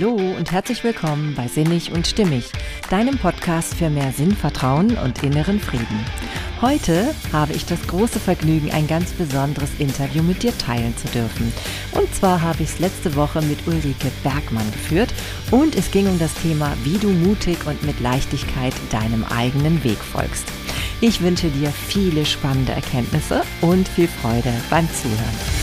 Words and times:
Hallo 0.00 0.14
und 0.14 0.52
herzlich 0.52 0.84
willkommen 0.84 1.34
bei 1.34 1.48
Sinnig 1.48 1.90
und 1.90 2.06
Stimmig, 2.06 2.52
deinem 2.88 3.18
Podcast 3.18 3.74
für 3.74 3.90
mehr 3.90 4.12
Sinnvertrauen 4.12 4.96
und 4.96 5.24
inneren 5.24 5.58
Frieden. 5.58 6.04
Heute 6.60 7.12
habe 7.32 7.52
ich 7.52 7.66
das 7.66 7.84
große 7.88 8.20
Vergnügen, 8.20 8.70
ein 8.70 8.86
ganz 8.86 9.10
besonderes 9.10 9.70
Interview 9.80 10.22
mit 10.22 10.44
dir 10.44 10.56
teilen 10.56 10.96
zu 10.96 11.08
dürfen. 11.08 11.52
Und 11.90 12.14
zwar 12.14 12.42
habe 12.42 12.62
ich 12.62 12.68
es 12.68 12.78
letzte 12.78 13.16
Woche 13.16 13.42
mit 13.42 13.66
Ulrike 13.66 14.12
Bergmann 14.22 14.70
geführt 14.70 15.12
und 15.50 15.74
es 15.74 15.90
ging 15.90 16.06
um 16.06 16.18
das 16.20 16.34
Thema, 16.34 16.72
wie 16.84 16.98
du 16.98 17.08
mutig 17.08 17.58
und 17.66 17.82
mit 17.82 17.98
Leichtigkeit 17.98 18.74
deinem 18.92 19.24
eigenen 19.24 19.82
Weg 19.82 19.98
folgst. 19.98 20.46
Ich 21.00 21.22
wünsche 21.22 21.48
dir 21.48 21.72
viele 21.72 22.24
spannende 22.24 22.70
Erkenntnisse 22.70 23.42
und 23.62 23.88
viel 23.88 24.06
Freude 24.06 24.52
beim 24.70 24.88
Zuhören. 24.92 25.58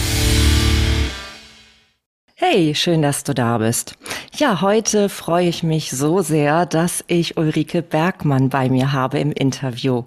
Hey, 2.37 2.75
schön, 2.75 3.01
dass 3.01 3.23
du 3.23 3.33
da 3.33 3.57
bist. 3.59 3.97
Ja, 4.37 4.59
heute 4.59 5.07
freue 5.07 5.47
ich 5.47 5.63
mich 5.63 5.91
so 5.91 6.21
sehr, 6.21 6.65
dass 6.65 7.05
ich 7.07 7.37
Ulrike 7.37 7.81
Bergmann 7.81 8.49
bei 8.49 8.67
mir 8.67 8.91
habe 8.91 9.17
im 9.19 9.31
Interview. 9.31 10.03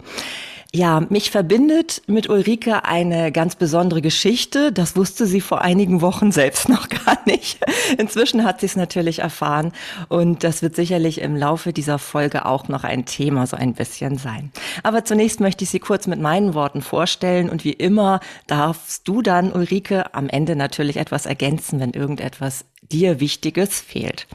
Ja, 0.71 1.01
mich 1.09 1.31
verbindet 1.31 2.03
mit 2.07 2.29
Ulrike 2.29 2.85
eine 2.85 3.33
ganz 3.33 3.57
besondere 3.57 4.03
Geschichte. 4.03 4.71
Das 4.71 4.97
wusste 4.97 5.25
sie 5.25 5.41
vor 5.41 5.63
einigen 5.63 6.03
Wochen 6.03 6.31
selbst 6.33 6.69
noch 6.69 6.91
gar 6.91 7.19
nicht. 7.25 7.59
Inzwischen 7.97 8.45
hat 8.45 8.61
sie 8.61 8.67
es 8.67 8.77
natürlich 8.77 9.21
erfahren 9.21 9.73
und 10.09 10.45
das 10.45 10.61
wird 10.61 10.77
sicherlich 10.77 11.23
im 11.23 11.35
Laufe 11.35 11.73
dieser 11.73 11.99
Folge 11.99 12.45
auch 12.45 12.69
noch 12.69 12.85
ein 12.85 13.07
Thema 13.07 13.47
so 13.47 13.57
ein 13.57 13.73
bisschen 13.73 14.19
sein. 14.19 14.53
Aber 14.83 15.07
zunächst 15.07 15.41
möchte 15.41 15.65
ich 15.65 15.71
sie 15.71 15.81
kurz 15.81 16.07
mit 16.07 16.21
meinen 16.21 16.53
Worten 16.53 16.83
vorstellen 16.83 17.49
und 17.49 17.65
wie 17.65 17.73
immer 17.73 18.21
darfst 18.47 19.09
du 19.09 19.23
dann, 19.23 19.53
Ulrike, 19.53 20.15
am 20.15 20.29
Ende 20.29 20.55
natürlich 20.55 20.99
etwas 20.99 21.25
ergänzen, 21.25 21.81
wenn 21.81 21.93
irgendetwas 21.93 22.67
dir 22.91 23.21
Wichtiges 23.21 23.81
fehlt. 23.81 24.27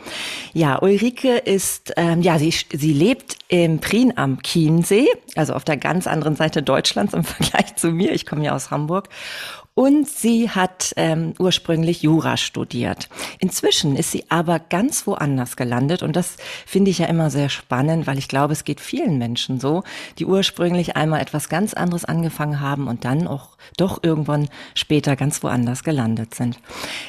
Ja, 0.53 0.81
Ulrike 0.81 1.37
ist, 1.37 1.93
ähm, 1.97 2.21
ja, 2.21 2.37
sie, 2.37 2.51
sie 2.51 2.93
lebt 2.93 3.37
im 3.47 3.79
Prien 3.79 4.17
am 4.17 4.41
Chiemsee, 4.41 5.07
also 5.35 5.53
auf 5.53 5.63
der 5.63 5.77
ganz 5.77 6.07
anderen 6.07 6.35
Seite 6.35 6.63
Deutschlands 6.63 7.13
im 7.13 7.23
Vergleich 7.23 7.75
zu 7.75 7.91
mir. 7.91 8.11
Ich 8.13 8.25
komme 8.25 8.45
ja 8.45 8.55
aus 8.55 8.71
Hamburg. 8.71 9.09
Und 9.75 10.07
sie 10.07 10.51
hat 10.51 10.93
ähm, 10.97 11.33
ursprünglich 11.39 12.03
Jura 12.03 12.37
studiert. 12.37 13.09
Inzwischen 13.39 13.95
ist 13.95 14.11
sie 14.11 14.25
aber 14.29 14.59
ganz 14.59 15.07
woanders 15.07 15.55
gelandet 15.55 16.03
und 16.03 16.15
das 16.15 16.37
finde 16.67 16.91
ich 16.91 16.99
ja 16.99 17.07
immer 17.07 17.31
sehr 17.31 17.49
spannend, 17.49 18.05
weil 18.05 18.19
ich 18.19 18.27
glaube, 18.27 18.53
es 18.53 18.65
geht 18.65 18.79
vielen 18.79 19.17
Menschen 19.17 19.59
so, 19.59 19.81
die 20.19 20.25
ursprünglich 20.25 20.95
einmal 20.95 21.21
etwas 21.21 21.49
ganz 21.49 21.73
anderes 21.73 22.05
angefangen 22.05 22.59
haben 22.59 22.87
und 22.87 23.03
dann 23.03 23.27
auch 23.27 23.57
doch 23.75 24.03
irgendwann 24.03 24.47
später 24.75 25.15
ganz 25.15 25.41
woanders 25.41 25.83
gelandet 25.83 26.35
sind. 26.35 26.59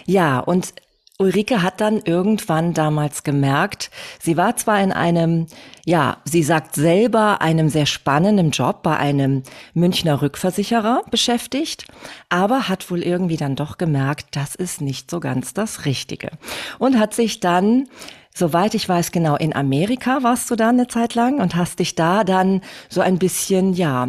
Ja, 0.07 0.39
und 0.39 0.73
Ulrike 1.19 1.63
hat 1.63 1.81
dann 1.81 2.01
irgendwann 2.05 2.75
damals 2.75 3.23
gemerkt, 3.23 3.91
sie 4.21 4.37
war 4.37 4.57
zwar 4.57 4.83
in 4.83 4.91
einem, 4.91 5.47
ja, 5.85 6.17
sie 6.25 6.43
sagt 6.43 6.75
selber, 6.75 7.41
einem 7.41 7.69
sehr 7.69 7.87
spannenden 7.87 8.51
Job 8.51 8.83
bei 8.83 8.97
einem 8.97 9.45
Münchner 9.75 10.23
Rückversicherer 10.23 11.03
beschäftigt, 11.13 11.87
aber 12.31 12.69
hat 12.69 12.91
wohl 12.91 13.03
irgendwie 13.03 13.37
dann 13.37 13.55
doch 13.55 13.79
gemerkt, 13.79 14.37
das 14.37 14.57
ist 14.57 14.81
nicht 14.81 15.09
so 15.09 15.21
ganz 15.21 15.55
das 15.55 15.85
Richtige. 15.85 16.31
Und 16.79 16.99
hat 16.99 17.15
sich 17.15 17.41
dann 17.41 17.89
Soweit 18.37 18.75
ich 18.75 18.89
weiß, 18.89 19.13
genau, 19.13 19.37
in 19.37 19.55
Amerika 19.55 20.25
warst 20.25 20.51
du 20.51 20.57
da 20.57 20.71
eine 20.71 20.89
Zeit 20.89 21.15
lang 21.15 21.41
und 21.41 21.55
hast 21.55 21.79
dich 21.79 21.95
da 21.95 22.25
dann 22.25 22.63
so 22.89 23.01
ein 23.01 23.21
bisschen, 23.21 23.75
ja, 23.75 24.09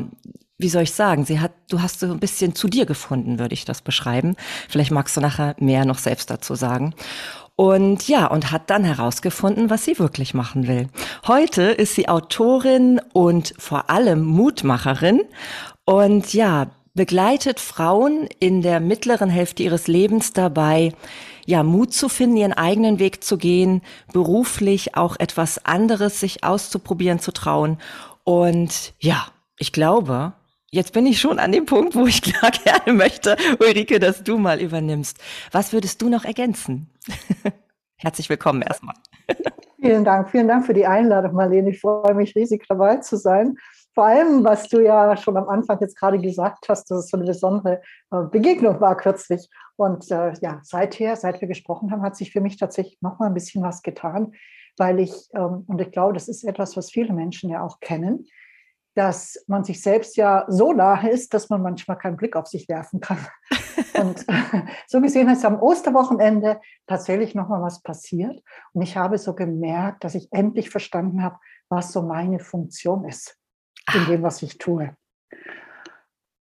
wie 0.57 0.69
soll 0.69 0.83
ich 0.83 0.93
sagen, 0.93 1.25
sie 1.25 1.39
hat, 1.39 1.51
du 1.69 1.81
hast 1.81 1.99
so 1.99 2.07
ein 2.07 2.19
bisschen 2.19 2.55
zu 2.55 2.67
dir 2.67 2.85
gefunden, 2.85 3.39
würde 3.39 3.53
ich 3.53 3.65
das 3.65 3.81
beschreiben. 3.81 4.35
Vielleicht 4.69 4.91
magst 4.91 5.17
du 5.17 5.21
nachher 5.21 5.55
mehr 5.59 5.85
noch 5.85 5.97
selbst 5.97 6.29
dazu 6.29 6.55
sagen. 6.55 6.93
Und 7.57 8.07
ja, 8.07 8.27
und 8.27 8.51
hat 8.51 8.69
dann 8.69 8.83
herausgefunden, 8.83 9.69
was 9.69 9.85
sie 9.85 9.97
wirklich 9.97 10.33
machen 10.33 10.67
will. 10.67 10.89
Heute 11.27 11.63
ist 11.63 11.95
sie 11.95 12.09
Autorin 12.09 12.99
und 13.13 13.53
vor 13.57 13.89
allem 13.89 14.23
Mutmacherin 14.25 15.21
und 15.85 16.33
ja, 16.33 16.67
begleitet 16.93 17.59
Frauen 17.59 18.27
in 18.39 18.61
der 18.61 18.79
mittleren 18.79 19.29
Hälfte 19.29 19.63
ihres 19.63 19.87
Lebens 19.87 20.33
dabei, 20.33 20.93
ja, 21.45 21.63
Mut 21.63 21.93
zu 21.93 22.09
finden, 22.09 22.37
ihren 22.37 22.53
eigenen 22.53 22.99
Weg 22.99 23.23
zu 23.23 23.37
gehen, 23.37 23.81
beruflich 24.11 24.95
auch 24.95 25.17
etwas 25.19 25.63
anderes 25.63 26.19
sich 26.19 26.43
auszuprobieren, 26.43 27.19
zu 27.19 27.31
trauen. 27.31 27.77
Und 28.23 28.93
ja, 28.99 29.27
ich 29.57 29.71
glaube, 29.71 30.33
Jetzt 30.75 30.91
bin 30.91 31.05
ich 31.05 31.21
schon 31.21 31.39
an 31.39 31.53
dem 31.53 31.65
Punkt, 31.65 31.95
wo 31.95 32.05
ich 32.05 32.21
klar 32.21 32.51
gerne 32.51 32.91
möchte, 32.91 33.37
Ulrike, 33.61 33.97
dass 33.97 34.25
du 34.25 34.37
mal 34.37 34.59
übernimmst. 34.59 35.17
Was 35.53 35.71
würdest 35.71 36.01
du 36.01 36.09
noch 36.09 36.25
ergänzen? 36.25 36.89
Herzlich 37.95 38.27
willkommen 38.27 38.61
erstmal. 38.61 38.95
Vielen 39.79 40.03
Dank, 40.03 40.31
vielen 40.31 40.49
Dank 40.49 40.65
für 40.65 40.73
die 40.73 40.85
Einladung, 40.85 41.33
Marlene. 41.33 41.69
Ich 41.69 41.79
freue 41.79 42.13
mich 42.13 42.35
riesig 42.35 42.65
dabei 42.67 42.97
zu 42.97 43.15
sein. 43.17 43.55
Vor 43.93 44.05
allem, 44.05 44.43
was 44.43 44.67
du 44.67 44.83
ja 44.83 45.15
schon 45.15 45.37
am 45.37 45.47
Anfang 45.47 45.79
jetzt 45.79 45.97
gerade 45.97 46.19
gesagt 46.19 46.67
hast, 46.67 46.91
dass 46.91 47.05
es 47.05 47.09
so 47.09 47.17
eine 47.17 47.25
besondere 47.25 47.81
äh, 48.11 48.23
Begegnung 48.29 48.81
war 48.81 48.97
kürzlich. 48.97 49.47
Und 49.77 50.11
äh, 50.11 50.33
ja, 50.41 50.59
seither, 50.63 51.15
seit 51.15 51.39
wir 51.39 51.47
gesprochen 51.47 51.91
haben, 51.91 52.01
hat 52.01 52.17
sich 52.17 52.31
für 52.31 52.41
mich 52.41 52.57
tatsächlich 52.57 52.97
noch 53.01 53.19
mal 53.19 53.27
ein 53.27 53.33
bisschen 53.33 53.63
was 53.63 53.81
getan, 53.81 54.33
weil 54.77 54.99
ich, 54.99 55.13
ähm, 55.35 55.63
und 55.67 55.79
ich 55.79 55.91
glaube, 55.91 56.13
das 56.13 56.27
ist 56.27 56.43
etwas, 56.43 56.75
was 56.75 56.91
viele 56.91 57.13
Menschen 57.13 57.49
ja 57.49 57.61
auch 57.61 57.79
kennen, 57.79 58.25
dass 58.95 59.43
man 59.47 59.63
sich 59.63 59.81
selbst 59.81 60.15
ja 60.15 60.45
so 60.47 60.73
nahe 60.73 61.09
ist, 61.09 61.33
dass 61.33 61.49
man 61.49 61.61
manchmal 61.61 61.97
keinen 61.97 62.17
Blick 62.17 62.35
auf 62.35 62.47
sich 62.47 62.67
werfen 62.69 63.01
kann. 63.01 63.19
Und 63.99 64.25
so 64.87 65.01
gesehen 65.01 65.29
ist 65.29 65.45
am 65.45 65.61
Osterwochenende 65.61 66.61
tatsächlich 66.87 67.35
nochmal 67.35 67.61
was 67.61 67.81
passiert. 67.81 68.41
Und 68.73 68.81
ich 68.81 68.95
habe 68.95 69.17
so 69.17 69.35
gemerkt, 69.35 70.03
dass 70.03 70.15
ich 70.15 70.31
endlich 70.31 70.69
verstanden 70.69 71.23
habe, 71.23 71.37
was 71.69 71.91
so 71.91 72.01
meine 72.01 72.39
Funktion 72.39 73.05
ist 73.05 73.37
in 73.93 74.01
ah. 74.01 74.05
dem, 74.05 74.23
was 74.23 74.41
ich 74.41 74.57
tue. 74.57 74.95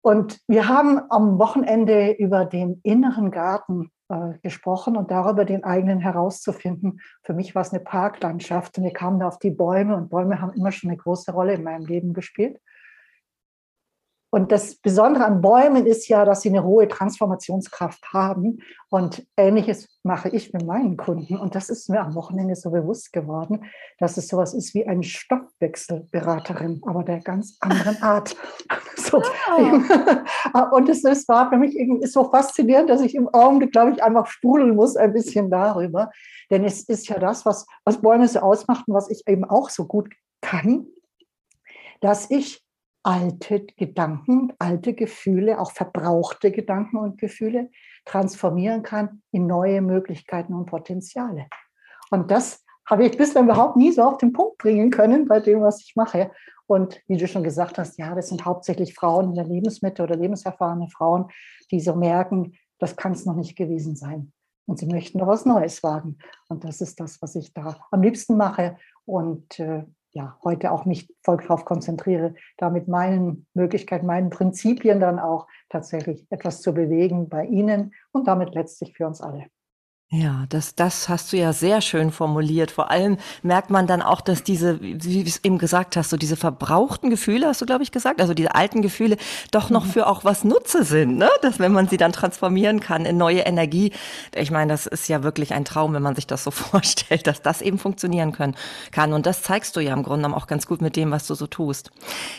Und 0.03 0.41
wir 0.47 0.69
haben 0.69 1.01
am 1.11 1.39
Wochenende 1.39 2.13
über 2.13 2.45
den 2.45 2.81
inneren 2.85 3.31
Garten 3.31 3.91
gesprochen 4.43 4.97
und 4.97 5.11
darüber 5.11 5.45
den 5.45 5.65
eigenen 5.65 5.99
herauszufinden. 5.99 7.01
Für 7.23 7.35
mich 7.35 7.55
war 7.55 7.63
es 7.63 7.73
eine 7.73 7.83
Parklandschaft 7.83 8.79
und 8.79 8.85
wir 8.85 8.93
kamen 8.93 9.19
da 9.19 9.29
auf 9.29 9.39
die 9.39 9.51
Bäume 9.51 9.97
und 9.97 10.11
Bäume 10.11 10.41
haben 10.41 10.53
immer 10.53 10.71
schon 10.71 10.91
eine 10.91 10.97
große 10.97 11.33
Rolle 11.33 11.55
in 11.55 11.65
meinem 11.65 11.87
Leben 11.87 12.15
gespielt. 12.15 12.61
Und 14.37 14.53
das 14.53 14.75
Besondere 14.75 15.25
an 15.25 15.41
Bäumen 15.41 15.87
ist 15.87 16.09
ja, 16.09 16.27
dass 16.27 16.43
sie 16.43 16.51
eine 16.51 16.63
hohe 16.63 16.87
Transformationskraft 16.89 18.13
haben. 18.13 18.59
Und 18.91 19.27
ähnliches 19.39 19.89
mache 20.03 20.29
ich 20.29 20.53
mit 20.53 20.67
meinen 20.67 20.99
Kunden. 20.99 21.39
Und 21.39 21.55
das 21.55 21.71
ist 21.71 21.89
mir 21.89 22.03
am 22.03 22.15
Wochenende 22.15 22.55
so 22.55 22.71
bewusst 22.71 23.15
geworden, 23.15 23.65
dass 23.99 24.19
es 24.19 24.29
sowas 24.29 24.53
ist 24.53 24.75
wie 24.75 24.87
eine 24.87 25.05
Stoffwechselberaterin, 25.05 26.83
aber 26.85 27.03
der 27.03 27.21
ganz 27.21 27.57
anderen 27.61 27.97
Art. 28.03 28.37
so. 28.97 29.23
Oh. 29.57 30.77
Und 30.77 30.91
es, 30.91 31.03
es 31.03 31.27
war 31.29 31.49
für 31.49 31.57
mich 31.57 31.75
irgendwie 31.75 32.07
so 32.07 32.31
faszinierend, 32.31 32.91
dass 32.91 33.01
ich 33.01 33.15
im 33.15 33.31
Augenblick, 33.33 33.73
glaube 33.73 33.93
ich, 33.93 34.03
einfach 34.03 34.27
sprudeln 34.27 34.77
muss 34.77 34.97
ein 34.97 35.15
bisschen 35.15 35.51
darüber. 35.51 36.11
Denn 36.51 36.63
es 36.63 36.83
ist 36.83 37.09
ja 37.09 37.19
das, 37.19 37.47
was, 37.47 37.65
was 37.87 38.03
Bäume 38.03 38.29
so 38.29 38.41
ausmacht 38.41 38.87
und 38.87 38.93
was 38.93 39.09
ich 39.09 39.27
eben 39.27 39.47
auch 39.47 39.71
so 39.71 39.87
gut 39.87 40.13
kann, 40.43 40.89
dass 42.03 42.31
ich 42.31 42.66
alte 43.07 43.65
Gedanken, 43.77 44.53
alte 44.59 44.93
Gefühle, 44.93 45.61
auch 45.61 45.71
verbrauchte 45.71 46.51
Gedanken 46.51 46.97
und 46.97 47.19
Gefühle 47.19 47.71
transformieren 48.05 48.83
kann 48.83 49.23
in 49.31 49.47
neue 49.47 49.81
Möglichkeiten 49.81 50.53
und 50.53 50.67
Potenziale. 50.67 51.47
Und 52.11 52.33
das 52.33 52.65
habe 52.85 53.07
ich 53.07 53.17
bislang 53.17 53.45
überhaupt 53.45 53.77
nie 53.77 53.93
so 53.93 54.03
auf 54.03 54.19
den 54.19 54.33
Punkt 54.33 54.59
bringen 54.59 54.91
können 54.91 55.29
bei 55.29 55.39
dem, 55.39 55.61
was 55.61 55.81
ich 55.83 55.95
mache. 55.95 56.33
Und 56.67 57.01
wie 57.07 57.17
du 57.17 57.29
schon 57.29 57.45
gesagt 57.45 57.79
hast, 57.79 57.97
ja, 57.97 58.13
das 58.13 58.29
sind 58.29 58.45
hauptsächlich 58.45 58.95
Frauen 58.95 59.29
in 59.29 59.35
der 59.37 59.45
Lebensmitte 59.45 60.03
oder 60.03 60.17
lebenserfahrene 60.17 60.89
Frauen, 60.89 61.27
die 61.71 61.79
so 61.79 61.95
merken, 61.95 62.55
das 62.81 62.97
kann 62.97 63.13
es 63.13 63.25
noch 63.25 63.37
nicht 63.37 63.57
gewesen 63.57 63.95
sein. 63.95 64.33
Und 64.67 64.81
sie 64.81 64.87
möchten 64.87 65.19
noch 65.19 65.29
was 65.29 65.47
Neues 65.47 65.85
wagen. 65.85 66.19
Und 66.49 66.65
das 66.65 66.81
ist 66.81 66.99
das, 66.99 67.23
was 67.23 67.37
ich 67.37 67.55
da 67.55 67.77
am 67.93 68.03
liebsten 68.03 68.37
mache. 68.37 68.77
Und 69.05 69.61
äh, 69.61 69.85
ja, 70.17 70.39
heute 70.43 70.73
auch 70.73 70.87
mich 70.87 71.15
voll 71.23 71.37
darauf 71.37 71.67
konzentriere, 71.67 72.35
da 72.57 72.71
mit 72.71 72.89
meinen 72.89 73.47
Möglichkeiten, 73.53 74.07
meinen 74.07 74.31
Prinzipien 74.31 74.99
dann 74.99 75.19
auch 75.19 75.47
tatsächlich 75.69 76.27
etwas 76.31 76.63
zu 76.63 76.73
bewegen 76.73 77.29
bei 77.29 77.45
Ihnen 77.45 77.93
und 78.13 78.27
damit 78.27 78.55
letztlich 78.55 78.95
für 78.97 79.07
uns 79.07 79.21
alle. 79.21 79.45
Ja, 80.09 80.45
das, 80.51 80.77
das 80.77 81.09
hast 81.09 81.33
du 81.33 81.37
ja 81.37 81.53
sehr 81.53 81.81
schön 81.81 82.13
formuliert. 82.13 82.71
Vor 82.71 82.93
allem 82.93 83.19
merkt 83.43 83.71
man 83.71 83.89
dann 83.89 84.03
auch, 84.03 84.21
dass 84.21 84.45
diese, 84.45 84.81
wie 84.81 84.95
du 85.25 85.29
es 85.29 85.43
eben 85.43 85.59
gesagt 85.59 85.97
hast, 85.97 86.11
so 86.11 86.17
diese 86.17 86.37
verbrauchten 86.37 87.11
Gefühle, 87.11 87.49
hast 87.49 87.61
du, 87.61 87.67
glaube 87.67 87.83
ich, 87.83 87.91
gesagt, 87.91 88.21
also 88.21 88.33
diese 88.33 88.55
alten 88.55 88.83
Gefühle 88.83 89.17
doch 89.51 89.69
noch 89.69 89.85
mhm. 89.85 89.91
für 89.91 90.07
auch 90.07 90.23
was 90.25 90.45
Nutze 90.45 90.85
sind, 90.85 91.17
ne? 91.17 91.29
Dass 91.43 91.59
wenn 91.59 91.73
man 91.73 91.89
sie 91.89 91.97
dann 91.97 92.13
transformieren 92.13 92.79
kann 92.79 93.05
in 93.05 93.17
neue 93.17 93.41
Energie, 93.41 93.93
ich 94.37 94.53
meine, 94.53 94.73
das 94.73 94.87
ist 94.87 95.09
ja 95.09 95.25
wirklich 95.25 95.53
ein 95.55 95.65
Traum, 95.65 95.93
wenn 95.93 96.03
man 96.03 96.15
sich 96.15 96.29
das 96.29 96.45
so 96.45 96.51
vorstellt, 96.53 97.27
dass 97.27 97.43
das 97.43 97.61
eben 97.61 97.81
funktionieren 97.81 98.31
können, 98.31 98.55
kann. 98.93 99.13
Und 99.13 99.27
das 99.27 99.43
zeigst 99.43 99.75
du 99.75 99.81
ja 99.81 99.93
im 99.93 100.05
Grunde 100.05 100.23
genommen 100.23 100.41
auch 100.41 100.47
ganz 100.47 100.69
gut 100.69 100.81
mit 100.83 100.95
dem, 100.95 101.11
was 101.11 101.27
du 101.27 101.35
so 101.35 101.49
tust. 101.49 101.91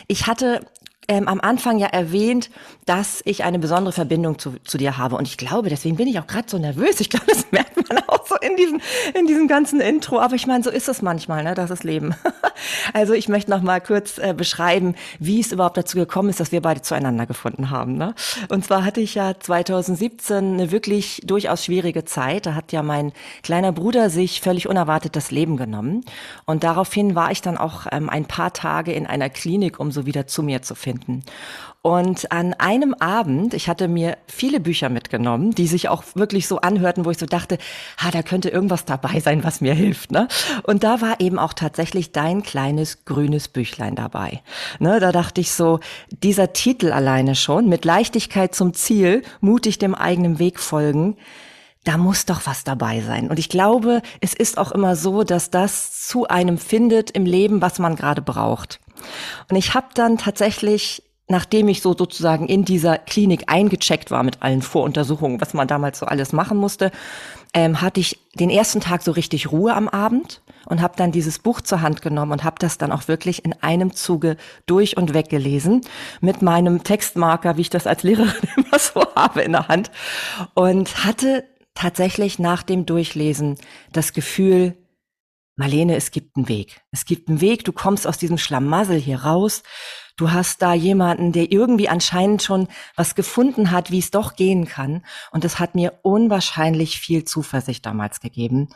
Ich 0.06 0.26
hatte 0.26 0.62
ähm, 1.08 1.26
am 1.26 1.40
Anfang 1.40 1.78
ja 1.78 1.86
erwähnt, 1.86 2.50
dass 2.84 3.22
ich 3.24 3.42
eine 3.42 3.58
besondere 3.58 3.92
Verbindung 3.92 4.38
zu, 4.38 4.56
zu 4.64 4.76
dir 4.76 4.98
habe. 4.98 5.16
Und 5.16 5.26
ich 5.26 5.38
glaube, 5.38 5.70
deswegen 5.70 5.96
bin 5.96 6.06
ich 6.06 6.18
auch 6.18 6.26
gerade 6.26 6.48
so 6.48 6.58
nervös. 6.58 7.00
Ich 7.00 7.08
glaube, 7.08 7.26
das 7.26 7.46
merkt 7.50 7.88
man 7.88 7.98
auch 8.06 8.26
so 8.26 8.36
in 8.36 8.56
diesem, 8.56 8.80
in 9.18 9.26
diesem 9.26 9.48
ganzen 9.48 9.80
Intro. 9.80 10.20
Aber 10.20 10.34
ich 10.34 10.46
meine, 10.46 10.62
so 10.62 10.70
ist 10.70 10.88
es 10.88 11.00
manchmal, 11.00 11.42
ne? 11.44 11.54
Das 11.54 11.70
ist 11.70 11.82
Leben. 11.82 12.14
also 12.92 13.14
ich 13.14 13.28
möchte 13.28 13.50
noch 13.50 13.62
mal 13.62 13.80
kurz 13.80 14.18
äh, 14.18 14.34
beschreiben, 14.36 14.94
wie 15.18 15.40
es 15.40 15.50
überhaupt 15.50 15.78
dazu 15.78 15.96
gekommen 15.96 16.28
ist, 16.28 16.40
dass 16.40 16.52
wir 16.52 16.60
beide 16.60 16.82
zueinander 16.82 17.24
gefunden 17.24 17.70
haben. 17.70 17.96
Ne? 17.96 18.14
Und 18.50 18.66
zwar 18.66 18.84
hatte 18.84 19.00
ich 19.00 19.14
ja 19.14 19.32
2017 19.38 20.36
eine 20.36 20.70
wirklich 20.70 21.22
durchaus 21.24 21.64
schwierige 21.64 22.04
Zeit. 22.04 22.44
Da 22.44 22.54
hat 22.54 22.70
ja 22.72 22.82
mein 22.82 23.12
kleiner 23.42 23.72
Bruder 23.72 24.10
sich 24.10 24.42
völlig 24.42 24.68
unerwartet 24.68 25.16
das 25.16 25.30
Leben 25.30 25.56
genommen. 25.56 26.04
Und 26.44 26.64
daraufhin 26.64 27.14
war 27.14 27.30
ich 27.30 27.40
dann 27.40 27.56
auch 27.56 27.86
ähm, 27.90 28.10
ein 28.10 28.26
paar 28.26 28.52
Tage 28.52 28.92
in 28.92 29.06
einer 29.06 29.30
Klinik, 29.30 29.80
um 29.80 29.90
so 29.90 30.04
wieder 30.04 30.26
zu 30.26 30.42
mir 30.42 30.60
zu 30.60 30.74
finden 30.74 30.97
finden. 30.98 31.22
Und 31.80 32.32
an 32.32 32.54
einem 32.54 32.92
Abend, 32.94 33.54
ich 33.54 33.68
hatte 33.68 33.88
mir 33.88 34.18
viele 34.26 34.60
Bücher 34.60 34.88
mitgenommen, 34.88 35.52
die 35.52 35.66
sich 35.66 35.88
auch 35.88 36.02
wirklich 36.14 36.48
so 36.48 36.60
anhörten, 36.60 37.04
wo 37.04 37.10
ich 37.10 37.18
so 37.18 37.26
dachte, 37.26 37.56
ha, 37.98 38.10
da 38.10 38.22
könnte 38.22 38.48
irgendwas 38.48 38.84
dabei 38.84 39.20
sein, 39.20 39.44
was 39.44 39.60
mir 39.60 39.74
hilft. 39.74 40.10
Ne? 40.10 40.28
Und 40.64 40.82
da 40.82 41.00
war 41.00 41.20
eben 41.20 41.38
auch 41.38 41.52
tatsächlich 41.52 42.12
dein 42.12 42.42
kleines 42.42 43.04
grünes 43.04 43.48
Büchlein 43.48 43.94
dabei. 43.94 44.42
Ne, 44.80 45.00
da 45.00 45.12
dachte 45.12 45.40
ich 45.40 45.52
so, 45.52 45.80
dieser 46.10 46.52
Titel 46.52 46.92
alleine 46.92 47.34
schon, 47.34 47.68
mit 47.68 47.84
Leichtigkeit 47.84 48.54
zum 48.54 48.74
Ziel, 48.74 49.22
mutig 49.40 49.78
dem 49.78 49.94
eigenen 49.94 50.38
Weg 50.38 50.58
folgen, 50.58 51.16
da 51.84 51.96
muss 51.96 52.26
doch 52.26 52.42
was 52.44 52.64
dabei 52.64 53.00
sein. 53.00 53.30
Und 53.30 53.38
ich 53.38 53.48
glaube, 53.48 54.02
es 54.20 54.34
ist 54.34 54.58
auch 54.58 54.72
immer 54.72 54.96
so, 54.96 55.22
dass 55.22 55.50
das 55.50 56.06
zu 56.06 56.26
einem 56.26 56.58
findet 56.58 57.12
im 57.12 57.24
Leben, 57.24 57.62
was 57.62 57.78
man 57.78 57.96
gerade 57.96 58.20
braucht. 58.20 58.80
Und 59.48 59.56
ich 59.56 59.74
habe 59.74 59.88
dann 59.94 60.18
tatsächlich 60.18 61.02
nachdem 61.28 61.68
ich 61.68 61.82
so 61.82 61.94
sozusagen 61.96 62.46
in 62.46 62.64
dieser 62.64 62.98
Klinik 62.98 63.44
eingecheckt 63.46 64.10
war 64.10 64.22
mit 64.22 64.42
allen 64.42 64.62
Voruntersuchungen, 64.62 65.40
was 65.40 65.54
man 65.54 65.68
damals 65.68 65.98
so 65.98 66.06
alles 66.06 66.32
machen 66.32 66.56
musste, 66.56 66.90
ähm, 67.54 67.80
hatte 67.80 68.00
ich 68.00 68.18
den 68.34 68.50
ersten 68.50 68.80
Tag 68.80 69.02
so 69.02 69.12
richtig 69.12 69.52
Ruhe 69.52 69.74
am 69.74 69.88
Abend 69.88 70.40
und 70.66 70.80
habe 70.80 70.94
dann 70.96 71.12
dieses 71.12 71.38
Buch 71.38 71.60
zur 71.60 71.82
Hand 71.82 72.02
genommen 72.02 72.32
und 72.32 72.44
habe 72.44 72.56
das 72.58 72.78
dann 72.78 72.92
auch 72.92 73.08
wirklich 73.08 73.44
in 73.44 73.54
einem 73.62 73.94
Zuge 73.94 74.36
durch 74.66 74.96
und 74.96 75.14
weg 75.14 75.28
gelesen 75.28 75.82
mit 76.20 76.42
meinem 76.42 76.82
Textmarker, 76.82 77.56
wie 77.56 77.62
ich 77.62 77.70
das 77.70 77.86
als 77.86 78.02
Lehrerin 78.02 78.32
immer 78.56 78.78
so 78.78 79.02
habe 79.14 79.42
in 79.42 79.52
der 79.52 79.68
Hand 79.68 79.90
und 80.54 81.04
hatte 81.04 81.44
tatsächlich 81.74 82.38
nach 82.38 82.62
dem 82.62 82.86
Durchlesen 82.86 83.56
das 83.92 84.12
Gefühl, 84.12 84.76
Marlene, 85.58 85.96
es 85.96 86.12
gibt 86.12 86.36
einen 86.36 86.48
Weg. 86.48 86.82
Es 86.92 87.04
gibt 87.04 87.28
einen 87.28 87.40
Weg, 87.40 87.64
du 87.64 87.72
kommst 87.72 88.06
aus 88.06 88.16
diesem 88.16 88.38
Schlamassel 88.38 88.96
hier 88.96 89.22
raus. 89.22 89.64
Du 90.16 90.30
hast 90.30 90.62
da 90.62 90.72
jemanden, 90.72 91.32
der 91.32 91.50
irgendwie 91.50 91.88
anscheinend 91.88 92.44
schon 92.44 92.68
was 92.94 93.16
gefunden 93.16 93.72
hat, 93.72 93.90
wie 93.90 93.98
es 93.98 94.12
doch 94.12 94.36
gehen 94.36 94.66
kann. 94.66 95.04
Und 95.32 95.42
das 95.42 95.58
hat 95.58 95.74
mir 95.74 95.98
unwahrscheinlich 96.02 97.00
viel 97.00 97.24
Zuversicht 97.24 97.84
damals 97.84 98.20
gegeben. 98.20 98.68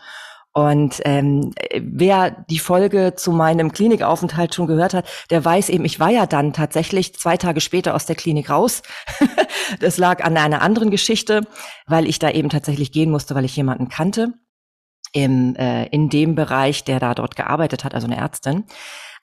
Und 0.55 1.01
ähm, 1.05 1.53
wer 1.81 2.31
die 2.51 2.59
Folge 2.59 3.15
zu 3.17 3.31
meinem 3.31 3.73
Klinikaufenthalt 3.73 4.55
schon 4.55 4.67
gehört 4.67 4.93
hat, 4.93 5.09
der 5.31 5.43
weiß 5.45 5.69
eben, 5.69 5.85
ich 5.85 6.01
war 6.01 6.11
ja 6.11 6.27
dann 6.27 6.53
tatsächlich 6.53 7.15
zwei 7.15 7.37
Tage 7.37 7.61
später 7.61 7.95
aus 7.95 8.07
der 8.07 8.17
Klinik 8.17 8.51
raus. 8.51 8.83
das 9.81 9.99
lag 9.99 10.23
an 10.23 10.37
einer 10.37 10.63
anderen 10.63 10.91
Geschichte, 10.91 11.43
weil 11.87 12.09
ich 12.09 12.19
da 12.19 12.29
eben 12.29 12.51
tatsächlich 12.51 12.91
gehen 12.91 13.11
musste, 13.11 13.37
weil 13.37 13.45
ich 13.45 13.57
jemanden 13.57 13.89
kannte 13.89 14.35
im, 15.13 15.55
äh, 15.57 15.87
in 15.87 16.09
dem 16.09 16.35
Bereich, 16.35 16.85
der 16.85 17.01
da 17.01 17.15
dort 17.15 17.37
gearbeitet 17.37 17.85
hat, 17.85 17.95
also 17.95 18.07
eine 18.07 18.17
Ärztin. 18.17 18.65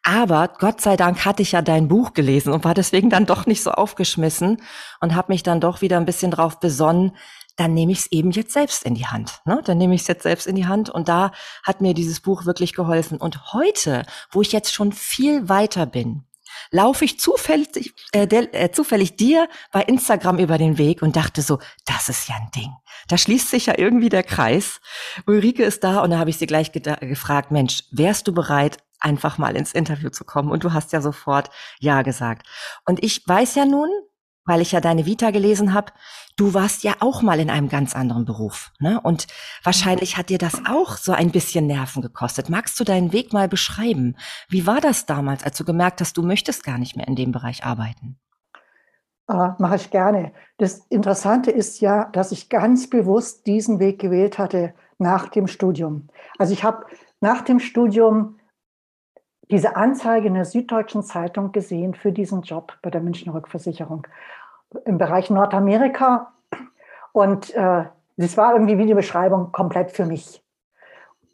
Aber 0.03 0.47
Gott 0.47 0.80
sei 0.80 0.95
Dank 0.95 1.25
hatte 1.25 1.41
ich 1.41 1.51
ja 1.51 1.62
dein 1.62 1.88
Buch 1.88 2.13
gelesen 2.13 2.53
und 2.53 2.63
war 2.63 2.74
deswegen 2.74 3.09
dann 3.09 3.25
doch 3.25 3.45
nicht 3.45 3.62
so 3.62 3.71
aufgeschmissen 3.71 4.62
und 5.01 5.15
habe 5.15 5.33
mich 5.33 5.44
dann 5.44 5.59
doch 5.59 5.81
wieder 5.81 5.97
ein 5.97 6.06
bisschen 6.06 6.31
drauf 6.31 6.59
besonnen, 6.59 7.12
dann 7.57 7.74
nehme 7.74 7.91
ich 7.91 8.00
es 8.00 8.12
eben 8.12 8.31
jetzt 8.31 8.53
selbst 8.53 8.83
in 8.83 8.95
die 8.95 9.07
Hand. 9.07 9.41
Ne? 9.44 9.62
Dann 9.65 9.77
nehme 9.77 9.94
ich 9.94 10.01
es 10.01 10.07
jetzt 10.07 10.24
selbst 10.24 10.47
in 10.47 10.56
die 10.56 10.68
Hand 10.68 10.89
und 10.89 11.09
da 11.09 11.31
hat 11.63 11.81
mir 11.81 11.94
dieses 11.94 12.21
Buch 12.21 12.45
wirklich 12.45 12.74
geholfen. 12.74 13.18
Und 13.18 13.51
heute, 13.51 14.06
wo 14.31 14.41
ich 14.41 14.53
jetzt 14.53 14.74
schon 14.74 14.94
viel 14.94 15.50
weiter 15.50 15.86
bin, 15.86 16.24
laufe 16.72 17.06
ich 17.06 17.20
zufällig, 17.20 17.94
äh, 18.12 18.28
der, 18.28 18.54
äh, 18.54 18.72
zufällig 18.72 19.16
dir 19.16 19.48
bei 19.72 19.82
Instagram 19.84 20.40
über 20.40 20.58
den 20.58 20.78
Weg 20.78 21.02
und 21.02 21.16
dachte 21.16 21.42
so, 21.42 21.60
das 21.86 22.10
ist 22.10 22.30
ja 22.30 22.36
ein 22.36 22.52
Ding. 22.56 22.72
Da 23.08 23.18
schließt 23.18 23.50
sich 23.50 23.68
ja 23.68 23.78
irgendwie 23.78 24.10
der 24.10 24.24
Kreis. 24.24 24.82
Ulrike 25.26 25.64
ist 25.64 25.84
da 25.84 26.02
und 26.02 26.12
da 26.12 26.20
habe 26.20 26.30
ich 26.30 26.38
sie 26.38 26.48
gleich 26.48 26.72
gefragt, 26.72 27.52
Mensch, 27.52 27.84
wärst 27.92 28.28
du 28.28 28.34
bereit, 28.34 28.78
einfach 29.00 29.38
mal 29.38 29.56
ins 29.56 29.74
Interview 29.74 30.10
zu 30.10 30.26
kommen? 30.26 30.52
Und 30.52 30.64
du 30.64 30.74
hast 30.74 30.94
ja 30.94 31.02
sofort 31.02 31.50
Ja 31.80 32.02
gesagt. 32.02 32.46
Und 32.86 33.04
ich 33.04 33.28
weiß 33.28 33.56
ja 33.56 33.66
nun, 33.66 33.90
weil 34.50 34.62
ich 34.62 34.72
ja 34.72 34.81
deine 34.81 35.06
Vita 35.06 35.30
gelesen 35.30 35.74
habe, 35.74 35.94
du 36.36 36.56
warst 36.56 36.84
ja 36.84 36.94
auch 37.01 37.22
mal 37.22 37.40
in 37.40 37.51
einem 37.51 37.69
ganz 37.69 37.96
anderen 37.96 38.25
Beruf. 38.25 38.72
Ne? 38.80 39.00
Und 39.00 39.28
wahrscheinlich 39.63 40.18
hat 40.18 40.30
dir 40.30 40.40
das 40.40 40.63
auch 40.68 40.98
so 40.98 41.12
ein 41.12 41.30
bisschen 41.30 41.68
Nerven 41.68 42.01
gekostet. 42.01 42.50
Magst 42.50 42.80
du 42.80 42.84
deinen 42.84 43.13
Weg 43.13 43.31
mal 43.31 43.48
beschreiben? 43.48 44.18
Wie 44.50 44.66
war 44.66 44.81
das 44.81 45.06
damals, 45.06 45.44
als 45.44 45.56
du 45.56 45.63
gemerkt 45.63 46.01
hast, 46.01 46.18
du 46.18 46.24
möchtest 46.24 46.63
gar 46.63 46.80
nicht 46.80 46.98
mehr 46.98 47.07
in 47.07 47.16
dem 47.16 47.31
Bereich 47.31 47.63
arbeiten? 47.63 48.19
Äh, 49.30 49.51
Mache 49.60 49.75
ich 49.75 49.92
gerne. 49.92 50.34
Das 50.57 50.80
Interessante 50.90 51.51
ist 51.51 51.80
ja, 51.80 52.06
dass 52.06 52.31
ich 52.31 52.50
ganz 52.50 52.90
bewusst 52.90 53.46
diesen 53.46 53.80
Weg 53.80 54.00
gewählt 54.00 54.40
hatte 54.40 54.74
nach 54.98 55.28
dem 55.28 55.46
Studium. 55.46 56.07
Also 56.40 56.54
ich 56.54 56.63
habe 56.63 56.88
nach 57.22 57.42
dem 57.44 57.60
Studium 57.60 58.40
diese 59.51 59.75
Anzeige 59.75 60.28
in 60.28 60.36
der 60.36 60.46
Süddeutschen 60.46 61.04
Zeitung 61.04 61.51
gesehen 61.51 61.94
für 61.94 62.12
diesen 62.12 62.42
Job 62.42 62.78
bei 62.81 62.90
der 62.90 63.01
Münchner 63.01 63.34
Rückversicherung 63.34 64.07
im 64.86 64.98
Bereich 64.98 65.30
Nordamerika. 65.30 66.33
Und 67.12 67.54
äh, 67.56 67.86
das 68.18 68.38
war 68.38 68.54
irgendwie 68.54 68.77
wie 68.77 68.86
die 68.86 68.94
Beschreibung 68.94 69.51
komplett 69.51 69.92
für 69.92 70.06
mich. 70.06 70.44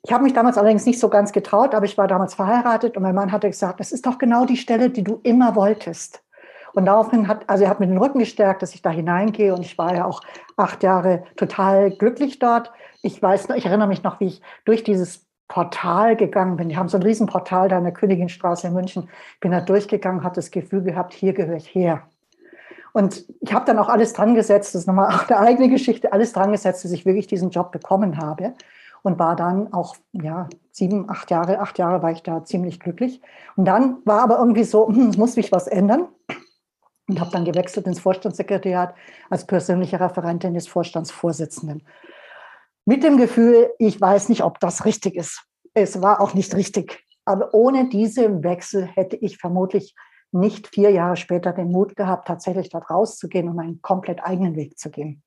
Ich 0.04 0.14
habe 0.14 0.24
mich 0.24 0.34
damals 0.34 0.58
allerdings 0.58 0.86
nicht 0.86 1.00
so 1.00 1.10
ganz 1.10 1.32
getraut, 1.32 1.74
aber 1.74 1.86
ich 1.86 1.98
war 1.98 2.08
damals 2.08 2.36
verheiratet 2.36 2.96
und 2.96 3.02
mein 3.02 3.16
Mann 3.16 3.32
hatte 3.32 3.50
gesagt, 3.50 3.80
das 3.80 3.92
ist 3.92 4.06
doch 4.06 4.20
genau 4.20 4.46
die 4.46 4.58
Stelle, 4.58 4.92
die 4.92 5.04
du 5.04 5.20
immer 5.24 5.56
wolltest. 5.56 6.24
Und 6.76 6.86
daraufhin 6.86 7.28
hat, 7.28 7.50
also 7.50 7.64
er 7.64 7.70
hat 7.70 7.80
mir 7.80 7.88
den 7.88 7.98
Rücken 7.98 8.20
gestärkt, 8.20 8.62
dass 8.62 8.76
ich 8.76 8.82
da 8.82 8.92
hineingehe 8.92 9.54
und 9.54 9.62
ich 9.62 9.78
war 9.78 9.96
ja 9.96 10.06
auch 10.06 10.22
acht 10.58 10.84
Jahre 10.84 11.24
total 11.38 11.90
glücklich 11.90 12.38
dort. 12.38 12.72
Ich 13.02 13.20
weiß, 13.20 13.50
ich 13.56 13.66
erinnere 13.66 13.88
mich 13.88 14.04
noch, 14.04 14.20
wie 14.20 14.28
ich 14.28 14.42
durch 14.66 14.84
dieses 14.84 15.26
Portal 15.48 16.16
gegangen 16.16 16.58
bin. 16.58 16.70
Die 16.70 16.78
haben 16.78 16.90
so 16.90 16.98
ein 16.98 17.04
Riesenportal 17.04 17.70
da 17.70 17.78
in 17.78 17.84
der 17.86 17.94
Königinstraße 17.94 18.68
in 18.68 18.74
München. 18.74 19.10
Ich 19.36 19.40
bin 19.40 19.52
da 19.52 19.62
durchgegangen, 19.62 20.24
habe 20.24 20.36
das 20.36 20.52
Gefühl 20.52 20.84
gehabt, 20.84 21.14
hier 21.14 21.34
gehöre 21.34 21.58
ich 21.58 21.74
her. 21.74 22.04
Und 22.96 23.26
ich 23.42 23.54
habe 23.54 23.66
dann 23.66 23.78
auch 23.78 23.90
alles 23.90 24.14
dran 24.14 24.36
gesetzt, 24.36 24.74
das 24.74 24.84
ist 24.84 24.88
nochmal 24.88 25.14
auch 25.14 25.30
eine 25.30 25.40
eigene 25.40 25.68
Geschichte, 25.68 26.14
alles 26.14 26.32
dran 26.32 26.54
gesetzt, 26.54 26.86
dass 26.86 26.94
ich 26.94 27.06
wirklich 27.06 27.28
diesen 27.28 27.50
Job 27.50 27.74
bekommen 27.74 28.18
habe. 28.18 28.54
Und 29.04 29.20
war 29.20 29.36
dann 29.36 29.74
auch, 29.74 29.98
ja, 30.14 30.48
sieben, 30.72 31.10
acht 31.10 31.30
Jahre, 31.30 31.60
acht 31.60 31.78
Jahre 31.78 32.02
war 32.02 32.12
ich 32.12 32.24
da 32.24 32.46
ziemlich 32.46 32.80
glücklich. 32.80 33.20
Und 33.58 33.66
dann 33.66 33.98
war 34.06 34.22
aber 34.22 34.40
irgendwie 34.40 34.64
so, 34.64 34.88
hm, 34.88 35.10
es 35.10 35.18
muss 35.18 35.34
sich 35.34 35.52
was 35.52 35.68
ändern. 35.68 36.08
Und 37.10 37.20
habe 37.20 37.32
dann 37.32 37.44
gewechselt 37.44 37.86
ins 37.86 38.00
Vorstandssekretariat 38.00 38.96
als 39.30 39.46
persönliche 39.46 40.00
Referentin 40.00 40.54
des 40.54 40.70
Vorstandsvorsitzenden. 40.70 41.86
Mit 42.86 43.04
dem 43.04 43.18
Gefühl, 43.18 43.72
ich 43.78 44.00
weiß 44.00 44.30
nicht, 44.30 44.42
ob 44.42 44.62
das 44.62 44.86
richtig 44.86 45.16
ist. 45.16 45.44
Es 45.74 46.02
war 46.02 46.22
auch 46.22 46.34
nicht 46.34 46.56
richtig. 46.56 47.04
Aber 47.26 47.54
ohne 47.54 47.90
diesen 47.90 48.42
Wechsel 48.42 48.86
hätte 48.86 49.18
ich 49.18 49.38
vermutlich 49.38 49.96
nicht 50.36 50.68
vier 50.68 50.92
Jahre 50.92 51.16
später 51.16 51.54
den 51.54 51.72
Mut 51.72 51.96
gehabt, 51.96 52.28
tatsächlich 52.28 52.70
dort 52.70 52.90
rauszugehen 52.90 53.50
und 53.50 53.60
einen 53.60 53.82
komplett 53.82 54.24
eigenen 54.24 54.56
Weg 54.56 54.78
zu 54.78 54.90
gehen. 54.92 55.24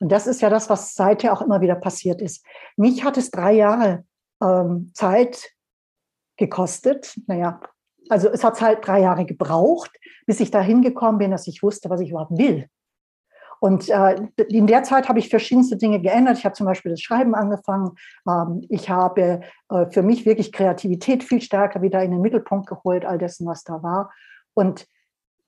Und 0.00 0.10
das 0.10 0.26
ist 0.26 0.40
ja 0.40 0.50
das, 0.50 0.68
was 0.68 0.94
seither 0.94 1.32
auch 1.32 1.42
immer 1.42 1.60
wieder 1.60 1.76
passiert 1.76 2.20
ist. 2.20 2.44
Mich 2.76 3.04
hat 3.04 3.16
es 3.16 3.30
drei 3.30 3.52
Jahre 3.52 4.04
ähm, 4.42 4.90
Zeit 4.94 5.52
gekostet. 6.36 7.14
Naja, 7.26 7.60
also 8.08 8.28
es 8.28 8.42
hat 8.42 8.60
halt 8.60 8.86
drei 8.86 9.00
Jahre 9.00 9.24
gebraucht, 9.24 9.92
bis 10.26 10.40
ich 10.40 10.50
dahin 10.50 10.82
gekommen 10.82 11.18
bin, 11.18 11.30
dass 11.30 11.46
ich 11.46 11.62
wusste, 11.62 11.88
was 11.88 12.00
ich 12.00 12.10
überhaupt 12.10 12.36
will. 12.36 12.66
Und 13.62 13.88
äh, 13.90 14.16
in 14.48 14.66
der 14.66 14.82
Zeit 14.82 15.08
habe 15.08 15.20
ich 15.20 15.28
verschiedenste 15.28 15.76
Dinge 15.76 16.00
geändert. 16.00 16.36
Ich 16.36 16.44
habe 16.44 16.56
zum 16.56 16.66
Beispiel 16.66 16.90
das 16.90 17.00
Schreiben 17.00 17.32
angefangen. 17.36 17.92
Ähm, 18.28 18.66
ich 18.68 18.90
habe 18.90 19.42
äh, 19.70 19.86
für 19.88 20.02
mich 20.02 20.26
wirklich 20.26 20.50
Kreativität 20.50 21.22
viel 21.22 21.40
stärker 21.40 21.80
wieder 21.80 22.02
in 22.02 22.10
den 22.10 22.20
Mittelpunkt 22.20 22.66
geholt, 22.66 23.04
all 23.04 23.18
dessen, 23.18 23.46
was 23.46 23.62
da 23.62 23.80
war. 23.80 24.10
Und 24.54 24.88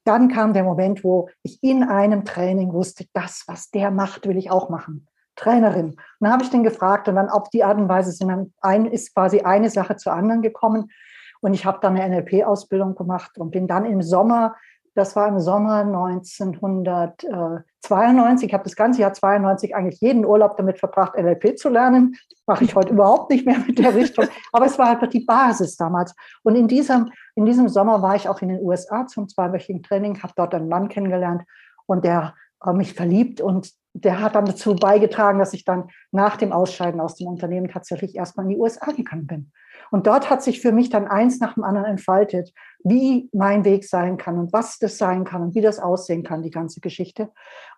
dann 0.05 0.29
kam 0.29 0.53
der 0.53 0.63
Moment, 0.63 1.03
wo 1.03 1.29
ich 1.43 1.61
in 1.61 1.83
einem 1.83 2.25
Training 2.25 2.73
wusste, 2.73 3.05
das, 3.15 3.43
was 3.49 3.73
der 3.73 3.91
macht, 3.91 4.29
will 4.29 4.37
ich 4.37 4.49
auch 4.49 4.71
machen. 4.71 5.09
Trainerin. 5.35 5.87
Und 5.87 5.99
dann 6.21 6.33
habe 6.33 6.45
ich 6.45 6.51
den 6.51 6.63
gefragt 6.63 7.09
und 7.09 7.17
dann 7.17 7.29
auf 7.29 7.51
die 7.51 7.65
Art 7.65 7.79
und 7.79 7.89
Weise 7.89 8.13
sind 8.13 8.29
dann 8.29 8.53
ein, 8.61 8.87
ist 8.87 9.13
quasi 9.13 9.41
eine 9.41 9.71
Sache 9.71 9.97
zur 9.97 10.13
anderen 10.13 10.41
gekommen. 10.41 10.93
Und 11.41 11.53
ich 11.53 11.67
habe 11.67 11.81
dann 11.83 11.97
eine 11.97 12.15
NLP-Ausbildung 12.15 12.95
gemacht 12.95 13.39
und 13.39 13.51
bin 13.51 13.67
dann 13.67 13.85
im 13.85 14.03
Sommer 14.03 14.55
das 14.95 15.17
war 15.17 15.29
im 15.29 15.41
Sommer 15.41 15.81
1992. 15.81 18.49
Ich 18.49 18.55
habe 18.55 18.65
das 18.65 18.77
ganze 18.77 19.03
Jahr 19.03 19.13
92 19.13 19.75
eigentlich 19.75 20.01
jeden 20.01 20.25
Urlaub 20.25 20.57
damit 20.57 20.79
verbracht, 20.79 21.17
NLP 21.17 21.59
zu 21.59 21.69
lernen. 21.69 22.17
Mache 22.47 22.65
ich 22.65 22.75
heute 22.75 22.93
überhaupt 22.93 23.31
nicht 23.31 23.47
mehr 23.47 23.59
mit 23.59 23.79
der 23.79 23.95
Richtung. 23.95 24.27
Aber 24.53 24.67
es 24.67 24.79
war 24.79 24.91
einfach 24.91 25.09
die 25.09 25.25
Basis 25.25 25.77
damals. 25.77 26.15
Und 26.43 26.57
in 26.57 26.69
diesem, 26.69 27.11
in 27.35 27.45
diesem 27.45 27.69
Sommer 27.69 28.01
war 28.03 28.15
ich 28.15 28.29
auch 28.29 28.41
in 28.43 28.49
den 28.49 28.63
USA 28.63 29.07
zum 29.07 29.29
zweiwöchigen 29.29 29.83
Training, 29.83 30.23
habe 30.23 30.33
dort 30.37 30.55
einen 30.55 30.69
Mann 30.69 30.89
kennengelernt 30.89 31.43
und 31.87 32.05
der 32.05 32.35
mich 32.73 32.95
verliebt 32.95 33.43
und 33.43 33.71
der 33.93 34.21
hat 34.21 34.35
dann 34.35 34.47
dazu 34.47 34.75
beigetragen, 34.75 35.39
dass 35.39 35.53
ich 35.53 35.65
dann 35.65 35.91
nach 36.11 36.37
dem 36.37 36.53
Ausscheiden 36.53 37.01
aus 37.01 37.17
dem 37.17 37.29
Unternehmen 37.29 37.69
tatsächlich 37.69 38.17
erstmal 38.17 38.47
in 38.47 38.51
die 38.51 38.59
USA 38.59 38.91
gegangen 38.91 39.27
bin. 39.27 39.53
Und 39.91 40.07
dort 40.07 40.31
hat 40.31 40.43
sich 40.43 40.61
für 40.61 40.73
mich 40.73 40.91
dann 40.91 41.07
eins 41.07 41.41
nach 41.41 41.55
dem 41.55 41.65
anderen 41.65 41.87
entfaltet, 41.87 42.53
wie 42.85 43.29
mein 43.33 43.65
Weg 43.65 43.85
sein 43.85 44.17
kann 44.17 44.39
und 44.39 44.53
was 44.53 44.79
das 44.79 44.99
sein 44.99 45.25
kann 45.25 45.43
und 45.43 45.55
wie 45.55 45.61
das 45.61 45.79
aussehen 45.79 46.23
kann, 46.23 46.43
die 46.43 46.51
ganze 46.51 46.81
Geschichte. 46.81 47.31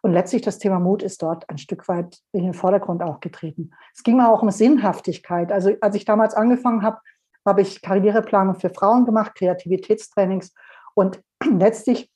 Und 0.02 0.12
letztlich 0.12 0.42
das 0.42 0.58
Thema 0.58 0.80
Mut 0.80 1.02
ist 1.02 1.22
dort 1.22 1.48
ein 1.48 1.58
Stück 1.58 1.88
weit 1.88 2.18
in 2.32 2.44
den 2.44 2.54
Vordergrund 2.54 3.02
auch 3.02 3.20
getreten. 3.20 3.70
Es 3.94 4.02
ging 4.02 4.16
mir 4.16 4.28
auch 4.28 4.42
um 4.42 4.50
Sinnhaftigkeit. 4.50 5.52
Also 5.52 5.72
als 5.80 5.94
ich 5.94 6.04
damals 6.04 6.34
angefangen 6.34 6.82
habe, 6.82 6.98
habe 7.46 7.62
ich 7.62 7.80
Karriereplanung 7.80 8.56
für 8.56 8.70
Frauen 8.70 9.06
gemacht, 9.06 9.34
Kreativitätstrainings 9.36 10.52
und 10.94 11.22
letztlich 11.44 12.10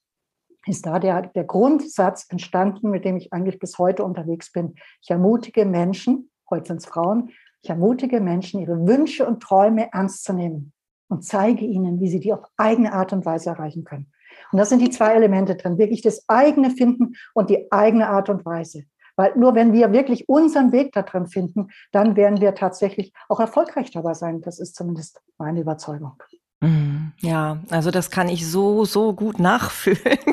ist 0.67 0.85
da 0.85 0.99
der, 0.99 1.23
der 1.23 1.45
Grundsatz 1.45 2.27
entstanden, 2.29 2.91
mit 2.91 3.05
dem 3.05 3.17
ich 3.17 3.33
eigentlich 3.33 3.59
bis 3.59 3.79
heute 3.79 4.05
unterwegs 4.05 4.53
bin. 4.53 4.75
Ich 5.01 5.11
ermutige 5.11 5.65
Menschen, 5.65 6.31
heute 6.51 6.69
sind 6.69 6.79
es 6.79 6.87
Frauen, 6.87 7.31
ich 7.62 7.71
ermutige 7.71 8.21
Menschen, 8.21 8.61
ihre 8.61 8.87
Wünsche 8.87 9.26
und 9.26 9.43
Träume 9.43 9.93
ernst 9.93 10.25
zu 10.25 10.33
nehmen 10.33 10.73
und 11.09 11.25
zeige 11.25 11.64
ihnen, 11.64 12.00
wie 12.00 12.09
sie 12.09 12.21
die 12.21 12.33
auf 12.33 12.45
eigene 12.57 12.93
Art 12.93 13.12
und 13.12 13.26
Weise 13.26 13.50
erreichen 13.50 13.85
können. 13.85 14.11
Und 14.52 14.59
das 14.59 14.69
sind 14.69 14.81
die 14.81 14.90
zwei 14.90 15.14
Elemente 15.14 15.57
drin, 15.57 15.79
wirklich 15.79 16.02
das 16.02 16.25
eigene 16.29 16.71
finden 16.71 17.14
und 17.35 17.50
die 17.50 17.71
eigene 17.71 18.09
Art 18.09 18.29
und 18.29 18.45
Weise. 18.45 18.85
Weil 19.17 19.37
nur 19.37 19.55
wenn 19.55 19.73
wir 19.73 19.93
wirklich 19.93 20.29
unseren 20.29 20.73
Weg 20.73 20.93
da 20.93 21.02
drin 21.02 21.26
finden, 21.26 21.69
dann 21.93 22.17
werden 22.17 22.40
wir 22.40 22.55
tatsächlich 22.55 23.12
auch 23.29 23.40
erfolgreich 23.40 23.90
dabei 23.90 24.14
sein. 24.14 24.40
Das 24.40 24.59
ist 24.59 24.75
zumindest 24.75 25.21
meine 25.37 25.61
Überzeugung. 25.61 26.23
Mhm. 26.62 27.12
Ja, 27.21 27.59
also 27.71 27.90
das 27.90 28.11
kann 28.11 28.29
ich 28.29 28.47
so, 28.47 28.85
so 28.85 29.12
gut 29.12 29.38
nachfühlen. 29.38 30.19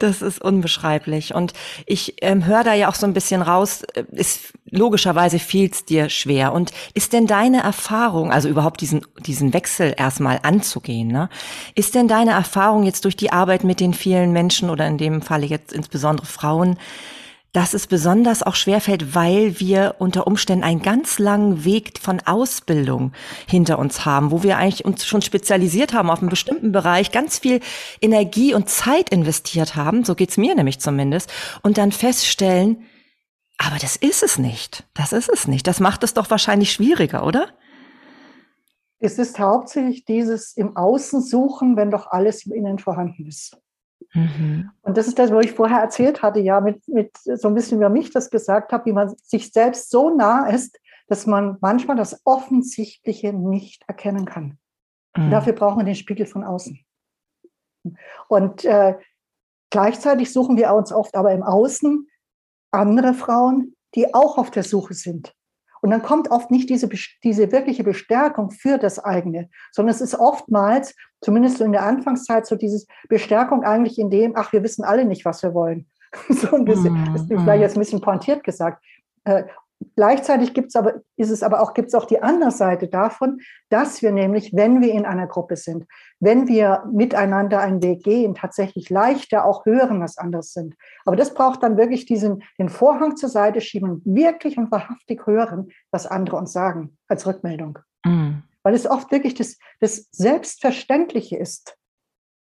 Das 0.00 0.20
ist 0.20 0.42
unbeschreiblich. 0.42 1.32
Und 1.32 1.52
ich 1.86 2.16
ähm, 2.20 2.44
höre 2.44 2.64
da 2.64 2.74
ja 2.74 2.88
auch 2.88 2.96
so 2.96 3.06
ein 3.06 3.12
bisschen 3.12 3.40
raus, 3.40 3.82
äh, 3.94 4.04
ist 4.10 4.52
logischerweise 4.68 5.38
fiel 5.38 5.70
es 5.70 5.84
dir 5.84 6.08
schwer. 6.08 6.52
Und 6.52 6.72
ist 6.94 7.12
denn 7.12 7.28
deine 7.28 7.62
Erfahrung, 7.62 8.32
also 8.32 8.48
überhaupt 8.48 8.80
diesen, 8.80 9.06
diesen 9.20 9.54
Wechsel 9.54 9.94
erstmal 9.96 10.40
anzugehen, 10.42 11.08
ne? 11.08 11.28
Ist 11.76 11.94
denn 11.94 12.08
deine 12.08 12.32
Erfahrung 12.32 12.82
jetzt 12.82 13.04
durch 13.04 13.16
die 13.16 13.32
Arbeit 13.32 13.62
mit 13.62 13.78
den 13.78 13.94
vielen 13.94 14.32
Menschen 14.32 14.70
oder 14.70 14.86
in 14.88 14.98
dem 14.98 15.22
Falle 15.22 15.46
jetzt 15.46 15.72
insbesondere 15.72 16.26
Frauen, 16.26 16.78
dass 17.56 17.72
es 17.72 17.86
besonders 17.86 18.42
auch 18.42 18.54
schwerfällt, 18.54 19.14
weil 19.14 19.58
wir 19.58 19.94
unter 19.98 20.26
Umständen 20.26 20.62
einen 20.62 20.82
ganz 20.82 21.18
langen 21.18 21.64
Weg 21.64 21.98
von 21.98 22.20
Ausbildung 22.26 23.12
hinter 23.48 23.78
uns 23.78 24.04
haben, 24.04 24.30
wo 24.30 24.42
wir 24.42 24.58
eigentlich 24.58 24.84
uns 24.84 25.06
schon 25.06 25.22
spezialisiert 25.22 25.94
haben 25.94 26.10
auf 26.10 26.20
einen 26.20 26.28
bestimmten 26.28 26.70
Bereich, 26.70 27.12
ganz 27.12 27.38
viel 27.38 27.60
Energie 28.02 28.52
und 28.52 28.68
Zeit 28.68 29.08
investiert 29.08 29.74
haben, 29.74 30.04
so 30.04 30.14
geht's 30.14 30.36
mir 30.36 30.54
nämlich 30.54 30.80
zumindest, 30.80 31.32
und 31.62 31.78
dann 31.78 31.92
feststellen, 31.92 32.84
aber 33.56 33.78
das 33.80 33.96
ist 33.96 34.22
es 34.22 34.38
nicht. 34.38 34.84
Das 34.92 35.14
ist 35.14 35.30
es 35.30 35.48
nicht. 35.48 35.66
Das 35.66 35.80
macht 35.80 36.04
es 36.04 36.12
doch 36.12 36.28
wahrscheinlich 36.28 36.74
schwieriger, 36.74 37.24
oder? 37.24 37.48
Es 38.98 39.18
ist 39.18 39.38
hauptsächlich 39.38 40.04
dieses 40.04 40.54
im 40.58 40.76
Außen 40.76 41.22
suchen, 41.22 41.78
wenn 41.78 41.90
doch 41.90 42.08
alles 42.08 42.44
im 42.44 42.52
Innen 42.52 42.78
vorhanden 42.78 43.24
ist. 43.24 43.56
Mhm. 44.14 44.70
Und 44.82 44.96
das 44.96 45.06
ist 45.06 45.18
das, 45.18 45.30
was 45.30 45.44
ich 45.44 45.52
vorher 45.52 45.80
erzählt 45.80 46.22
hatte, 46.22 46.40
ja, 46.40 46.60
mit, 46.60 46.86
mit 46.88 47.16
so 47.16 47.48
ein 47.48 47.54
bisschen 47.54 47.78
über 47.78 47.88
mich 47.88 48.10
das 48.10 48.30
gesagt 48.30 48.72
habe, 48.72 48.86
wie 48.86 48.92
man 48.92 49.14
sich 49.22 49.52
selbst 49.52 49.90
so 49.90 50.10
nah 50.10 50.48
ist, 50.48 50.78
dass 51.08 51.26
man 51.26 51.56
manchmal 51.60 51.96
das 51.96 52.20
Offensichtliche 52.24 53.32
nicht 53.32 53.84
erkennen 53.86 54.24
kann. 54.24 54.58
Mhm. 55.16 55.30
dafür 55.30 55.52
brauchen 55.54 55.78
wir 55.78 55.84
den 55.84 55.94
Spiegel 55.94 56.26
von 56.26 56.44
außen. 56.44 56.78
Und 58.28 58.64
äh, 58.64 58.96
gleichzeitig 59.70 60.32
suchen 60.32 60.56
wir 60.56 60.72
uns 60.74 60.92
oft 60.92 61.14
aber 61.14 61.32
im 61.32 61.42
Außen 61.42 62.08
andere 62.70 63.14
Frauen, 63.14 63.76
die 63.94 64.12
auch 64.14 64.38
auf 64.38 64.50
der 64.50 64.62
Suche 64.62 64.94
sind. 64.94 65.34
Und 65.82 65.90
dann 65.90 66.02
kommt 66.02 66.30
oft 66.30 66.50
nicht 66.50 66.70
diese, 66.70 66.88
diese 67.22 67.52
wirkliche 67.52 67.84
Bestärkung 67.84 68.50
für 68.50 68.78
das 68.78 68.98
eigene, 68.98 69.48
sondern 69.72 69.94
es 69.94 70.00
ist 70.00 70.14
oftmals, 70.14 70.94
zumindest 71.20 71.58
so 71.58 71.64
in 71.64 71.72
der 71.72 71.84
Anfangszeit, 71.84 72.46
so 72.46 72.56
diese 72.56 72.86
Bestärkung 73.08 73.64
eigentlich 73.64 73.98
in 73.98 74.10
dem, 74.10 74.32
ach, 74.36 74.52
wir 74.52 74.62
wissen 74.62 74.84
alle 74.84 75.04
nicht, 75.04 75.24
was 75.24 75.42
wir 75.42 75.54
wollen. 75.54 75.86
so 76.28 76.56
ein 76.56 76.64
bisschen, 76.64 77.10
das 77.12 77.22
ist 77.22 77.28
vielleicht 77.28 77.60
jetzt 77.60 77.76
ein 77.76 77.80
bisschen 77.80 78.00
pointiert 78.00 78.44
gesagt. 78.44 78.82
Gleichzeitig 79.94 80.54
gibt's 80.54 80.74
aber, 80.74 81.02
ist 81.16 81.30
es 81.30 81.42
aber 81.42 81.60
auch, 81.60 81.74
gibt 81.74 81.88
es 81.88 81.94
auch 81.94 82.06
die 82.06 82.22
andere 82.22 82.50
Seite 82.50 82.88
davon, 82.88 83.40
dass 83.68 84.00
wir 84.00 84.10
nämlich, 84.10 84.54
wenn 84.54 84.80
wir 84.80 84.92
in 84.92 85.04
einer 85.04 85.26
Gruppe 85.26 85.56
sind, 85.56 85.84
wenn 86.18 86.48
wir 86.48 86.84
miteinander 86.90 87.60
einen 87.60 87.82
Weg 87.82 88.02
gehen, 88.02 88.34
tatsächlich 88.34 88.88
leichter 88.88 89.44
auch 89.44 89.66
hören, 89.66 90.00
was 90.00 90.16
anderes 90.16 90.52
sind. 90.52 90.74
Aber 91.04 91.16
das 91.16 91.34
braucht 91.34 91.62
dann 91.62 91.76
wirklich 91.76 92.06
diesen, 92.06 92.42
den 92.58 92.70
Vorhang 92.70 93.16
zur 93.16 93.28
Seite 93.28 93.60
schieben 93.60 93.90
und 93.90 94.02
wirklich 94.06 94.56
und 94.56 94.70
wahrhaftig 94.70 95.26
hören, 95.26 95.68
was 95.90 96.06
andere 96.06 96.36
uns 96.36 96.52
sagen, 96.52 96.96
als 97.08 97.26
Rückmeldung. 97.26 97.78
Mhm. 98.04 98.44
Weil 98.62 98.74
es 98.74 98.86
oft 98.86 99.10
wirklich 99.12 99.34
das, 99.34 99.58
das 99.80 100.08
Selbstverständliche 100.10 101.36
ist. 101.36 101.76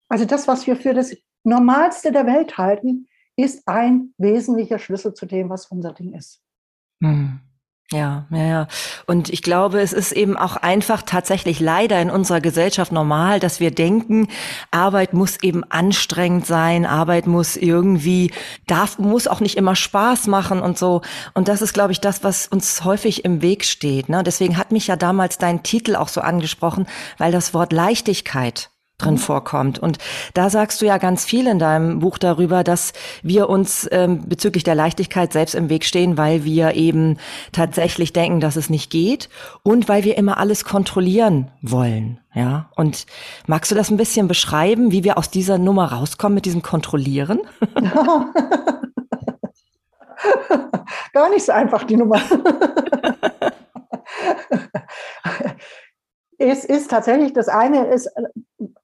Also 0.08 0.24
das, 0.24 0.46
was 0.46 0.66
wir 0.66 0.76
für 0.76 0.94
das 0.94 1.16
Normalste 1.42 2.12
der 2.12 2.26
Welt 2.26 2.58
halten, 2.58 3.08
ist 3.36 3.66
ein 3.66 4.14
wesentlicher 4.18 4.78
Schlüssel 4.78 5.14
zu 5.14 5.26
dem, 5.26 5.50
was 5.50 5.66
unser 5.66 5.92
Ding 5.92 6.14
ist. 6.14 6.43
Hm. 7.04 7.40
Ja, 7.92 8.24
ja, 8.30 8.44
ja. 8.44 8.68
Und 9.06 9.28
ich 9.28 9.42
glaube, 9.42 9.80
es 9.80 9.92
ist 9.92 10.12
eben 10.12 10.38
auch 10.38 10.56
einfach 10.56 11.02
tatsächlich 11.02 11.60
leider 11.60 12.00
in 12.00 12.10
unserer 12.10 12.40
Gesellschaft 12.40 12.92
normal, 12.92 13.40
dass 13.40 13.60
wir 13.60 13.70
denken, 13.70 14.28
Arbeit 14.70 15.12
muss 15.12 15.36
eben 15.42 15.64
anstrengend 15.70 16.46
sein, 16.46 16.86
Arbeit 16.86 17.26
muss 17.26 17.56
irgendwie, 17.56 18.32
darf, 18.66 18.98
muss 18.98 19.28
auch 19.28 19.40
nicht 19.40 19.58
immer 19.58 19.76
Spaß 19.76 20.28
machen 20.28 20.60
und 20.60 20.78
so. 20.78 21.02
Und 21.34 21.48
das 21.48 21.60
ist, 21.60 21.74
glaube 21.74 21.92
ich, 21.92 22.00
das, 22.00 22.24
was 22.24 22.48
uns 22.48 22.84
häufig 22.84 23.24
im 23.26 23.42
Weg 23.42 23.66
steht. 23.66 24.08
Ne? 24.08 24.22
Deswegen 24.22 24.56
hat 24.56 24.72
mich 24.72 24.86
ja 24.86 24.96
damals 24.96 25.36
dein 25.36 25.62
Titel 25.62 25.94
auch 25.94 26.08
so 26.08 26.22
angesprochen, 26.22 26.86
weil 27.18 27.32
das 27.32 27.52
Wort 27.52 27.72
Leichtigkeit 27.74 28.70
drin 28.98 29.18
vorkommt. 29.18 29.78
Und 29.78 29.98
da 30.34 30.50
sagst 30.50 30.80
du 30.80 30.86
ja 30.86 30.98
ganz 30.98 31.24
viel 31.24 31.48
in 31.48 31.58
deinem 31.58 31.98
Buch 31.98 32.16
darüber, 32.16 32.62
dass 32.62 32.92
wir 33.22 33.48
uns 33.48 33.88
ähm, 33.90 34.22
bezüglich 34.28 34.62
der 34.62 34.76
Leichtigkeit 34.76 35.32
selbst 35.32 35.54
im 35.54 35.68
Weg 35.68 35.84
stehen, 35.84 36.16
weil 36.16 36.44
wir 36.44 36.74
eben 36.74 37.18
tatsächlich 37.52 38.12
denken, 38.12 38.38
dass 38.40 38.56
es 38.56 38.70
nicht 38.70 38.90
geht 38.90 39.28
und 39.62 39.88
weil 39.88 40.04
wir 40.04 40.16
immer 40.16 40.38
alles 40.38 40.64
kontrollieren 40.64 41.50
wollen. 41.60 42.20
Ja, 42.34 42.70
und 42.76 43.06
magst 43.46 43.70
du 43.70 43.76
das 43.76 43.90
ein 43.90 43.96
bisschen 43.96 44.26
beschreiben, 44.28 44.90
wie 44.90 45.04
wir 45.04 45.18
aus 45.18 45.30
dieser 45.30 45.58
Nummer 45.58 45.92
rauskommen 45.92 46.34
mit 46.34 46.46
diesem 46.46 46.62
Kontrollieren? 46.62 47.40
Gar 51.12 51.30
nicht 51.30 51.44
so 51.44 51.52
einfach, 51.52 51.84
die 51.84 51.96
Nummer. 51.96 52.20
es 56.38 56.64
ist 56.64 56.90
tatsächlich, 56.90 57.32
das 57.32 57.48
eine 57.48 57.86
ist, 57.86 58.10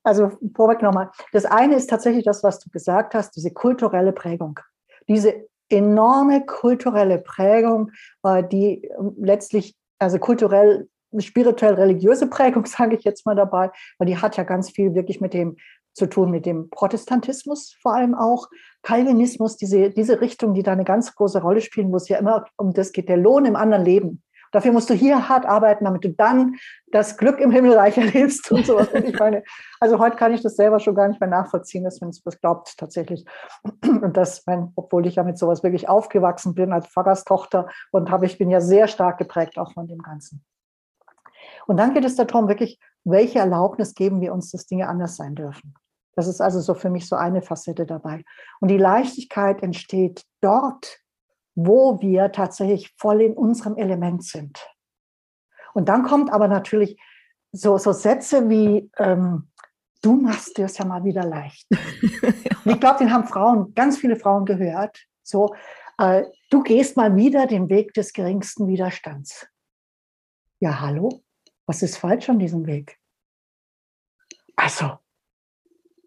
also 0.03 0.31
vorweg 0.55 0.83
nochmal, 0.83 1.11
das 1.33 1.45
eine 1.45 1.77
ist 1.77 1.91
tatsächlich 1.91 2.25
das, 2.25 2.43
was 2.43 2.59
du 2.59 2.71
gesagt 2.71 3.15
hast, 3.15 3.37
diese 3.37 3.51
kulturelle 3.53 4.13
Prägung. 4.13 4.59
Diese 5.09 5.47
enorme 5.69 6.45
kulturelle 6.45 7.19
Prägung, 7.19 7.91
äh, 8.23 8.43
die 8.45 8.85
ähm, 8.99 9.15
letztlich, 9.19 9.77
also 9.99 10.19
kulturell, 10.19 10.89
spirituell 11.19 11.75
religiöse 11.75 12.27
Prägung, 12.27 12.67
sage 12.67 12.97
ich 12.97 13.05
jetzt 13.05 13.27
mal 13.27 13.37
dabei, 13.37 13.71
weil 13.99 14.07
die 14.07 14.19
hat 14.19 14.37
ja 14.37 14.45
ganz 14.45 14.71
viel 14.71 14.95
wirklich 14.95 15.21
mit 15.21 15.35
dem 15.35 15.57
zu 15.93 16.07
tun, 16.07 16.31
mit 16.31 16.47
dem 16.47 16.71
Protestantismus 16.71 17.77
vor 17.83 17.95
allem 17.95 18.15
auch, 18.15 18.49
Calvinismus, 18.83 19.57
diese, 19.57 19.91
diese 19.91 20.21
Richtung, 20.21 20.55
die 20.55 20.63
da 20.63 20.73
eine 20.73 20.85
ganz 20.85 21.15
große 21.15 21.43
Rolle 21.43 21.61
spielen, 21.61 21.93
es 21.95 22.09
ja 22.09 22.19
immer 22.19 22.45
um 22.57 22.73
das 22.73 22.93
geht, 22.93 23.09
der 23.09 23.17
Lohn 23.17 23.45
im 23.45 23.57
anderen 23.57 23.85
Leben. 23.85 24.23
Dafür 24.53 24.73
musst 24.73 24.91
du 24.91 24.95
hier 24.95 25.29
hart 25.29 25.47
arbeiten, 25.47 25.85
damit 25.85 26.05
du 26.05 26.11
dann 26.11 26.57
das 26.91 27.17
Glück 27.17 27.41
im 27.41 27.51
Himmelreich 27.51 27.97
erlebst 27.99 28.51
und 28.51 28.67
sowas. 28.67 28.89
Und 28.89 29.05
ich 29.05 29.19
meine, 29.19 29.43
also 29.79 29.99
heute 29.99 30.17
kann 30.17 30.33
ich 30.33 30.43
das 30.43 30.57
selber 30.57 30.81
schon 30.81 30.95
gar 30.95 31.09
nicht 31.09 31.21
mehr 31.21 31.31
nachvollziehen, 31.31 31.85
dass 31.85 32.01
man 32.01 32.11
es 32.11 32.23
glaubt 32.41 32.77
tatsächlich. 32.77 33.25
Und 33.83 34.17
das, 34.17 34.45
mein, 34.47 34.73
obwohl 34.75 35.07
ich 35.07 35.17
ja 35.17 35.23
mit 35.23 35.39
sowas 35.39 35.63
wirklich 35.63 35.89
aufgewachsen 35.89 36.55
bin 36.55 36.73
als 36.73 36.87
Pfarrerstochter 36.89 37.69
und 37.93 38.11
habe, 38.11 38.27
ich 38.27 38.39
bin 38.39 38.51
ja 38.51 38.61
sehr 38.61 38.89
stark 38.89 39.19
geprägt 39.19 39.59
auch 39.59 39.73
von 39.73 39.87
dem 39.87 39.99
Ganzen. 39.99 40.45
Und 41.67 41.77
dann 41.77 41.95
geht 41.95 42.05
es 42.05 42.17
darum, 42.17 42.49
wirklich, 42.49 42.79
welche 43.05 43.39
Erlaubnis 43.39 43.95
geben 43.95 44.21
wir 44.21 44.33
uns, 44.33 44.51
dass 44.51 44.67
Dinge 44.67 44.89
anders 44.89 45.17
sein 45.17 45.35
dürfen. 45.35 45.75
Das 46.17 46.27
ist 46.27 46.41
also 46.41 46.61
so 46.61 46.75
für 46.75 46.91
mich 46.91 47.09
so 47.09 47.17
eine 47.17 47.41
Facette 47.41 47.87
dabei. 47.87 48.25
Und 48.61 48.69
die 48.69 48.77
Leichtigkeit 48.77 49.63
entsteht 49.63 50.25
dort, 50.41 50.99
wo 51.67 52.01
wir 52.01 52.33
tatsächlich 52.33 52.93
voll 52.97 53.23
in 53.23 53.35
unserem 53.35 53.77
Element 53.77 54.25
sind. 54.25 54.59
Und 55.75 55.89
dann 55.89 56.03
kommt 56.03 56.33
aber 56.33 56.49
natürlich 56.49 57.01
so, 57.53 57.79
so 57.79 57.93
Sätze 57.93 58.49
wie, 58.49 58.91
ähm, 58.99 59.51
du 60.03 60.15
machst 60.15 60.57
dir 60.57 60.67
es 60.67 60.79
ja 60.79 60.85
mal 60.85 61.05
wieder 61.05 61.25
leicht. 61.25 61.67
Ich 62.67 62.79
glaube, 62.79 62.99
den 62.99 63.11
haben 63.11 63.27
Frauen, 63.27 63.75
ganz 63.75 63.97
viele 63.97 64.17
Frauen 64.17 64.45
gehört. 64.45 65.07
So, 65.23 65.55
äh, 65.97 66.25
du 66.51 66.63
gehst 66.63 66.95
mal 66.95 67.17
wieder 67.17 67.47
den 67.47 67.71
Weg 67.71 67.95
des 67.95 68.13
geringsten 68.13 68.69
Widerstands. 68.69 69.49
Ja, 70.61 70.79
hallo? 70.81 71.23
Was 71.67 71.83
ist 71.83 71.97
falsch 71.97 72.29
an 72.29 72.39
diesem 72.39 72.67
Weg? 72.67 72.99
Also, 74.57 74.99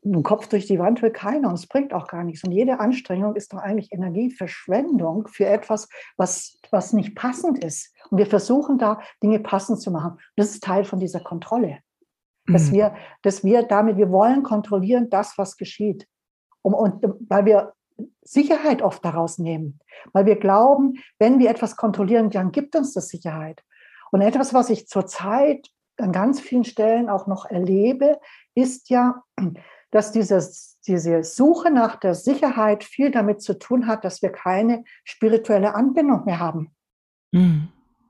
einen 0.05 0.23
Kopf 0.23 0.47
durch 0.47 0.65
die 0.65 0.79
Wand 0.79 1.01
will 1.01 1.11
keiner 1.11 1.49
und 1.49 1.55
es 1.55 1.67
bringt 1.67 1.93
auch 1.93 2.07
gar 2.07 2.23
nichts. 2.23 2.43
Und 2.43 2.51
jede 2.51 2.79
Anstrengung 2.79 3.35
ist 3.35 3.53
doch 3.53 3.59
eigentlich 3.59 3.91
Energieverschwendung 3.91 5.27
für 5.27 5.45
etwas, 5.45 5.87
was, 6.17 6.59
was 6.71 6.93
nicht 6.93 7.15
passend 7.15 7.63
ist. 7.63 7.93
Und 8.09 8.17
wir 8.17 8.25
versuchen 8.25 8.77
da 8.77 9.01
Dinge 9.21 9.39
passend 9.39 9.81
zu 9.81 9.91
machen. 9.91 10.19
Das 10.35 10.49
ist 10.49 10.63
Teil 10.63 10.83
von 10.83 10.99
dieser 10.99 11.21
Kontrolle. 11.21 11.79
Dass, 12.45 12.69
mhm. 12.69 12.73
wir, 12.73 12.95
dass 13.21 13.43
wir 13.43 13.63
damit, 13.63 13.97
wir 13.97 14.11
wollen 14.11 14.43
kontrollieren 14.43 15.09
das, 15.09 15.37
was 15.37 15.55
geschieht. 15.55 16.07
Um, 16.61 16.73
und 16.73 17.03
weil 17.29 17.45
wir 17.45 17.73
Sicherheit 18.21 18.81
oft 18.81 19.03
daraus 19.05 19.37
nehmen. 19.37 19.79
Weil 20.11 20.25
wir 20.25 20.37
glauben, 20.37 20.95
wenn 21.19 21.39
wir 21.39 21.49
etwas 21.49 21.75
kontrollieren, 21.75 22.29
dann 22.29 22.51
gibt 22.51 22.75
uns 22.75 22.93
das 22.93 23.07
Sicherheit. 23.07 23.63
Und 24.11 24.21
etwas, 24.21 24.53
was 24.53 24.69
ich 24.69 24.87
zurzeit 24.87 25.69
an 25.97 26.11
ganz 26.11 26.39
vielen 26.39 26.63
Stellen 26.63 27.09
auch 27.09 27.27
noch 27.27 27.45
erlebe, 27.45 28.19
ist 28.55 28.89
ja, 28.89 29.23
dass 29.93 30.11
dieses, 30.11 30.79
diese 30.87 31.23
Suche 31.23 31.69
nach 31.69 31.97
der 31.97 32.15
Sicherheit 32.15 32.83
viel 32.83 33.11
damit 33.11 33.43
zu 33.43 33.59
tun 33.59 33.85
hat, 33.85 34.03
dass 34.03 34.23
wir 34.23 34.31
keine 34.31 34.83
spirituelle 35.03 35.75
Anbindung 35.75 36.25
mehr 36.25 36.39
haben. 36.39 36.75
Mhm. 37.31 37.69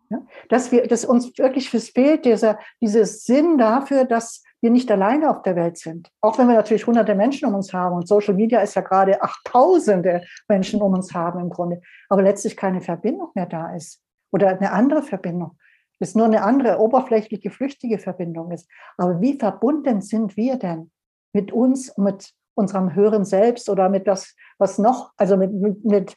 Ja, 0.10 0.22
dass, 0.48 0.72
wir, 0.72 0.88
dass 0.88 1.04
uns 1.04 1.38
wirklich 1.38 1.70
fehlt, 1.70 2.24
dieser, 2.24 2.58
dieses 2.82 3.25
Sinn 3.25 3.58
dafür, 3.58 4.06
dass 4.06 4.44
wir 4.62 4.70
nicht 4.70 4.90
alleine 4.90 5.30
auf 5.30 5.42
der 5.42 5.58
Welt 5.58 5.78
sind. 5.78 6.10
Auch 6.22 6.38
wenn 6.38 6.48
wir 6.48 6.56
natürlich 6.56 6.88
hunderte 6.88 7.16
Menschen 7.16 7.50
um 7.50 7.56
uns 7.56 7.74
haben 7.74 7.96
und 7.96 8.08
Social 8.08 8.34
Media 8.34 8.62
ist 8.62 8.75
ja 8.75 8.82
gerade 8.82 9.22
achttausende 9.22 10.24
Menschen 10.48 10.82
um 10.82 10.94
uns 10.94 11.13
haben 11.13 11.42
im 11.42 11.50
Grunde, 11.50 11.82
aber 12.08 12.22
letztlich 12.22 12.56
keine 12.56 12.80
Verbindung 12.80 13.32
mehr 13.36 13.46
da 13.46 13.75
ist 13.75 14.02
oder 14.32 14.50
eine 14.50 14.72
andere 14.72 15.04
Verbindung. 15.04 15.58
Es 16.00 16.16
nur 16.16 16.25
eine 16.25 16.44
andere, 16.44 16.80
oberflächliche, 16.80 17.50
flüchtige 17.50 17.98
Verbindung 17.98 18.52
ist. 18.52 18.70
Aber 18.98 19.20
wie 19.22 19.38
verbunden 19.38 20.02
sind 20.02 20.38
wir 20.38 20.58
denn 20.58 20.92
mit 21.34 21.52
uns, 21.52 21.98
mit 21.98 22.34
unserem 22.56 22.94
höheren 22.94 23.25
Selbst 23.25 23.70
oder 23.70 23.90
mit 23.90 24.08
das, 24.08 24.36
was 24.58 24.78
noch, 24.78 25.12
also 25.18 25.38
mit, 25.38 25.52
mit, 25.84 26.16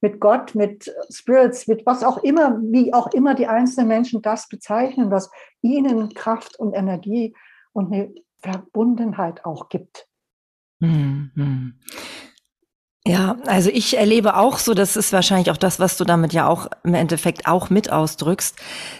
mit 0.00 0.20
Gott, 0.20 0.54
mit 0.54 0.92
Spirits, 1.10 1.66
mit 1.68 1.86
was 1.86 2.04
auch 2.04 2.18
immer, 2.18 2.60
wie 2.60 2.92
auch 2.92 3.06
immer 3.08 3.34
die 3.34 3.46
einzelnen 3.46 3.88
Menschen 3.88 4.22
das 4.22 4.48
bezeichnen, 4.48 5.10
was 5.10 5.30
ihnen 5.62 6.12
Kraft 6.12 6.58
und 6.58 6.74
Energie 6.74 7.34
und 7.72 7.92
eine 7.92 8.12
Verbundenheit 8.40 9.44
auch 9.44 9.68
gibt. 9.68 10.06
Mhm. 10.80 11.78
Ja, 13.06 13.36
also 13.46 13.70
ich 13.70 13.96
erlebe 13.96 14.36
auch 14.36 14.58
so, 14.58 14.74
das 14.74 14.96
ist 14.96 15.12
wahrscheinlich 15.12 15.52
auch 15.52 15.56
das, 15.56 15.78
was 15.78 15.96
du 15.96 16.04
damit 16.04 16.32
ja 16.32 16.48
auch 16.48 16.66
im 16.82 16.94
Endeffekt 16.94 17.46
auch 17.46 17.70
mit 17.70 17.92
ausdrückst, 17.92 18.56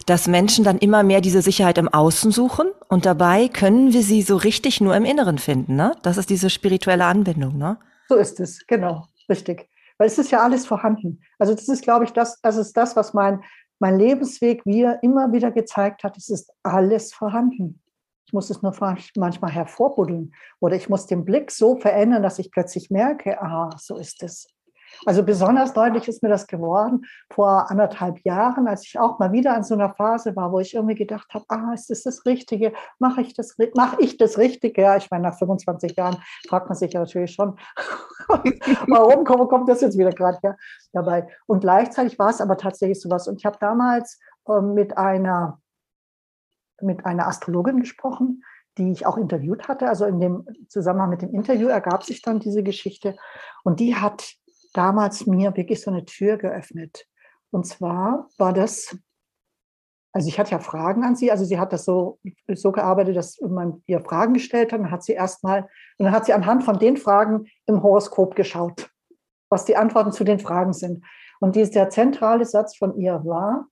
dass 0.06 0.28
Menschen 0.28 0.64
dann 0.64 0.78
immer 0.78 1.02
mehr 1.02 1.20
diese 1.20 1.42
Sicherheit 1.42 1.76
im 1.76 1.88
Außen 1.88 2.30
suchen 2.30 2.68
und 2.88 3.04
dabei 3.04 3.48
können 3.48 3.92
wir 3.92 4.02
sie 4.02 4.22
so 4.22 4.36
richtig 4.36 4.80
nur 4.80 4.94
im 4.94 5.04
Inneren 5.04 5.38
finden, 5.38 5.74
ne? 5.74 5.92
Das 6.02 6.18
ist 6.18 6.30
diese 6.30 6.50
spirituelle 6.50 7.04
Anbindung, 7.04 7.58
ne? 7.58 7.78
So 8.08 8.14
ist 8.14 8.38
es, 8.38 8.64
genau, 8.68 9.06
richtig. 9.28 9.68
Weil 9.98 10.06
es 10.06 10.18
ist 10.18 10.30
ja 10.30 10.40
alles 10.40 10.66
vorhanden. 10.66 11.20
Also 11.40 11.54
das 11.54 11.68
ist, 11.68 11.82
glaube 11.82 12.04
ich, 12.04 12.12
das, 12.12 12.40
das 12.42 12.56
ist 12.56 12.76
das, 12.76 12.94
was 12.94 13.12
mein, 13.12 13.42
mein 13.80 13.98
Lebensweg 13.98 14.64
mir 14.66 15.00
immer 15.02 15.32
wieder 15.32 15.50
gezeigt 15.50 16.04
hat. 16.04 16.16
Es 16.16 16.28
ist 16.28 16.52
alles 16.62 17.12
vorhanden. 17.12 17.80
Ich 18.26 18.32
muss 18.32 18.50
es 18.50 18.62
nur 18.62 18.74
manchmal 19.16 19.52
hervorbuddeln 19.52 20.34
oder 20.60 20.74
ich 20.74 20.88
muss 20.88 21.06
den 21.06 21.24
Blick 21.24 21.50
so 21.50 21.76
verändern, 21.76 22.22
dass 22.22 22.38
ich 22.38 22.50
plötzlich 22.50 22.90
merke, 22.90 23.40
aha, 23.40 23.70
so 23.78 23.96
ist 23.96 24.22
es. 24.22 24.48
Also 25.04 25.22
besonders 25.22 25.72
deutlich 25.72 26.08
ist 26.08 26.22
mir 26.22 26.28
das 26.28 26.46
geworden 26.46 27.04
vor 27.32 27.70
anderthalb 27.70 28.24
Jahren, 28.24 28.66
als 28.66 28.84
ich 28.84 28.98
auch 28.98 29.18
mal 29.18 29.32
wieder 29.32 29.54
an 29.54 29.64
so 29.64 29.74
einer 29.74 29.94
Phase 29.94 30.34
war, 30.36 30.52
wo 30.52 30.60
ich 30.60 30.74
irgendwie 30.74 30.94
gedacht 30.94 31.32
habe, 31.34 31.44
ah, 31.48 31.72
ist 31.74 31.90
das 31.90 32.02
das 32.02 32.24
Richtige? 32.24 32.72
Mache 32.98 33.20
ich 33.20 33.34
das, 33.34 33.56
mache 33.74 33.96
ich 34.00 34.16
das 34.16 34.38
Richtige? 34.38 34.82
Ja, 34.82 34.96
ich 34.96 35.10
meine, 35.10 35.28
nach 35.28 35.38
25 35.38 35.96
Jahren 35.96 36.16
fragt 36.48 36.68
man 36.68 36.76
sich 36.76 36.92
ja 36.92 37.00
natürlich 37.00 37.32
schon, 37.32 37.58
warum 38.28 39.24
kommt, 39.24 39.68
das 39.68 39.80
jetzt 39.80 39.98
wieder 39.98 40.12
gerade 40.12 40.38
ja, 40.42 40.56
dabei? 40.92 41.28
Und 41.46 41.60
gleichzeitig 41.60 42.18
war 42.18 42.30
es 42.30 42.40
aber 42.40 42.56
tatsächlich 42.56 43.00
sowas. 43.00 43.28
Und 43.28 43.36
ich 43.36 43.46
habe 43.46 43.58
damals 43.60 44.18
äh, 44.48 44.60
mit 44.60 44.96
einer 44.96 45.60
mit 46.80 47.04
einer 47.06 47.26
Astrologin 47.26 47.80
gesprochen, 47.80 48.42
die 48.78 48.92
ich 48.92 49.06
auch 49.06 49.16
interviewt 49.16 49.68
hatte. 49.68 49.88
Also 49.88 50.04
in 50.04 50.20
dem 50.20 50.44
Zusammenhang 50.68 51.10
mit 51.10 51.22
dem 51.22 51.34
Interview 51.34 51.68
ergab 51.68 52.04
sich 52.04 52.22
dann 52.22 52.40
diese 52.40 52.62
Geschichte. 52.62 53.16
Und 53.64 53.80
die 53.80 53.94
hat 53.96 54.34
damals 54.74 55.26
mir 55.26 55.56
wirklich 55.56 55.80
so 55.80 55.90
eine 55.90 56.04
Tür 56.04 56.36
geöffnet. 56.36 57.06
Und 57.50 57.66
zwar 57.66 58.28
war 58.36 58.52
das, 58.52 58.96
also 60.12 60.28
ich 60.28 60.38
hatte 60.38 60.50
ja 60.50 60.58
Fragen 60.58 61.04
an 61.04 61.16
sie, 61.16 61.30
also 61.30 61.44
sie 61.44 61.58
hat 61.58 61.72
das 61.72 61.84
so, 61.84 62.18
so 62.48 62.72
gearbeitet, 62.72 63.16
dass 63.16 63.40
man 63.40 63.82
ihr 63.86 64.00
Fragen 64.00 64.34
gestellt 64.34 64.72
hat, 64.72 64.80
dann 64.80 64.90
hat 64.90 65.02
sie 65.02 65.12
erstmal, 65.12 65.62
und 65.98 66.04
dann 66.04 66.12
hat 66.12 66.26
sie 66.26 66.34
anhand 66.34 66.64
von 66.64 66.78
den 66.78 66.96
Fragen 66.96 67.46
im 67.66 67.82
Horoskop 67.82 68.34
geschaut, 68.34 68.90
was 69.48 69.64
die 69.64 69.76
Antworten 69.76 70.12
zu 70.12 70.24
den 70.24 70.38
Fragen 70.38 70.72
sind. 70.72 71.04
Und 71.40 71.56
dieser 71.56 71.88
zentrale 71.88 72.44
Satz 72.44 72.76
von 72.76 72.98
ihr 72.98 73.22
war, 73.24 73.68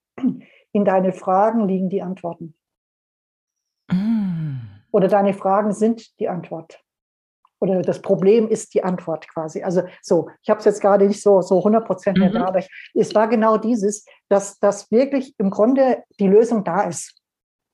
in 0.72 0.84
deine 0.84 1.12
Fragen 1.12 1.66
liegen 1.68 1.88
die 1.88 2.02
Antworten. 2.02 2.54
Mm. 3.90 4.56
Oder 4.90 5.08
deine 5.08 5.34
Fragen 5.34 5.72
sind 5.72 6.18
die 6.20 6.28
Antwort. 6.28 6.80
Oder 7.58 7.82
das 7.82 8.02
Problem 8.02 8.48
ist 8.48 8.74
die 8.74 8.84
Antwort 8.84 9.26
quasi. 9.28 9.62
Also 9.62 9.82
so, 10.02 10.28
ich 10.42 10.50
habe 10.50 10.58
es 10.58 10.66
jetzt 10.66 10.80
gerade 10.80 11.06
nicht 11.06 11.22
so, 11.22 11.40
so 11.40 11.58
100 11.58 11.86
Prozent 11.86 12.18
mehr 12.18 12.28
mhm. 12.28 12.34
da, 12.34 12.44
aber 12.46 12.58
ich, 12.58 12.68
es 12.94 13.14
war 13.14 13.26
genau 13.28 13.56
dieses, 13.56 14.04
dass, 14.28 14.58
dass 14.58 14.90
wirklich 14.90 15.34
im 15.38 15.50
Grunde 15.50 16.04
die 16.20 16.28
Lösung 16.28 16.64
da 16.64 16.82
ist. 16.82 17.20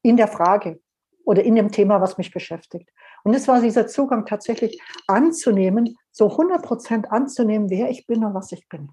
In 0.02 0.16
der 0.16 0.28
Frage 0.28 0.80
oder 1.24 1.42
in 1.42 1.56
dem 1.56 1.70
Thema, 1.70 2.00
was 2.00 2.16
mich 2.16 2.30
beschäftigt. 2.30 2.88
Und 3.22 3.34
es 3.34 3.48
war 3.48 3.60
dieser 3.60 3.86
Zugang 3.86 4.24
tatsächlich 4.24 4.80
anzunehmen, 5.06 5.94
so 6.10 6.30
100 6.30 6.62
Prozent 6.62 7.12
anzunehmen, 7.12 7.68
wer 7.68 7.90
ich 7.90 8.06
bin 8.06 8.24
und 8.24 8.32
was 8.32 8.52
ich 8.52 8.66
bin 8.68 8.90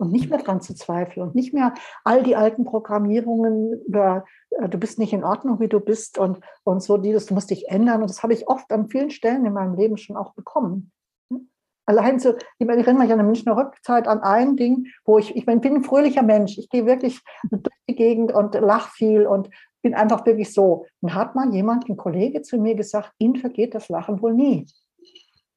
und 0.00 0.12
nicht 0.12 0.30
mehr 0.30 0.38
dran 0.38 0.60
zu 0.60 0.74
zweifeln 0.74 1.26
und 1.26 1.34
nicht 1.34 1.52
mehr 1.52 1.74
all 2.04 2.22
die 2.22 2.36
alten 2.36 2.64
Programmierungen 2.64 3.80
über 3.86 4.24
äh, 4.50 4.68
du 4.68 4.78
bist 4.78 4.98
nicht 4.98 5.12
in 5.12 5.24
Ordnung, 5.24 5.60
wie 5.60 5.68
du 5.68 5.80
bist 5.80 6.18
und, 6.18 6.40
und 6.64 6.82
so 6.82 6.96
dieses, 6.96 7.26
du 7.26 7.34
musst 7.34 7.50
dich 7.50 7.68
ändern. 7.68 8.02
Und 8.02 8.10
das 8.10 8.22
habe 8.22 8.32
ich 8.32 8.48
oft 8.48 8.70
an 8.72 8.88
vielen 8.88 9.10
Stellen 9.10 9.44
in 9.46 9.52
meinem 9.52 9.74
Leben 9.74 9.96
schon 9.96 10.16
auch 10.16 10.34
bekommen. 10.34 10.92
Hm? 11.30 11.48
Allein 11.86 12.18
so, 12.18 12.34
ich 12.58 12.68
erinnere 12.68 12.94
mich 12.94 13.12
an 13.12 13.18
der 13.18 13.26
Münchner 13.26 13.56
Rückzeit 13.56 14.06
an 14.08 14.20
ein 14.20 14.56
Ding, 14.56 14.86
wo 15.04 15.18
ich, 15.18 15.36
ich 15.36 15.46
bin 15.46 15.60
ein 15.62 15.84
fröhlicher 15.84 16.22
Mensch. 16.22 16.58
Ich 16.58 16.68
gehe 16.68 16.86
wirklich 16.86 17.20
durch 17.50 17.62
die 17.88 17.96
Gegend 17.96 18.32
und 18.32 18.54
lache 18.54 18.90
viel 18.92 19.26
und 19.26 19.50
bin 19.82 19.94
einfach 19.94 20.26
wirklich 20.26 20.52
so. 20.52 20.86
Und 21.00 21.14
hat 21.14 21.34
mal 21.34 21.52
jemand, 21.52 21.88
ein 21.88 21.96
Kollege 21.96 22.42
zu 22.42 22.58
mir 22.58 22.74
gesagt, 22.74 23.12
ihn 23.18 23.36
vergeht 23.36 23.74
das 23.74 23.88
Lachen 23.88 24.20
wohl 24.20 24.34
nie. 24.34 24.66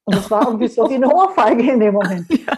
Und 0.06 0.16
das 0.16 0.30
war 0.30 0.46
irgendwie 0.46 0.68
so 0.68 0.88
wie 0.88 0.96
eine 0.96 1.08
Ohrfeige 1.14 1.72
in 1.72 1.80
dem 1.80 1.94
Moment. 1.94 2.28
Ja. 2.30 2.54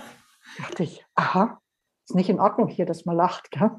Da 0.59 0.63
dachte 0.63 0.85
ich, 0.85 1.05
aha, 1.15 1.61
ist 2.09 2.15
nicht 2.15 2.31
in 2.31 2.41
Ordnung 2.41 2.69
hier, 2.69 2.87
dass 2.87 3.05
man 3.05 3.17
lacht. 3.17 3.51
Gell? 3.51 3.71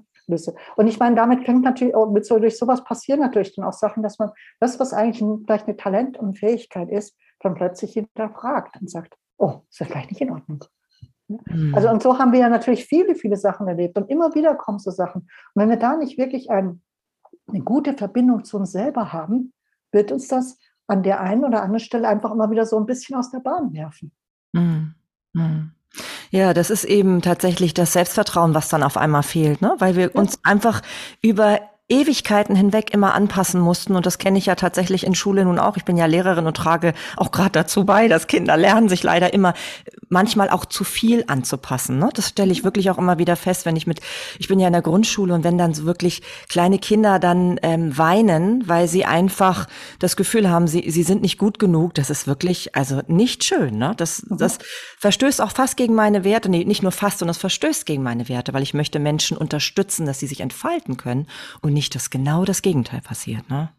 Und 0.76 0.88
ich 0.88 1.00
meine, 1.00 1.16
damit 1.16 1.46
kann 1.46 1.62
natürlich 1.62 1.96
auch 1.96 2.12
mit 2.12 2.26
so, 2.26 2.38
durch 2.38 2.58
sowas 2.58 2.84
passieren 2.84 3.22
natürlich 3.22 3.56
dann 3.56 3.66
auch 3.66 3.74
Sachen, 3.74 4.04
dass 4.04 4.20
man 4.20 4.32
das, 4.60 4.80
was 4.80 4.94
eigentlich 4.94 5.24
vielleicht 5.46 5.68
eine 5.68 5.78
Talent 5.78 6.18
und 6.18 6.38
Fähigkeit 6.38 6.90
ist, 6.90 7.16
dann 7.40 7.56
plötzlich 7.56 7.94
hinterfragt 7.94 8.76
und 8.82 8.90
sagt, 8.90 9.16
oh, 9.38 9.62
ist 9.70 9.80
ja 9.80 9.86
vielleicht 9.86 10.12
nicht 10.12 10.22
in 10.22 10.32
Ordnung. 10.32 10.66
Mhm. 11.28 11.74
Also 11.76 11.90
und 11.90 12.02
so 12.04 12.20
haben 12.20 12.34
wir 12.34 12.40
ja 12.40 12.50
natürlich 12.50 12.86
viele, 12.86 13.16
viele 13.16 13.38
Sachen 13.38 13.68
erlebt 13.68 13.98
und 13.98 14.10
immer 14.10 14.34
wieder 14.36 14.56
kommen 14.56 14.80
so 14.80 14.92
Sachen. 14.92 15.22
Und 15.22 15.62
wenn 15.62 15.70
wir 15.70 15.78
da 15.78 15.96
nicht 15.96 16.18
wirklich 16.18 16.50
ein, 16.50 16.82
eine 17.48 17.62
gute 17.62 17.94
Verbindung 17.94 18.44
zu 18.44 18.58
uns 18.58 18.72
selber 18.72 19.14
haben, 19.14 19.54
wird 19.92 20.12
uns 20.12 20.28
das 20.28 20.58
an 20.88 21.04
der 21.04 21.22
einen 21.22 21.46
oder 21.46 21.62
anderen 21.62 21.80
Stelle 21.80 22.08
einfach 22.08 22.32
immer 22.32 22.50
wieder 22.52 22.66
so 22.66 22.78
ein 22.78 22.86
bisschen 22.86 23.16
aus 23.16 23.32
der 23.32 23.40
Bahn 23.40 23.74
werfen. 23.74 24.12
Mhm. 24.54 24.96
Mhm. 25.34 25.72
Ja, 26.32 26.54
das 26.54 26.70
ist 26.70 26.84
eben 26.84 27.22
tatsächlich 27.22 27.74
das 27.74 27.94
Selbstvertrauen, 27.94 28.54
was 28.54 28.70
dann 28.70 28.84
auf 28.84 28.98
einmal 28.98 29.24
fehlt, 29.24 29.62
ne? 29.62 29.76
Weil 29.80 29.96
wir 29.96 30.16
uns 30.16 30.40
einfach 30.44 30.82
über 31.22 31.60
Ewigkeiten 31.90 32.56
hinweg 32.56 32.94
immer 32.94 33.14
anpassen 33.14 33.62
mussten. 33.62 33.96
Und 33.96 34.06
das 34.06 34.18
kenne 34.18 34.38
ich 34.38 34.46
ja 34.46 34.56
tatsächlich 34.56 35.06
in 35.06 35.16
Schule 35.16 35.46
nun 35.46 35.58
auch. 35.58 35.78
Ich 35.78 35.86
bin 35.86 35.96
ja 35.96 36.06
Lehrerin 36.06 36.46
und 36.46 36.58
trage 36.58 36.94
auch 37.16 37.32
gerade 37.32 37.52
dazu 37.52 37.86
bei, 37.86 38.10
dass 38.10 38.28
Kinder 38.28 38.58
lernen, 38.58 38.90
sich 38.90 39.04
leider 39.04 39.34
immer 39.34 39.54
manchmal 40.10 40.50
auch 40.50 40.66
zu 40.66 40.84
viel 40.84 41.24
anzupassen. 41.28 41.98
Ne? 41.98 42.10
Das 42.14 42.30
stelle 42.30 42.52
ich 42.52 42.66
wirklich 42.66 42.90
auch 42.90 42.98
immer 42.98 43.20
wieder 43.20 43.38
fest, 43.38 43.66
wenn 43.66 43.78
ich 43.78 43.88
mit, 43.88 44.02
ich 44.38 44.50
bin 44.50 44.60
ja 44.60 44.68
in 44.68 44.74
der 44.74 44.82
Grundschule 44.82 45.34
und 45.34 45.46
wenn 45.46 45.58
dann 45.58 45.74
so 45.74 45.86
wirklich 45.86 46.22
kleine 46.50 46.78
Kinder 46.78 47.20
dann 47.20 47.58
ähm, 47.64 47.98
weinen, 47.98 48.68
weil 48.68 48.90
sie 48.90 49.06
einfach 49.06 49.68
das 50.00 50.18
Gefühl 50.18 50.50
haben, 50.50 50.68
sie, 50.68 50.90
sie 50.90 51.04
sind 51.04 51.22
nicht 51.22 51.38
gut 51.38 51.58
genug, 51.58 51.94
das 51.94 52.10
ist 52.10 52.28
wirklich, 52.28 52.76
also 52.76 53.02
nicht 53.08 53.46
schön. 53.46 53.78
Ne? 53.78 53.94
Das, 53.96 54.24
mhm. 54.24 54.38
das 54.38 54.60
verstößt 55.00 55.42
auch 55.42 55.52
fast 55.52 55.78
gegen 55.78 55.96
meine 55.96 56.26
Werte. 56.26 56.50
Nee, 56.50 56.66
nicht 56.66 56.84
nur 56.84 56.92
fast, 56.92 57.20
sondern 57.20 57.32
es 57.32 57.38
verstößt 57.38 57.86
gegen 57.86 58.04
meine 58.04 58.28
Werte, 58.28 58.54
weil 58.54 58.64
ich 58.64 58.74
möchte 58.74 59.00
Menschen 59.00 59.38
unterstützen, 59.38 60.06
dass 60.06 60.20
sie 60.20 60.28
sich 60.28 60.42
entfalten 60.42 60.98
können 60.98 61.28
und 61.62 61.77
nicht, 61.78 61.94
dass 61.94 62.10
genau 62.10 62.44
das 62.44 62.64
Gegenteil 62.64 63.02
passiert, 63.02 63.48
ne? 63.50 63.70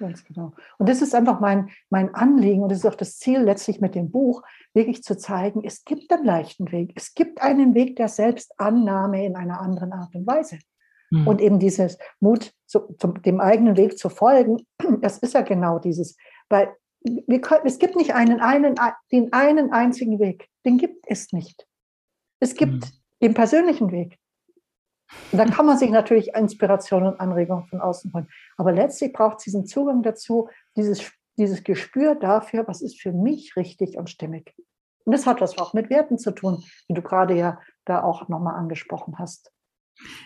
Ganz 0.00 0.24
genau. 0.24 0.52
Und 0.76 0.88
das 0.88 1.00
ist 1.02 1.14
einfach 1.14 1.38
mein, 1.38 1.70
mein 1.88 2.12
Anliegen 2.16 2.62
und 2.62 2.68
das 2.68 2.78
ist 2.78 2.86
auch 2.86 2.96
das 2.96 3.18
Ziel 3.18 3.40
letztlich 3.40 3.80
mit 3.80 3.94
dem 3.94 4.10
Buch, 4.10 4.42
wirklich 4.74 5.04
zu 5.04 5.16
zeigen, 5.16 5.62
es 5.64 5.84
gibt 5.84 6.12
einen 6.12 6.24
leichten 6.24 6.72
Weg. 6.72 6.92
Es 6.96 7.14
gibt 7.14 7.40
einen 7.40 7.74
Weg 7.74 7.94
der 7.94 8.08
Selbstannahme 8.08 9.24
in 9.24 9.36
einer 9.36 9.60
anderen 9.60 9.92
Art 9.92 10.12
und 10.16 10.26
Weise. 10.26 10.58
Mhm. 11.10 11.28
Und 11.28 11.40
eben 11.40 11.60
dieses 11.60 11.96
Mut, 12.18 12.52
zu, 12.66 12.92
zu, 12.98 13.12
dem 13.12 13.40
eigenen 13.40 13.76
Weg 13.76 13.96
zu 13.96 14.08
folgen, 14.08 14.66
das 15.00 15.18
ist 15.18 15.34
ja 15.34 15.42
genau 15.42 15.78
dieses, 15.78 16.16
weil 16.48 16.74
wir 17.00 17.40
können, 17.40 17.64
es 17.64 17.78
gibt 17.78 17.94
nicht 17.94 18.14
einen, 18.14 18.40
einen, 18.40 18.74
den 19.12 19.32
einen 19.32 19.72
einzigen 19.72 20.18
Weg. 20.18 20.48
Den 20.66 20.76
gibt 20.76 21.04
es 21.06 21.32
nicht. 21.32 21.68
Es 22.40 22.56
gibt 22.56 22.72
mhm. 22.72 22.90
den 23.22 23.34
persönlichen 23.34 23.92
Weg. 23.92 24.18
Und 25.32 25.38
da 25.38 25.44
kann 25.44 25.66
man 25.66 25.78
sich 25.78 25.90
natürlich 25.90 26.34
Inspiration 26.34 27.06
und 27.06 27.20
Anregungen 27.20 27.66
von 27.66 27.80
außen 27.80 28.12
holen. 28.12 28.28
Aber 28.56 28.72
letztlich 28.72 29.12
braucht 29.12 29.38
es 29.38 29.44
diesen 29.44 29.66
Zugang 29.66 30.02
dazu, 30.02 30.48
dieses, 30.76 31.12
dieses 31.36 31.64
Gespür 31.64 32.14
dafür, 32.14 32.66
was 32.66 32.82
ist 32.82 33.00
für 33.00 33.12
mich 33.12 33.56
richtig 33.56 33.96
und 33.96 34.10
stimmig. 34.10 34.54
Und 35.04 35.12
das 35.12 35.26
hat 35.26 35.40
was 35.40 35.58
auch 35.58 35.74
mit 35.74 35.90
Werten 35.90 36.18
zu 36.18 36.30
tun, 36.30 36.64
wie 36.88 36.94
du 36.94 37.02
gerade 37.02 37.34
ja 37.34 37.60
da 37.84 38.02
auch 38.02 38.28
nochmal 38.28 38.54
angesprochen 38.54 39.18
hast. 39.18 39.53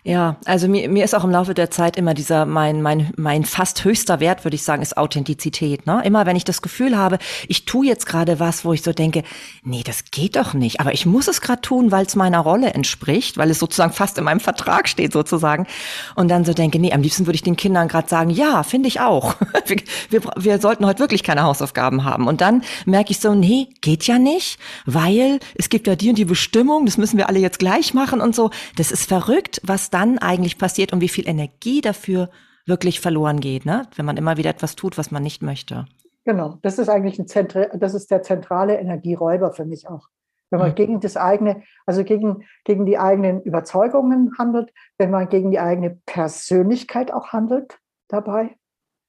Ja, 0.05 0.37
also 0.47 0.69
mir, 0.69 0.89
mir 0.89 1.05
ist 1.05 1.15
auch 1.15 1.25
im 1.25 1.31
Laufe 1.31 1.55
der 1.55 1.71
Zeit 1.71 1.97
immer 1.97 2.15
dieser, 2.15 2.47
mein, 2.47 2.81
mein, 2.83 3.13
mein 3.17 3.45
fast 3.45 3.85
höchster 3.85 4.21
Wert, 4.21 4.45
würde 4.45 4.55
ich 4.55 4.63
sagen, 4.63 4.81
ist 4.81 4.97
Authentizität. 4.97 5.87
Ne? 5.87 6.01
Immer 6.05 6.25
wenn 6.25 6.37
ich 6.37 6.45
das 6.45 6.63
Gefühl 6.63 6.97
habe, 6.97 7.19
ich 7.47 7.67
tue 7.67 7.87
jetzt 7.87 8.07
gerade 8.07 8.41
was, 8.41 8.65
wo 8.65 8.73
ich 8.73 8.83
so 8.83 8.93
denke, 8.93 9.23
nee, 9.65 9.83
das 9.85 10.05
geht 10.11 10.37
doch 10.37 10.55
nicht, 10.55 10.81
aber 10.81 10.95
ich 10.95 11.05
muss 11.05 11.29
es 11.29 11.41
gerade 11.41 11.61
tun, 11.61 11.91
weil 11.91 12.07
es 12.07 12.17
meiner 12.17 12.39
Rolle 12.39 12.73
entspricht, 12.73 13.37
weil 13.37 13.51
es 13.51 13.59
sozusagen 13.59 13.93
fast 13.93 14.17
in 14.19 14.25
meinem 14.25 14.41
Vertrag 14.41 14.89
steht 14.89 15.13
sozusagen. 15.13 15.67
Und 16.15 16.29
dann 16.29 16.45
so 16.45 16.55
denke, 16.55 16.79
nee, 16.79 16.93
am 16.93 17.03
liebsten 17.03 17.27
würde 17.27 17.37
ich 17.37 17.43
den 17.43 17.57
Kindern 17.57 17.89
gerade 17.89 18.09
sagen, 18.09 18.31
ja, 18.31 18.63
finde 18.63 18.89
ich 18.89 19.01
auch. 19.01 19.35
wir, 19.67 19.77
wir, 20.11 20.23
wir 20.37 20.61
sollten 20.61 20.87
heute 20.87 21.01
wirklich 21.01 21.23
keine 21.23 21.43
Hausaufgaben 21.43 22.05
haben. 22.05 22.29
Und 22.29 22.41
dann 22.41 22.63
merke 22.87 23.11
ich 23.11 23.21
so, 23.21 23.35
nee, 23.35 23.69
geht 23.83 24.07
ja 24.07 24.19
nicht, 24.19 24.59
weil 24.87 25.41
es 25.57 25.69
gibt 25.69 25.87
ja 25.87 25.97
die 25.97 26.09
und 26.09 26.17
die 26.17 26.25
Bestimmung, 26.25 26.87
das 26.87 26.97
müssen 26.97 27.19
wir 27.19 27.29
alle 27.29 27.41
jetzt 27.41 27.59
gleich 27.59 27.93
machen 27.93 28.21
und 28.21 28.35
so. 28.35 28.51
Das 28.77 28.91
ist 28.91 29.07
verrückt 29.07 29.58
was 29.62 29.90
dann 29.90 30.18
eigentlich 30.18 30.59
passiert 30.59 30.92
und 30.92 31.01
wie 31.01 31.09
viel 31.09 31.29
Energie 31.29 31.81
dafür 31.81 32.31
wirklich 32.66 33.01
verloren 33.01 33.40
geht, 33.40 33.64
ne? 33.64 33.87
wenn 33.97 34.05
man 34.05 34.16
immer 34.16 34.37
wieder 34.37 34.51
etwas 34.51 34.77
tut, 34.77 34.99
was 34.99 35.11
man 35.11 35.23
nicht 35.23 35.42
möchte. 35.42 35.87
Genau, 36.25 36.59
das 36.62 36.79
ist 36.79 36.90
eigentlich 36.90 37.18
ein 37.18 37.27
Zentri 37.27 37.66
das 37.79 37.94
ist 37.94 38.11
der 38.11 38.23
zentrale 38.23 38.79
Energieräuber 38.79 39.53
für 39.53 39.64
mich 39.64 39.88
auch. 39.88 40.09
Wenn 40.51 40.61
man 40.61 40.71
mhm. 40.71 40.75
gegen 40.75 41.01
das 41.01 41.16
eigene, 41.16 41.62
also 41.87 42.05
gegen, 42.05 42.44
gegen 42.64 42.87
die 42.87 42.99
eigenen 42.99 43.42
Überzeugungen 43.42 44.33
handelt, 44.38 44.73
wenn 44.99 45.11
man 45.11 45.29
gegen 45.29 45.51
die 45.51 45.61
eigene 45.61 45.99
Persönlichkeit 46.07 47.12
auch 47.12 47.29
handelt 47.29 47.79
dabei. 48.09 48.57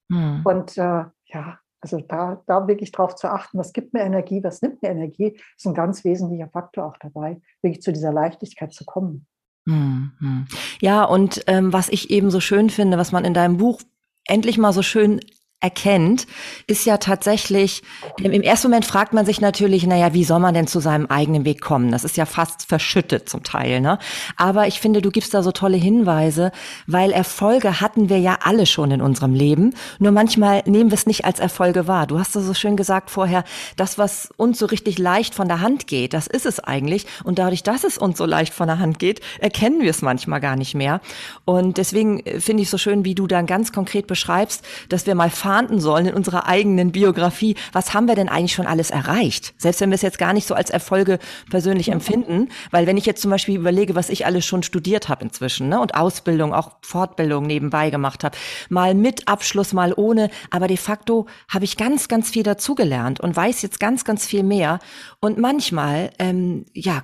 Mhm. 0.10 0.42
Und 0.44 0.78
äh, 0.78 1.06
ja, 1.26 1.60
also 1.82 2.00
da, 2.02 2.42
da 2.46 2.68
wirklich 2.68 2.92
drauf 2.92 3.16
zu 3.16 3.30
achten, 3.30 3.58
was 3.58 3.74
gibt 3.74 3.94
mir 3.94 4.02
Energie, 4.02 4.44
was 4.44 4.62
nimmt 4.62 4.82
mir 4.82 4.90
Energie, 4.90 5.40
ist 5.58 5.66
ein 5.66 5.74
ganz 5.74 6.04
wesentlicher 6.04 6.50
Faktor 6.50 6.86
auch 6.86 6.98
dabei, 6.98 7.42
wirklich 7.62 7.82
zu 7.82 7.94
dieser 7.94 8.12
Leichtigkeit 8.12 8.74
zu 8.74 8.86
kommen. 8.86 9.28
Mhm. 9.70 10.48
Ja, 10.82 11.04
und 11.04 11.44
ähm, 11.48 11.72
was 11.74 11.90
ich 11.90 12.10
eben 12.10 12.32
so 12.32 12.40
schön 12.40 12.70
finde, 12.70 12.98
was 12.98 13.12
man 13.12 13.26
in 13.26 13.34
deinem 13.34 13.58
Buch 13.58 13.82
endlich 14.26 14.58
mal 14.58 14.74
so 14.74 14.82
schön 14.82 15.20
erkennt, 15.62 16.26
ist 16.68 16.86
ja 16.86 16.98
tatsächlich, 16.98 17.84
im 18.18 18.42
ersten 18.42 18.70
Moment 18.70 18.86
fragt 18.86 19.12
man 19.12 19.26
sich 19.26 19.42
natürlich, 19.42 19.86
naja, 19.86 20.14
wie 20.14 20.24
soll 20.24 20.40
man 20.40 20.54
denn 20.54 20.68
zu 20.68 20.80
seinem 20.80 21.08
eigenen 21.08 21.44
Weg 21.44 21.60
kommen? 21.60 21.92
Das 21.92 22.06
ist 22.06 22.16
ja 22.16 22.26
fast 22.26 22.66
verschüttet 22.68 23.28
zum 23.28 23.44
Teil, 23.44 23.82
ne? 23.82 24.00
Aber 24.38 24.68
ich 24.68 24.80
finde, 24.80 25.02
du 25.02 25.12
gibst 25.12 25.34
da 25.34 25.44
so 25.44 25.52
tolle 25.52 25.76
Hinweise, 25.76 26.54
weil 26.88 27.12
Erfolge 27.12 27.82
hatten 27.82 28.08
wir 28.08 28.20
ja 28.20 28.40
alle 28.44 28.66
schon 28.66 28.92
in 28.92 29.02
unserem 29.02 29.34
Leben. 29.34 29.74
Nur 30.00 30.14
manchmal 30.14 30.64
nehmen 30.66 30.92
wir 30.92 30.98
es 30.98 31.06
nicht 31.06 31.26
als 31.26 31.40
Erfolge 31.42 31.88
wahr. 31.88 32.08
Du 32.08 32.20
hast 32.20 32.38
da 32.38 32.40
so 32.40 32.54
schön 32.54 32.78
gesagt 32.78 33.10
vorher, 33.10 33.44
das, 33.76 33.98
was 33.98 34.30
uns 34.38 34.60
so 34.60 34.66
richtig 34.66 34.98
leicht 34.98 35.36
von 35.36 35.50
der 35.50 35.60
Hand 35.60 35.88
geht, 35.88 36.14
das 36.14 36.28
ist 36.28 36.46
es 36.46 36.62
eigentlich. 36.62 37.06
Und 37.26 37.38
dadurch, 37.38 37.64
dass 37.64 37.84
es 37.84 37.98
uns 37.98 38.18
so 38.18 38.26
leicht 38.26 38.54
von 38.54 38.68
der 38.68 38.80
Hand 38.80 38.98
geht, 38.98 39.20
erkennen 39.40 39.82
wir 39.82 39.90
es 39.90 40.02
manchmal 40.02 40.40
gar 40.40 40.56
nicht 40.56 40.74
mehr. 40.74 41.02
Und 41.44 41.78
deswegen 41.78 42.22
äh, 42.22 42.40
finde 42.40 42.64
ich 42.64 42.70
so 42.70 42.78
schön, 42.78 43.04
wie 43.04 43.16
du 43.16 43.28
dann 43.28 43.46
ganz 43.46 43.74
konkret 43.74 44.08
beschreibst, 44.08 44.64
dass 44.88 45.06
wir 45.06 45.16
mal 45.16 45.30
fahnden 45.50 45.80
sollen 45.80 46.06
in 46.06 46.14
unserer 46.14 46.46
eigenen 46.46 46.92
Biografie. 46.92 47.56
Was 47.72 47.96
haben 47.96 48.08
wir 48.08 48.14
denn 48.14 48.30
eigentlich 48.30 48.54
schon 48.54 48.68
alles 48.68 48.92
erreicht? 48.92 49.56
Selbst 49.58 49.82
wenn 49.82 49.90
wir 49.90 49.96
es 49.96 50.04
jetzt 50.04 50.20
gar 50.20 50.32
nicht 50.32 50.46
so 50.46 50.54
als 50.54 50.70
Erfolge 50.70 51.18
persönlich 51.50 51.90
empfinden, 51.90 52.50
weil 52.70 52.86
wenn 52.86 52.98
ich 52.98 53.08
jetzt 53.08 53.24
zum 53.24 53.32
Beispiel 53.32 53.56
überlege, 53.56 53.96
was 53.96 54.12
ich 54.12 54.28
alles 54.28 54.46
schon 54.46 54.62
studiert 54.62 55.10
habe 55.10 55.24
inzwischen 55.24 55.68
ne, 55.68 55.82
und 55.82 55.96
Ausbildung, 55.96 56.54
auch 56.54 56.74
Fortbildung 56.84 57.48
nebenbei 57.48 57.90
gemacht 57.90 58.24
habe, 58.24 58.38
mal 58.70 58.94
mit 58.94 59.28
Abschluss, 59.28 59.74
mal 59.74 59.92
ohne, 59.98 60.30
aber 60.52 60.68
de 60.68 60.78
facto 60.78 61.26
habe 61.52 61.66
ich 61.66 61.78
ganz, 61.78 62.08
ganz 62.08 62.30
viel 62.30 62.44
dazugelernt 62.44 63.20
und 63.20 63.36
weiß 63.36 63.64
jetzt 63.64 63.80
ganz, 63.80 64.06
ganz 64.06 64.28
viel 64.28 64.44
mehr. 64.44 64.78
Und 65.20 65.40
manchmal, 65.40 66.12
ähm, 66.20 66.68
ja, 66.76 67.02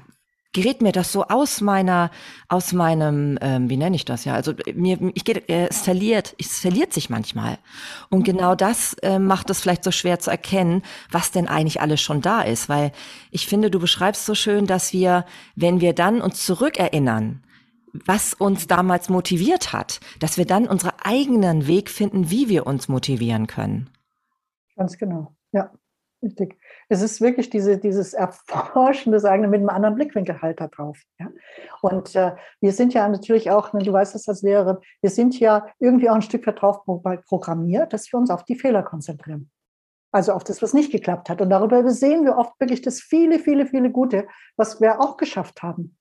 gerät 0.55 0.81
mir 0.81 0.93
das 0.93 1.11
so 1.11 1.25
aus 1.25 1.59
meiner, 1.59 2.09
aus 2.47 2.71
meinem, 2.71 3.37
ähm, 3.41 3.69
wie 3.69 3.75
nenne 3.75 3.95
ich 3.97 4.05
das 4.05 4.23
ja? 4.23 4.33
Also 4.33 4.53
mir, 4.73 4.97
ich 5.13 5.25
geht, 5.25 5.49
äh, 5.49 5.67
es 5.67 5.81
verliert, 5.81 6.33
es 6.39 6.59
verliert 6.59 6.93
sich 6.93 7.09
manchmal. 7.09 7.59
Und 8.09 8.23
genau 8.23 8.55
das 8.55 8.93
äh, 9.03 9.19
macht 9.19 9.49
es 9.49 9.59
vielleicht 9.59 9.83
so 9.83 9.91
schwer 9.91 10.19
zu 10.19 10.31
erkennen, 10.31 10.81
was 11.11 11.31
denn 11.31 11.49
eigentlich 11.49 11.81
alles 11.81 12.01
schon 12.01 12.21
da 12.21 12.41
ist. 12.41 12.69
Weil 12.69 12.93
ich 13.31 13.47
finde, 13.47 13.69
du 13.69 13.79
beschreibst 13.79 14.25
so 14.25 14.33
schön, 14.33 14.65
dass 14.65 14.93
wir, 14.93 15.25
wenn 15.55 15.81
wir 15.81 15.93
dann 15.93 16.21
uns 16.21 16.45
zurückerinnern, 16.45 17.43
was 17.91 18.33
uns 18.33 18.65
damals 18.65 19.09
motiviert 19.09 19.73
hat, 19.73 19.99
dass 20.19 20.37
wir 20.37 20.45
dann 20.45 20.67
unseren 20.67 20.93
eigenen 21.03 21.67
Weg 21.67 21.89
finden, 21.89 22.29
wie 22.29 22.47
wir 22.47 22.65
uns 22.65 22.87
motivieren 22.87 23.47
können. 23.47 23.89
Ganz 24.77 24.97
genau, 24.97 25.35
ja, 25.51 25.71
richtig 26.23 26.57
es 26.89 27.01
ist 27.01 27.21
wirklich 27.21 27.49
diese, 27.49 27.77
dieses 27.77 28.13
Erforschen 28.13 29.11
des 29.11 29.25
eigenen 29.25 29.51
mit 29.51 29.59
einem 29.59 29.69
anderen 29.69 29.95
Blickwinkel 29.95 30.41
halt 30.41 30.59
da 30.59 30.67
drauf. 30.67 30.99
Ja? 31.19 31.29
Und 31.81 32.15
äh, 32.15 32.35
wir 32.61 32.71
sind 32.71 32.93
ja 32.93 33.07
natürlich 33.07 33.51
auch, 33.51 33.73
ne, 33.73 33.83
du 33.83 33.91
weißt 33.91 34.15
es 34.15 34.27
als 34.27 34.41
Lehrerin, 34.41 34.77
wir 35.01 35.09
sind 35.09 35.39
ja 35.39 35.67
irgendwie 35.79 36.09
auch 36.09 36.15
ein 36.15 36.21
Stück 36.21 36.45
weit 36.47 36.61
drauf 36.61 36.83
programmiert, 37.27 37.93
dass 37.93 38.11
wir 38.11 38.19
uns 38.19 38.29
auf 38.29 38.45
die 38.45 38.55
Fehler 38.55 38.83
konzentrieren. 38.83 39.49
Also 40.11 40.31
auf 40.31 40.43
das, 40.43 40.61
was 40.61 40.73
nicht 40.73 40.91
geklappt 40.91 41.29
hat. 41.29 41.41
Und 41.41 41.49
darüber 41.49 41.89
sehen 41.89 42.23
wir 42.23 42.37
oft 42.37 42.59
wirklich 42.59 42.81
das 42.81 43.01
viele, 43.01 43.39
viele, 43.39 43.65
viele 43.65 43.91
Gute, 43.91 44.27
was 44.55 44.79
wir 44.79 45.01
auch 45.01 45.17
geschafft 45.17 45.61
haben. 45.61 45.97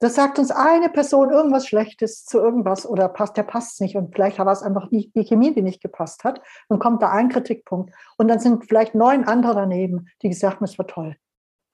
Das 0.00 0.14
sagt 0.14 0.38
uns 0.38 0.52
eine 0.52 0.88
Person 0.90 1.30
irgendwas 1.30 1.66
Schlechtes 1.66 2.24
zu 2.24 2.38
irgendwas 2.38 2.86
oder 2.86 3.08
passt, 3.08 3.36
der 3.36 3.42
passt 3.42 3.80
nicht 3.80 3.96
und 3.96 4.14
vielleicht 4.14 4.38
war 4.38 4.52
es 4.52 4.62
einfach 4.62 4.90
nicht 4.92 5.14
die 5.16 5.24
Chemie, 5.24 5.52
die 5.52 5.62
nicht 5.62 5.82
gepasst 5.82 6.22
hat. 6.22 6.40
Dann 6.68 6.78
kommt 6.78 7.02
da 7.02 7.10
ein 7.10 7.28
Kritikpunkt 7.28 7.92
und 8.16 8.28
dann 8.28 8.38
sind 8.38 8.66
vielleicht 8.66 8.94
neun 8.94 9.24
andere 9.24 9.54
daneben, 9.54 10.08
die 10.22 10.28
gesagt 10.28 10.56
haben, 10.56 10.64
es 10.64 10.78
war 10.78 10.86
toll. 10.86 11.16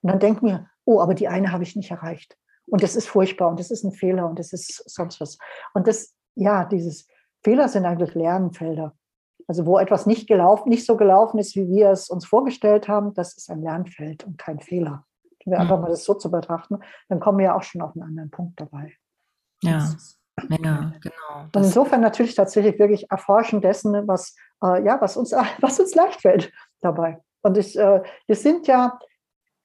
Und 0.03 0.11
dann 0.11 0.21
denken 0.21 0.47
wir, 0.47 0.71
oh, 0.87 1.01
aber 1.01 1.15
die 1.15 1.29
eine 1.29 1.53
habe 1.53 1.65
ich 1.65 1.77
nicht 1.77 1.91
erreicht. 1.91 2.39
Und 2.67 2.83
das 2.83 2.97
ist 2.97 3.09
furchtbar 3.09 3.51
und 3.51 3.61
das 3.61 3.71
ist 3.71 3.85
ein 3.85 3.93
Fehler 3.93 4.27
und 4.27 4.39
das 4.39 4.55
ist 4.55 4.83
sonst 4.89 5.21
was. 5.21 5.37
Und 5.75 5.87
das, 5.87 6.15
ja, 6.35 6.65
dieses 6.65 7.07
Fehler 7.43 7.69
sind 7.69 7.85
eigentlich 7.85 8.15
Lernfelder. 8.15 8.97
Also 9.47 9.67
wo 9.67 9.79
etwas 9.79 10.07
nicht 10.07 10.27
gelaufen, 10.27 10.71
nicht 10.71 10.87
so 10.87 10.97
gelaufen 10.97 11.39
ist, 11.39 11.55
wie 11.57 11.69
wir 11.69 11.91
es 11.91 12.09
uns 12.09 12.25
vorgestellt 12.25 12.89
haben, 12.89 13.13
das 13.13 13.37
ist 13.37 13.51
ein 13.51 13.61
Lernfeld 13.61 14.25
und 14.25 14.39
kein 14.39 14.61
Fehler 14.61 15.05
wir 15.53 15.61
einfach 15.61 15.81
mal 15.81 15.91
das 15.91 16.05
so 16.05 16.15
zu 16.15 16.31
betrachten, 16.31 16.79
dann 17.09 17.21
kommen 17.21 17.39
wir 17.39 17.47
ja 17.47 17.57
auch 17.57 17.63
schon 17.63 17.83
auf 17.83 17.93
einen 17.95 18.05
anderen 18.05 18.31
Punkt 18.31 18.61
dabei. 18.61 18.95
Ja. 19.63 19.89
Ja, 20.49 20.93
genau. 21.01 21.45
Und 21.45 21.57
insofern 21.57 22.01
natürlich 22.01 22.35
tatsächlich 22.35 22.79
wirklich 22.79 23.11
erforschen 23.11 23.61
dessen, 23.61 24.09
was, 24.09 24.35
äh, 24.63 24.85
ja, 24.85 25.01
was, 25.01 25.17
uns, 25.17 25.33
was 25.61 25.79
uns 25.79 25.95
leicht 25.95 26.23
fällt 26.23 26.53
dabei. 26.81 27.21
Und 27.43 27.57
ich, 27.57 27.79
äh, 27.79 28.03
wir 28.27 28.37
sind 28.37 28.67
ja, 28.67 28.99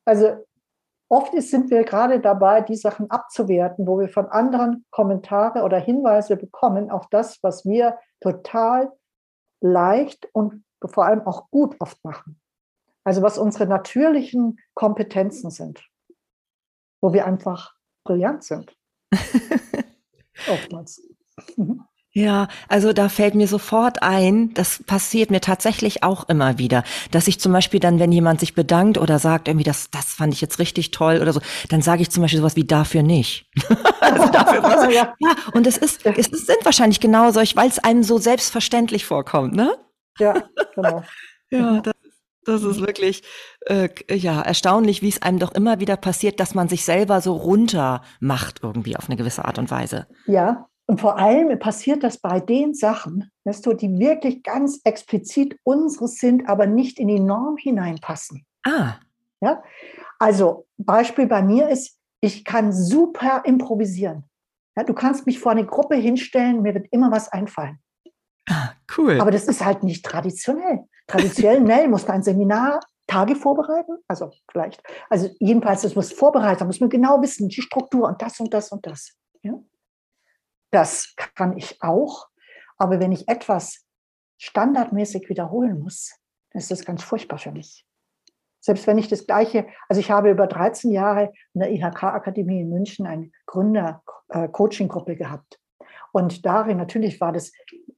also 0.06 0.46
oft 1.10 1.34
sind 1.42 1.72
wir 1.72 1.84
gerade 1.84 2.20
dabei, 2.20 2.62
die 2.62 2.76
Sachen 2.76 3.10
abzuwerten, 3.10 3.88
wo 3.88 4.00
wir 4.00 4.10
von 4.10 4.28
anderen 4.28 4.86
Kommentare 4.92 5.64
oder 5.64 5.80
Hinweise 5.80 6.38
bekommen 6.38 6.92
auf 6.92 7.08
das, 7.10 7.40
was 7.42 7.66
wir 7.66 7.98
total 8.22 8.92
leicht 9.62 10.30
und 10.34 10.64
vor 10.86 11.06
allem 11.06 11.26
auch 11.26 11.50
gut 11.50 11.76
oft 11.80 12.04
machen. 12.04 12.40
Also 13.04 13.22
was 13.22 13.38
unsere 13.38 13.66
natürlichen 13.66 14.60
Kompetenzen 14.74 15.52
sind, 15.52 15.84
wo 17.02 17.14
wir 17.14 17.26
einfach 17.26 17.74
brillant 18.04 18.44
sind. 18.44 18.76
Oftmals. 20.48 21.02
Mhm. 21.56 21.84
Ja, 22.12 22.48
also 22.68 22.92
da 22.92 23.08
fällt 23.08 23.36
mir 23.36 23.48
sofort 23.48 24.02
ein, 24.02 24.52
das 24.56 24.82
passiert 24.84 25.30
mir 25.30 25.42
tatsächlich 25.42 26.02
auch 26.02 26.28
immer 26.28 26.58
wieder, 26.58 26.84
dass 27.12 27.28
ich 27.28 27.40
zum 27.40 27.54
Beispiel 27.54 27.80
dann, 27.80 28.00
wenn 28.00 28.12
jemand 28.12 28.40
sich 28.40 28.56
bedankt 28.56 28.98
oder 28.98 29.20
sagt, 29.20 29.48
irgendwie, 29.48 29.64
das, 29.64 29.92
das 29.92 30.06
fand 30.06 30.34
ich 30.34 30.42
jetzt 30.42 30.58
richtig 30.58 30.90
toll 30.90 31.20
oder 31.22 31.34
so, 31.34 31.42
dann 31.70 31.84
sage 31.84 32.02
ich 32.02 32.10
zum 32.10 32.24
Beispiel 32.24 32.40
sowas 32.40 32.56
wie 32.56 32.66
dafür 32.66 33.04
nicht. 33.04 33.48
also 34.02 34.28
dafür 34.32 34.64
was. 34.64 34.86
ja. 34.94 35.14
ja, 35.20 35.36
und 35.54 35.68
es 35.68 35.78
ist, 35.78 36.04
es 36.04 36.26
sind 36.26 36.66
wahrscheinlich 36.66 37.00
genau 37.00 37.32
solch, 37.32 37.56
weil 37.56 37.70
es 37.70 37.78
einem 37.78 38.02
so 38.02 38.18
selbstverständlich 38.18 39.06
vorkommt, 39.06 39.54
ne? 39.54 39.78
Ja, 40.18 40.34
genau. 40.74 41.04
ja, 41.52 41.80
das 41.80 41.94
das 42.50 42.64
ist 42.64 42.82
mhm. 42.82 42.88
wirklich 42.88 43.24
äh, 43.68 43.90
ja 44.12 44.42
erstaunlich, 44.42 45.02
wie 45.02 45.10
es 45.10 45.22
einem 45.22 45.40
doch 45.40 45.54
immer 45.54 45.80
wieder 45.80 45.98
passiert, 45.98 46.40
dass 46.40 46.56
man 46.56 46.68
sich 46.68 46.84
selber 46.84 47.22
so 47.22 47.34
runter 47.34 48.02
macht 48.20 48.62
irgendwie 48.64 48.98
auf 48.98 49.08
eine 49.08 49.18
gewisse 49.18 49.46
Art 49.46 49.58
und 49.58 49.72
Weise. 49.72 50.08
Ja, 50.26 50.68
Und 50.90 51.00
vor 51.00 51.20
allem 51.20 51.60
passiert 51.60 52.04
das 52.04 52.18
bei 52.18 52.40
den 52.40 52.74
Sachen, 52.74 53.30
weißt 53.44 53.64
du, 53.64 53.74
die 53.74 54.00
wirklich 54.00 54.42
ganz 54.42 54.82
explizit 54.84 55.56
unseres 55.64 56.16
sind, 56.16 56.50
aber 56.50 56.66
nicht 56.66 57.00
in 57.00 57.08
die 57.10 57.20
Norm 57.20 57.58
hineinpassen. 57.58 58.44
Ah. 58.64 58.96
Ja? 59.40 59.62
Also 60.18 60.66
Beispiel 60.78 61.28
bei 61.28 61.44
mir 61.44 61.70
ist, 61.70 62.00
ich 62.22 62.44
kann 62.44 62.74
super 62.74 63.44
improvisieren. 63.46 64.24
Ja, 64.76 64.84
du 64.84 64.96
kannst 64.96 65.28
mich 65.28 65.38
vor 65.38 65.52
eine 65.52 65.66
Gruppe 65.66 65.96
hinstellen, 65.96 66.64
mir 66.64 66.74
wird 66.74 66.88
immer 66.90 67.12
was 67.12 67.30
einfallen. 67.30 67.78
Ah, 68.50 68.74
cool. 68.98 69.22
Aber 69.22 69.32
das 69.32 69.46
ist 69.48 69.64
halt 69.64 69.84
nicht 69.84 70.04
traditionell. 70.04 70.86
Traditionell 71.08 71.88
muss 71.90 72.08
man 72.08 72.18
ein 72.18 72.24
Seminar 72.24 72.80
Tage 73.10 73.36
vorbereiten, 73.36 73.98
also 74.08 74.32
vielleicht, 74.52 74.84
also 75.10 75.30
jedenfalls, 75.40 75.82
das 75.82 75.96
muss 75.96 76.14
vorbereitet, 76.14 76.62
da 76.62 76.66
muss 76.66 76.80
man 76.80 76.90
genau 76.90 77.20
wissen, 77.24 77.50
die 77.50 77.62
Struktur 77.62 78.08
und 78.08 78.22
das 78.22 78.40
und 78.40 78.54
das 78.54 78.72
und 78.72 78.86
das. 78.86 79.18
Ja? 79.42 79.54
Das 80.70 81.16
kann 81.16 81.58
ich 81.58 81.82
auch, 81.82 82.28
aber 82.78 83.00
wenn 83.00 83.12
ich 83.12 83.28
etwas 83.28 83.84
standardmäßig 84.38 85.28
wiederholen 85.28 85.80
muss, 85.80 86.20
dann 86.52 86.60
ist 86.60 86.70
das 86.70 86.86
ganz 86.86 87.02
furchtbar 87.04 87.40
für 87.40 87.52
mich. 87.52 87.84
Selbst 88.60 88.86
wenn 88.86 89.00
ich 89.00 89.08
das 89.08 89.26
Gleiche, 89.26 89.66
also 89.88 90.00
ich 90.00 90.12
habe 90.12 90.30
über 90.30 90.46
13 90.46 90.92
Jahre 90.92 91.34
in 91.54 91.62
der 91.62 91.72
IHK-Akademie 91.72 92.62
in 92.62 92.70
München 92.70 93.08
eine 93.08 93.32
Gründer-Coaching-Gruppe 93.48 95.16
gehabt. 95.16 95.60
Und 96.12 96.46
darin 96.46 96.78
natürlich 96.78 97.20
war 97.22 97.32
das, 97.32 97.52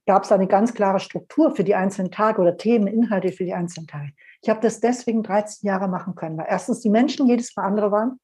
gab 0.06 0.24
es 0.24 0.32
eine 0.32 0.47
ganz 0.47 0.74
klare 0.74 1.00
Struktur 1.00 1.56
für 1.56 1.63
die 1.63 1.76
einzelnen 1.76 2.12
Tage 2.12 2.41
oder 2.41 2.58
Themen, 2.58 2.88
Inhalte 2.88 3.32
für 3.32 3.45
die 3.45 3.54
einzelnen 3.54 3.88
Tage. 3.88 4.12
Ich 4.41 4.50
habe 4.50 4.60
das 4.62 4.80
deswegen 4.80 5.24
13 5.24 5.67
Jahre 5.67 5.88
machen 5.88 6.15
können, 6.15 6.38
weil 6.38 6.47
erstens 6.50 6.80
die 6.82 6.89
Menschen 6.89 7.28
jedes 7.28 7.56
Mal 7.56 7.63
andere 7.63 7.91
waren, 7.91 8.19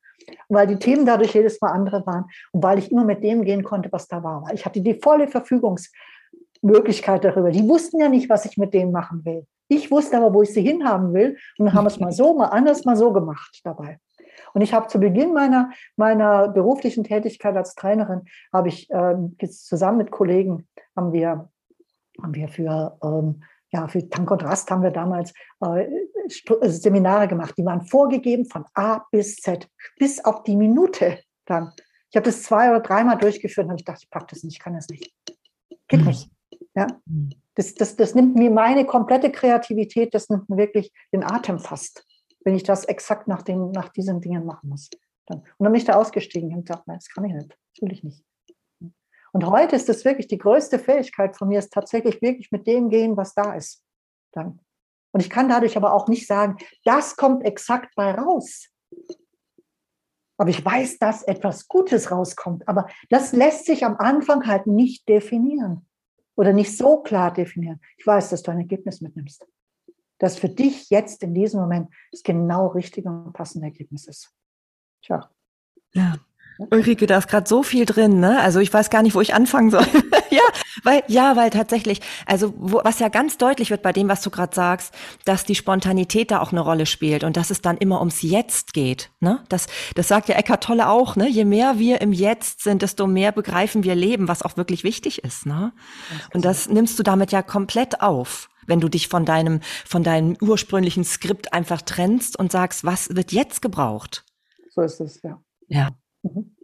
weil 0.50 0.68
die 0.68 0.78
Themen 0.80 1.06
dadurch 1.06 1.34
jedes 1.34 1.62
Mal 1.62 1.72
andere 1.72 2.06
waren 2.06 2.26
und 2.52 2.64
weil 2.64 2.80
ich 2.80 2.92
immer 2.92 3.06
mit 3.06 3.24
dem 3.24 3.44
gehen 3.44 3.64
konnte, 3.64 3.92
was 3.92 4.08
da 4.08 4.24
war. 4.24 4.44
Ich 4.54 4.66
hatte 4.66 4.82
die 4.82 4.96
volle 4.96 5.28
Verfügungsmöglichkeit 5.28 7.24
darüber. 7.24 7.52
Die 7.52 7.68
wussten 7.68 8.00
ja 8.00 8.10
nicht, 8.10 8.30
was 8.30 8.46
ich 8.46 8.58
mit 8.58 8.74
denen 8.74 8.92
machen 8.92 9.24
will. 9.26 9.46
Ich 9.68 9.92
wusste 9.92 10.18
aber, 10.18 10.34
wo 10.34 10.42
ich 10.42 10.54
sie 10.54 10.62
hinhaben 10.62 11.14
will 11.14 11.38
und 11.58 11.74
haben 11.74 11.86
es 11.86 12.00
mal 12.00 12.12
so, 12.12 12.34
mal 12.34 12.48
anders, 12.48 12.86
mal 12.86 12.96
so 12.96 13.12
gemacht 13.12 13.60
dabei. 13.64 14.00
Und 14.58 14.64
ich 14.64 14.74
habe 14.74 14.88
zu 14.88 15.00
Beginn 15.00 15.36
meiner, 15.36 15.70
meiner 15.98 16.48
beruflichen 16.48 17.04
Tätigkeit 17.04 17.56
als 17.56 17.76
Trainerin, 17.76 18.24
habe 18.52 18.70
ich 18.70 18.90
ähm, 18.90 19.38
zusammen 19.52 20.00
mit 20.00 20.10
Kollegen, 20.10 20.68
haben 20.96 21.14
wir, 21.14 21.52
haben 22.20 22.34
wir 22.34 22.48
für, 22.48 22.98
ähm, 23.04 23.44
ja, 23.72 23.88
für 23.88 24.10
Tank 24.10 24.32
und 24.32 24.44
Rast 24.44 24.72
haben 24.72 24.82
wir 24.82 24.90
damals 24.90 25.32
äh, 25.64 25.84
äh, 25.84 26.70
Seminare 26.70 27.28
gemacht. 27.28 27.54
Die 27.56 27.66
waren 27.66 27.86
vorgegeben 27.86 28.46
von 28.46 28.66
A 28.74 29.06
bis 29.12 29.36
Z, 29.36 29.70
bis 30.00 30.26
auf 30.26 30.42
die 30.42 30.56
Minute 30.56 31.20
dann. 31.46 31.72
Ich 32.10 32.16
habe 32.16 32.26
das 32.26 32.42
zwei 32.42 32.72
oder 32.72 32.80
dreimal 32.80 33.20
durchgeführt 33.20 33.66
und 33.66 33.70
habe 33.70 33.80
ich 33.80 33.86
gedacht, 33.86 34.02
ich 34.02 34.10
packe 34.10 34.26
das 34.32 34.42
nicht, 34.42 34.56
ich 34.56 34.60
kann 34.60 34.74
das 34.74 34.88
nicht. 34.90 35.14
Geht 35.88 36.04
nicht. 36.04 36.32
Ja. 36.74 36.88
Mhm. 37.06 37.30
Das, 37.54 37.76
das, 37.76 37.96
das 37.96 38.16
nimmt 38.16 38.36
mir 38.36 38.50
meine 38.50 38.86
komplette 38.86 39.32
Kreativität, 39.32 40.16
das 40.16 40.30
nimmt 40.30 40.50
mir 40.50 40.58
wirklich 40.58 40.92
den 41.14 41.24
Atem 41.24 41.60
fast, 41.60 42.07
wenn 42.48 42.56
ich 42.56 42.64
das 42.64 42.86
exakt 42.86 43.28
nach, 43.28 43.42
den, 43.42 43.72
nach 43.72 43.90
diesen 43.90 44.22
Dingen 44.22 44.46
machen 44.46 44.70
muss. 44.70 44.90
Dann. 45.26 45.40
Und 45.40 45.66
dann 45.66 45.74
bin 45.74 45.82
ich 45.82 45.84
da 45.84 45.96
ausgestiegen 45.96 46.56
und 46.56 46.70
dachte, 46.70 46.84
nein, 46.86 46.98
das 46.98 47.10
kann 47.10 47.26
ich 47.26 47.34
nicht, 47.34 47.50
das 47.50 47.82
will 47.82 47.92
ich 47.92 48.06
nicht. 48.06 48.24
Und 49.34 49.46
heute 49.46 49.76
ist 49.76 49.90
das 49.90 50.06
wirklich 50.06 50.30
die 50.30 50.38
größte 50.38 50.80
Fähigkeit 50.80 51.36
von 51.36 51.50
mir, 51.50 51.60
ist 51.60 51.74
tatsächlich 51.74 52.22
wirklich 52.22 52.50
mit 52.54 52.66
dem 52.66 52.88
gehen, 52.88 53.18
was 53.18 53.34
da 53.34 53.54
ist. 53.54 53.84
Dann. 54.32 54.62
Und 55.12 55.20
ich 55.20 55.30
kann 55.30 55.50
dadurch 55.50 55.76
aber 55.76 55.92
auch 55.92 56.08
nicht 56.08 56.26
sagen, 56.26 56.56
das 56.86 57.18
kommt 57.18 57.44
exakt 57.44 57.94
bei 57.98 58.12
raus. 58.12 58.70
Aber 60.38 60.50
ich 60.50 60.64
weiß, 60.64 61.00
dass 61.00 61.24
etwas 61.24 61.68
Gutes 61.68 62.12
rauskommt. 62.12 62.66
Aber 62.66 62.88
das 63.10 63.34
lässt 63.34 63.66
sich 63.66 63.84
am 63.84 63.98
Anfang 63.98 64.48
halt 64.48 64.68
nicht 64.68 65.10
definieren 65.10 65.86
oder 66.38 66.54
nicht 66.54 66.78
so 66.78 67.02
klar 67.02 67.34
definieren. 67.34 67.82
Ich 67.98 68.08
weiß, 68.08 68.30
dass 68.30 68.42
du 68.42 68.52
ein 68.52 68.60
Ergebnis 68.60 69.02
mitnimmst. 69.02 69.46
Das 70.20 70.38
für 70.38 70.50
dich 70.50 70.90
jetzt 70.90 71.24
in 71.24 71.34
diesem 71.34 71.60
Moment 71.60 71.90
das 72.12 72.24
genau 72.24 72.68
richtige 72.68 73.10
und 73.10 73.34
passende 73.34 73.68
Ergebnis 73.68 74.08
ist. 74.08 74.32
Tja. 75.04 75.30
Ja. 75.94 76.16
Ulrike, 76.72 77.06
da 77.06 77.18
ist 77.18 77.28
gerade 77.28 77.48
so 77.48 77.62
viel 77.62 77.86
drin, 77.86 78.20
ne? 78.20 78.40
Also 78.40 78.60
ich 78.60 78.74
weiß 78.74 78.90
gar 78.90 79.04
nicht, 79.04 79.14
wo 79.14 79.22
ich 79.22 79.34
anfangen 79.34 79.70
soll. 79.70 79.86
ja, 80.32 80.42
weil 80.84 81.04
ja, 81.08 81.36
weil 81.36 81.52
tatsächlich, 81.52 82.02
also 82.26 82.54
wo, 82.58 82.82
was 82.84 83.00
ja 83.00 83.10
ganz 83.10 83.38
deutlich 83.38 83.70
wird 83.70 83.84
bei 83.84 83.94
dem, 83.94 84.10
was 84.10 84.22
du 84.22 84.32
gerade 84.32 84.56
sagst, 84.56 84.94
dass 85.26 85.46
die 85.46 85.54
Spontanität 85.54 86.32
da 86.32 86.42
auch 86.42 86.52
eine 86.52 86.62
Rolle 86.62 86.88
spielt 86.88 87.24
und 87.24 87.38
dass 87.38 87.52
es 87.52 87.62
dann 87.62 87.78
immer 87.78 88.00
ums 88.00 88.24
Jetzt 88.24 88.74
geht, 88.74 89.12
ne? 89.20 89.44
Das 89.50 89.68
das 89.94 90.08
sagt 90.08 90.30
ja 90.30 90.36
Eckart 90.36 90.64
Tolle 90.64 90.90
auch, 90.90 91.16
ne? 91.16 91.30
Je 91.30 91.46
mehr 91.46 91.78
wir 91.78 92.02
im 92.02 92.12
Jetzt 92.12 92.64
sind, 92.64 92.82
desto 92.82 93.06
mehr 93.06 93.32
begreifen 93.32 93.84
wir 93.84 93.94
Leben, 93.94 94.28
was 94.28 94.42
auch 94.42 94.58
wirklich 94.58 94.84
wichtig 94.84 95.24
ist, 95.24 95.46
ne? 95.46 95.74
Und 96.34 96.44
das 96.44 96.70
nimmst 96.70 96.98
du 96.98 97.04
damit 97.04 97.32
ja 97.32 97.44
komplett 97.44 98.02
auf 98.02 98.50
wenn 98.68 98.80
du 98.80 98.90
dich 98.90 99.08
von 99.08 99.26
deinem, 99.26 99.62
von 99.86 100.04
deinem 100.04 100.38
ursprünglichen 100.42 101.04
Skript 101.04 101.54
einfach 101.54 101.82
trennst 101.82 102.38
und 102.38 102.52
sagst, 102.52 102.86
was 102.86 103.16
wird 103.16 103.32
jetzt 103.32 103.62
gebraucht? 103.62 104.26
So 104.70 104.82
ist 104.82 105.00
es, 105.00 105.22
ja. 105.24 105.42
Ja. 105.68 105.90
Mhm. 106.22 106.56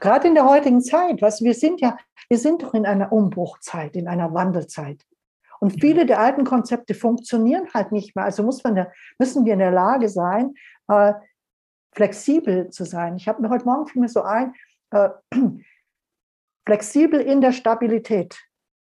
Gerade 0.00 0.28
in 0.28 0.34
der 0.34 0.46
heutigen 0.46 0.80
Zeit, 0.80 1.20
was 1.20 1.42
wir 1.42 1.54
sind 1.54 1.80
ja, 1.80 1.98
wir 2.28 2.38
sind 2.38 2.62
doch 2.62 2.74
in 2.74 2.86
einer 2.86 3.12
Umbruchzeit, 3.12 3.96
in 3.96 4.08
einer 4.08 4.32
Wandelzeit. 4.32 5.04
Und 5.60 5.80
viele 5.80 6.06
der 6.06 6.20
alten 6.20 6.44
Konzepte 6.44 6.94
funktionieren 6.94 7.68
halt 7.72 7.92
nicht 7.92 8.16
mehr. 8.16 8.24
Also 8.24 8.42
muss 8.42 8.62
man 8.64 8.74
da, 8.74 8.86
müssen 9.18 9.44
wir 9.44 9.52
in 9.52 9.58
der 9.58 9.70
Lage 9.70 10.08
sein, 10.08 10.54
äh, 10.88 11.12
flexibel 11.92 12.70
zu 12.70 12.84
sein. 12.84 13.16
Ich 13.16 13.28
habe 13.28 13.40
mir 13.40 13.50
heute 13.50 13.64
Morgen 13.64 13.86
fiel 13.86 14.02
mir 14.02 14.08
so 14.08 14.22
ein, 14.22 14.54
äh, 14.90 15.10
flexibel 16.66 17.20
in 17.20 17.40
der 17.40 17.52
Stabilität 17.52 18.38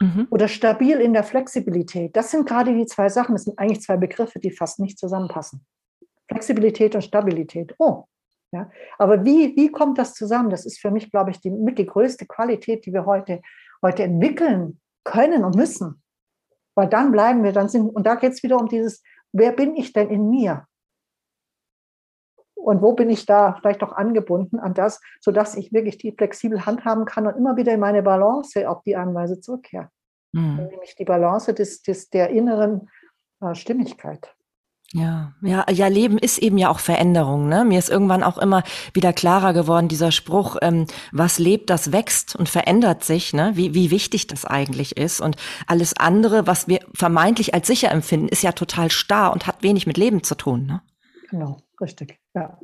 mhm. 0.00 0.26
oder 0.30 0.48
stabil 0.48 1.00
in 1.00 1.12
der 1.12 1.24
Flexibilität. 1.24 2.16
Das 2.16 2.30
sind 2.30 2.46
gerade 2.46 2.74
die 2.74 2.86
zwei 2.86 3.08
Sachen. 3.08 3.34
Das 3.34 3.44
sind 3.44 3.58
eigentlich 3.58 3.82
zwei 3.82 3.96
Begriffe, 3.96 4.38
die 4.38 4.50
fast 4.50 4.78
nicht 4.78 4.98
zusammenpassen. 4.98 5.64
Flexibilität 6.28 6.94
und 6.94 7.02
Stabilität. 7.02 7.74
Oh, 7.78 8.04
ja? 8.52 8.70
Aber 8.98 9.24
wie, 9.24 9.54
wie 9.56 9.70
kommt 9.70 9.98
das 9.98 10.14
zusammen? 10.14 10.50
Das 10.50 10.66
ist 10.66 10.80
für 10.80 10.90
mich, 10.90 11.10
glaube 11.10 11.30
ich, 11.30 11.40
die, 11.40 11.50
mit 11.50 11.78
die 11.78 11.86
größte 11.86 12.26
Qualität, 12.26 12.86
die 12.86 12.92
wir 12.92 13.06
heute, 13.06 13.40
heute 13.82 14.04
entwickeln 14.04 14.80
können 15.04 15.44
und 15.44 15.56
müssen. 15.56 16.02
Weil 16.74 16.88
dann 16.88 17.12
bleiben 17.12 17.42
wir, 17.42 17.52
dann 17.52 17.68
sind, 17.68 17.88
und 17.88 18.06
da 18.06 18.16
geht 18.16 18.32
es 18.32 18.42
wieder 18.42 18.58
um 18.58 18.68
dieses, 18.68 19.02
wer 19.32 19.52
bin 19.52 19.76
ich 19.76 19.92
denn 19.92 20.10
in 20.10 20.28
mir? 20.28 20.66
Und 22.66 22.82
wo 22.82 22.94
bin 22.94 23.10
ich 23.10 23.26
da 23.26 23.54
vielleicht 23.60 23.84
auch 23.84 23.92
angebunden 23.92 24.58
an 24.58 24.74
das, 24.74 25.00
sodass 25.20 25.56
ich 25.56 25.72
wirklich 25.72 25.98
die 25.98 26.10
flexibel 26.10 26.66
handhaben 26.66 27.04
kann 27.04 27.28
und 27.28 27.36
immer 27.36 27.56
wieder 27.56 27.72
in 27.72 27.78
meine 27.78 28.02
Balance 28.02 28.68
auf 28.68 28.82
die 28.82 28.96
Anweise 28.96 29.40
zurückkehre. 29.40 29.88
Mhm. 30.32 30.66
Nämlich 30.70 30.96
die 30.96 31.04
Balance 31.04 31.54
des, 31.54 31.82
des, 31.82 32.10
der 32.10 32.30
inneren 32.30 32.90
äh, 33.40 33.54
Stimmigkeit. 33.54 34.34
Ja, 34.92 35.32
ja, 35.42 35.64
ja, 35.70 35.86
Leben 35.86 36.18
ist 36.18 36.38
eben 36.38 36.58
ja 36.58 36.68
auch 36.68 36.80
Veränderung. 36.80 37.48
Ne? 37.48 37.64
Mir 37.64 37.78
ist 37.78 37.88
irgendwann 37.88 38.24
auch 38.24 38.38
immer 38.38 38.64
wieder 38.94 39.12
klarer 39.12 39.52
geworden, 39.52 39.86
dieser 39.86 40.10
Spruch, 40.10 40.56
ähm, 40.60 40.88
was 41.12 41.38
lebt, 41.38 41.70
das 41.70 41.92
wächst 41.92 42.34
und 42.34 42.48
verändert 42.48 43.04
sich, 43.04 43.32
ne? 43.32 43.52
wie, 43.54 43.74
wie 43.74 43.92
wichtig 43.92 44.26
das 44.26 44.44
eigentlich 44.44 44.96
ist. 44.96 45.20
Und 45.20 45.36
alles 45.68 45.96
andere, 45.96 46.48
was 46.48 46.66
wir 46.66 46.80
vermeintlich 46.94 47.54
als 47.54 47.68
sicher 47.68 47.92
empfinden, 47.92 48.26
ist 48.26 48.42
ja 48.42 48.50
total 48.50 48.90
starr 48.90 49.32
und 49.32 49.46
hat 49.46 49.62
wenig 49.62 49.86
mit 49.86 49.98
Leben 49.98 50.24
zu 50.24 50.34
tun. 50.34 50.66
Ne? 50.66 50.82
Genau, 51.30 51.58
richtig. 51.80 52.18
Ja. 52.36 52.58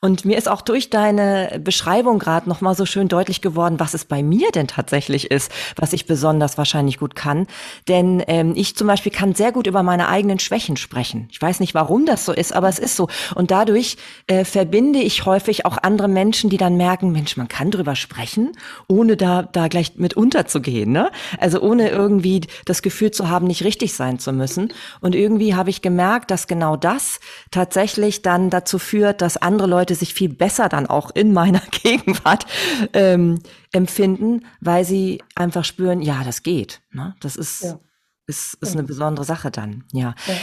Und 0.00 0.24
mir 0.24 0.36
ist 0.36 0.48
auch 0.48 0.62
durch 0.62 0.90
deine 0.90 1.60
Beschreibung 1.62 2.18
gerade 2.18 2.48
noch 2.48 2.60
mal 2.60 2.74
so 2.74 2.86
schön 2.86 3.06
deutlich 3.06 3.40
geworden, 3.40 3.78
was 3.78 3.94
es 3.94 4.04
bei 4.04 4.22
mir 4.22 4.50
denn 4.50 4.66
tatsächlich 4.66 5.30
ist, 5.30 5.52
was 5.76 5.92
ich 5.92 6.06
besonders 6.06 6.58
wahrscheinlich 6.58 6.98
gut 6.98 7.14
kann. 7.14 7.46
Denn 7.86 8.22
ähm, 8.26 8.54
ich 8.56 8.74
zum 8.76 8.88
Beispiel 8.88 9.12
kann 9.12 9.34
sehr 9.34 9.52
gut 9.52 9.68
über 9.68 9.84
meine 9.84 10.08
eigenen 10.08 10.40
Schwächen 10.40 10.76
sprechen. 10.76 11.28
Ich 11.30 11.40
weiß 11.40 11.60
nicht, 11.60 11.74
warum 11.74 12.04
das 12.04 12.24
so 12.24 12.32
ist, 12.32 12.52
aber 12.52 12.68
es 12.68 12.80
ist 12.80 12.96
so. 12.96 13.08
Und 13.36 13.52
dadurch 13.52 13.96
äh, 14.26 14.44
verbinde 14.44 14.98
ich 14.98 15.24
häufig 15.24 15.66
auch 15.66 15.78
andere 15.80 16.08
Menschen, 16.08 16.50
die 16.50 16.56
dann 16.56 16.76
merken, 16.76 17.12
Mensch, 17.12 17.36
man 17.36 17.46
kann 17.46 17.70
drüber 17.70 17.94
sprechen, 17.94 18.52
ohne 18.88 19.16
da 19.16 19.42
da 19.42 19.68
gleich 19.68 19.96
mit 19.96 20.14
unterzugehen. 20.14 20.90
Ne? 20.90 21.12
Also 21.38 21.60
ohne 21.60 21.90
irgendwie 21.90 22.40
das 22.64 22.82
Gefühl 22.82 23.12
zu 23.12 23.28
haben, 23.28 23.46
nicht 23.46 23.62
richtig 23.62 23.94
sein 23.94 24.18
zu 24.18 24.32
müssen. 24.32 24.72
Und 25.00 25.14
irgendwie 25.14 25.54
habe 25.54 25.70
ich 25.70 25.80
gemerkt, 25.80 26.30
dass 26.32 26.48
genau 26.48 26.76
das 26.76 27.20
tatsächlich 27.50 28.22
dann 28.22 28.50
dazu 28.50 28.78
führt, 28.80 29.11
dass 29.20 29.36
andere 29.36 29.68
Leute 29.68 29.94
sich 29.94 30.14
viel 30.14 30.28
besser 30.28 30.68
dann 30.68 30.86
auch 30.86 31.10
in 31.14 31.32
meiner 31.32 31.60
Gegenwart 31.82 32.46
ähm, 32.92 33.40
empfinden, 33.72 34.46
weil 34.60 34.84
sie 34.84 35.22
einfach 35.34 35.64
spüren, 35.64 36.00
ja, 36.00 36.22
das 36.24 36.42
geht. 36.42 36.80
Ne? 36.90 37.14
Das 37.20 37.36
ist, 37.36 37.62
ja. 37.62 37.78
ist, 38.26 38.54
ist 38.60 38.72
eine 38.72 38.84
besondere 38.84 39.24
Sache 39.24 39.50
dann. 39.50 39.84
Ja. 39.92 40.14
ja. 40.26 40.34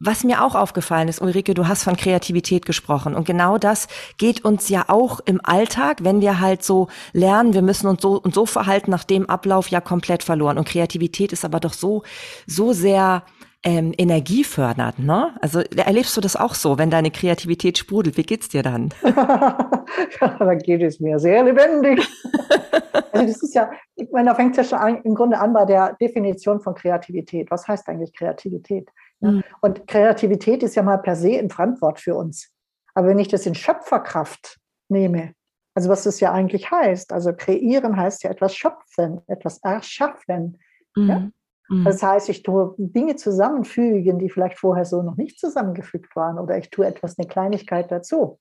Was 0.00 0.24
mir 0.24 0.44
auch 0.44 0.54
aufgefallen 0.54 1.08
ist, 1.08 1.22
Ulrike, 1.22 1.54
du 1.54 1.68
hast 1.68 1.84
von 1.84 1.96
Kreativität 1.96 2.66
gesprochen. 2.66 3.14
Und 3.14 3.24
genau 3.24 3.58
das 3.58 3.86
geht 4.18 4.44
uns 4.44 4.68
ja 4.68 4.84
auch 4.88 5.20
im 5.20 5.40
Alltag, 5.42 6.02
wenn 6.02 6.20
wir 6.20 6.40
halt 6.40 6.64
so 6.64 6.88
lernen, 7.12 7.54
wir 7.54 7.62
müssen 7.62 7.86
uns 7.86 8.02
so 8.02 8.20
und 8.20 8.34
so 8.34 8.44
verhalten, 8.44 8.90
nach 8.90 9.04
dem 9.04 9.30
Ablauf 9.30 9.68
ja 9.68 9.80
komplett 9.80 10.22
verloren. 10.22 10.58
Und 10.58 10.68
Kreativität 10.68 11.32
ist 11.32 11.44
aber 11.44 11.60
doch 11.60 11.72
so, 11.72 12.02
so 12.46 12.72
sehr 12.72 13.24
ähm, 13.64 13.94
Energie 13.96 14.44
fördert, 14.44 14.98
ne? 14.98 15.34
Also 15.40 15.60
erlebst 15.60 16.16
du 16.16 16.20
das 16.20 16.36
auch 16.36 16.54
so, 16.54 16.78
wenn 16.78 16.90
deine 16.90 17.10
Kreativität 17.10 17.78
sprudelt? 17.78 18.16
Wie 18.16 18.22
geht's 18.22 18.48
dir 18.48 18.62
dann? 18.62 18.90
ja, 19.02 20.36
da 20.38 20.54
geht 20.54 20.82
es 20.82 21.00
mir 21.00 21.18
sehr 21.18 21.42
lebendig. 21.44 22.00
also 23.12 23.26
das 23.26 23.42
ist 23.42 23.54
ja, 23.54 23.70
ich 23.96 24.10
meine, 24.12 24.30
da 24.30 24.34
fängt 24.34 24.56
es 24.56 24.70
ja 24.70 24.78
schon 24.78 25.02
im 25.02 25.14
Grunde 25.14 25.38
an 25.38 25.52
bei 25.52 25.64
der 25.64 25.94
Definition 26.00 26.60
von 26.60 26.74
Kreativität. 26.74 27.50
Was 27.50 27.66
heißt 27.66 27.88
eigentlich 27.88 28.12
Kreativität? 28.12 28.90
Ja? 29.20 29.30
Mhm. 29.30 29.44
Und 29.60 29.86
Kreativität 29.86 30.62
ist 30.62 30.74
ja 30.74 30.82
mal 30.82 30.98
per 30.98 31.16
se 31.16 31.38
ein 31.38 31.50
Fremdwort 31.50 32.00
für 32.00 32.14
uns. 32.14 32.50
Aber 32.94 33.08
wenn 33.08 33.18
ich 33.18 33.28
das 33.28 33.46
in 33.46 33.54
Schöpferkraft 33.54 34.58
nehme, 34.88 35.32
also 35.74 35.88
was 35.88 36.04
das 36.04 36.20
ja 36.20 36.32
eigentlich 36.32 36.70
heißt, 36.70 37.12
also 37.12 37.32
kreieren 37.32 37.96
heißt 37.96 38.22
ja 38.22 38.30
etwas 38.30 38.54
schöpfen, 38.54 39.22
etwas 39.26 39.58
erschaffen. 39.58 40.58
Mhm. 40.94 41.08
Ja? 41.08 41.28
Mhm. 41.68 41.84
Das 41.84 42.02
heißt, 42.02 42.28
ich 42.28 42.42
tue 42.42 42.74
Dinge 42.78 43.16
zusammenfügen, 43.16 44.18
die 44.18 44.30
vielleicht 44.30 44.58
vorher 44.58 44.84
so 44.84 45.02
noch 45.02 45.16
nicht 45.16 45.38
zusammengefügt 45.38 46.14
waren, 46.16 46.38
oder 46.38 46.58
ich 46.58 46.70
tue 46.70 46.86
etwas, 46.86 47.18
eine 47.18 47.28
Kleinigkeit 47.28 47.90
dazu. 47.90 48.38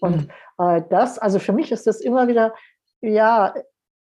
Und 0.00 0.28
mhm. 0.58 0.64
äh, 0.64 0.82
das, 0.90 1.18
also 1.18 1.38
für 1.38 1.52
mich 1.52 1.72
ist 1.72 1.86
das 1.86 2.00
immer 2.00 2.28
wieder, 2.28 2.54
ja, 3.00 3.54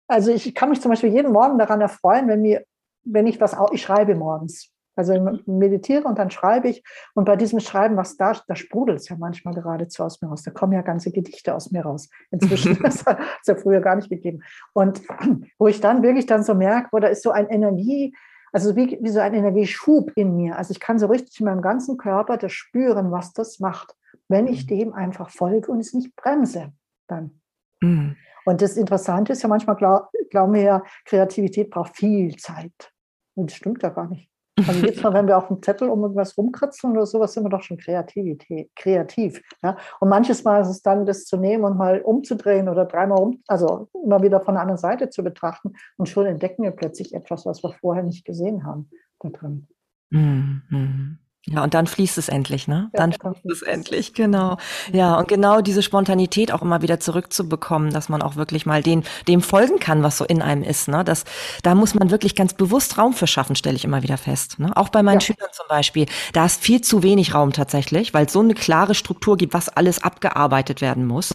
also 0.08 0.32
ich 0.32 0.54
kann 0.56 0.70
mich 0.70 0.82
zum 0.82 0.90
Beispiel 0.90 1.12
jeden 1.12 1.32
Morgen 1.32 1.58
daran 1.58 1.82
erfreuen, 1.82 2.28
wenn 2.28 2.42
mir, 2.42 2.64
wenn 3.04 3.28
ich 3.28 3.42
was, 3.42 3.56
ich 3.72 3.82
schreibe 3.82 4.16
morgens. 4.16 4.72
Also 4.96 5.14
ich 5.14 5.48
meditiere 5.48 6.06
und 6.06 6.18
dann 6.18 6.32
schreibe 6.32 6.70
ich. 6.70 6.84
Und 7.14 7.26
bei 7.26 7.36
diesem 7.36 7.60
Schreiben, 7.60 7.98
was 7.98 8.18
da, 8.18 8.34
da 8.48 8.56
sprudelt 8.56 9.00
es 9.00 9.10
ja 9.10 9.16
manchmal 9.16 9.54
geradezu 9.54 10.04
aus 10.04 10.22
mir 10.22 10.30
raus. 10.30 10.42
Da 10.42 10.50
kommen 10.50 10.74
ja 10.74 10.82
ganze 10.82 11.12
Gedichte 11.12 11.54
aus 11.54 11.70
mir 11.70 11.84
raus. 11.84 12.10
Inzwischen, 12.32 12.80
das 12.84 13.06
hat 13.06 13.20
es 13.42 13.48
ja 13.48 13.56
früher 13.56 13.80
gar 13.80 13.96
nicht 13.96 14.10
gegeben. 14.10 14.42
Und 14.74 15.02
wo 15.60 15.68
ich 15.68 15.82
dann 15.82 16.02
wirklich 16.02 16.26
dann 16.26 16.42
so 16.44 16.56
merke, 16.56 16.90
wo 16.92 17.00
da 17.00 17.08
ist 17.10 17.22
so 17.22 17.30
ein 17.30 17.48
Energie, 17.48 18.16
also 18.52 18.76
wie, 18.76 18.98
wie 19.02 19.10
so 19.10 19.20
ein 19.20 19.34
Energieschub 19.34 20.12
in 20.16 20.36
mir. 20.36 20.58
Also 20.58 20.72
ich 20.72 20.80
kann 20.80 21.00
so 21.00 21.08
richtig 21.08 21.40
in 21.40 21.46
meinem 21.46 21.62
ganzen 21.62 21.98
Körper 21.98 22.38
das 22.38 22.52
spüren, 22.52 23.12
was 23.12 23.34
das 23.34 23.60
macht, 23.60 23.96
wenn 24.28 24.48
ich 24.48 24.64
mhm. 24.64 24.68
dem 24.68 24.94
einfach 24.94 25.30
folge 25.30 25.72
und 25.72 25.80
es 25.80 25.94
nicht 25.94 26.16
bremse 26.16 26.74
dann. 27.08 27.42
Mhm. 27.82 28.16
Und 28.46 28.62
das 28.62 28.78
Interessante 28.78 29.34
ist 29.34 29.44
ja 29.44 29.50
manchmal, 29.50 29.76
glaub, 29.76 30.10
glauben 30.30 30.54
wir 30.54 30.62
ja, 30.62 30.84
Kreativität 31.06 31.70
braucht 31.70 31.96
viel 31.96 32.36
Zeit. 32.38 32.94
Und 33.36 33.52
das 33.52 33.58
stimmt 33.58 33.84
ja 33.84 33.90
gar 33.90 34.08
nicht. 34.08 34.32
Also 34.65 34.86
jetzt 34.86 35.04
mal, 35.04 35.13
wenn 35.13 35.28
wir 35.28 35.38
auf 35.38 35.48
dem 35.48 35.62
Zettel 35.62 35.89
um 35.89 36.02
irgendwas 36.02 36.38
rumkritzeln 36.38 36.93
oder 36.93 37.06
sowas, 37.06 37.34
sind 37.34 37.43
wir 37.43 37.50
doch 37.50 37.62
schon 37.62 37.78
Kreativität, 37.78 38.72
kreativ. 38.76 39.41
Ja? 39.62 39.78
Und 40.00 40.10
manches 40.10 40.43
Mal 40.43 40.62
ist 40.62 40.70
es 40.70 40.82
dann, 40.82 41.06
das 41.06 41.26
zu 41.26 41.38
nehmen 41.38 41.63
und 41.63 41.78
mal 41.78 42.02
umzudrehen 42.02 42.67
oder 42.67 42.86
dreimal 42.86 43.20
um, 43.20 43.43
also 43.48 43.88
immer 44.04 44.22
wieder 44.24 44.41
von 44.41 44.56
der 44.56 44.62
anderen 44.62 44.80
Seite 44.80 45.10
zu 45.10 45.24
betrachten 45.24 45.74
und 45.98 46.10
schon 46.10 46.26
entdecken 46.26 46.63
wir 46.63 46.72
plötzlich 46.72 47.13
etwas, 47.13 47.46
was 47.46 47.63
wir 47.63 47.72
vorher 47.74 48.04
nicht 48.04 48.26
gesehen 48.26 48.65
haben 48.65 48.89
da 49.20 49.30
drin. 49.30 49.67
Mhm. 50.10 51.20
Ja, 51.50 51.64
und 51.64 51.74
dann 51.74 51.88
fließt 51.88 52.18
es 52.18 52.28
endlich, 52.28 52.68
ne? 52.68 52.90
Ja, 52.94 53.00
dann 53.00 53.14
fließt 53.14 53.46
es 53.46 53.62
endlich, 53.62 54.14
genau. 54.14 54.58
Ja, 54.92 55.18
und 55.18 55.30
genau 55.30 55.62
diese 55.62 55.82
Spontanität 55.82 56.52
auch 56.52 56.62
immer 56.62 56.82
wieder 56.82 57.00
zurückzubekommen, 57.00 57.92
dass 57.92 58.10
man 58.10 58.22
auch 58.22 58.36
wirklich 58.36 58.66
mal 58.66 58.84
den, 58.84 59.04
dem 59.30 59.42
folgen 59.42 59.80
kann, 59.80 60.04
was 60.04 60.18
so 60.18 60.26
in 60.26 60.42
einem 60.42 60.64
ist, 60.64 60.90
ne? 60.90 61.06
Das, 61.06 61.24
da 61.64 61.74
muss 61.74 61.96
man 61.96 62.12
wirklich 62.12 62.36
ganz 62.36 62.54
bewusst 62.54 62.98
Raum 62.98 63.14
für 63.14 63.28
schaffen, 63.28 63.56
stelle 63.56 63.78
ich 63.78 63.86
immer 63.86 64.04
wieder 64.04 64.18
fest, 64.18 64.60
ne? 64.60 64.76
Auch 64.76 64.90
bei 64.90 65.04
meinen 65.04 65.22
ja. 65.22 65.28
Schülern 65.28 65.50
zum 65.54 65.68
Beispiel. 65.70 66.06
Da 66.34 66.46
ist 66.46 66.62
viel 66.62 66.82
zu 66.82 67.02
wenig 67.02 67.34
Raum 67.34 67.54
tatsächlich, 67.54 68.14
weil 68.14 68.26
es 68.26 68.34
so 68.34 68.42
eine 68.42 68.54
klare 68.54 68.94
Struktur 68.94 69.38
gibt, 69.38 69.54
was 69.54 69.70
alles 69.70 70.04
abgearbeitet 70.04 70.82
werden 70.82 71.06
muss. 71.06 71.34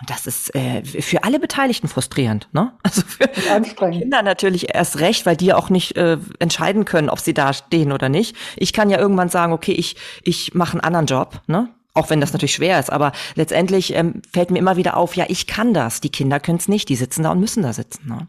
Und 0.00 0.10
das 0.10 0.26
ist 0.26 0.54
äh, 0.56 0.82
für 0.84 1.22
alle 1.22 1.38
Beteiligten 1.38 1.86
frustrierend, 1.86 2.48
ne? 2.52 2.76
Also 2.82 3.02
für 3.02 3.28
Kinder 3.28 4.22
natürlich 4.22 4.74
erst 4.74 4.98
recht, 4.98 5.24
weil 5.24 5.36
die 5.36 5.52
auch 5.52 5.70
nicht 5.70 5.96
äh, 5.96 6.18
entscheiden 6.40 6.84
können, 6.84 7.08
ob 7.08 7.20
sie 7.20 7.34
da 7.34 7.52
stehen 7.52 7.92
oder 7.92 8.08
nicht. 8.08 8.36
Ich 8.56 8.72
kann 8.72 8.90
ja 8.90 8.98
irgendwann 8.98 9.28
sagen, 9.28 9.52
okay, 9.52 9.72
ich 9.72 9.96
ich 10.22 10.52
mache 10.54 10.72
einen 10.72 10.80
anderen 10.80 11.06
Job, 11.06 11.42
ne? 11.46 11.72
Auch 11.94 12.10
wenn 12.10 12.20
das 12.20 12.32
natürlich 12.32 12.54
schwer 12.54 12.80
ist, 12.80 12.90
aber 12.90 13.12
letztendlich 13.36 13.94
ähm, 13.94 14.20
fällt 14.32 14.50
mir 14.50 14.58
immer 14.58 14.76
wieder 14.76 14.96
auf, 14.96 15.14
ja, 15.14 15.26
ich 15.28 15.46
kann 15.46 15.74
das. 15.74 16.00
Die 16.00 16.10
Kinder 16.10 16.40
können 16.40 16.58
es 16.58 16.66
nicht, 16.66 16.88
die 16.88 16.96
sitzen 16.96 17.22
da 17.22 17.30
und 17.30 17.38
müssen 17.38 17.62
da 17.62 17.72
sitzen. 17.72 18.08
Ne? 18.08 18.26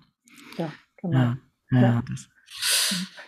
Ja, 0.58 0.71
genau. 0.97 1.17
Ja, 1.17 1.38
ja, 1.71 1.82
ja. 1.82 2.04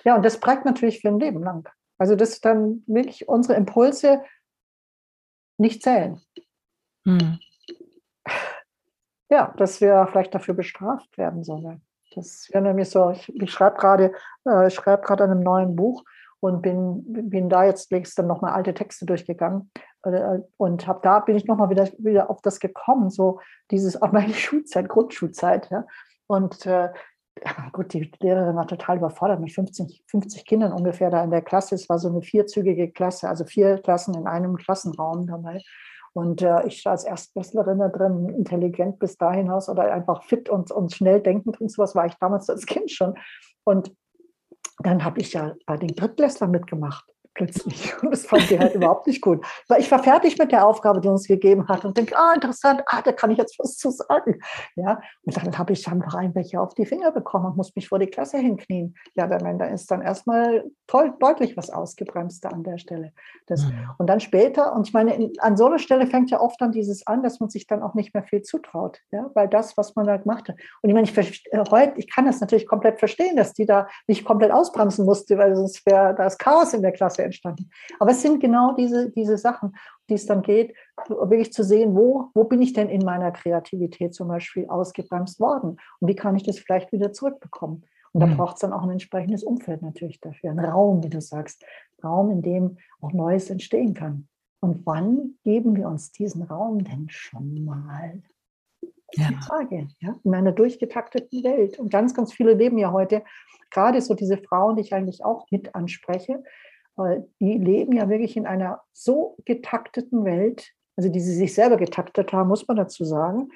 ja, 0.04 0.16
und 0.16 0.24
das 0.24 0.40
prägt 0.40 0.64
natürlich 0.64 1.02
für 1.02 1.08
ein 1.08 1.20
Leben 1.20 1.42
lang. 1.42 1.68
Also, 1.98 2.16
dass 2.16 2.40
dann 2.40 2.84
wirklich 2.86 3.28
unsere 3.28 3.58
Impulse 3.58 4.22
nicht 5.58 5.82
zählen. 5.82 6.22
Hm 7.06 7.40
ja, 9.30 9.54
dass 9.58 9.82
wir 9.82 10.08
vielleicht 10.12 10.34
dafür 10.34 10.54
bestraft 10.54 11.18
werden 11.18 11.44
sollen. 11.44 11.82
Das 12.16 12.50
wäre 12.52 12.64
nämlich 12.64 12.90
so, 12.90 13.12
ich, 13.12 13.34
ich 13.36 13.52
schreibe 13.52 13.78
gerade, 13.78 14.14
äh, 14.46 14.70
schreibe 14.70 15.04
gerade 15.04 15.26
an 15.26 15.32
einem 15.32 15.42
neuen 15.42 15.76
Buch 15.76 16.04
und 16.40 16.62
bin, 16.62 17.04
bin 17.30 17.50
da 17.50 17.66
jetzt 17.66 17.92
längst 17.92 18.18
dann 18.18 18.28
nochmal 18.28 18.54
alte 18.54 18.74
Texte 18.74 19.06
durchgegangen 19.06 19.72
äh, 20.04 20.40
und 20.58 20.88
habe 20.88 21.00
da 21.04 21.20
bin 21.20 21.36
ich 21.36 21.46
nochmal 21.46 21.70
wieder, 21.70 21.88
wieder 21.98 22.30
auf 22.30 22.42
das 22.42 22.60
gekommen, 22.60 23.10
so 23.10 23.40
dieses, 23.72 24.02
auf 24.02 24.12
meine 24.12 24.34
Schulzeit, 24.34 24.88
Grundschulzeit, 24.90 25.70
ja. 25.70 25.86
Und 26.28 26.66
äh, 26.66 26.90
gut, 27.72 27.94
die 27.94 28.12
Lehrerin 28.20 28.56
war 28.56 28.68
total 28.68 28.98
überfordert 28.98 29.40
mit 29.40 29.52
50, 29.52 30.04
50 30.08 30.46
Kindern 30.46 30.74
ungefähr 30.74 31.10
da 31.10 31.24
in 31.24 31.32
der 31.32 31.42
Klasse. 31.42 31.76
Es 31.76 31.88
war 31.90 32.00
so 32.00 32.10
eine 32.10 32.22
vierzügige 32.22 32.92
Klasse, 32.92 33.30
also 33.30 33.46
vier 33.46 33.78
Klassen 33.80 34.16
in 34.16 34.28
einem 34.28 34.58
Klassenraum 34.58 35.28
dabei. 35.28 35.62
Und 36.14 36.42
äh, 36.42 36.66
ich 36.66 36.86
als 36.88 37.04
Erstklässlerin 37.04 37.80
da 37.80 37.90
drin, 37.90 38.30
intelligent 38.30 39.00
bis 39.00 39.18
dahin 39.18 39.50
aus 39.50 39.70
oder 39.70 39.92
einfach 39.94 40.24
fit 40.24 40.50
und, 40.50 40.72
und 40.72 40.94
schnell 40.94 41.22
denkend 41.22 41.62
und 41.62 41.72
sowas 41.72 41.96
war 41.96 42.06
ich 42.06 42.16
damals 42.16 42.50
als 42.50 42.66
Kind 42.66 42.92
schon. 42.92 43.16
Und 43.64 43.94
dann 44.80 45.04
habe 45.04 45.20
ich 45.20 45.34
ja 45.34 45.56
bei 45.66 45.78
den 45.78 45.90
Drittklässlern 45.90 46.52
mitgemacht 46.52 47.06
plötzlich. 47.38 47.94
Und 48.02 48.12
das 48.12 48.26
fand 48.26 48.44
sie 48.44 48.60
halt 48.60 48.76
überhaupt 48.76 49.08
nicht 49.08 49.22
gut. 49.22 49.46
Weil 49.68 49.80
ich 49.80 49.90
war 49.90 50.04
fertig 50.04 50.38
mit 50.38 50.52
der 50.52 50.66
Aufgabe, 50.66 51.00
die 51.00 51.08
uns 51.08 51.28
gegeben 51.28 51.68
hat 51.68 51.86
und 51.86 51.98
denke, 51.98 52.18
ah, 52.18 52.34
interessant, 52.34 52.82
ah, 52.88 53.02
da 53.02 53.12
kann 53.12 53.32
ich 53.32 53.38
jetzt 53.38 53.58
was 53.60 53.78
zu 53.78 53.92
sagen. 53.92 54.42
Ja, 54.76 55.00
und 55.24 55.38
dann 55.38 55.58
habe 55.58 55.74
ich 55.74 55.88
einfach 55.88 56.16
ein 56.16 56.36
welche 56.36 56.60
auf 56.60 56.74
die 56.74 56.86
Finger 56.86 57.12
bekommen 57.12 57.46
und 57.46 57.58
muss 57.58 57.76
mich 57.76 57.88
vor 57.88 58.00
die 58.00 58.08
Klasse 58.08 58.38
hinknien. 58.38 58.96
Ja, 59.16 59.28
da 59.28 59.66
ist 59.68 59.90
dann 59.92 60.02
erstmal 60.02 60.66
toll, 60.88 61.14
deutlich 61.20 61.56
was 61.56 61.70
ausgebremst 61.70 62.46
an 62.46 62.64
der 62.64 62.78
Stelle. 62.78 63.14
Das, 63.46 63.64
mhm. 63.64 63.90
Und 63.98 64.08
dann 64.08 64.20
später, 64.20 64.74
und 64.74 64.88
ich 64.88 64.94
meine, 64.94 65.32
an 65.40 65.58
so 65.58 65.68
einer 65.68 65.80
Stelle 65.80 66.08
fängt 66.08 66.32
ja 66.32 66.40
oft 66.40 66.60
dann 66.60 66.72
dieses 66.72 67.06
an, 67.06 67.24
dass 67.24 67.40
man 67.40 67.50
sich 67.50 67.68
dann 67.68 67.84
auch 67.84 67.94
nicht 67.94 68.14
mehr 68.14 68.24
viel 68.24 68.42
zutraut, 68.42 69.00
ja, 69.12 69.30
weil 69.36 69.48
das, 69.48 69.78
was 69.78 69.96
man 69.96 70.08
da 70.08 70.18
gemacht 70.18 70.50
hat. 70.50 70.56
Und 70.82 70.90
ich 70.90 70.94
meine, 70.94 71.08
ich, 71.08 71.46
äh, 71.52 71.64
heute, 71.70 71.94
ich 71.98 72.10
kann 72.10 72.26
das 72.26 72.42
natürlich 72.42 72.68
komplett 72.68 73.00
verstehen, 73.00 73.36
dass 73.36 73.54
die 73.54 73.66
da 73.66 73.88
nicht 74.08 74.26
komplett 74.26 74.52
ausbremsen 74.52 75.06
musste, 75.06 75.38
weil 75.38 75.56
sonst 75.56 75.86
wäre 75.86 76.16
das 76.16 76.38
Chaos 76.38 76.74
in 76.74 76.82
der 76.82 76.92
Klasse 76.92 77.27
entstanden. 77.28 77.70
Aber 78.00 78.12
es 78.12 78.22
sind 78.22 78.40
genau 78.40 78.74
diese, 78.76 79.12
diese 79.12 79.38
Sachen, 79.38 79.76
die 80.10 80.16
es 80.16 80.26
dann 80.26 80.42
geht, 80.42 80.76
wirklich 81.08 81.54
zu 81.54 81.64
sehen, 81.64 81.96
wo, 81.96 82.30
wo 82.34 82.44
bin 82.46 82.62
ich 82.62 82.74
denn 82.74 82.90
in 82.90 83.06
meiner 83.06 83.32
Kreativität 83.32 84.14
zum 84.14 84.28
Beispiel 84.28 84.68
ausgebremst 84.68 85.40
worden 85.40 85.78
und 86.00 86.08
wie 86.08 86.16
kann 86.16 86.36
ich 86.36 86.44
das 86.44 86.60
vielleicht 86.60 86.92
wieder 86.92 87.14
zurückbekommen. 87.14 87.86
Und 88.14 88.22
da 88.22 88.28
mhm. 88.28 88.38
braucht 88.38 88.56
es 88.56 88.62
dann 88.62 88.74
auch 88.74 88.84
ein 88.84 88.90
entsprechendes 88.90 89.44
Umfeld 89.44 89.82
natürlich 89.82 90.20
dafür, 90.20 90.50
ein 90.50 90.60
Raum, 90.60 91.04
wie 91.04 91.10
du 91.10 91.22
sagst, 91.22 91.64
Raum, 92.04 92.32
in 92.32 92.42
dem 92.42 92.78
auch 93.02 93.14
Neues 93.14 93.50
entstehen 93.50 93.94
kann. 93.94 94.28
Und 94.60 94.86
wann 94.86 95.36
geben 95.44 95.76
wir 95.76 95.88
uns 95.88 96.12
diesen 96.12 96.44
Raum 96.44 96.84
denn 96.84 97.08
schon 97.10 97.64
mal? 97.64 98.24
Ja. 99.14 99.30
Die 99.30 99.36
Frage, 99.36 99.88
ja, 100.00 100.16
in 100.24 100.34
einer 100.34 100.52
durchgetakteten 100.52 101.44
Welt. 101.44 101.80
Und 101.80 101.92
ganz, 101.92 102.14
ganz 102.14 102.34
viele 102.34 102.54
leben 102.54 102.78
ja 102.78 102.92
heute, 102.92 103.24
gerade 103.72 104.02
so 104.02 104.16
diese 104.16 104.38
Frauen, 104.38 104.76
die 104.76 104.82
ich 104.82 104.94
eigentlich 104.94 105.24
auch 105.24 105.46
mit 105.52 105.76
anspreche, 105.76 106.44
die 107.40 107.58
leben 107.58 107.94
ja 107.94 108.10
wirklich 108.10 108.38
in 108.38 108.46
einer 108.46 108.82
so 108.92 109.38
getakteten 109.46 110.26
Welt, 110.26 110.72
also 110.96 111.10
die 111.10 111.20
sie 111.20 111.36
sich 111.36 111.54
selber 111.54 111.78
getaktet 111.78 112.34
haben, 112.34 112.50
muss 112.50 112.68
man 112.68 112.78
dazu 112.78 113.06
sagen. 113.06 113.50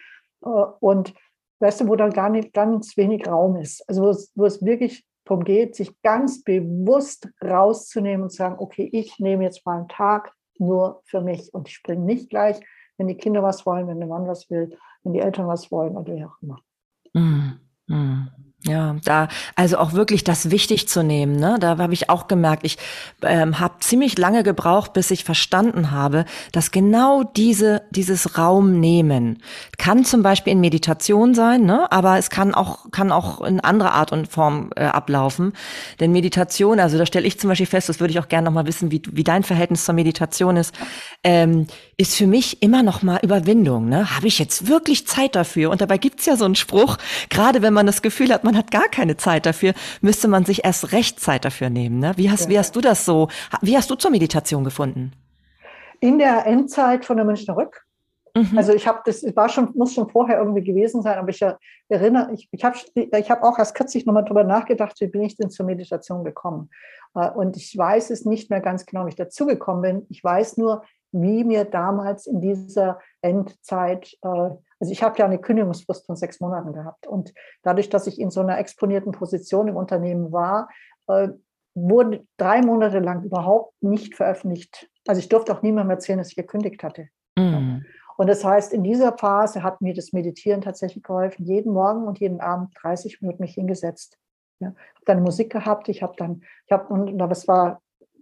Äh, 0.44 0.50
und 0.80 1.14
weißt 1.60 1.82
du, 1.82 1.88
wo 1.88 1.96
da 1.96 2.10
gar 2.10 2.30
nicht 2.30 2.54
ganz 2.54 2.98
wenig 2.98 3.28
Raum 3.28 3.56
ist. 3.56 3.88
Also 3.88 4.04
wo 4.04 4.10
es, 4.10 4.32
wo 4.36 4.46
es 4.46 4.64
wirklich 4.64 5.06
darum 5.26 5.44
geht, 5.44 5.76
sich 5.76 6.00
ganz 6.02 6.44
bewusst 6.44 7.30
rauszunehmen 7.44 8.24
und 8.24 8.30
zu 8.32 8.38
sagen, 8.38 8.56
okay, 8.60 8.90
ich 8.92 9.20
nehme 9.20 9.44
jetzt 9.44 9.66
mal 9.66 9.78
einen 9.78 9.88
Tag 9.88 10.34
nur 10.58 11.02
für 11.06 11.22
mich 11.22 11.54
und 11.54 11.68
ich 11.68 11.76
springe 11.76 12.04
nicht 12.04 12.30
gleich, 12.30 12.60
wenn 12.98 13.08
die 13.08 13.18
Kinder 13.18 13.42
was 13.42 13.66
wollen, 13.66 13.88
wenn 13.88 14.00
der 14.00 14.08
Mann 14.08 14.28
was 14.28 14.50
will, 14.50 14.78
wenn 15.04 15.14
die 15.14 15.20
Eltern 15.20 15.48
was 15.48 15.72
wollen 15.72 15.98
oder 15.98 16.16
wie 16.16 16.26
auch 16.26 16.42
immer. 16.42 16.60
Mm, 17.14 17.60
mm. 17.88 18.51
Ja, 18.64 18.96
da 19.04 19.28
also 19.56 19.80
auch 19.80 19.94
wirklich 19.94 20.24
das 20.24 20.52
wichtig 20.52 20.88
zu 20.88 21.02
nehmen. 21.02 21.36
Ne? 21.38 21.58
Da 21.60 21.80
habe 21.80 21.94
ich 21.96 22.12
auch 22.12 22.28
gemerkt, 22.28 22.64
ich 22.64 22.78
ähm, 23.24 23.60
habe 23.60 23.76
ziemlich 23.80 24.20
lange 24.20 24.44
gebraucht, 24.44 24.94
bis 24.94 25.10
ich 25.10 25.24
verstanden 25.24 25.90
habe, 25.90 26.26
dass 26.52 26.70
genau 26.70 27.24
diese 27.24 27.82
dieses 27.90 28.38
Raum 28.38 28.80
nehmen 28.80 29.42
kann 29.80 30.06
zum 30.06 30.22
Beispiel 30.22 30.54
in 30.54 30.60
Meditation 30.60 31.34
sein, 31.34 31.64
ne? 31.64 31.92
aber 31.92 32.20
es 32.20 32.30
kann 32.30 32.54
auch 32.54 32.92
kann 32.92 33.12
auch 33.12 33.42
in 33.42 33.62
anderer 33.62 33.94
Art 33.94 34.12
und 34.12 34.28
Form 34.28 34.70
äh, 34.76 34.84
ablaufen. 34.84 35.54
Denn 36.00 36.12
Meditation, 36.12 36.80
also 36.80 37.00
da 37.00 37.08
stelle 37.08 37.26
ich 37.26 37.40
zum 37.40 37.50
Beispiel 37.50 37.66
fest, 37.66 37.90
das 37.90 38.00
würde 38.00 38.12
ich 38.12 38.20
auch 38.20 38.28
gerne 38.28 38.46
noch 38.46 38.54
mal 38.54 38.68
wissen, 38.68 38.92
wie 38.92 39.02
wie 39.12 39.24
dein 39.24 39.42
Verhältnis 39.42 39.86
zur 39.86 39.96
Meditation 39.96 40.56
ist, 40.56 40.76
ähm, 41.24 41.66
ist 42.02 42.16
für 42.16 42.26
mich 42.26 42.64
immer 42.64 42.82
noch 42.82 43.04
mal 43.04 43.20
Überwindung. 43.22 43.88
Ne? 43.88 44.16
Habe 44.16 44.26
ich 44.26 44.40
jetzt 44.40 44.68
wirklich 44.68 45.06
Zeit 45.06 45.36
dafür? 45.36 45.70
Und 45.70 45.82
dabei 45.82 46.00
gibt's 46.00 46.26
ja 46.26 46.36
so 46.36 46.46
einen 46.46 46.56
Spruch, 46.56 46.98
gerade 47.30 47.62
wenn 47.62 47.74
man 47.74 47.86
das 47.86 48.02
Gefühl 48.02 48.34
hat, 48.34 48.44
man 48.44 48.58
hat 48.58 48.72
gar 48.72 48.90
keine 48.90 49.18
Zeit 49.18 49.46
dafür, 49.46 49.74
müsste 50.02 50.28
man 50.28 50.44
sich 50.44 50.66
erst 50.66 50.94
recht 50.94 51.20
Zeit 51.20 51.46
dafür 51.46 51.70
nehmen. 51.70 52.00
Ne? 52.00 52.14
Wie, 52.16 52.32
hast, 52.32 52.46
ja. 52.46 52.50
wie 52.50 52.58
hast 52.60 52.76
du 52.76 52.82
das 52.82 53.06
so, 53.06 53.28
wie 53.62 53.78
hast 53.78 53.92
du 53.92 53.96
zur 53.96 54.10
Meditation 54.10 54.64
gefunden? 54.64 55.14
In 56.00 56.18
der 56.18 56.48
Endzeit 56.48 57.06
von 57.06 57.18
der 57.18 57.26
Münchner 57.26 57.56
Rück. 57.56 57.86
Mhm. 58.36 58.58
Also 58.58 58.74
ich 58.74 58.88
habe 58.88 59.02
das 59.06 59.24
war 59.36 59.50
schon 59.50 59.72
muss 59.76 59.94
schon 59.94 60.10
vorher 60.10 60.40
irgendwie 60.40 60.64
gewesen 60.64 61.02
sein, 61.02 61.20
aber 61.20 61.30
ich 61.30 61.42
erinnere 61.90 62.32
ich, 62.34 62.48
ich 62.52 62.64
habe 62.64 62.78
ich 62.96 63.30
habe 63.30 63.44
auch 63.44 63.60
erst 63.60 63.76
kürzlich 63.76 64.06
nochmal 64.06 64.24
drüber 64.24 64.46
nachgedacht, 64.46 64.96
wie 65.02 65.08
bin 65.08 65.22
ich 65.22 65.36
denn 65.36 65.50
zur 65.50 65.66
Meditation 65.66 66.24
gekommen? 66.24 66.70
Äh, 67.14 67.30
und 67.30 67.58
ich 67.58 67.78
weiß 67.78 68.10
es 68.10 68.26
nicht 68.26 68.50
mehr 68.50 68.62
ganz 68.62 68.86
genau, 68.86 69.06
wie 69.06 69.10
ich 69.10 69.16
dazugekommen 69.16 69.82
bin. 69.82 70.06
Ich 70.10 70.24
weiß 70.24 70.58
nur, 70.58 70.84
wie 71.12 71.44
mir 71.44 71.66
damals 71.66 72.28
in 72.28 72.42
dieser 72.42 73.00
Endzeit, 73.22 74.18
äh, 74.22 74.28
also 74.28 74.92
ich 74.92 75.04
habe 75.04 75.18
ja 75.20 75.26
eine 75.26 75.40
Kündigungsfrist 75.40 76.06
von 76.06 76.16
sechs 76.16 76.40
Monaten 76.40 76.74
gehabt. 76.74 77.08
Und 77.08 77.34
dadurch, 77.64 77.90
dass 77.90 78.08
ich 78.08 78.20
in 78.20 78.32
so 78.32 78.42
einer 78.42 78.58
exponierten 78.58 79.12
Position 79.12 79.68
im 79.68 79.76
Unternehmen 79.76 80.32
war, 80.32 80.70
äh, 81.08 81.30
wurde 81.74 82.26
drei 82.38 82.62
Monate 82.62 83.00
lang 83.00 83.24
überhaupt 83.24 83.74
nicht 83.82 84.16
veröffentlicht. 84.16 84.90
Also 85.08 85.20
ich 85.20 85.30
durfte 85.30 85.56
auch 85.56 85.62
niemandem 85.62 85.92
erzählen, 85.92 86.18
dass 86.18 86.30
ich 86.30 86.36
gekündigt 86.36 86.84
hatte. 86.84 87.08
Mhm. 87.38 87.86
Und 88.18 88.28
das 88.28 88.44
heißt, 88.44 88.74
in 88.74 88.84
dieser 88.84 89.18
Phase 89.18 89.64
hat 89.64 89.82
mir 89.82 89.94
das 89.94 90.14
Meditieren 90.14 90.62
tatsächlich 90.62 91.04
geholfen. 91.04 91.46
Jeden 91.46 91.74
Morgen 91.74 92.08
und 92.08 92.20
jeden 92.20 92.42
Abend 92.42 92.70
30 92.82 93.22
Minuten 93.22 93.42
mich 93.42 93.54
hingesetzt. 93.54 94.18
Ja, 94.60 94.68
habe 94.68 95.06
dann 95.06 95.24
Musik 95.24 95.52
gehabt. 95.52 95.90
Ich 95.90 96.04
habe 96.04 96.14
dann, 96.18 96.44
ich 96.66 96.72
habe 96.72 96.94
und 96.94 97.18
das 97.18 97.48
war 97.48 97.82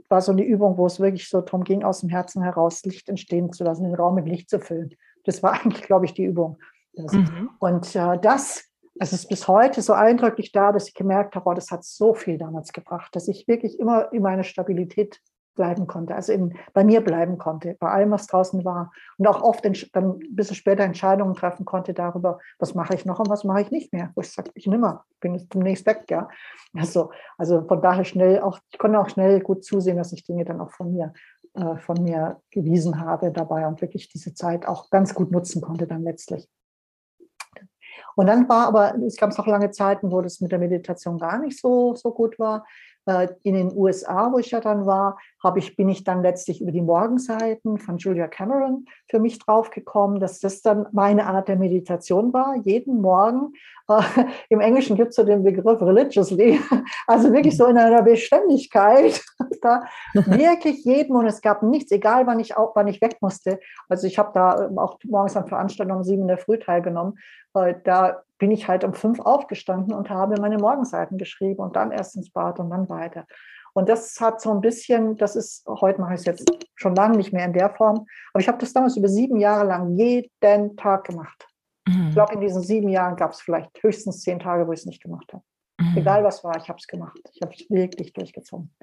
war 0.09 0.21
so 0.21 0.31
eine 0.31 0.43
Übung, 0.43 0.77
wo 0.77 0.85
es 0.85 0.99
wirklich 0.99 1.29
so 1.29 1.41
darum 1.41 1.63
ging, 1.63 1.83
aus 1.83 2.01
dem 2.01 2.09
Herzen 2.09 2.43
heraus 2.43 2.83
Licht 2.83 3.09
entstehen 3.09 3.51
zu 3.53 3.63
lassen, 3.63 3.83
den 3.83 3.95
Raum 3.95 4.15
mit 4.15 4.27
Licht 4.27 4.49
zu 4.49 4.59
füllen. 4.59 4.95
Das 5.25 5.43
war 5.43 5.53
eigentlich, 5.61 5.83
glaube 5.83 6.05
ich, 6.05 6.13
die 6.13 6.25
Übung. 6.25 6.57
Mhm. 6.93 7.51
Und 7.59 7.95
äh, 7.95 8.17
das, 8.19 8.65
es 8.99 9.13
ist 9.13 9.29
bis 9.29 9.47
heute 9.47 9.81
so 9.81 9.93
eindrücklich 9.93 10.51
da, 10.51 10.71
dass 10.71 10.87
ich 10.87 10.93
gemerkt 10.93 11.35
habe, 11.35 11.49
oh, 11.49 11.53
das 11.53 11.71
hat 11.71 11.83
so 11.83 12.13
viel 12.13 12.37
damals 12.37 12.73
gebracht, 12.73 13.15
dass 13.15 13.27
ich 13.27 13.47
wirklich 13.47 13.79
immer 13.79 14.11
in 14.11 14.21
meine 14.23 14.43
Stabilität 14.43 15.21
bleiben 15.55 15.87
konnte, 15.87 16.15
also 16.15 16.31
in, 16.31 16.57
bei 16.73 16.83
mir 16.83 17.01
bleiben 17.01 17.37
konnte, 17.37 17.75
bei 17.79 17.89
allem, 17.89 18.11
was 18.11 18.27
draußen 18.27 18.63
war. 18.63 18.91
Und 19.17 19.27
auch 19.27 19.41
oft 19.41 19.65
dann 19.65 19.73
ein 20.21 20.35
bisschen 20.35 20.55
später 20.55 20.83
Entscheidungen 20.83 21.33
treffen 21.35 21.65
konnte 21.65 21.93
darüber, 21.93 22.39
was 22.59 22.75
mache 22.75 22.95
ich 22.95 23.05
noch 23.05 23.19
und 23.19 23.29
was 23.29 23.43
mache 23.43 23.61
ich 23.61 23.71
nicht 23.71 23.93
mehr. 23.93 24.11
Wo 24.15 24.21
ich 24.21 24.31
sage, 24.31 24.51
ich 24.53 24.67
nimmer, 24.67 25.05
bin 25.19 25.35
jetzt 25.35 25.53
demnächst 25.53 25.85
weg, 25.85 26.05
ja. 26.09 26.27
Also, 26.73 27.11
also 27.37 27.65
von 27.67 27.81
daher 27.81 28.05
schnell 28.05 28.39
auch, 28.41 28.59
ich 28.71 28.79
konnte 28.79 28.99
auch 28.99 29.09
schnell 29.09 29.41
gut 29.41 29.63
zusehen, 29.63 29.97
dass 29.97 30.13
ich 30.13 30.23
Dinge 30.23 30.45
dann 30.45 30.61
auch 30.61 30.71
von 30.71 30.91
mir, 30.91 31.13
äh, 31.55 31.77
von 31.77 32.01
mir 32.03 32.41
gewiesen 32.51 32.99
habe 32.99 33.31
dabei 33.31 33.67
und 33.67 33.81
wirklich 33.81 34.09
diese 34.09 34.33
Zeit 34.33 34.67
auch 34.67 34.89
ganz 34.89 35.13
gut 35.13 35.31
nutzen 35.31 35.61
konnte 35.61 35.87
dann 35.87 36.03
letztlich. 36.03 36.47
Und 38.15 38.27
dann 38.27 38.49
war 38.49 38.67
aber, 38.67 38.95
es 39.05 39.17
gab 39.17 39.37
auch 39.37 39.47
lange 39.47 39.71
Zeiten, 39.71 40.11
wo 40.11 40.21
das 40.21 40.41
mit 40.41 40.51
der 40.51 40.59
Meditation 40.59 41.17
gar 41.17 41.39
nicht 41.39 41.59
so, 41.59 41.95
so 41.95 42.11
gut 42.11 42.37
war. 42.39 42.65
Äh, 43.05 43.29
in 43.43 43.55
den 43.55 43.75
USA, 43.75 44.31
wo 44.31 44.39
ich 44.39 44.51
ja 44.51 44.59
dann 44.59 44.85
war, 44.85 45.17
habe 45.43 45.59
ich, 45.59 45.75
bin 45.75 45.89
ich 45.89 46.03
dann 46.03 46.21
letztlich 46.21 46.61
über 46.61 46.71
die 46.71 46.81
Morgenseiten 46.81 47.77
von 47.77 47.97
Julia 47.97 48.27
Cameron 48.27 48.85
für 49.09 49.19
mich 49.19 49.39
draufgekommen, 49.39 50.19
dass 50.19 50.39
das 50.39 50.61
dann 50.61 50.87
meine 50.91 51.27
Art 51.27 51.47
der 51.47 51.55
Meditation 51.55 52.33
war. 52.33 52.55
Jeden 52.63 53.01
Morgen, 53.01 53.53
äh, 53.89 54.01
im 54.49 54.59
Englischen 54.59 54.95
gibt 54.95 55.09
es 55.09 55.15
so 55.15 55.23
den 55.23 55.43
Begriff 55.43 55.81
religiously, 55.81 56.59
also 57.07 57.31
wirklich 57.31 57.55
so 57.55 57.65
in 57.67 57.77
einer 57.77 58.01
Beständigkeit, 58.01 59.21
da 59.61 59.83
wirklich 60.13 60.83
jeden 60.83 61.15
und 61.15 61.25
es 61.25 61.41
gab 61.41 61.63
nichts, 61.63 61.91
egal 61.91 62.27
wann 62.27 62.39
ich, 62.39 62.57
auch, 62.57 62.75
wann 62.75 62.87
ich 62.87 63.01
weg 63.01 63.17
musste. 63.21 63.59
Also 63.87 64.07
ich 64.07 64.17
habe 64.17 64.31
da 64.33 64.65
ähm, 64.65 64.77
auch 64.77 64.99
morgens 65.05 65.37
an 65.37 65.47
Veranstaltungen 65.47 65.99
um 65.99 66.03
sieben 66.03 66.23
in 66.23 66.27
der 66.27 66.37
Früh 66.37 66.59
teilgenommen. 66.59 67.17
Äh, 67.53 67.75
da 67.83 68.23
bin 68.37 68.51
ich 68.51 68.67
halt 68.67 68.83
um 68.83 68.93
fünf 68.93 69.19
aufgestanden 69.19 69.93
und 69.93 70.09
habe 70.09 70.39
meine 70.39 70.57
Morgenseiten 70.57 71.17
geschrieben 71.17 71.61
und 71.61 71.75
dann 71.75 71.91
erst 71.91 72.15
ins 72.15 72.31
Bad 72.31 72.59
und 72.59 72.69
dann 72.69 72.89
weiter. 72.89 73.25
Und 73.79 73.89
das 73.89 74.19
hat 74.19 74.41
so 74.41 74.51
ein 74.51 74.61
bisschen, 74.61 75.15
das 75.17 75.35
ist, 75.35 75.65
heute 75.67 76.01
mache 76.01 76.13
ich 76.13 76.19
es 76.19 76.25
jetzt 76.25 76.51
schon 76.75 76.95
lange 76.95 77.17
nicht 77.17 77.31
mehr 77.31 77.45
in 77.45 77.53
der 77.53 77.69
Form, 77.69 78.05
aber 78.33 78.41
ich 78.41 78.47
habe 78.47 78.57
das 78.57 78.73
damals 78.73 78.97
über 78.97 79.07
sieben 79.07 79.37
Jahre 79.37 79.65
lang 79.65 79.95
jeden 79.95 80.75
Tag 80.75 81.05
gemacht. 81.05 81.47
Mhm. 81.87 82.07
Ich 82.09 82.13
glaube, 82.13 82.33
in 82.33 82.41
diesen 82.41 82.61
sieben 82.61 82.89
Jahren 82.89 83.15
gab 83.15 83.31
es 83.31 83.41
vielleicht 83.41 83.81
höchstens 83.81 84.21
zehn 84.21 84.39
Tage, 84.39 84.67
wo 84.67 84.73
ich 84.73 84.81
es 84.81 84.85
nicht 84.85 85.01
gemacht 85.01 85.31
habe. 85.33 85.43
Mhm. 85.79 85.97
Egal 85.97 86.23
was 86.23 86.43
war, 86.43 86.57
ich 86.57 86.67
habe 86.67 86.77
es 86.77 86.87
gemacht. 86.87 87.19
Ich 87.33 87.41
habe 87.41 87.53
es 87.53 87.69
wirklich 87.69 88.13
durchgezogen. 88.13 88.73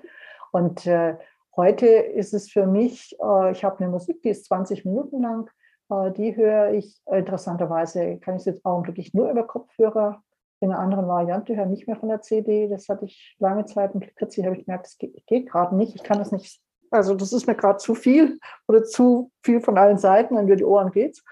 Und 0.51 0.86
äh, 0.86 1.16
heute 1.57 1.86
ist 1.86 2.32
es 2.32 2.51
für 2.51 2.66
mich, 2.66 3.16
äh, 3.22 3.53
ich 3.53 3.64
habe 3.64 3.78
eine 3.78 3.88
Musik, 3.88 4.22
die 4.22 4.30
ist 4.30 4.47
20 4.47 4.84
Minuten 4.86 5.22
lang 5.22 5.51
äh, 5.90 6.12
die 6.12 6.36
höre 6.36 6.72
ich 6.72 7.01
interessanterweise, 7.07 8.18
kann 8.18 8.34
ich 8.34 8.40
es 8.40 8.47
jetzt 8.47 8.64
augenblicklich 8.64 9.14
nur 9.14 9.30
über 9.30 9.47
Kopfhörer. 9.47 10.22
In 10.61 10.71
einer 10.71 10.81
anderen 10.81 11.07
Variante 11.07 11.55
höre 11.55 11.67
nicht 11.67 11.87
mehr 11.87 11.97
von 11.97 12.09
der 12.09 12.23
CD. 12.23 12.69
Das 12.69 12.89
hatte 12.89 13.05
ich 13.05 13.37
lange 13.39 13.67
Zeit 13.67 13.95
und 13.95 14.17
kürzlich 14.17 14.47
habe 14.47 14.57
ich 14.57 14.65
gemerkt, 14.65 14.87
das 14.87 14.99
geht, 14.99 15.27
geht 15.27 15.51
gerade 15.51 15.77
nicht. 15.77 15.95
Ich 15.95 16.03
kann 16.03 16.19
das 16.19 16.33
nicht, 16.33 16.61
also 16.91 17.15
das 17.15 17.33
ist 17.33 17.47
mir 17.47 17.55
gerade 17.55 17.79
zu 17.79 17.95
viel 17.95 18.39
oder 18.67 18.85
zu 18.85 19.31
viel 19.43 19.61
von 19.61 19.77
allen 19.77 19.99
Seiten, 19.99 20.37
dann 20.37 20.47
über 20.47 20.57
die 20.57 20.65
Ohren 20.65 20.93
geht's. 20.93 21.23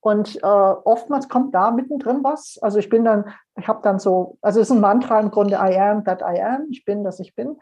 Und 0.00 0.36
äh, 0.36 0.46
oftmals 0.46 1.28
kommt 1.28 1.54
da 1.54 1.72
mittendrin 1.72 2.22
was. 2.22 2.58
Also 2.62 2.78
ich 2.78 2.88
bin 2.88 3.04
dann, 3.04 3.32
ich 3.58 3.66
habe 3.66 3.80
dann 3.82 3.98
so, 3.98 4.38
also 4.42 4.60
es 4.60 4.70
ist 4.70 4.76
ein 4.76 4.80
Mantra 4.80 5.18
im 5.18 5.30
Grunde, 5.30 5.56
I 5.56 5.76
am 5.76 6.04
that 6.04 6.22
I 6.22 6.40
am, 6.40 6.66
ich 6.70 6.84
bin, 6.84 7.02
dass 7.02 7.18
ich 7.18 7.34
bin 7.34 7.56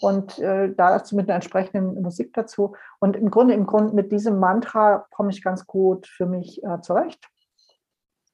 und 0.00 0.38
äh, 0.38 0.72
dazu 0.74 1.14
mit 1.14 1.28
einer 1.28 1.36
entsprechenden 1.36 2.00
Musik 2.00 2.32
dazu. 2.32 2.74
Und 3.00 3.16
im 3.16 3.30
Grunde, 3.30 3.54
im 3.54 3.66
Grunde 3.66 3.94
mit 3.94 4.12
diesem 4.12 4.38
Mantra 4.38 5.06
komme 5.10 5.30
ich 5.30 5.42
ganz 5.42 5.66
gut 5.66 6.06
für 6.06 6.26
mich 6.26 6.62
äh, 6.64 6.80
zurecht. 6.80 7.28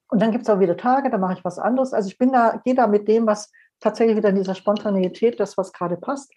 Und 0.08 0.22
dann 0.22 0.30
gibt 0.30 0.44
es 0.44 0.50
auch 0.50 0.60
wieder 0.60 0.76
Tage, 0.76 1.10
da 1.10 1.18
mache 1.18 1.34
ich 1.34 1.44
was 1.44 1.58
anderes. 1.58 1.92
Also 1.92 2.08
ich 2.08 2.18
bin 2.18 2.32
da, 2.32 2.60
gehe 2.64 2.74
da 2.74 2.86
mit 2.86 3.08
dem, 3.08 3.26
was 3.26 3.50
tatsächlich 3.80 4.16
wieder 4.16 4.28
in 4.28 4.36
dieser 4.36 4.54
Spontaneität, 4.54 5.40
das, 5.40 5.58
was 5.58 5.72
gerade 5.72 5.96
passt. 5.96 6.32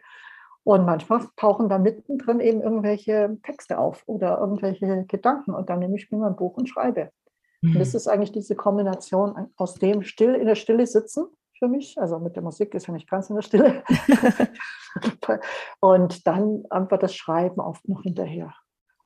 Und 0.64 0.86
manchmal 0.86 1.26
tauchen 1.36 1.70
da 1.70 1.78
mittendrin 1.78 2.40
eben 2.40 2.62
irgendwelche 2.62 3.38
Texte 3.44 3.78
auf 3.78 4.04
oder 4.08 4.40
irgendwelche 4.40 5.06
Gedanken. 5.08 5.54
Und 5.54 5.70
dann 5.70 5.80
nehme 5.80 5.96
ich 5.96 6.12
mir 6.12 6.18
mein 6.18 6.36
Buch 6.36 6.58
und 6.58 6.68
schreibe. 6.68 7.12
Mhm. 7.62 7.74
Und 7.74 7.80
das 7.80 7.94
ist 7.94 8.08
eigentlich 8.08 8.32
diese 8.32 8.56
Kombination 8.56 9.50
aus 9.56 9.76
dem 9.76 10.04
still 10.04 10.36
in 10.36 10.48
der 10.48 10.56
Stille 10.56 10.86
sitzen 10.86 11.28
für 11.58 11.68
mich. 11.68 11.98
Also 11.98 12.20
mit 12.20 12.36
der 12.36 12.44
Musik 12.44 12.74
ist 12.74 12.88
ja 12.88 12.94
nicht 12.94 13.10
ganz 13.10 13.30
in 13.30 13.36
der 13.36 13.42
Stille. 13.42 13.84
und 15.80 16.28
dann 16.28 16.64
einfach 16.70 17.00
das 17.00 17.16
Schreiben 17.16 17.60
oft 17.62 17.88
noch 17.88 18.02
hinterher. 18.02 18.54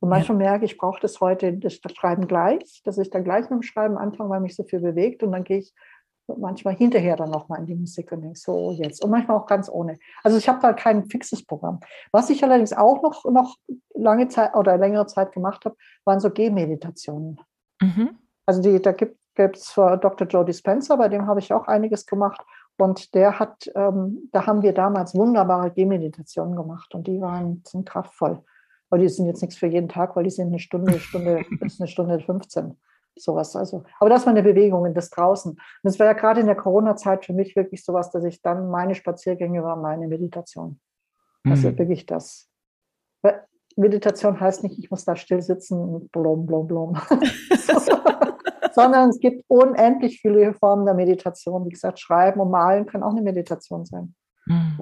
Und 0.03 0.09
manchmal 0.09 0.41
ja. 0.41 0.49
merke 0.49 0.65
ich, 0.65 0.73
ich 0.73 0.77
brauche 0.77 0.99
das 0.99 1.21
heute, 1.21 1.53
das 1.53 1.75
Schreiben 1.75 2.27
gleich, 2.27 2.81
dass 2.83 2.97
ich 2.97 3.09
dann 3.09 3.23
gleich 3.23 3.43
mit 3.43 3.51
dem 3.51 3.61
Schreiben 3.61 3.97
anfange, 3.97 4.29
weil 4.31 4.41
mich 4.41 4.53
so 4.53 4.65
viel 4.65 4.81
bewegt. 4.81 5.23
Und 5.23 5.31
dann 5.31 5.45
gehe 5.45 5.59
ich 5.59 5.73
manchmal 6.27 6.75
hinterher 6.75 7.15
dann 7.15 7.29
nochmal 7.29 7.59
in 7.59 7.67
die 7.67 7.75
Musik 7.75 8.11
und 8.11 8.21
denke, 8.21 8.37
so 8.37 8.71
jetzt. 8.71 9.01
Und 9.01 9.11
manchmal 9.11 9.37
auch 9.37 9.45
ganz 9.45 9.69
ohne. 9.69 9.97
Also 10.21 10.37
ich 10.37 10.49
habe 10.49 10.59
da 10.61 10.73
kein 10.73 11.05
fixes 11.05 11.45
Programm. 11.45 11.79
Was 12.11 12.29
ich 12.29 12.43
allerdings 12.43 12.73
auch 12.73 13.01
noch, 13.01 13.23
noch 13.23 13.55
lange 13.93 14.27
Zeit 14.27 14.53
oder 14.55 14.77
längere 14.77 15.05
Zeit 15.07 15.31
gemacht 15.31 15.63
habe, 15.63 15.77
waren 16.03 16.19
so 16.19 16.29
Gehmeditationen. 16.31 17.39
Mhm. 17.81 18.17
Also 18.45 18.61
die, 18.61 18.81
da 18.81 18.91
gibt 18.91 19.17
gibt 19.35 19.55
es 19.55 19.73
Dr. 19.73 20.27
Joe 20.27 20.45
Dispenza, 20.45 20.97
bei 20.97 21.07
dem 21.07 21.27
habe 21.27 21.39
ich 21.39 21.53
auch 21.53 21.67
einiges 21.67 22.05
gemacht. 22.05 22.41
Und 22.77 23.13
der 23.13 23.39
hat, 23.39 23.71
ähm, 23.73 24.29
da 24.31 24.47
haben 24.47 24.63
wir 24.63 24.73
damals 24.73 25.15
wunderbare 25.15 25.71
Gehmeditationen 25.71 26.55
gemacht 26.55 26.93
und 26.93 27.07
die 27.07 27.21
waren 27.21 27.63
sind 27.65 27.87
kraftvoll. 27.87 28.43
Aber 28.93 29.01
die 29.01 29.09
sind 29.09 29.25
jetzt 29.25 29.41
nichts 29.41 29.57
für 29.57 29.65
jeden 29.65 29.89
Tag, 29.89 30.15
weil 30.15 30.23
die 30.23 30.29
sind 30.29 30.49
eine 30.49 30.59
Stunde, 30.59 30.99
Stunde 30.99 31.43
bis 31.59 31.81
eine 31.81 31.87
Stunde 31.87 32.19
15. 32.23 32.77
Sowas. 33.15 33.55
Also, 33.55 33.85
aber 33.99 34.11
das 34.11 34.27
war 34.27 34.33
eine 34.33 34.43
Bewegung 34.43 34.85
in 34.85 34.93
das 34.93 35.09
draußen. 35.09 35.53
Und 35.53 35.59
das 35.81 35.97
war 35.97 36.05
ja 36.05 36.13
gerade 36.13 36.41
in 36.41 36.45
der 36.45 36.55
Corona-Zeit 36.55 37.25
für 37.25 37.33
mich 37.33 37.55
wirklich 37.55 37.83
sowas, 37.83 38.11
dass 38.11 38.23
ich 38.23 38.43
dann 38.43 38.69
meine 38.69 38.93
Spaziergänge 38.93 39.63
war, 39.63 39.77
meine 39.77 40.07
Meditation. 40.07 40.79
Also 41.43 41.71
mhm. 41.71 41.79
wirklich 41.79 42.05
das. 42.05 42.51
Meditation 43.75 44.39
heißt 44.39 44.61
nicht, 44.61 44.77
ich 44.77 44.91
muss 44.91 45.05
da 45.05 45.15
still 45.15 45.41
sitzen 45.41 45.79
und 45.79 46.11
blum, 46.11 46.45
blum, 46.45 46.67
blum. 46.67 46.93
sondern 48.73 49.09
es 49.09 49.19
gibt 49.19 49.43
unendlich 49.47 50.21
viele 50.21 50.53
Formen 50.53 50.85
der 50.85 50.93
Meditation. 50.93 51.65
Wie 51.65 51.71
gesagt, 51.71 51.99
Schreiben 51.99 52.39
und 52.39 52.51
Malen 52.51 52.85
kann 52.85 53.01
auch 53.01 53.09
eine 53.09 53.23
Meditation 53.23 53.85
sein. 53.85 54.13
Mhm. 54.45 54.77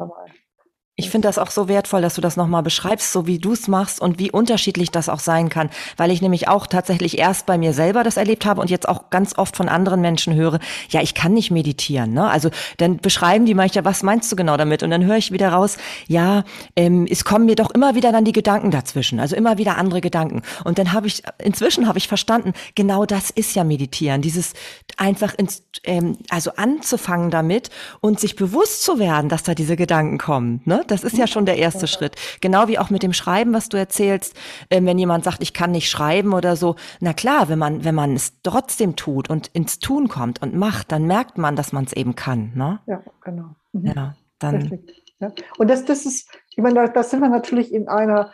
Ich 1.01 1.09
finde 1.09 1.27
das 1.27 1.39
auch 1.39 1.49
so 1.49 1.67
wertvoll, 1.67 2.03
dass 2.03 2.13
du 2.13 2.21
das 2.21 2.37
nochmal 2.37 2.61
beschreibst, 2.61 3.11
so 3.11 3.25
wie 3.25 3.39
du 3.39 3.53
es 3.53 3.67
machst 3.67 3.99
und 3.99 4.19
wie 4.19 4.29
unterschiedlich 4.29 4.91
das 4.91 5.09
auch 5.09 5.19
sein 5.19 5.49
kann, 5.49 5.71
weil 5.97 6.11
ich 6.11 6.21
nämlich 6.21 6.47
auch 6.47 6.67
tatsächlich 6.67 7.17
erst 7.17 7.47
bei 7.47 7.57
mir 7.57 7.73
selber 7.73 8.03
das 8.03 8.17
erlebt 8.17 8.45
habe 8.45 8.61
und 8.61 8.69
jetzt 8.69 8.87
auch 8.87 9.09
ganz 9.09 9.35
oft 9.35 9.57
von 9.57 9.67
anderen 9.67 9.99
Menschen 10.01 10.35
höre, 10.35 10.59
ja, 10.89 11.01
ich 11.01 11.15
kann 11.15 11.33
nicht 11.33 11.49
meditieren. 11.49 12.13
Ne? 12.13 12.29
Also 12.29 12.51
dann 12.77 12.97
beschreiben 12.97 13.47
die 13.47 13.55
manchmal, 13.55 13.83
was 13.83 14.03
meinst 14.03 14.31
du 14.31 14.35
genau 14.35 14.57
damit? 14.57 14.83
Und 14.83 14.91
dann 14.91 15.03
höre 15.03 15.17
ich 15.17 15.31
wieder 15.31 15.49
raus, 15.49 15.77
ja, 16.07 16.43
ähm, 16.75 17.07
es 17.09 17.25
kommen 17.25 17.45
mir 17.45 17.55
doch 17.55 17.71
immer 17.71 17.95
wieder 17.95 18.11
dann 18.11 18.23
die 18.23 18.31
Gedanken 18.31 18.69
dazwischen, 18.69 19.19
also 19.19 19.35
immer 19.35 19.57
wieder 19.57 19.79
andere 19.79 20.01
Gedanken. 20.01 20.43
Und 20.63 20.77
dann 20.77 20.93
habe 20.93 21.07
ich, 21.07 21.23
inzwischen 21.39 21.87
habe 21.87 21.97
ich 21.97 22.07
verstanden, 22.07 22.53
genau 22.75 23.07
das 23.07 23.31
ist 23.31 23.55
ja 23.55 23.63
Meditieren, 23.63 24.21
dieses 24.21 24.53
einfach 24.97 25.33
ins, 25.33 25.63
ähm, 25.83 26.17
also 26.29 26.51
anzufangen 26.57 27.31
damit 27.31 27.71
und 28.01 28.19
sich 28.19 28.35
bewusst 28.35 28.83
zu 28.83 28.99
werden, 28.99 29.29
dass 29.29 29.41
da 29.41 29.55
diese 29.55 29.75
Gedanken 29.75 30.19
kommen. 30.19 30.61
Ne? 30.65 30.83
Das 30.91 31.03
ist 31.03 31.17
ja 31.17 31.25
schon 31.25 31.45
der 31.45 31.57
erste 31.57 31.87
Schritt. 31.87 32.15
Genau 32.41 32.67
wie 32.67 32.77
auch 32.77 32.89
mit 32.89 33.01
dem 33.01 33.13
Schreiben, 33.13 33.53
was 33.53 33.69
du 33.69 33.77
erzählst, 33.77 34.35
äh, 34.69 34.83
wenn 34.83 34.99
jemand 34.99 35.23
sagt, 35.23 35.41
ich 35.41 35.53
kann 35.53 35.71
nicht 35.71 35.89
schreiben 35.89 36.33
oder 36.33 36.55
so. 36.55 36.75
Na 36.99 37.13
klar, 37.13 37.49
wenn 37.49 37.59
man, 37.59 37.85
wenn 37.85 37.95
man 37.95 38.15
es 38.15 38.41
trotzdem 38.43 38.95
tut 38.95 39.29
und 39.29 39.47
ins 39.47 39.79
Tun 39.79 40.09
kommt 40.09 40.41
und 40.41 40.53
macht, 40.55 40.91
dann 40.91 41.07
merkt 41.07 41.37
man, 41.37 41.55
dass 41.55 41.71
man 41.71 41.85
es 41.85 41.93
eben 41.93 42.15
kann. 42.15 42.51
Ne? 42.55 42.79
Ja, 42.87 43.01
genau. 43.21 43.55
Mhm. 43.71 43.85
Ja, 43.95 44.15
dann. 44.39 44.83
Ja. 45.19 45.31
Und 45.57 45.69
das, 45.69 45.85
das 45.85 46.05
ist, 46.05 46.29
ich 46.49 46.57
meine, 46.57 46.75
da, 46.75 46.87
da 46.87 47.03
sind 47.03 47.21
wir 47.21 47.29
natürlich 47.29 47.73
in 47.73 47.87
einer, 47.87 48.33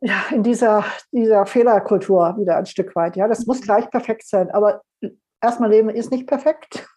ja, 0.00 0.22
in 0.30 0.42
dieser, 0.42 0.84
dieser 1.12 1.44
Fehlerkultur 1.44 2.36
wieder 2.38 2.56
ein 2.56 2.66
Stück 2.66 2.96
weit. 2.96 3.16
Ja, 3.16 3.28
das 3.28 3.44
muss 3.46 3.60
gleich 3.60 3.90
perfekt 3.90 4.26
sein. 4.26 4.50
Aber 4.50 4.82
erstmal 5.42 5.70
Leben 5.70 5.90
ist 5.90 6.10
nicht 6.10 6.26
perfekt. 6.26 6.88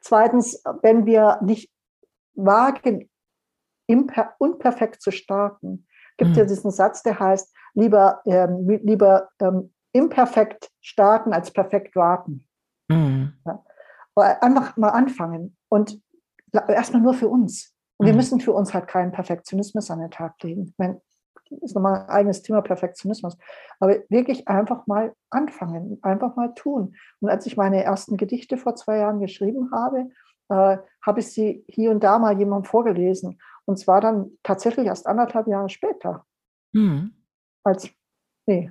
Zweitens, 0.00 0.62
wenn 0.82 1.06
wir 1.06 1.38
nicht 1.42 1.70
wagen, 2.34 3.08
unperfekt 3.86 5.02
zu 5.02 5.10
starten, 5.10 5.86
gibt 6.16 6.30
mhm. 6.32 6.36
ja 6.36 6.44
diesen 6.44 6.70
Satz, 6.70 7.02
der 7.02 7.18
heißt, 7.18 7.54
lieber, 7.74 8.20
ähm, 8.26 8.66
lieber 8.82 9.28
ähm, 9.40 9.72
imperfekt 9.92 10.70
starten 10.80 11.32
als 11.32 11.50
perfekt 11.50 11.96
warten. 11.96 12.46
Mhm. 12.88 13.34
Ja. 13.44 13.64
Einfach 14.16 14.76
mal 14.76 14.90
anfangen 14.90 15.56
und 15.68 16.00
erstmal 16.52 17.02
nur 17.02 17.14
für 17.14 17.28
uns. 17.28 17.74
Und 17.96 18.06
mhm. 18.06 18.10
wir 18.10 18.16
müssen 18.16 18.40
für 18.40 18.52
uns 18.52 18.72
halt 18.72 18.86
keinen 18.86 19.12
Perfektionismus 19.12 19.90
an 19.90 20.00
den 20.00 20.10
Tag 20.10 20.40
legen. 20.42 20.66
Ich 20.68 20.78
meine, 20.78 21.00
ist 21.62 21.74
nochmal 21.74 22.02
ein 22.02 22.08
eigenes 22.08 22.42
Thema 22.42 22.62
Perfektionismus. 22.62 23.36
Aber 23.80 23.96
wirklich 24.08 24.48
einfach 24.48 24.86
mal 24.86 25.14
anfangen, 25.30 25.98
einfach 26.02 26.36
mal 26.36 26.54
tun. 26.54 26.96
Und 27.20 27.28
als 27.28 27.46
ich 27.46 27.56
meine 27.56 27.82
ersten 27.82 28.16
Gedichte 28.16 28.56
vor 28.56 28.74
zwei 28.76 28.98
Jahren 28.98 29.20
geschrieben 29.20 29.70
habe, 29.72 30.10
äh, 30.48 30.78
habe 31.02 31.20
ich 31.20 31.32
sie 31.32 31.64
hier 31.68 31.90
und 31.90 32.02
da 32.02 32.18
mal 32.18 32.38
jemandem 32.38 32.68
vorgelesen. 32.68 33.38
Und 33.66 33.78
zwar 33.78 34.00
dann 34.00 34.32
tatsächlich 34.42 34.86
erst 34.86 35.06
anderthalb 35.06 35.46
Jahre 35.46 35.68
später. 35.68 36.26
Mhm. 36.72 37.14
Als, 37.64 37.90
nee, 38.46 38.70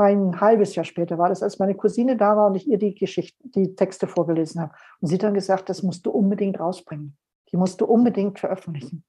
ein 0.00 0.40
halbes 0.40 0.74
Jahr 0.74 0.84
später 0.84 1.18
war 1.18 1.28
das, 1.28 1.42
als 1.42 1.58
meine 1.58 1.74
Cousine 1.74 2.16
da 2.16 2.34
war 2.36 2.46
und 2.46 2.54
ich 2.54 2.66
ihr 2.66 2.78
die 2.78 2.94
Geschichten, 2.94 3.50
die 3.52 3.74
Texte 3.74 4.06
vorgelesen 4.06 4.62
habe. 4.62 4.72
Und 5.00 5.08
sie 5.08 5.18
dann 5.18 5.34
gesagt, 5.34 5.68
das 5.68 5.82
musst 5.82 6.06
du 6.06 6.10
unbedingt 6.10 6.58
rausbringen. 6.58 7.18
Die 7.52 7.58
musst 7.58 7.80
du 7.80 7.84
unbedingt 7.84 8.38
veröffentlichen. 8.38 9.04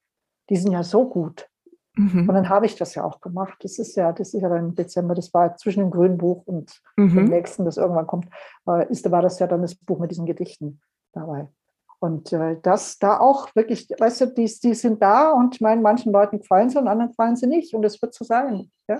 Die 0.50 0.56
sind 0.56 0.72
ja 0.72 0.82
so 0.82 1.08
gut. 1.08 1.48
Mhm. 1.96 2.28
Und 2.28 2.34
dann 2.34 2.48
habe 2.48 2.66
ich 2.66 2.76
das 2.76 2.94
ja 2.94 3.04
auch 3.04 3.20
gemacht. 3.20 3.56
Das 3.62 3.78
ist 3.78 3.96
ja, 3.96 4.12
das 4.12 4.34
ist 4.34 4.42
ja 4.42 4.50
dann 4.50 4.66
im 4.66 4.74
Dezember, 4.74 5.14
das 5.14 5.32
war 5.32 5.56
zwischen 5.56 5.80
dem 5.80 5.90
grünen 5.90 6.18
Buch 6.18 6.42
und 6.46 6.82
mhm. 6.96 7.14
dem 7.14 7.24
nächsten, 7.26 7.64
das 7.64 7.78
irgendwann 7.78 8.06
kommt, 8.06 8.28
äh, 8.68 8.86
ist, 8.90 9.10
war 9.10 9.22
das 9.22 9.38
ja 9.38 9.46
dann 9.46 9.62
das 9.62 9.74
Buch 9.74 9.98
mit 9.98 10.10
diesen 10.10 10.26
Gedichten 10.26 10.80
dabei. 11.12 11.48
Und 12.02 12.32
äh, 12.32 12.56
das 12.60 12.98
da 12.98 13.20
auch 13.20 13.54
wirklich, 13.54 13.88
weißt 13.96 14.22
du, 14.22 14.26
die, 14.26 14.52
die 14.60 14.74
sind 14.74 15.00
da 15.00 15.30
und 15.30 15.54
ich 15.54 15.60
meine, 15.60 15.80
manchen 15.80 16.12
Leuten 16.12 16.40
gefallen 16.40 16.68
sie 16.68 16.76
und 16.76 16.88
anderen 16.88 17.10
gefallen 17.10 17.36
sie 17.36 17.46
nicht. 17.46 17.74
Und 17.74 17.84
es 17.84 18.02
wird 18.02 18.12
so 18.12 18.24
sein. 18.24 18.72
Ja? 18.88 18.98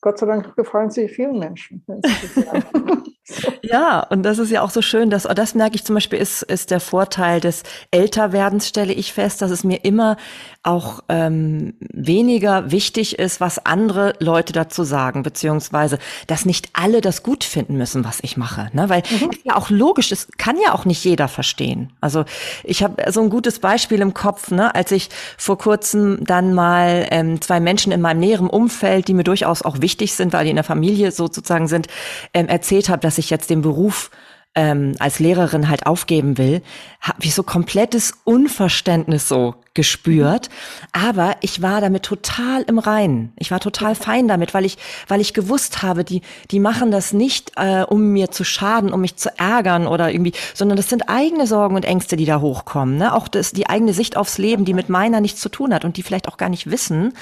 Gott 0.00 0.18
sei 0.18 0.26
Dank 0.26 0.54
gefallen 0.56 0.90
sie 0.90 1.08
vielen 1.08 1.38
Menschen. 1.38 1.84
Ja, 3.62 4.00
und 4.00 4.22
das 4.22 4.38
ist 4.38 4.50
ja 4.50 4.62
auch 4.62 4.70
so 4.70 4.82
schön, 4.82 5.10
dass 5.10 5.24
das 5.24 5.56
merke 5.56 5.74
ich 5.74 5.84
zum 5.84 5.94
Beispiel 5.94 6.18
ist 6.20 6.42
ist 6.42 6.70
der 6.70 6.78
Vorteil 6.78 7.40
des 7.40 7.64
Älterwerdens 7.90 8.68
stelle 8.68 8.92
ich 8.92 9.12
fest, 9.12 9.42
dass 9.42 9.50
es 9.50 9.64
mir 9.64 9.84
immer 9.84 10.16
auch 10.62 11.00
ähm, 11.08 11.74
weniger 11.80 12.70
wichtig 12.70 13.18
ist, 13.18 13.40
was 13.40 13.64
andere 13.64 14.14
Leute 14.20 14.52
dazu 14.52 14.84
sagen, 14.84 15.22
beziehungsweise 15.22 15.98
dass 16.26 16.44
nicht 16.44 16.70
alle 16.72 17.00
das 17.00 17.24
gut 17.24 17.42
finden 17.44 17.76
müssen, 17.76 18.04
was 18.04 18.20
ich 18.22 18.36
mache, 18.36 18.70
ne? 18.72 18.88
Weil 18.88 19.02
mhm. 19.10 19.30
ist 19.30 19.44
ja 19.44 19.56
auch 19.56 19.70
logisch, 19.70 20.12
es 20.12 20.28
kann 20.38 20.56
ja 20.64 20.72
auch 20.72 20.84
nicht 20.84 21.04
jeder 21.04 21.26
verstehen. 21.26 21.92
Also 22.00 22.24
ich 22.62 22.82
habe 22.84 23.10
so 23.10 23.22
ein 23.22 23.30
gutes 23.30 23.58
Beispiel 23.58 24.00
im 24.00 24.14
Kopf, 24.14 24.52
ne? 24.52 24.72
Als 24.74 24.92
ich 24.92 25.08
vor 25.36 25.58
kurzem 25.58 26.24
dann 26.24 26.54
mal 26.54 27.08
ähm, 27.10 27.40
zwei 27.40 27.58
Menschen 27.58 27.90
in 27.92 28.00
meinem 28.00 28.20
näheren 28.20 28.48
Umfeld, 28.48 29.08
die 29.08 29.14
mir 29.14 29.24
durchaus 29.24 29.62
auch 29.62 29.80
wichtig 29.80 29.95
sind, 30.04 30.32
weil 30.32 30.44
die 30.44 30.50
in 30.50 30.56
der 30.56 30.64
Familie 30.64 31.10
sozusagen 31.12 31.68
sind, 31.68 31.88
ähm, 32.34 32.48
erzählt 32.48 32.88
habe, 32.88 33.00
dass 33.00 33.18
ich 33.18 33.30
jetzt 33.30 33.50
den 33.50 33.62
Beruf 33.62 34.10
ähm, 34.56 34.94
als 34.98 35.20
Lehrerin 35.20 35.68
halt 35.68 35.86
aufgeben 35.86 36.38
will, 36.38 36.62
habe 37.00 37.22
ich 37.22 37.34
so 37.34 37.42
komplettes 37.42 38.14
Unverständnis 38.24 39.28
so 39.28 39.54
gespürt. 39.74 40.48
Aber 40.92 41.36
ich 41.42 41.60
war 41.60 41.80
damit 41.82 42.02
total 42.02 42.62
im 42.62 42.78
Reinen. 42.78 43.32
Ich 43.36 43.50
war 43.50 43.60
total 43.60 43.94
fein 43.94 44.26
damit, 44.26 44.54
weil 44.54 44.64
ich, 44.64 44.78
weil 45.06 45.20
ich 45.20 45.34
gewusst 45.34 45.82
habe, 45.82 46.02
die, 46.02 46.22
die 46.50 46.58
machen 46.58 46.90
das 46.90 47.12
nicht, 47.12 47.52
äh, 47.56 47.82
um 47.82 48.12
mir 48.12 48.30
zu 48.30 48.42
schaden, 48.42 48.92
um 48.92 49.02
mich 49.02 49.16
zu 49.16 49.38
ärgern 49.38 49.86
oder 49.86 50.10
irgendwie, 50.10 50.32
sondern 50.54 50.76
das 50.76 50.88
sind 50.88 51.08
eigene 51.08 51.46
Sorgen 51.46 51.76
und 51.76 51.84
Ängste, 51.84 52.16
die 52.16 52.24
da 52.24 52.40
hochkommen. 52.40 52.96
Ne? 52.96 53.14
Auch 53.14 53.28
das, 53.28 53.52
die 53.52 53.68
eigene 53.68 53.92
Sicht 53.92 54.16
aufs 54.16 54.38
Leben, 54.38 54.64
die 54.64 54.74
mit 54.74 54.88
meiner 54.88 55.20
nichts 55.20 55.40
zu 55.40 55.50
tun 55.50 55.74
hat 55.74 55.84
und 55.84 55.98
die 55.98 56.02
vielleicht 56.02 56.28
auch 56.28 56.38
gar 56.38 56.48
nicht 56.48 56.70
wissen, 56.70 57.12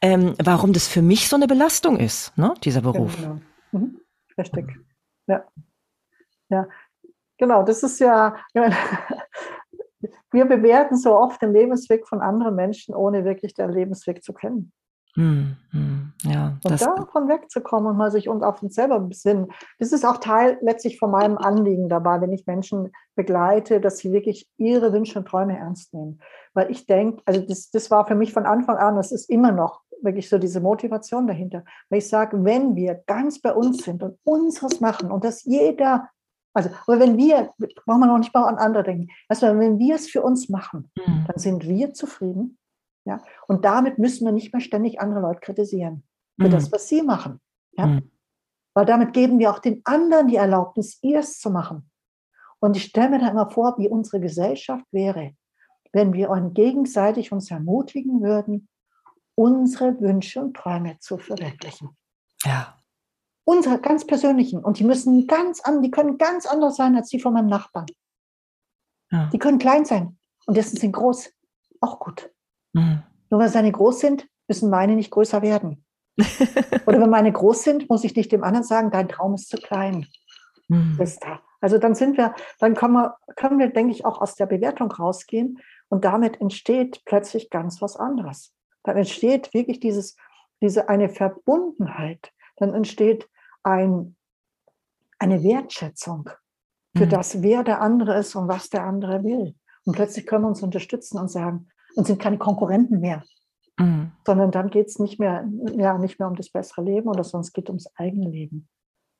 ähm, 0.00 0.34
warum 0.42 0.72
das 0.72 0.88
für 0.88 1.00
mich 1.02 1.28
so 1.28 1.36
eine 1.36 1.46
Belastung 1.46 1.98
ist, 1.98 2.36
ne? 2.36 2.52
dieser 2.64 2.82
Beruf. 2.82 3.16
Genau. 3.16 3.38
Mhm. 3.70 3.98
Richtig. 4.36 4.66
Ja. 5.28 5.44
Ja, 6.52 6.68
genau, 7.38 7.62
das 7.62 7.82
ist 7.82 7.98
ja, 7.98 8.36
wir 10.30 10.44
bewerten 10.44 10.96
so 10.96 11.16
oft 11.16 11.40
den 11.40 11.54
Lebensweg 11.54 12.06
von 12.06 12.20
anderen 12.20 12.54
Menschen, 12.54 12.94
ohne 12.94 13.24
wirklich 13.24 13.54
den 13.54 13.70
Lebensweg 13.70 14.22
zu 14.22 14.34
kennen. 14.34 14.70
Hm, 15.14 15.56
hm, 15.70 16.12
ja, 16.24 16.58
und 16.64 16.80
davon 16.80 17.28
wegzukommen 17.28 17.90
und 17.90 17.96
mal 17.98 18.10
sich 18.10 18.28
uns 18.30 18.42
auf 18.42 18.62
uns 18.62 18.74
selber 18.74 18.98
besinnen. 18.98 19.50
Das 19.78 19.92
ist 19.92 20.06
auch 20.06 20.18
Teil 20.18 20.58
letztlich 20.62 20.98
von 20.98 21.10
meinem 21.10 21.36
Anliegen 21.36 21.90
dabei, 21.90 22.20
wenn 22.20 22.32
ich 22.32 22.46
Menschen 22.46 22.92
begleite, 23.14 23.80
dass 23.80 23.98
sie 23.98 24.12
wirklich 24.12 24.48
ihre 24.56 24.92
Wünsche 24.92 25.18
und 25.18 25.28
Träume 25.28 25.58
ernst 25.58 25.92
nehmen. 25.92 26.20
Weil 26.54 26.70
ich 26.70 26.86
denke, 26.86 27.22
also 27.26 27.42
das, 27.42 27.70
das 27.70 27.90
war 27.90 28.06
für 28.06 28.14
mich 28.14 28.32
von 28.32 28.46
Anfang 28.46 28.76
an, 28.76 28.96
das 28.96 29.12
ist 29.12 29.28
immer 29.28 29.52
noch 29.52 29.82
wirklich 30.02 30.28
so 30.28 30.38
diese 30.38 30.60
Motivation 30.60 31.26
dahinter. 31.26 31.64
Weil 31.90 31.98
ich 31.98 32.08
sage, 32.08 32.42
wenn 32.44 32.74
wir 32.74 33.02
ganz 33.06 33.40
bei 33.40 33.52
uns 33.52 33.84
sind 33.84 34.02
und 34.02 34.18
unseres 34.24 34.80
machen 34.80 35.10
und 35.10 35.24
dass 35.24 35.44
jeder 35.44 36.08
also, 36.54 36.70
aber 36.86 37.00
wenn 37.00 37.16
wir, 37.16 37.52
brauchen 37.58 38.00
wir 38.00 38.06
noch 38.06 38.18
nicht 38.18 38.34
mal 38.34 38.46
an 38.46 38.58
andere 38.58 38.82
denken. 38.82 39.08
Also, 39.28 39.46
wenn 39.46 39.78
wir 39.78 39.94
es 39.94 40.08
für 40.08 40.22
uns 40.22 40.48
machen, 40.48 40.90
mhm. 40.96 41.24
dann 41.26 41.38
sind 41.38 41.66
wir 41.66 41.94
zufrieden. 41.94 42.58
Ja, 43.04 43.20
und 43.48 43.64
damit 43.64 43.98
müssen 43.98 44.24
wir 44.24 44.32
nicht 44.32 44.52
mehr 44.52 44.60
ständig 44.60 45.00
andere 45.00 45.20
Leute 45.20 45.40
kritisieren 45.40 46.04
für 46.40 46.46
mhm. 46.46 46.52
das, 46.52 46.70
was 46.70 46.88
sie 46.88 47.02
machen. 47.02 47.40
Ja, 47.72 47.86
mhm. 47.86 48.10
weil 48.74 48.84
damit 48.84 49.12
geben 49.12 49.38
wir 49.38 49.50
auch 49.50 49.58
den 49.58 49.80
anderen 49.84 50.28
die 50.28 50.36
Erlaubnis, 50.36 50.98
ihrs 51.02 51.38
zu 51.38 51.50
machen. 51.50 51.90
Und 52.60 52.76
ich 52.76 52.84
stelle 52.84 53.10
mir 53.10 53.18
da 53.18 53.28
immer 53.28 53.50
vor, 53.50 53.76
wie 53.78 53.88
unsere 53.88 54.20
Gesellschaft 54.20 54.84
wäre, 54.92 55.34
wenn 55.92 56.12
wir 56.12 56.28
gegenseitig 56.54 57.32
uns 57.32 57.50
ermutigen 57.50 58.22
würden, 58.22 58.68
unsere 59.34 60.00
Wünsche 60.00 60.40
und 60.40 60.54
Träume 60.56 60.98
zu 61.00 61.18
verwirklichen. 61.18 61.96
Ja 62.44 62.81
unsere 63.44 63.80
ganz 63.80 64.06
persönlichen. 64.06 64.64
Und 64.64 64.78
die 64.78 64.84
müssen 64.84 65.26
ganz 65.26 65.60
an, 65.60 65.82
die 65.82 65.90
können 65.90 66.18
ganz 66.18 66.46
anders 66.46 66.76
sein 66.76 66.96
als 66.96 67.08
die 67.08 67.20
von 67.20 67.32
meinem 67.32 67.48
Nachbarn. 67.48 67.86
Ja. 69.10 69.28
Die 69.32 69.38
können 69.38 69.58
klein 69.58 69.84
sein 69.84 70.18
und 70.46 70.56
dessen 70.56 70.76
sind 70.76 70.92
groß. 70.92 71.32
Auch 71.80 71.98
gut. 71.98 72.30
Mhm. 72.72 73.02
Nur 73.30 73.40
weil 73.40 73.48
seine 73.48 73.72
groß 73.72 74.00
sind, 74.00 74.28
müssen 74.48 74.70
meine 74.70 74.94
nicht 74.94 75.10
größer 75.10 75.42
werden. 75.42 75.84
Oder 76.86 77.00
wenn 77.00 77.10
meine 77.10 77.32
groß 77.32 77.64
sind, 77.64 77.88
muss 77.88 78.04
ich 78.04 78.14
nicht 78.14 78.32
dem 78.32 78.44
anderen 78.44 78.64
sagen, 78.64 78.90
dein 78.90 79.08
Traum 79.08 79.34
ist 79.34 79.48
zu 79.48 79.56
klein. 79.56 80.06
Mhm. 80.68 80.98
Also 81.60 81.78
dann 81.78 81.94
sind 81.94 82.16
wir, 82.16 82.34
dann 82.58 82.74
können 82.74 82.94
wir, 82.94 83.16
können 83.36 83.58
wir, 83.58 83.68
denke 83.68 83.92
ich, 83.92 84.04
auch 84.04 84.20
aus 84.20 84.34
der 84.34 84.46
Bewertung 84.46 84.90
rausgehen 84.90 85.60
und 85.88 86.04
damit 86.04 86.40
entsteht 86.40 87.02
plötzlich 87.04 87.50
ganz 87.50 87.80
was 87.80 87.96
anderes. 87.96 88.54
Dann 88.82 88.96
entsteht 88.96 89.54
wirklich 89.54 89.80
dieses, 89.80 90.16
diese 90.60 90.88
eine 90.88 91.08
Verbundenheit. 91.08 92.32
Dann 92.62 92.74
entsteht 92.74 93.28
ein, 93.64 94.14
eine 95.18 95.42
Wertschätzung 95.42 96.30
für 96.96 97.06
mhm. 97.06 97.10
das, 97.10 97.42
wer 97.42 97.64
der 97.64 97.80
andere 97.80 98.16
ist 98.16 98.36
und 98.36 98.46
was 98.46 98.70
der 98.70 98.84
andere 98.84 99.24
will. 99.24 99.56
Und 99.84 99.96
plötzlich 99.96 100.26
können 100.26 100.44
wir 100.44 100.48
uns 100.48 100.62
unterstützen 100.62 101.18
und 101.18 101.28
sagen, 101.28 101.68
und 101.96 102.06
sind 102.06 102.20
keine 102.20 102.38
Konkurrenten 102.38 103.00
mehr. 103.00 103.24
Mhm. 103.80 104.12
Sondern 104.24 104.52
dann 104.52 104.70
geht 104.70 104.86
es 104.86 105.00
nicht 105.00 105.18
mehr, 105.18 105.44
ja, 105.76 105.98
nicht 105.98 106.20
mehr 106.20 106.28
um 106.28 106.36
das 106.36 106.50
bessere 106.50 106.82
Leben 106.82 107.08
oder 107.08 107.24
sonst 107.24 107.52
geht 107.52 107.64
es 107.64 107.70
ums 107.70 107.90
eigene 107.96 108.30
Leben. 108.30 108.68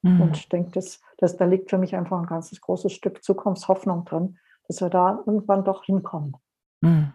Mhm. 0.03 0.20
Und 0.20 0.36
ich 0.36 0.49
denke, 0.49 0.70
das, 0.70 1.01
das, 1.18 1.36
da 1.36 1.45
liegt 1.45 1.68
für 1.68 1.78
mich 1.78 1.97
einfach 1.97 2.20
ein 2.20 2.26
ganzes 2.26 2.61
großes 2.61 2.93
Stück 2.93 3.24
Zukunftshoffnung 3.24 4.05
drin, 4.05 4.38
dass 4.68 4.80
wir 4.80 4.88
da 4.88 5.20
irgendwann 5.26 5.64
doch 5.64 5.82
hinkommen. 5.82 6.36
Mhm. 6.80 7.12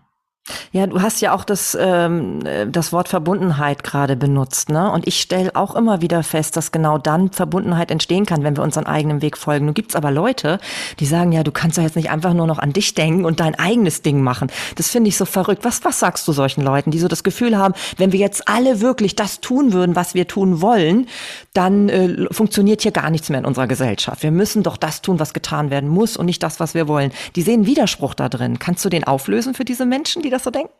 Ja, 0.71 0.87
du 0.87 1.01
hast 1.01 1.21
ja 1.21 1.33
auch 1.33 1.43
das, 1.43 1.77
ähm, 1.79 2.39
das 2.71 2.93
Wort 2.93 3.09
Verbundenheit 3.09 3.83
gerade 3.83 4.15
benutzt, 4.15 4.69
ne? 4.69 4.91
Und 4.91 5.07
ich 5.07 5.19
stelle 5.19 5.55
auch 5.55 5.75
immer 5.75 6.01
wieder 6.01 6.23
fest, 6.23 6.55
dass 6.57 6.71
genau 6.71 6.97
dann 6.97 7.31
Verbundenheit 7.31 7.91
entstehen 7.91 8.25
kann, 8.25 8.43
wenn 8.43 8.55
wir 8.55 8.63
unseren 8.63 8.85
eigenen 8.85 9.21
Weg 9.21 9.37
folgen. 9.37 9.65
Nun 9.65 9.73
gibt's 9.73 9.95
aber 9.95 10.11
Leute, 10.11 10.59
die 10.99 11.05
sagen, 11.05 11.31
ja, 11.31 11.43
du 11.43 11.51
kannst 11.51 11.77
doch 11.77 11.83
jetzt 11.83 11.95
nicht 11.95 12.09
einfach 12.09 12.33
nur 12.33 12.47
noch 12.47 12.59
an 12.59 12.73
dich 12.73 12.93
denken 12.93 13.25
und 13.25 13.39
dein 13.39 13.55
eigenes 13.55 14.01
Ding 14.01 14.21
machen. 14.21 14.49
Das 14.75 14.89
finde 14.89 15.09
ich 15.09 15.17
so 15.17 15.25
verrückt. 15.25 15.65
Was, 15.65 15.83
was 15.83 15.99
sagst 15.99 16.27
du 16.27 16.31
solchen 16.31 16.61
Leuten, 16.61 16.91
die 16.91 16.99
so 16.99 17.07
das 17.07 17.23
Gefühl 17.23 17.57
haben, 17.57 17.73
wenn 17.97 18.11
wir 18.11 18.19
jetzt 18.19 18.47
alle 18.47 18.81
wirklich 18.81 19.15
das 19.15 19.41
tun 19.41 19.73
würden, 19.73 19.95
was 19.95 20.13
wir 20.13 20.27
tun 20.27 20.61
wollen, 20.61 21.07
dann 21.53 21.89
äh, 21.89 22.27
funktioniert 22.31 22.81
hier 22.81 22.91
gar 22.91 23.09
nichts 23.09 23.29
mehr 23.29 23.39
in 23.39 23.45
unserer 23.45 23.67
Gesellschaft. 23.67 24.23
Wir 24.23 24.31
müssen 24.31 24.63
doch 24.63 24.77
das 24.77 25.01
tun, 25.01 25.19
was 25.19 25.33
getan 25.33 25.69
werden 25.69 25.89
muss 25.89 26.17
und 26.17 26.27
nicht 26.27 26.43
das, 26.43 26.59
was 26.59 26.73
wir 26.73 26.87
wollen. 26.87 27.11
Die 27.35 27.41
sehen 27.41 27.65
Widerspruch 27.65 28.13
da 28.13 28.29
drin. 28.29 28.59
Kannst 28.59 28.85
du 28.85 28.89
den 28.89 29.03
auflösen 29.03 29.53
für 29.53 29.65
diese 29.65 29.85
Menschen, 29.85 30.21
die 30.21 30.29
das 30.29 30.36
so 30.39 30.51
denken? 30.51 30.73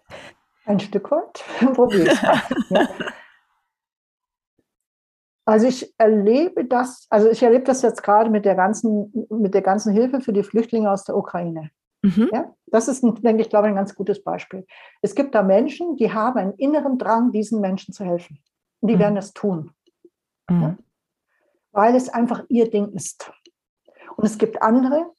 Ein 0.65 0.79
Stück 0.79 1.09
weit. 1.11 1.43
Probier 1.73 2.11
es 2.11 2.21
ja. 2.21 2.41
Also 5.45 5.65
ich 5.65 5.97
erlebe 5.97 6.65
das, 6.65 7.07
also 7.09 7.29
ich 7.29 7.41
erlebe 7.41 7.63
das 7.63 7.81
jetzt 7.81 8.03
gerade 8.03 8.29
mit 8.29 8.43
der 8.43 8.55
ganzen, 8.55 9.27
mit 9.29 9.53
der 9.53 9.61
ganzen 9.61 9.93
Hilfe 9.93 10.19
für 10.19 10.33
die 10.33 10.43
Flüchtlinge 10.43 10.91
aus 10.91 11.05
der 11.05 11.15
Ukraine. 11.15 11.71
Mhm. 12.01 12.29
Ja, 12.33 12.53
das 12.65 12.89
ist, 12.89 13.01
denke 13.01 13.41
ich, 13.41 13.49
glaube 13.49 13.67
ich, 13.67 13.71
ein 13.71 13.77
ganz 13.77 13.95
gutes 13.95 14.21
Beispiel. 14.21 14.65
Es 15.01 15.15
gibt 15.15 15.33
da 15.33 15.43
Menschen, 15.43 15.95
die 15.95 16.13
haben 16.13 16.37
einen 16.37 16.53
inneren 16.55 16.97
Drang, 16.97 17.31
diesen 17.31 17.61
Menschen 17.61 17.93
zu 17.93 18.03
helfen. 18.03 18.43
Und 18.81 18.89
die 18.89 18.95
mhm. 18.95 18.99
werden 18.99 19.15
das 19.15 19.31
tun. 19.31 19.71
Mhm. 20.49 20.61
Ja? 20.61 20.77
Weil 21.71 21.95
es 21.95 22.09
einfach 22.09 22.43
ihr 22.49 22.69
Ding 22.69 22.91
ist. 22.91 23.31
Und 24.17 24.25
es 24.25 24.37
gibt 24.37 24.61
andere, 24.61 25.11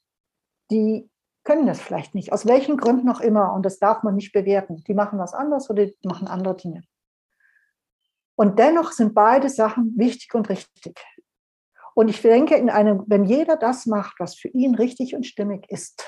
die 0.70 1.07
können 1.48 1.66
das 1.66 1.80
vielleicht 1.80 2.14
nicht, 2.14 2.30
aus 2.30 2.44
welchen 2.44 2.76
Gründen 2.76 3.08
auch 3.08 3.20
immer. 3.20 3.54
Und 3.54 3.64
das 3.64 3.78
darf 3.78 4.02
man 4.02 4.16
nicht 4.16 4.32
bewerten. 4.34 4.84
Die 4.86 4.92
machen 4.92 5.18
was 5.18 5.32
anderes 5.32 5.70
oder 5.70 5.86
die 5.86 5.96
machen 6.06 6.28
andere 6.28 6.54
Dinge. 6.54 6.82
Und 8.36 8.58
dennoch 8.58 8.92
sind 8.92 9.14
beide 9.14 9.48
Sachen 9.48 9.94
wichtig 9.96 10.34
und 10.34 10.50
richtig. 10.50 10.94
Und 11.94 12.08
ich 12.08 12.20
denke, 12.20 12.54
in 12.54 12.68
einem, 12.68 13.02
wenn 13.06 13.24
jeder 13.24 13.56
das 13.56 13.86
macht, 13.86 14.20
was 14.20 14.34
für 14.34 14.48
ihn 14.48 14.74
richtig 14.74 15.14
und 15.14 15.24
stimmig 15.24 15.64
ist, 15.70 16.06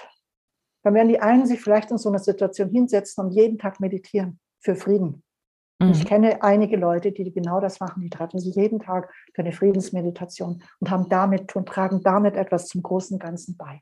dann 0.83 0.93
werden 0.93 1.09
die 1.09 1.21
einen 1.21 1.47
sich 1.47 1.63
vielleicht 1.63 1.91
in 1.91 1.97
so 1.97 2.11
einer 2.11 2.19
Situation 2.19 2.69
hinsetzen 2.69 3.25
und 3.25 3.33
jeden 3.33 3.57
Tag 3.57 3.81
meditieren 3.81 4.41
für 4.61 4.77
Frieden. 4.77 5.25
Mhm. 5.79 5.93
Ich 5.93 6.05
kenne 6.05 6.43
einige 6.43 6.77
Leute, 6.77 7.13
die 7.13 7.33
genau 7.33 7.61
das 7.61 7.81
machen. 7.81 8.03
Die 8.03 8.11
treffen 8.11 8.41
sich 8.41 8.55
jeden 8.57 8.79
Tag 8.79 9.11
für 9.35 9.41
eine 9.41 9.53
Friedensmeditation 9.53 10.63
und 10.81 10.91
haben 10.91 11.09
damit 11.09 11.57
und 11.57 11.67
tragen 11.67 12.03
damit 12.03 12.37
etwas 12.37 12.69
zum 12.69 12.83
großen 12.83 13.19
Ganzen 13.19 13.57
bei. 13.57 13.81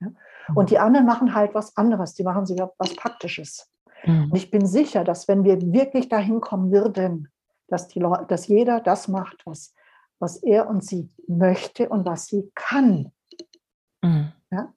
Ja? 0.00 0.08
Und 0.54 0.70
die 0.70 0.78
anderen 0.78 1.06
machen 1.06 1.34
halt 1.34 1.54
was 1.54 1.76
anderes, 1.76 2.14
die 2.14 2.22
machen 2.22 2.46
sogar 2.46 2.72
was 2.78 2.94
Praktisches. 2.94 3.70
Mhm. 4.04 4.30
Und 4.30 4.36
ich 4.36 4.50
bin 4.50 4.66
sicher, 4.66 5.04
dass 5.04 5.28
wenn 5.28 5.44
wir 5.44 5.60
wirklich 5.60 6.08
dahin 6.08 6.40
kommen 6.40 6.70
würden, 6.70 7.28
dass, 7.68 7.88
die 7.88 7.98
Leute, 7.98 8.26
dass 8.28 8.46
jeder 8.46 8.80
das 8.80 9.08
macht, 9.08 9.42
was, 9.44 9.74
was 10.18 10.36
er 10.42 10.68
und 10.68 10.84
sie 10.84 11.10
möchte 11.26 11.88
und 11.88 12.06
was 12.06 12.26
sie 12.26 12.50
kann. 12.54 13.12
Mhm. 14.02 14.32
Ja? 14.50 14.72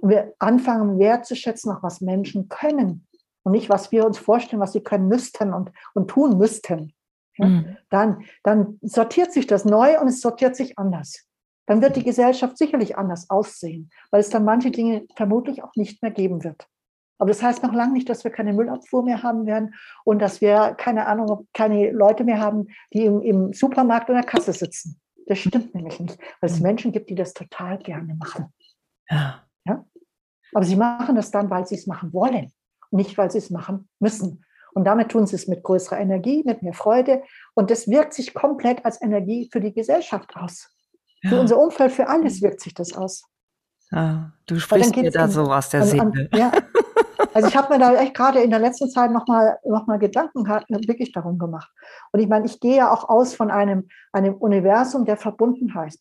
Und 0.00 0.10
wir 0.10 0.34
anfangen 0.38 0.98
wertzuschätzen, 0.98 1.72
auch 1.72 1.82
was 1.82 2.00
Menschen 2.00 2.48
können 2.48 3.06
und 3.42 3.52
nicht, 3.52 3.70
was 3.70 3.90
wir 3.92 4.04
uns 4.04 4.18
vorstellen, 4.18 4.60
was 4.60 4.72
sie 4.72 4.82
können 4.82 5.08
müssten 5.08 5.54
und, 5.54 5.72
und 5.94 6.08
tun 6.08 6.36
müssten. 6.36 6.92
Ja? 7.36 7.46
Mhm. 7.46 7.76
Dann, 7.88 8.24
dann 8.42 8.78
sortiert 8.82 9.32
sich 9.32 9.46
das 9.46 9.64
neu 9.64 9.98
und 10.00 10.08
es 10.08 10.20
sortiert 10.20 10.54
sich 10.54 10.78
anders 10.78 11.27
dann 11.68 11.82
wird 11.82 11.96
die 11.96 12.02
Gesellschaft 12.02 12.56
sicherlich 12.56 12.96
anders 12.96 13.28
aussehen, 13.28 13.90
weil 14.10 14.20
es 14.20 14.30
dann 14.30 14.44
manche 14.44 14.70
Dinge 14.70 15.06
vermutlich 15.14 15.62
auch 15.62 15.76
nicht 15.76 16.02
mehr 16.02 16.10
geben 16.10 16.42
wird. 16.42 16.66
Aber 17.18 17.28
das 17.28 17.42
heißt 17.42 17.62
noch 17.62 17.74
lange 17.74 17.92
nicht, 17.92 18.08
dass 18.08 18.24
wir 18.24 18.30
keine 18.30 18.54
Müllabfuhr 18.54 19.02
mehr 19.02 19.22
haben 19.22 19.44
werden 19.44 19.74
und 20.04 20.20
dass 20.20 20.40
wir, 20.40 20.74
keine 20.78 21.06
Ahnung, 21.06 21.46
keine 21.52 21.90
Leute 21.90 22.24
mehr 22.24 22.40
haben, 22.40 22.68
die 22.94 23.04
im, 23.04 23.20
im 23.20 23.52
Supermarkt 23.52 24.08
an 24.08 24.16
der 24.16 24.24
Kasse 24.24 24.54
sitzen. 24.54 24.98
Das 25.26 25.38
stimmt 25.40 25.74
nämlich 25.74 26.00
nicht, 26.00 26.18
weil 26.40 26.50
es 26.50 26.56
mhm. 26.56 26.62
Menschen 26.62 26.92
gibt, 26.92 27.10
die 27.10 27.14
das 27.14 27.34
total 27.34 27.76
gerne 27.78 28.14
machen. 28.14 28.46
Ja. 29.10 29.44
ja? 29.66 29.84
Aber 30.54 30.64
sie 30.64 30.76
machen 30.76 31.16
das 31.16 31.30
dann, 31.30 31.50
weil 31.50 31.66
sie 31.66 31.74
es 31.74 31.86
machen 31.86 32.14
wollen, 32.14 32.50
nicht 32.90 33.18
weil 33.18 33.30
sie 33.30 33.38
es 33.38 33.50
machen 33.50 33.90
müssen. 33.98 34.42
Und 34.72 34.84
damit 34.84 35.10
tun 35.10 35.26
sie 35.26 35.36
es 35.36 35.48
mit 35.48 35.62
größerer 35.64 36.00
Energie, 36.00 36.44
mit 36.46 36.62
mehr 36.62 36.72
Freude. 36.72 37.22
Und 37.54 37.70
das 37.70 37.88
wirkt 37.88 38.14
sich 38.14 38.32
komplett 38.32 38.86
als 38.86 39.02
Energie 39.02 39.50
für 39.52 39.60
die 39.60 39.74
Gesellschaft 39.74 40.34
aus. 40.34 40.77
Ja. 41.22 41.30
Für 41.30 41.40
unser 41.40 41.58
Umfeld, 41.58 41.92
für 41.92 42.08
alles 42.08 42.42
wirkt 42.42 42.60
sich 42.60 42.74
das 42.74 42.94
aus. 42.96 43.24
Ja, 43.90 44.32
du 44.46 44.58
sprichst 44.58 44.94
mir 44.96 45.10
da 45.10 45.28
so 45.28 45.42
aus 45.42 45.70
der 45.70 45.84
Seele. 45.84 46.28
Ja. 46.32 46.52
Also 47.34 47.48
ich 47.48 47.56
habe 47.56 47.72
mir 47.72 47.78
da 47.78 47.94
echt 47.94 48.14
gerade 48.14 48.40
in 48.40 48.50
der 48.50 48.58
letzten 48.58 48.90
Zeit 48.90 49.12
nochmal 49.12 49.58
noch 49.64 49.86
mal 49.86 49.98
Gedanken 49.98 50.46
wirklich 50.46 51.12
darum 51.12 51.38
gemacht. 51.38 51.70
Und 52.10 52.20
ich 52.20 52.28
meine, 52.28 52.46
ich 52.46 52.58
gehe 52.58 52.76
ja 52.76 52.92
auch 52.92 53.08
aus 53.08 53.34
von 53.34 53.50
einem, 53.50 53.88
einem 54.12 54.34
Universum 54.34 55.04
der 55.04 55.16
Verbundenheit. 55.16 55.98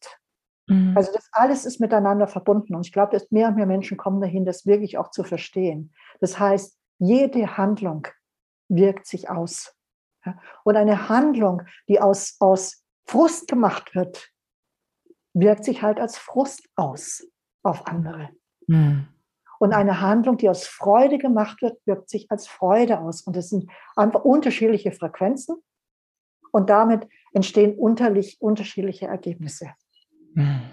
Mhm. 0.67 0.93
Also 0.95 1.11
das 1.13 1.27
alles 1.31 1.65
ist 1.65 1.79
miteinander 1.79 2.27
verbunden. 2.27 2.75
Und 2.75 2.85
ich 2.85 2.91
glaube, 2.91 3.11
dass 3.11 3.29
mehr 3.29 3.49
und 3.49 3.55
mehr 3.55 3.65
Menschen 3.65 3.97
kommen 3.97 4.21
dahin, 4.21 4.45
das 4.45 4.65
wirklich 4.65 4.97
auch 4.97 5.11
zu 5.11 5.23
verstehen. 5.23 5.93
Das 6.21 6.39
heißt, 6.39 6.77
jede 6.99 7.57
Handlung 7.57 8.07
wirkt 8.69 9.05
sich 9.05 9.29
aus. 9.29 9.75
Und 10.63 10.75
eine 10.75 11.07
Handlung, 11.09 11.61
die 11.87 12.01
aus, 12.01 12.35
aus 12.39 12.83
Frust 13.05 13.47
gemacht 13.47 13.95
wird, 13.95 14.29
wirkt 15.39 15.63
sich 15.63 15.81
halt 15.81 15.99
als 15.99 16.17
Frust 16.17 16.67
aus 16.75 17.23
auf 17.63 17.87
andere. 17.87 18.29
Mhm. 18.67 19.07
Und 19.59 19.73
eine 19.73 20.01
Handlung, 20.01 20.37
die 20.37 20.49
aus 20.49 20.67
Freude 20.67 21.17
gemacht 21.17 21.61
wird, 21.61 21.79
wirkt 21.85 22.09
sich 22.09 22.29
als 22.29 22.47
Freude 22.47 22.99
aus. 22.99 23.21
Und 23.21 23.35
es 23.35 23.49
sind 23.49 23.69
einfach 23.95 24.23
unterschiedliche 24.23 24.91
Frequenzen. 24.91 25.57
Und 26.51 26.69
damit 26.69 27.07
entstehen 27.33 27.77
unterschiedliche 27.77 29.07
Ergebnisse. 29.07 29.71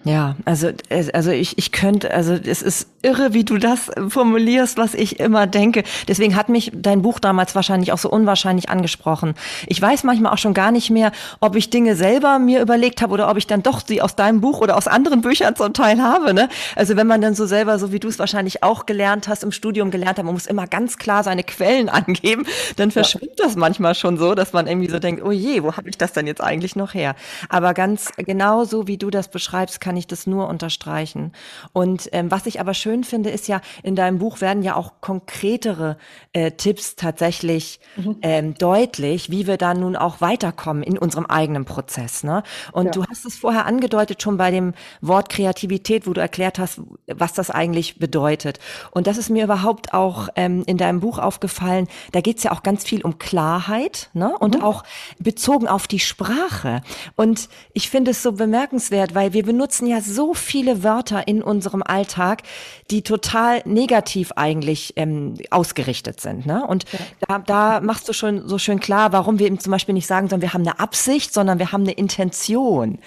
Ja, 0.05 0.37
also, 0.45 0.71
also 1.15 1.31
ich, 1.31 1.57
ich 1.57 1.73
könnte, 1.73 2.12
also 2.12 2.35
es 2.35 2.61
ist 2.61 2.87
irre, 3.01 3.33
wie 3.33 3.45
du 3.45 3.57
das 3.57 3.91
formulierst, 4.09 4.77
was 4.77 4.93
ich 4.93 5.21
immer 5.21 5.47
denke. 5.47 5.85
Deswegen 6.07 6.37
hat 6.37 6.51
mich 6.51 6.71
dein 6.75 7.01
Buch 7.01 7.19
damals 7.19 7.55
wahrscheinlich 7.55 7.91
auch 7.91 7.99
so 7.99 8.11
unwahrscheinlich 8.11 8.69
angesprochen. 8.69 9.35
Ich 9.67 9.81
weiß 9.81 10.05
manchmal 10.05 10.35
auch 10.35 10.39
schon 10.39 10.53
gar 10.53 10.71
nicht 10.71 10.91
mehr, 10.91 11.12
ob 11.41 11.57
ich 11.57 11.71
Dinge 11.71 11.97
selber 11.97 12.39
mir 12.39 12.61
überlegt 12.61 13.01
habe 13.01 13.15
oder 13.15 13.31
ob 13.31 13.39
ich 13.39 13.47
dann 13.47 13.62
doch 13.62 13.81
sie 13.87 14.03
aus 14.03 14.17
deinem 14.17 14.43
Buch 14.43 14.61
oder 14.61 14.77
aus 14.77 14.87
anderen 14.87 15.23
Büchern 15.23 15.57
zum 15.57 15.73
Teil 15.73 16.03
habe. 16.03 16.35
Ne? 16.35 16.51
Also 16.77 16.97
wenn 16.97 17.07
man 17.07 17.23
dann 17.23 17.35
so 17.35 17.47
selber, 17.47 17.79
so 17.79 17.91
wie 17.91 18.01
du 18.01 18.09
es 18.09 18.19
wahrscheinlich 18.19 18.62
auch 18.62 18.85
gelernt 18.85 19.29
hast, 19.29 19.45
im 19.45 19.53
Studium 19.53 19.91
gelernt 19.91 20.19
hat, 20.19 20.27
man 20.27 20.35
muss 20.35 20.47
immer 20.47 20.67
ganz 20.67 20.99
klar 20.99 21.25
seine 21.25 21.43
Quellen 21.43 21.89
angeben, 21.89 22.45
dann 22.77 22.91
verschwimmt 22.91 23.39
ja. 23.39 23.47
das 23.47 23.57
manchmal 23.57 23.95
schon 23.95 24.19
so, 24.19 24.35
dass 24.35 24.53
man 24.53 24.67
irgendwie 24.67 24.91
so 24.91 24.99
denkt, 24.99 25.23
oh 25.25 25.31
je, 25.31 25.62
wo 25.62 25.75
habe 25.79 25.89
ich 25.89 25.97
das 25.97 26.12
denn 26.12 26.27
jetzt 26.27 26.43
eigentlich 26.43 26.77
noch 26.77 26.93
her? 26.93 27.15
Aber 27.49 27.73
ganz 27.73 28.12
genau 28.19 28.65
so, 28.65 28.87
wie 28.87 28.99
du 28.99 29.09
das 29.09 29.29
beschreibst, 29.29 29.53
beschreibst, 29.55 29.80
kann 29.80 29.96
ich 29.96 30.07
das 30.07 30.26
nur 30.26 30.48
unterstreichen. 30.48 31.32
Und 31.72 32.09
ähm, 32.12 32.30
was 32.30 32.46
ich 32.46 32.59
aber 32.61 32.74
schön 32.74 33.05
finde, 33.05 33.30
ist 33.30 33.46
ja, 33.46 33.61
in 33.82 33.94
deinem 33.94 34.18
Buch 34.18 34.40
werden 34.40 34.62
ja 34.64 34.74
auch 34.74 34.94
konkretere 35.00 35.96
äh, 36.32 36.50
Tipps 36.50 36.96
tatsächlich 36.96 37.78
mhm. 37.96 38.16
ähm, 38.22 38.55
deutlich, 38.55 39.30
wie 39.30 39.46
wir 39.46 39.57
da 39.57 39.74
nun 39.74 39.94
auch 39.94 40.20
weiterkommen 40.20 40.82
in 40.82 40.98
unserem 40.98 41.26
eigenen 41.26 41.64
Prozess. 41.64 42.24
Ne? 42.24 42.42
Und 42.72 42.86
ja. 42.86 42.90
du 42.90 43.05
hast 43.05 43.24
es 43.24 43.36
vorher 43.36 43.66
angedeutet, 43.66 44.22
schon 44.22 44.36
bei 44.36 44.50
dem 44.50 44.74
Wort 45.00 45.28
Kreativität, 45.28 46.07
wo 46.07 46.12
du 46.12 46.20
erklärt 46.20 46.59
hast, 46.59 46.80
was 47.07 47.32
das 47.32 47.50
eigentlich 47.50 47.98
bedeutet. 47.98 48.59
Und 48.90 49.07
das 49.07 49.18
ist 49.18 49.30
mir 49.30 49.44
überhaupt 49.44 49.94
auch 49.94 50.28
ähm, 50.34 50.64
in 50.66 50.78
deinem 50.78 50.98
Buch 50.98 51.18
aufgefallen. 51.18 51.86
Da 52.11 52.20
geht 52.20 52.38
es 52.38 52.42
ja 52.42 52.50
auch 52.50 52.64
ganz 52.64 52.82
viel 52.82 53.02
um 53.02 53.18
Klarheit 53.18 54.11
ne? 54.14 54.36
und 54.38 54.57
mhm. 54.57 54.64
auch 54.64 54.82
bezogen 55.20 55.68
auf 55.68 55.86
die 55.86 56.00
Sprache. 56.00 56.82
Und 57.14 57.48
ich 57.72 57.88
finde 57.88 58.11
es 58.11 58.22
so 58.22 58.32
bemerkenswert, 58.32 59.14
weil 59.14 59.32
wir 59.35 59.45
benutzen 59.45 59.87
ja 59.87 60.01
so 60.01 60.32
viele 60.32 60.82
Wörter 60.82 61.28
in 61.28 61.43
unserem 61.43 61.82
Alltag, 61.82 62.43
die 62.91 63.03
total 63.03 63.61
negativ 63.64 64.32
eigentlich 64.37 64.95
ähm, 64.97 65.35
ausgerichtet 65.51 66.20
sind. 66.20 66.47
Ne? 66.47 66.66
Und 66.66 66.91
ja. 66.93 66.99
da, 67.28 67.39
da 67.41 67.80
machst 67.80 68.09
du 68.09 68.12
schon 68.12 68.49
so 68.49 68.59
schön 68.59 68.80
klar, 68.80 69.12
warum 69.12 69.39
wir 69.39 69.47
eben 69.47 69.59
zum 69.59 69.70
Beispiel 69.70 69.95
nicht 69.95 70.07
sagen, 70.07 70.28
sondern 70.28 70.43
wir 70.43 70.55
haben 70.55 70.62
eine 70.62 70.80
Absicht, 70.80 71.35
sondern 71.35 71.59
wir 71.59 71.72
haben 71.72 71.82
eine 71.82 71.93
Intention. 71.93 72.99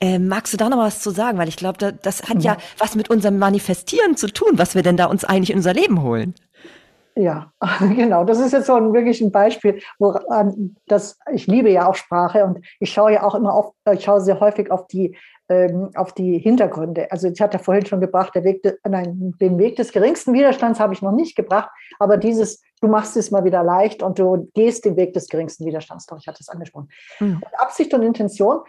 Ähm, 0.00 0.28
magst 0.28 0.52
du 0.52 0.56
da 0.56 0.68
noch 0.68 0.78
was 0.78 1.00
zu 1.00 1.10
sagen? 1.10 1.38
Weil 1.38 1.48
ich 1.48 1.56
glaube, 1.56 1.78
da, 1.78 1.92
das 1.92 2.22
hat 2.24 2.42
ja. 2.42 2.54
ja 2.54 2.58
was 2.78 2.94
mit 2.96 3.10
unserem 3.10 3.38
Manifestieren 3.38 4.16
zu 4.16 4.28
tun, 4.28 4.52
was 4.54 4.74
wir 4.74 4.82
denn 4.82 4.96
da 4.96 5.06
uns 5.06 5.24
eigentlich 5.24 5.50
in 5.50 5.56
unser 5.56 5.74
Leben 5.74 6.02
holen. 6.02 6.34
Ja, 7.16 7.52
genau. 7.80 8.24
Das 8.24 8.40
ist 8.40 8.52
jetzt 8.52 8.66
so 8.66 8.74
ein 8.74 8.92
wirklich 8.92 9.20
ein 9.20 9.30
Beispiel, 9.30 9.80
wo 9.98 10.14
das, 10.86 11.18
ich 11.32 11.46
liebe 11.46 11.70
ja 11.70 11.88
auch 11.88 11.94
Sprache 11.94 12.44
und 12.44 12.64
ich 12.80 12.92
schaue 12.92 13.12
ja 13.12 13.22
auch 13.22 13.34
immer 13.34 13.54
auf, 13.54 13.72
ich 13.92 14.04
schaue 14.04 14.20
sehr 14.20 14.40
häufig 14.40 14.70
auf 14.70 14.86
die 14.88 15.16
ähm, 15.48 15.90
auf 15.94 16.12
die 16.12 16.38
Hintergründe. 16.38 17.10
Also 17.10 17.28
ich 17.28 17.40
hatte 17.40 17.58
vorhin 17.58 17.84
schon 17.86 18.00
gebracht, 18.00 18.34
der 18.34 18.44
Weg, 18.44 18.62
de, 18.62 18.76
nein, 18.88 19.34
den 19.40 19.58
Weg 19.58 19.76
des 19.76 19.92
geringsten 19.92 20.32
Widerstands 20.32 20.80
habe 20.80 20.94
ich 20.94 21.02
noch 21.02 21.12
nicht 21.12 21.36
gebracht, 21.36 21.70
aber 21.98 22.16
dieses, 22.16 22.62
du 22.80 22.88
machst 22.88 23.16
es 23.16 23.30
mal 23.30 23.44
wieder 23.44 23.62
leicht 23.62 24.02
und 24.02 24.18
du 24.18 24.50
gehst 24.54 24.84
den 24.84 24.96
Weg 24.96 25.12
des 25.12 25.28
geringsten 25.28 25.66
Widerstands. 25.66 26.06
Doch, 26.06 26.18
ich 26.18 26.26
hatte 26.26 26.38
es 26.40 26.48
angesprochen. 26.48 26.88
Mhm. 27.20 27.36
Und 27.36 27.60
Absicht 27.60 27.92
und 27.92 28.02
Intention, 28.02 28.60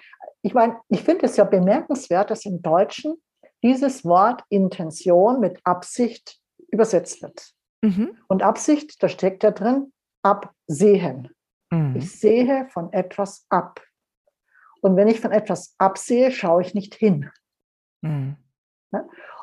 ich 0.42 0.54
meine, 0.54 0.78
ich 0.90 1.02
finde 1.02 1.26
es 1.26 1.38
ja 1.38 1.44
bemerkenswert, 1.44 2.30
dass 2.30 2.46
im 2.46 2.62
Deutschen 2.62 3.16
dieses 3.64 4.06
Wort 4.06 4.44
Intention 4.50 5.40
mit 5.40 5.60
Absicht 5.64 6.40
übersetzt 6.70 7.22
wird. 7.22 7.52
Mhm. 7.82 8.18
Und 8.28 8.44
Absicht, 8.44 9.02
da 9.02 9.08
steckt 9.08 9.44
ja 9.44 9.52
drin, 9.52 9.92
absehen. 10.24 11.30
Mhm. 11.72 11.96
Ich 11.96 12.20
sehe 12.20 12.68
von 12.70 12.92
etwas 12.94 13.46
ab. 13.50 13.82
Und 14.86 14.98
wenn 14.98 15.08
ich 15.08 15.20
von 15.20 15.32
etwas 15.32 15.74
absehe, 15.80 16.30
schaue 16.30 16.62
ich 16.62 16.76
nicht 16.76 16.94
hin. 16.94 17.32
Mhm. 18.02 18.36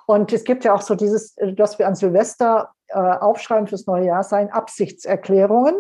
Und 0.07 0.33
es 0.33 0.45
gibt 0.45 0.63
ja 0.63 0.73
auch 0.73 0.83
so 0.83 0.95
dieses, 0.95 1.35
dass 1.57 1.81
wir 1.81 1.89
an 1.89 1.97
Silvester 1.97 2.71
äh, 2.87 2.99
aufschreiben 3.01 3.67
fürs 3.67 3.89
neue 3.89 4.07
Jahr, 4.07 4.23
seien 4.23 4.51
Absichtserklärungen. 4.51 5.75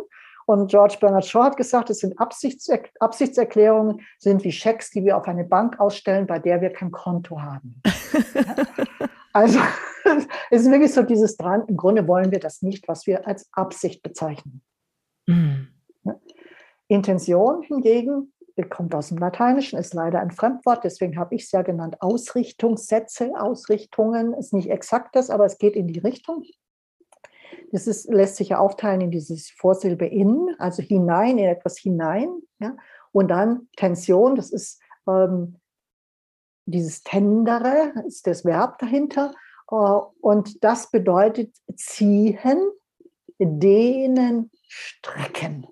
Und 0.46 0.68
George 0.68 0.96
Bernard 1.00 1.26
Shaw 1.26 1.44
hat 1.44 1.56
gesagt, 1.56 1.90
es 1.90 2.00
sind 2.00 2.18
Absichtser 2.18 2.80
Absichtserklärungen, 2.98 4.00
sind 4.18 4.42
wie 4.42 4.50
Schecks, 4.50 4.90
die 4.90 5.04
wir 5.04 5.16
auf 5.16 5.28
eine 5.28 5.44
Bank 5.44 5.78
ausstellen, 5.78 6.26
bei 6.26 6.40
der 6.40 6.60
wir 6.60 6.70
kein 6.70 6.90
Konto 6.90 7.40
haben. 7.40 7.80
also, 9.32 9.60
es 10.50 10.62
ist 10.62 10.72
wirklich 10.72 10.92
so 10.92 11.04
dieses 11.04 11.36
dran, 11.36 11.62
im 11.68 11.76
Grunde 11.76 12.08
wollen 12.08 12.32
wir 12.32 12.40
das 12.40 12.62
nicht, 12.62 12.88
was 12.88 13.06
wir 13.06 13.28
als 13.28 13.48
Absicht 13.52 14.02
bezeichnen. 14.02 14.60
Mhm. 15.28 15.68
Intention 16.88 17.62
hingegen 17.62 18.32
kommt 18.68 18.94
aus 18.94 19.08
dem 19.08 19.18
Lateinischen, 19.18 19.78
ist 19.78 19.94
leider 19.94 20.20
ein 20.20 20.30
Fremdwort, 20.30 20.84
deswegen 20.84 21.18
habe 21.18 21.34
ich 21.34 21.44
es 21.44 21.52
ja 21.52 21.62
genannt 21.62 21.96
Ausrichtungssätze, 22.00 23.32
Ausrichtungen, 23.38 24.34
ist 24.34 24.52
nicht 24.52 24.70
exakt 24.70 25.16
das, 25.16 25.30
aber 25.30 25.46
es 25.46 25.58
geht 25.58 25.74
in 25.74 25.86
die 25.86 25.98
Richtung. 25.98 26.44
Das 27.70 27.86
ist, 27.86 28.10
lässt 28.10 28.36
sich 28.36 28.50
ja 28.50 28.58
aufteilen 28.58 29.00
in 29.00 29.10
dieses 29.10 29.50
Vorsilbe 29.50 30.06
in, 30.06 30.54
also 30.58 30.82
hinein, 30.82 31.38
in 31.38 31.46
etwas 31.46 31.78
hinein. 31.78 32.28
Ja? 32.58 32.76
Und 33.12 33.28
dann 33.28 33.68
Tension, 33.76 34.36
das 34.36 34.50
ist 34.50 34.80
ähm, 35.08 35.56
dieses 36.66 37.02
Tendere, 37.02 37.92
ist 38.06 38.26
das 38.26 38.44
Verb 38.44 38.78
dahinter. 38.78 39.32
Äh, 39.70 39.74
und 39.74 40.62
das 40.62 40.90
bedeutet 40.90 41.54
ziehen, 41.74 42.58
dehnen, 43.38 44.50
strecken. 44.68 45.66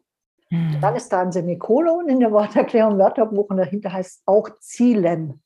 Mhm. 0.50 0.80
Dann 0.80 0.96
ist 0.96 1.08
da 1.10 1.20
ein 1.20 1.32
Semikolon 1.32 2.08
in 2.08 2.20
der 2.20 2.32
Worterklärung, 2.32 2.98
Wörterbuch 2.98 3.48
und 3.50 3.56
dahinter 3.56 3.92
heißt 3.92 4.10
es 4.10 4.22
auch 4.26 4.48
zielen. 4.60 5.42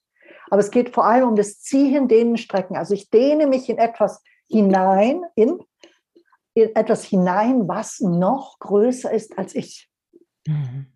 Aber 0.51 0.61
es 0.61 0.71
geht 0.71 0.95
vor 0.95 1.05
allem 1.05 1.29
um 1.29 1.37
das 1.37 1.61
Ziehen, 1.61 2.09
Dehnen, 2.09 2.37
Strecken. 2.37 2.77
Also 2.77 2.95
ich 2.95 3.11
dehne 3.11 3.47
mich 3.47 3.69
in 3.69 3.79
etwas 3.79 4.23
hinein, 4.49 5.23
in, 5.35 5.59
in 6.55 6.75
etwas 6.77 7.05
hinein, 7.05 7.69
was 7.69 8.01
noch 8.01 8.59
größer 8.59 9.11
ist 9.11 9.39
als 9.39 9.55
ich. 9.55 9.91
Mhm. 10.47 10.87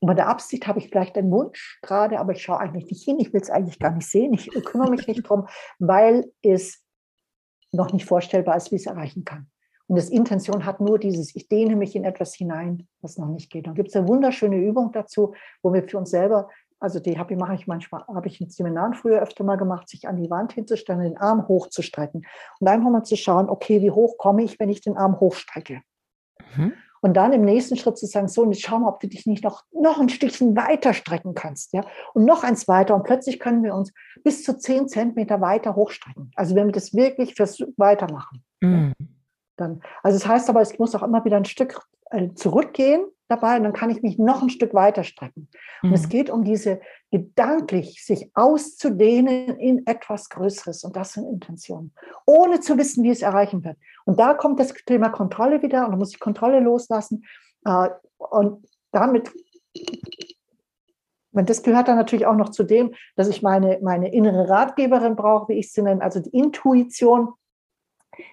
Und 0.00 0.08
bei 0.08 0.14
der 0.14 0.28
Absicht 0.28 0.66
habe 0.66 0.80
ich 0.80 0.88
vielleicht 0.88 1.16
einen 1.16 1.30
Wunsch 1.30 1.78
gerade, 1.80 2.18
aber 2.18 2.32
ich 2.32 2.42
schaue 2.42 2.58
eigentlich 2.58 2.86
nicht 2.86 3.04
hin. 3.04 3.20
Ich 3.20 3.32
will 3.32 3.40
es 3.40 3.50
eigentlich 3.50 3.78
gar 3.78 3.92
nicht 3.92 4.08
sehen. 4.08 4.34
Ich 4.34 4.50
kümmere 4.64 4.90
mich 4.90 5.06
nicht 5.06 5.22
drum, 5.22 5.46
weil 5.78 6.32
es 6.42 6.84
noch 7.70 7.92
nicht 7.92 8.04
vorstellbar 8.04 8.56
ist, 8.56 8.72
wie 8.72 8.76
es 8.76 8.86
erreichen 8.86 9.24
kann. 9.24 9.51
Und 9.92 9.96
das 9.96 10.08
Intention 10.08 10.64
hat 10.64 10.80
nur 10.80 10.98
dieses, 10.98 11.36
ich 11.36 11.48
dehne 11.48 11.76
mich 11.76 11.94
in 11.94 12.04
etwas 12.04 12.32
hinein, 12.32 12.88
was 13.02 13.18
noch 13.18 13.28
nicht 13.28 13.50
geht. 13.50 13.68
Und 13.68 13.74
gibt 13.74 13.90
es 13.90 13.94
eine 13.94 14.08
wunderschöne 14.08 14.56
Übung 14.56 14.90
dazu, 14.90 15.34
wo 15.62 15.74
wir 15.74 15.86
für 15.86 15.98
uns 15.98 16.08
selber, 16.08 16.48
also 16.80 16.98
die 16.98 17.18
habe 17.18 17.34
ich, 17.34 17.38
mache 17.38 17.56
ich 17.56 17.66
manchmal, 17.66 18.02
habe 18.06 18.26
ich 18.26 18.40
in 18.40 18.48
Seminaren 18.48 18.94
früher 18.94 19.20
öfter 19.20 19.44
mal 19.44 19.56
gemacht, 19.56 19.90
sich 19.90 20.08
an 20.08 20.16
die 20.16 20.30
Wand 20.30 20.54
hinzustellen, 20.54 21.02
den 21.02 21.18
Arm 21.18 21.46
hochzustrecken 21.46 22.24
und 22.58 22.68
einfach 22.68 22.88
mal 22.88 23.02
zu 23.02 23.16
schauen, 23.16 23.50
okay, 23.50 23.82
wie 23.82 23.90
hoch 23.90 24.16
komme 24.16 24.42
ich, 24.42 24.58
wenn 24.58 24.70
ich 24.70 24.80
den 24.80 24.96
Arm 24.96 25.20
hochstrecke? 25.20 25.82
Mhm. 26.56 26.72
Und 27.02 27.12
dann 27.12 27.34
im 27.34 27.44
nächsten 27.44 27.76
Schritt 27.76 27.98
zu 27.98 28.06
sagen, 28.06 28.28
so, 28.28 28.44
und 28.44 28.52
jetzt 28.52 28.64
schau 28.64 28.78
mal, 28.78 28.88
ob 28.88 29.00
du 29.00 29.08
dich 29.08 29.26
nicht 29.26 29.44
noch, 29.44 29.64
noch 29.72 30.00
ein 30.00 30.08
Stückchen 30.08 30.56
weiter 30.56 30.94
strecken 30.94 31.34
kannst, 31.34 31.74
ja, 31.74 31.82
und 32.14 32.24
noch 32.24 32.44
eins 32.44 32.66
weiter. 32.66 32.94
Und 32.94 33.02
plötzlich 33.02 33.38
können 33.38 33.62
wir 33.62 33.74
uns 33.74 33.92
bis 34.24 34.42
zu 34.42 34.56
zehn 34.56 34.88
Zentimeter 34.88 35.42
weiter 35.42 35.76
hochstrecken. 35.76 36.30
Also 36.34 36.54
wenn 36.54 36.68
wir 36.68 36.72
das 36.72 36.94
wirklich 36.94 37.38
Weitermachen. 37.76 38.42
Mhm. 38.62 38.94
Dann, 39.62 39.80
also 40.02 40.16
es 40.16 40.22
das 40.22 40.30
heißt 40.30 40.50
aber, 40.50 40.60
es 40.60 40.78
muss 40.78 40.94
auch 40.94 41.02
immer 41.02 41.24
wieder 41.24 41.36
ein 41.36 41.44
Stück 41.44 41.80
äh, 42.10 42.28
zurückgehen 42.34 43.04
dabei 43.28 43.56
und 43.56 43.64
dann 43.64 43.72
kann 43.72 43.90
ich 43.90 44.02
mich 44.02 44.18
noch 44.18 44.42
ein 44.42 44.50
Stück 44.50 44.74
weiter 44.74 45.04
strecken. 45.04 45.48
Und 45.82 45.88
mhm. 45.88 45.94
es 45.94 46.08
geht 46.08 46.28
um 46.28 46.44
diese 46.44 46.80
gedanklich 47.10 48.04
sich 48.04 48.30
auszudehnen 48.34 49.56
in 49.58 49.86
etwas 49.86 50.28
Größeres 50.28 50.84
und 50.84 50.96
das 50.96 51.12
sind 51.12 51.26
Intentionen, 51.26 51.94
ohne 52.26 52.60
zu 52.60 52.76
wissen, 52.76 53.02
wie 53.04 53.10
es 53.10 53.22
erreichen 53.22 53.64
wird. 53.64 53.78
Und 54.04 54.20
da 54.20 54.34
kommt 54.34 54.60
das 54.60 54.74
Thema 54.86 55.08
Kontrolle 55.08 55.62
wieder 55.62 55.86
und 55.86 55.92
da 55.92 55.96
muss 55.96 56.12
ich 56.12 56.20
Kontrolle 56.20 56.60
loslassen 56.60 57.24
äh, 57.64 57.88
und 58.18 58.66
damit 58.92 59.32
und 61.34 61.48
das 61.48 61.62
gehört 61.62 61.88
dann 61.88 61.96
natürlich 61.96 62.26
auch 62.26 62.36
noch 62.36 62.50
zu 62.50 62.62
dem, 62.62 62.94
dass 63.16 63.28
ich 63.28 63.42
meine, 63.42 63.78
meine 63.82 64.12
innere 64.12 64.50
Ratgeberin 64.50 65.16
brauche, 65.16 65.48
wie 65.48 65.58
ich 65.58 65.72
sie 65.72 65.82
nenne, 65.82 66.02
also 66.02 66.20
die 66.20 66.30
Intuition, 66.30 67.32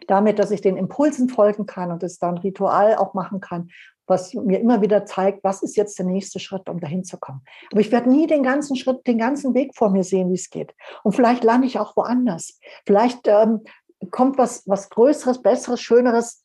damit, 0.07 0.39
dass 0.39 0.51
ich 0.51 0.61
den 0.61 0.77
Impulsen 0.77 1.30
folgen 1.30 1.65
kann 1.65 1.91
und 1.91 2.03
es 2.03 2.19
dann 2.19 2.38
Ritual 2.38 2.95
auch 2.95 3.13
machen 3.13 3.39
kann, 3.39 3.69
was 4.07 4.34
mir 4.34 4.59
immer 4.59 4.82
wieder 4.82 5.05
zeigt, 5.05 5.43
was 5.43 5.61
ist 5.61 5.77
jetzt 5.77 5.99
der 5.99 6.05
nächste 6.05 6.39
Schritt, 6.39 6.67
um 6.67 6.80
dahin 6.80 7.03
zu 7.03 7.17
kommen. 7.17 7.41
Aber 7.71 7.80
ich 7.80 7.91
werde 7.91 8.09
nie 8.09 8.27
den 8.27 8.43
ganzen 8.43 8.75
Schritt, 8.75 9.05
den 9.05 9.19
ganzen 9.19 9.53
Weg 9.53 9.75
vor 9.75 9.89
mir 9.91 10.03
sehen, 10.03 10.30
wie 10.30 10.36
es 10.36 10.49
geht. 10.49 10.73
Und 11.03 11.15
vielleicht 11.15 11.43
lande 11.43 11.67
ich 11.67 11.80
auch 11.80 11.95
woanders. 11.95 12.59
Vielleicht 12.86 13.27
ähm, 13.27 13.61
kommt 14.11 14.38
was, 14.38 14.67
was 14.67 14.89
Größeres, 14.89 15.41
Besseres, 15.41 15.82
Schöneres, 15.82 16.43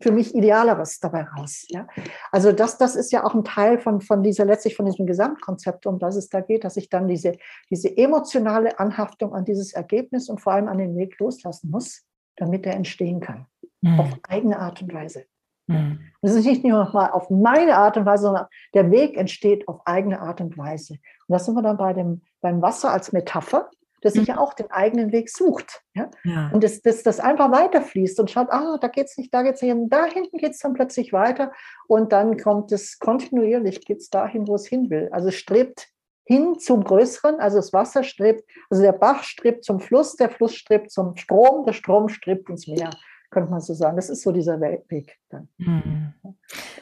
für 0.00 0.12
mich 0.12 0.34
Idealeres 0.34 0.98
dabei 0.98 1.22
raus. 1.22 1.64
Ja? 1.68 1.86
Also 2.32 2.52
das, 2.52 2.78
das 2.78 2.96
ist 2.96 3.12
ja 3.12 3.24
auch 3.24 3.34
ein 3.34 3.44
Teil 3.44 3.78
von, 3.78 4.00
von 4.00 4.22
dieser, 4.22 4.44
letztlich 4.44 4.76
von 4.76 4.86
diesem 4.86 5.06
Gesamtkonzept, 5.06 5.86
um 5.86 5.98
das 5.98 6.16
es 6.16 6.28
da 6.28 6.40
geht, 6.40 6.64
dass 6.64 6.76
ich 6.76 6.88
dann 6.88 7.08
diese, 7.08 7.36
diese 7.70 7.96
emotionale 7.96 8.78
Anhaftung 8.78 9.34
an 9.34 9.44
dieses 9.44 9.72
Ergebnis 9.72 10.28
und 10.28 10.40
vor 10.40 10.54
allem 10.54 10.68
an 10.68 10.78
den 10.78 10.96
Weg 10.96 11.18
loslassen 11.18 11.70
muss, 11.70 12.05
damit 12.36 12.66
er 12.66 12.74
entstehen 12.74 13.20
kann. 13.20 13.46
Mhm. 13.80 14.00
Auf 14.00 14.12
eigene 14.28 14.58
Art 14.58 14.82
und 14.82 14.92
Weise. 14.92 15.24
Mhm. 15.66 16.00
Das 16.22 16.34
ist 16.34 16.46
nicht 16.46 16.64
nur 16.64 16.90
mal 16.92 17.10
auf 17.10 17.30
meine 17.30 17.76
Art 17.76 17.96
und 17.96 18.06
Weise, 18.06 18.24
sondern 18.24 18.46
der 18.74 18.90
Weg 18.90 19.16
entsteht 19.16 19.66
auf 19.68 19.80
eigene 19.84 20.20
Art 20.20 20.40
und 20.40 20.56
Weise. 20.56 20.94
Und 20.94 21.32
das 21.32 21.44
sind 21.44 21.54
wir 21.54 21.62
dann 21.62 21.76
bei 21.76 21.92
dem, 21.92 22.22
beim 22.40 22.62
Wasser 22.62 22.92
als 22.92 23.12
Metapher, 23.12 23.70
das 24.02 24.12
sich 24.12 24.28
mhm. 24.28 24.34
ja 24.34 24.38
auch 24.38 24.54
den 24.54 24.70
eigenen 24.70 25.12
Weg 25.12 25.30
sucht. 25.30 25.82
Ja? 25.94 26.10
ja. 26.24 26.50
Und 26.52 26.62
das, 26.62 26.82
das, 26.82 27.02
das 27.02 27.18
einfach 27.18 27.50
weiterfließt 27.50 28.20
und 28.20 28.30
schaut, 28.30 28.48
ah, 28.50 28.78
da 28.80 28.88
geht 28.88 29.06
es 29.06 29.16
nicht, 29.16 29.34
da 29.34 29.42
geht 29.42 29.56
es 29.56 29.62
nicht, 29.62 29.74
da 29.88 30.04
hinten 30.04 30.38
geht 30.38 30.52
es 30.52 30.58
dann 30.58 30.74
plötzlich 30.74 31.12
weiter 31.12 31.52
und 31.88 32.12
dann 32.12 32.36
kommt 32.36 32.70
es 32.72 32.98
kontinuierlich, 32.98 33.84
geht 33.84 33.98
es 33.98 34.10
dahin, 34.10 34.46
wo 34.46 34.54
es 34.54 34.66
hin 34.66 34.90
will. 34.90 35.08
Also 35.12 35.28
es 35.28 35.34
strebt 35.34 35.88
hin 36.26 36.58
zum 36.58 36.84
Größeren, 36.84 37.40
also 37.40 37.56
das 37.56 37.72
Wasser 37.72 38.02
strebt, 38.02 38.44
also 38.68 38.82
der 38.82 38.92
Bach 38.92 39.22
strebt 39.22 39.64
zum 39.64 39.80
Fluss, 39.80 40.16
der 40.16 40.28
Fluss 40.28 40.54
strebt 40.54 40.90
zum 40.90 41.16
Strom, 41.16 41.64
der 41.64 41.72
Strom 41.72 42.08
strebt 42.08 42.50
ins 42.50 42.66
Meer 42.66 42.90
könnte 43.30 43.50
man 43.50 43.60
so 43.60 43.74
sagen. 43.74 43.96
Das 43.96 44.10
ist 44.10 44.22
so 44.22 44.32
dieser 44.32 44.60
Weg 44.60 45.18
dann. 45.30 45.48
Mhm. 45.58 46.14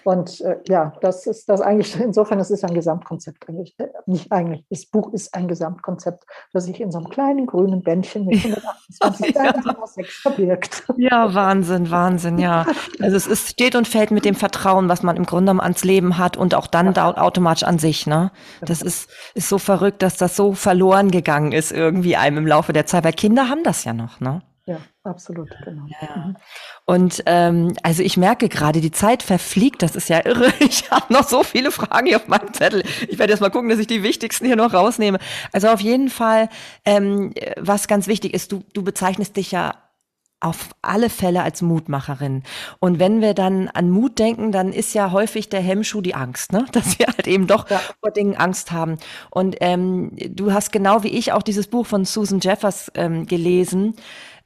Und 0.04 0.40
äh, 0.42 0.58
ja, 0.68 0.92
das 1.00 1.26
ist 1.26 1.48
das 1.48 1.60
eigentlich, 1.60 1.98
insofern, 2.00 2.38
das 2.38 2.50
ist 2.50 2.64
ein 2.64 2.74
Gesamtkonzept 2.74 3.48
eigentlich. 3.48 3.74
Äh, 3.78 3.88
nicht 4.06 4.30
eigentlich, 4.30 4.64
das 4.68 4.86
Buch 4.86 5.12
ist 5.12 5.34
ein 5.34 5.48
Gesamtkonzept, 5.48 6.24
das 6.52 6.64
sich 6.64 6.80
in 6.80 6.90
so 6.90 6.98
einem 6.98 7.08
kleinen 7.08 7.46
grünen 7.46 7.82
Bändchen 7.82 8.26
mit 8.26 8.44
128 8.44 9.34
ja. 9.34 9.44
Seiten 9.52 10.04
verbirgt. 10.04 10.84
Ja, 10.96 11.34
Wahnsinn, 11.34 11.90
Wahnsinn, 11.90 12.38
ja. 12.38 12.66
Also 13.00 13.16
es 13.16 13.26
ist, 13.26 13.48
steht 13.48 13.76
und 13.76 13.88
fällt 13.88 14.10
mit 14.10 14.24
dem 14.24 14.34
Vertrauen, 14.34 14.88
was 14.88 15.02
man 15.02 15.16
im 15.16 15.24
Grunde 15.24 15.52
ans 15.52 15.84
Leben 15.84 16.18
hat 16.18 16.36
und 16.36 16.54
auch 16.54 16.66
dann 16.66 16.92
ja. 16.92 17.16
automatisch 17.16 17.64
an 17.64 17.78
sich. 17.78 18.06
Ne? 18.06 18.30
Das 18.60 18.82
ist, 18.82 19.10
ist 19.34 19.48
so 19.48 19.58
verrückt, 19.58 20.02
dass 20.02 20.16
das 20.16 20.36
so 20.36 20.52
verloren 20.52 21.10
gegangen 21.10 21.52
ist 21.52 21.72
irgendwie 21.72 22.16
einem 22.16 22.38
im 22.38 22.46
Laufe 22.46 22.72
der 22.72 22.86
Zeit, 22.86 23.04
weil 23.04 23.12
Kinder 23.12 23.48
haben 23.48 23.62
das 23.62 23.84
ja 23.84 23.92
noch, 23.92 24.20
ne? 24.20 24.42
Ja, 24.66 24.78
absolut, 25.02 25.50
genau. 25.62 25.84
Ja. 26.00 26.16
Mhm. 26.16 26.36
Und 26.86 27.22
ähm, 27.26 27.74
also 27.82 28.02
ich 28.02 28.16
merke 28.16 28.48
gerade, 28.48 28.80
die 28.80 28.90
Zeit 28.90 29.22
verfliegt, 29.22 29.82
das 29.82 29.94
ist 29.94 30.08
ja 30.08 30.24
irre. 30.24 30.52
Ich 30.60 30.90
habe 30.90 31.12
noch 31.12 31.28
so 31.28 31.42
viele 31.42 31.70
Fragen 31.70 32.06
hier 32.06 32.16
auf 32.16 32.28
meinem 32.28 32.52
Zettel. 32.54 32.82
Ich 33.08 33.18
werde 33.18 33.32
jetzt 33.32 33.40
mal 33.40 33.50
gucken, 33.50 33.68
dass 33.68 33.78
ich 33.78 33.86
die 33.86 34.02
wichtigsten 34.02 34.46
hier 34.46 34.56
noch 34.56 34.72
rausnehme. 34.72 35.18
Also 35.52 35.68
auf 35.68 35.80
jeden 35.80 36.08
Fall, 36.08 36.48
ähm, 36.86 37.34
was 37.58 37.88
ganz 37.88 38.06
wichtig 38.06 38.32
ist, 38.32 38.52
du, 38.52 38.64
du 38.72 38.82
bezeichnest 38.82 39.36
dich 39.36 39.52
ja 39.52 39.74
auf 40.40 40.70
alle 40.82 41.08
Fälle 41.08 41.42
als 41.42 41.62
Mutmacherin. 41.62 42.42
Und 42.78 42.98
wenn 42.98 43.20
wir 43.20 43.34
dann 43.34 43.68
an 43.68 43.90
Mut 43.90 44.18
denken, 44.18 44.52
dann 44.52 44.72
ist 44.72 44.94
ja 44.94 45.10
häufig 45.10 45.48
der 45.48 45.60
Hemmschuh 45.60 46.02
die 46.02 46.14
Angst, 46.14 46.52
ne? 46.52 46.66
dass 46.72 46.98
wir 46.98 47.06
halt 47.06 47.26
eben 47.26 47.46
doch 47.46 47.68
ja. 47.70 47.80
vor 48.00 48.10
Dingen 48.10 48.36
Angst 48.36 48.72
haben. 48.72 48.98
Und 49.30 49.56
ähm, 49.60 50.12
du 50.14 50.52
hast 50.52 50.72
genau 50.72 51.02
wie 51.02 51.08
ich 51.08 51.32
auch 51.32 51.42
dieses 51.42 51.66
Buch 51.66 51.86
von 51.86 52.04
Susan 52.04 52.40
Jeffers 52.40 52.90
ähm, 52.94 53.26
gelesen 53.26 53.94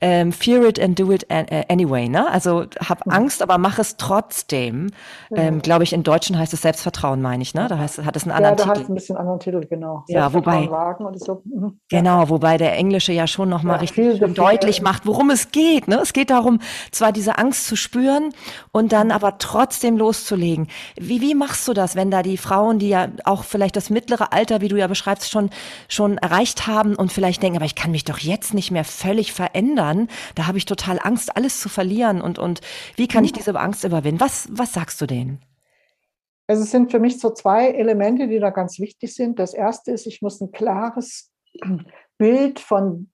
ähm, 0.01 0.33
fear 0.33 0.65
it 0.65 0.81
and 0.81 0.99
do 0.99 1.11
it 1.11 1.27
äh, 1.29 1.65
anyway, 1.69 2.09
ne? 2.09 2.31
Also 2.31 2.67
hab 2.79 3.05
mhm. 3.05 3.13
Angst, 3.13 3.43
aber 3.43 3.59
mach 3.59 3.79
es 3.79 3.97
trotzdem. 3.97 4.91
Ähm, 5.35 5.61
Glaube 5.61 5.83
ich, 5.83 5.93
in 5.93 6.05
Deutschen 6.05 6.39
heißt 6.39 6.53
es 6.53 6.63
Selbstvertrauen, 6.63 7.21
meine 7.21 7.43
ich, 7.43 7.55
ne? 7.55 7.67
Da 7.69 7.79
heißt, 7.79 8.05
hat 8.05 8.15
es 8.15 8.23
einen 8.23 8.33
anderen 8.33 8.57
ja, 8.57 8.65
da 8.65 8.65
Titel. 8.65 8.81
heißt 8.81 8.91
ein 8.91 8.95
bisschen 8.95 9.17
anderen 9.17 9.41
Titel, 9.41 9.67
genau. 9.67 10.05
Ja, 10.07 10.33
wobei. 10.33 10.69
So. 11.15 11.43
Mhm. 11.45 11.81
Genau, 11.89 12.29
wobei 12.29 12.59
der 12.59 12.75
Englische 12.75 13.13
ja 13.13 13.27
schon 13.27 13.49
nochmal 13.49 13.77
ja, 13.77 13.81
richtig 13.81 14.21
deutlich 14.35 14.83
macht, 14.83 15.05
worum 15.05 15.31
es 15.31 15.51
geht. 15.51 15.89
Ne? 15.89 15.99
Es 16.01 16.13
geht 16.13 16.31
darum, 16.31 16.61
zwar 16.93 17.11
diese 17.11 17.39
Angst 17.39 17.67
zu 17.67 17.75
spüren 17.75 18.33
und 18.71 18.93
dann 18.93 19.11
aber 19.11 19.39
trotzdem 19.39 19.97
loszulegen. 19.97 20.69
Wie, 20.97 21.21
wie 21.21 21.35
machst 21.35 21.67
du 21.67 21.73
das, 21.73 21.97
wenn 21.97 22.11
da 22.13 22.23
die 22.23 22.37
Frauen, 22.37 22.79
die 22.79 22.89
ja 22.89 23.09
auch 23.25 23.43
vielleicht 23.43 23.75
das 23.75 23.91
mittlere 23.91 24.33
Alter, 24.33 24.61
wie 24.61 24.69
du 24.69 24.77
ja 24.77 24.87
beschreibst, 24.87 25.31
schon, 25.31 25.51
schon 25.89 26.19
erreicht 26.19 26.69
haben 26.69 26.95
und 26.95 27.13
vielleicht 27.13 27.43
denken, 27.43 27.57
aber 27.57 27.67
ich 27.67 27.75
kann 27.75 27.91
mich 27.91 28.05
doch 28.05 28.19
jetzt 28.19 28.55
nicht 28.55 28.71
mehr 28.71 28.85
völlig 28.85 29.33
verändern? 29.33 29.88
An. 29.89 30.09
Da 30.35 30.47
habe 30.47 30.59
ich 30.59 30.65
total 30.65 30.99
Angst, 31.03 31.37
alles 31.37 31.61
zu 31.61 31.69
verlieren. 31.69 32.21
Und, 32.21 32.39
und 32.39 32.61
wie 32.97 33.09
kann 33.09 33.25
ich 33.25 33.33
diese 33.33 33.59
Angst 33.59 33.85
überwinden? 33.85 34.21
Was, 34.21 34.49
was 34.51 34.73
sagst 34.73 35.01
du 35.01 35.07
denen? 35.07 35.41
Also 36.47 36.63
es 36.63 36.71
sind 36.71 36.91
für 36.91 36.99
mich 36.99 37.21
so 37.21 37.31
zwei 37.31 37.69
Elemente, 37.69 38.27
die 38.27 38.39
da 38.39 38.51
ganz 38.51 38.79
wichtig 38.79 39.15
sind. 39.15 39.39
Das 39.39 39.53
erste 39.53 39.93
ist, 39.93 40.07
ich 40.07 40.23
muss 40.23 40.41
ein 40.41 40.51
klares 40.51 41.31
Bild 42.19 42.59
von, 42.59 43.11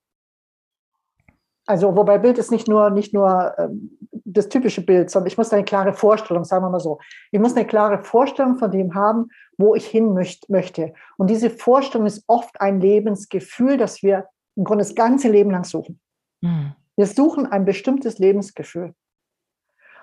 also 1.66 1.96
wobei 1.96 2.18
Bild 2.18 2.38
ist 2.38 2.52
nicht 2.52 2.68
nur, 2.68 2.90
nicht 2.90 3.12
nur 3.12 3.54
ähm, 3.58 3.98
das 4.24 4.48
typische 4.48 4.82
Bild, 4.82 5.10
sondern 5.10 5.26
ich 5.26 5.36
muss 5.36 5.52
eine 5.52 5.64
klare 5.64 5.94
Vorstellung, 5.94 6.44
sagen 6.44 6.64
wir 6.64 6.70
mal 6.70 6.80
so. 6.80 7.00
Ich 7.32 7.40
muss 7.40 7.56
eine 7.56 7.66
klare 7.66 8.02
Vorstellung 8.04 8.56
von 8.56 8.70
dem 8.70 8.94
haben, 8.94 9.28
wo 9.58 9.74
ich 9.74 9.86
hin 9.86 10.16
möchte. 10.48 10.94
Und 11.16 11.28
diese 11.28 11.50
Vorstellung 11.50 12.06
ist 12.06 12.24
oft 12.28 12.60
ein 12.60 12.80
Lebensgefühl, 12.80 13.76
das 13.76 14.02
wir 14.02 14.28
im 14.56 14.64
Grunde 14.64 14.84
das 14.84 14.94
ganze 14.94 15.28
Leben 15.28 15.50
lang 15.50 15.64
suchen. 15.64 16.00
Mhm. 16.44 16.74
Wir 16.96 17.06
suchen 17.06 17.46
ein 17.46 17.64
bestimmtes 17.64 18.18
Lebensgefühl. 18.18 18.94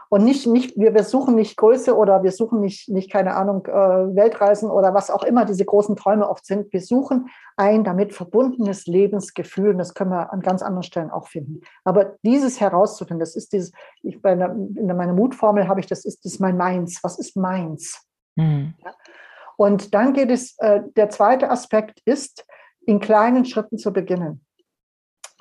Und 0.09 0.25
nicht, 0.25 0.45
nicht, 0.45 0.77
wir, 0.77 0.93
wir 0.93 1.05
suchen 1.05 1.35
nicht 1.35 1.55
Größe 1.55 1.95
oder 1.95 2.21
wir 2.21 2.33
suchen 2.33 2.59
nicht, 2.59 2.89
nicht 2.89 3.09
keine 3.09 3.33
Ahnung, 3.33 3.65
äh, 3.65 3.71
Weltreisen 3.71 4.69
oder 4.69 4.93
was 4.93 5.09
auch 5.09 5.23
immer 5.23 5.45
diese 5.45 5.63
großen 5.63 5.95
Träume 5.95 6.27
oft 6.27 6.45
sind. 6.45 6.73
Wir 6.73 6.81
suchen 6.81 7.29
ein 7.55 7.85
damit 7.85 8.13
verbundenes 8.13 8.87
Lebensgefühl. 8.87 9.69
Und 9.69 9.77
das 9.77 9.93
können 9.93 10.11
wir 10.11 10.33
an 10.33 10.41
ganz 10.41 10.63
anderen 10.63 10.83
Stellen 10.83 11.11
auch 11.11 11.29
finden. 11.29 11.61
Aber 11.85 12.17
dieses 12.23 12.59
herauszufinden, 12.59 13.21
das 13.21 13.37
ist 13.37 13.53
dieses, 13.53 13.71
ich 14.03 14.21
bei 14.21 14.33
einer, 14.33 14.49
in 14.49 14.87
meiner 14.87 15.13
Mutformel 15.13 15.69
habe 15.69 15.79
ich, 15.79 15.87
das 15.87 16.03
ist, 16.03 16.25
das 16.25 16.33
ist 16.33 16.39
mein 16.41 16.57
Meins. 16.57 16.99
Was 17.03 17.17
ist 17.17 17.37
meins? 17.37 18.05
Mhm. 18.35 18.73
Ja? 18.83 18.93
Und 19.55 19.93
dann 19.93 20.11
geht 20.11 20.29
es, 20.29 20.57
äh, 20.59 20.81
der 20.97 21.09
zweite 21.09 21.49
Aspekt 21.49 22.01
ist, 22.03 22.45
in 22.85 22.99
kleinen 22.99 23.45
Schritten 23.45 23.77
zu 23.77 23.93
beginnen 23.93 24.43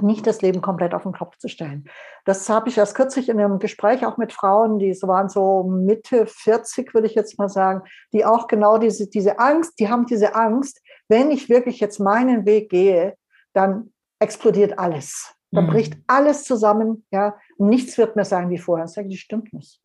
nicht 0.02 0.26
das 0.26 0.42
Leben 0.42 0.60
komplett 0.60 0.94
auf 0.94 1.02
den 1.02 1.12
Kopf 1.12 1.36
zu 1.38 1.48
stellen. 1.48 1.84
Das 2.24 2.48
habe 2.48 2.68
ich 2.68 2.78
erst 2.78 2.94
kürzlich 2.94 3.28
in 3.28 3.40
einem 3.40 3.58
Gespräch 3.58 4.04
auch 4.06 4.16
mit 4.16 4.32
Frauen, 4.32 4.78
die 4.78 4.94
so 4.94 5.08
waren 5.08 5.28
so 5.28 5.64
Mitte 5.64 6.26
40, 6.26 6.94
würde 6.94 7.06
ich 7.06 7.14
jetzt 7.14 7.38
mal 7.38 7.48
sagen, 7.48 7.82
die 8.12 8.24
auch 8.24 8.46
genau 8.46 8.78
diese, 8.78 9.08
diese 9.08 9.38
Angst, 9.38 9.78
die 9.78 9.88
haben 9.88 10.06
diese 10.06 10.34
Angst, 10.34 10.80
wenn 11.08 11.30
ich 11.30 11.48
wirklich 11.48 11.80
jetzt 11.80 11.98
meinen 11.98 12.46
Weg 12.46 12.70
gehe, 12.70 13.16
dann 13.52 13.92
explodiert 14.20 14.78
alles. 14.78 15.34
Dann 15.50 15.66
mhm. 15.66 15.70
bricht 15.70 15.96
alles 16.06 16.44
zusammen, 16.44 17.04
ja, 17.10 17.36
und 17.56 17.68
nichts 17.68 17.98
wird 17.98 18.16
mehr 18.16 18.24
sein 18.24 18.50
wie 18.50 18.58
vorher. 18.58 18.84
Das 18.84 18.94
sage 18.94 19.08
ich, 19.08 19.14
das 19.14 19.20
stimmt 19.20 19.52
nicht. 19.52 19.80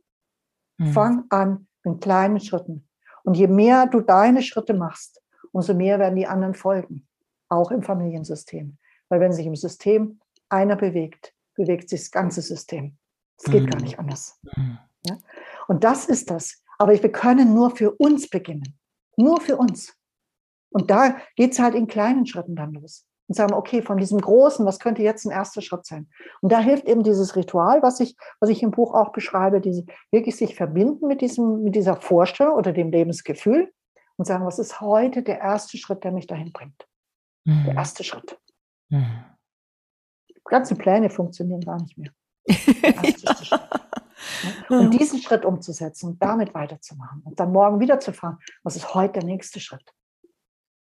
Mhm. 0.78 0.88
Fang 0.88 1.24
an 1.30 1.68
mit 1.84 2.02
kleinen 2.02 2.40
Schritten. 2.40 2.88
Und 3.24 3.36
je 3.36 3.48
mehr 3.48 3.88
du 3.88 4.02
deine 4.02 4.44
Schritte 4.44 4.74
machst, 4.74 5.22
umso 5.52 5.74
mehr 5.74 6.00
werden 6.00 6.16
die 6.16 6.28
anderen 6.28 6.54
folgen, 6.54 7.08
auch 7.50 7.72
im 7.72 7.82
Familiensystem. 7.82 8.78
Weil 9.10 9.20
wenn 9.20 9.34
sich 9.34 9.46
im 9.46 9.56
System 9.56 10.20
einer 10.50 10.76
bewegt, 10.76 11.34
bewegt 11.56 11.90
sich 11.90 12.02
das 12.02 12.12
ganze 12.12 12.42
System. 12.42 12.98
Es 13.38 13.46
geht 13.46 13.64
mhm. 13.64 13.70
gar 13.70 13.82
nicht 13.82 14.00
anders. 14.00 14.40
Mhm. 14.56 14.80
Ja? 15.06 15.18
Und 15.68 15.84
das 15.84 16.06
ist 16.06 16.30
das. 16.30 16.62
Aber 16.78 16.92
wir 16.92 17.12
können 17.12 17.54
nur 17.54 17.76
für 17.76 17.92
uns 17.92 18.30
beginnen. 18.30 18.78
Nur 19.18 19.40
für 19.42 19.58
uns. 19.58 19.96
Und 20.72 20.92
da 20.92 21.18
geht 21.36 21.54
es 21.54 21.60
halt 21.60 21.76
in 21.76 21.88
kleinen 21.88 22.26
Schritten 22.26 22.56
dann 22.56 22.74
los. 22.74 23.06
Und 23.28 23.36
sagen, 23.36 23.54
okay, 23.54 23.82
von 23.82 23.98
diesem 23.98 24.20
Großen, 24.20 24.66
was 24.66 24.80
könnte 24.80 25.02
jetzt 25.02 25.26
ein 25.26 25.32
erster 25.32 25.62
Schritt 25.62 25.86
sein? 25.86 26.10
Und 26.42 26.52
da 26.52 26.60
hilft 26.60 26.86
eben 26.86 27.02
dieses 27.02 27.36
Ritual, 27.36 27.82
was 27.82 28.00
ich, 28.00 28.16
was 28.40 28.50
ich 28.50 28.62
im 28.62 28.72
Buch 28.72 28.94
auch 28.94 29.12
beschreibe, 29.12 29.62
diese, 29.62 29.86
wirklich 30.12 30.36
sich 30.36 30.56
verbinden 30.56 31.08
mit, 31.08 31.22
diesem, 31.22 31.64
mit 31.64 31.76
dieser 31.76 31.96
Vorstellung 31.96 32.56
oder 32.56 32.72
dem 32.72 32.92
Lebensgefühl 32.92 33.72
und 34.18 34.26
sagen, 34.26 34.46
was 34.46 34.60
ist 34.60 34.80
heute 34.80 35.24
der 35.24 35.40
erste 35.40 35.78
Schritt, 35.78 36.04
der 36.04 36.12
mich 36.12 36.28
dahin 36.28 36.52
bringt? 36.52 36.88
Mhm. 37.46 37.64
Der 37.66 37.76
erste 37.76 38.04
Schritt. 38.04 38.38
Mhm. 38.90 39.26
Ganze 40.46 40.76
Pläne 40.76 41.10
funktionieren 41.10 41.62
gar 41.62 41.82
nicht 41.82 41.98
mehr. 41.98 42.12
ja. 42.48 43.70
Und 44.70 44.92
diesen 44.92 45.20
Schritt 45.20 45.44
umzusetzen, 45.44 46.18
damit 46.20 46.54
weiterzumachen 46.54 47.22
und 47.24 47.40
dann 47.40 47.52
morgen 47.52 47.80
wieder 47.80 48.00
zu 48.00 48.14
fahren, 48.14 48.38
was 48.64 48.76
ist 48.76 48.94
heute 48.94 49.20
der 49.20 49.24
nächste 49.24 49.60
Schritt? 49.60 49.92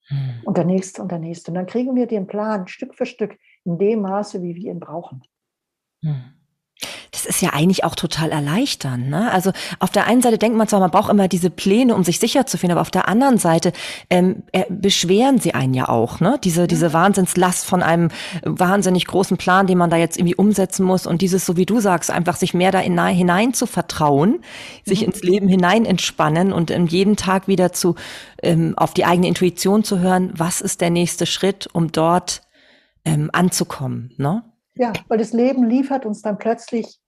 Mhm. 0.10 0.42
Und 0.46 0.58
der 0.58 0.66
nächste 0.66 1.02
und 1.02 1.12
der 1.12 1.20
nächste. 1.20 1.52
Und 1.52 1.56
dann 1.56 1.68
kriegen 1.68 1.96
wir 1.96 2.08
den 2.08 2.28
Plan 2.28 2.68
Stück 2.68 2.96
für 2.96 3.06
Stück 3.06 3.38
in 3.64 3.78
dem 3.78 4.02
Maße, 4.02 4.42
wie 4.42 4.56
wir 4.56 4.72
ihn 4.72 4.80
brauchen. 4.80 5.24
Mhm 6.02 6.43
das 7.24 7.36
ist 7.36 7.42
ja 7.42 7.52
eigentlich 7.54 7.84
auch 7.84 7.96
total 7.96 8.32
erleichternd. 8.32 9.10
Ne? 9.10 9.32
Also 9.32 9.52
auf 9.80 9.90
der 9.90 10.08
einen 10.08 10.22
Seite 10.22 10.38
denkt 10.38 10.58
man 10.58 10.68
zwar, 10.68 10.80
man 10.80 10.92
braucht 10.92 11.12
immer 11.12 11.28
diese 11.28 11.50
Pläne, 11.50 11.96
um 11.96 12.04
sich 12.04 12.20
sicher 12.20 12.46
zu 12.46 12.58
fühlen, 12.58 12.72
aber 12.72 12.82
auf 12.82 12.92
der 12.92 13.08
anderen 13.08 13.38
Seite 13.38 13.72
ähm, 14.10 14.44
äh, 14.52 14.66
beschweren 14.70 15.40
sie 15.40 15.54
einen 15.54 15.74
ja 15.74 15.90
auch, 15.90 16.20
ne? 16.20 16.38
Diese, 16.44 16.68
diese 16.68 16.94
Wahnsinnslast 16.94 17.66
von 17.66 17.82
einem 17.82 18.10
wahnsinnig 18.44 19.08
großen 19.08 19.38
Plan, 19.38 19.68
den 19.68 19.78
man 19.78 19.90
da 19.90 19.98
jetzt 19.98 20.18
irgendwie 20.18 20.36
umsetzen 20.36 20.84
muss 20.84 21.08
und 21.08 21.22
dieses, 21.22 21.46
so 21.46 21.58
wie 21.58 21.66
du 21.66 21.80
sagst, 21.80 22.12
einfach 22.12 22.36
sich 22.36 22.54
mehr 22.54 22.72
da 22.72 22.80
hinein, 22.80 23.16
hinein 23.16 23.54
zu 23.54 23.66
vertrauen, 23.66 24.40
sich 24.84 25.02
mhm. 25.02 25.08
ins 25.08 25.24
Leben 25.24 25.48
hinein 25.48 25.86
entspannen 25.86 26.52
und 26.52 26.72
ähm, 26.72 26.88
jeden 26.88 27.16
Tag 27.16 27.48
wieder 27.48 27.72
zu 27.72 27.96
ähm, 28.42 28.74
auf 28.78 28.94
die 28.94 29.06
eigene 29.06 29.28
Intuition 29.28 29.84
zu 29.84 30.00
hören, 30.00 30.32
was 30.36 30.62
ist 30.62 30.82
der 30.82 30.90
nächste 30.90 31.26
Schritt, 31.26 31.68
um 31.72 31.92
dort 31.92 32.42
ähm, 33.06 33.30
anzukommen, 33.34 34.14
ne? 34.18 34.44
Ja, 34.76 34.92
weil 35.08 35.20
das 35.20 35.34
Leben 35.34 35.70
liefert 35.70 36.06
uns 36.06 36.24
dann 36.24 36.38
plötzlich 36.40 37.00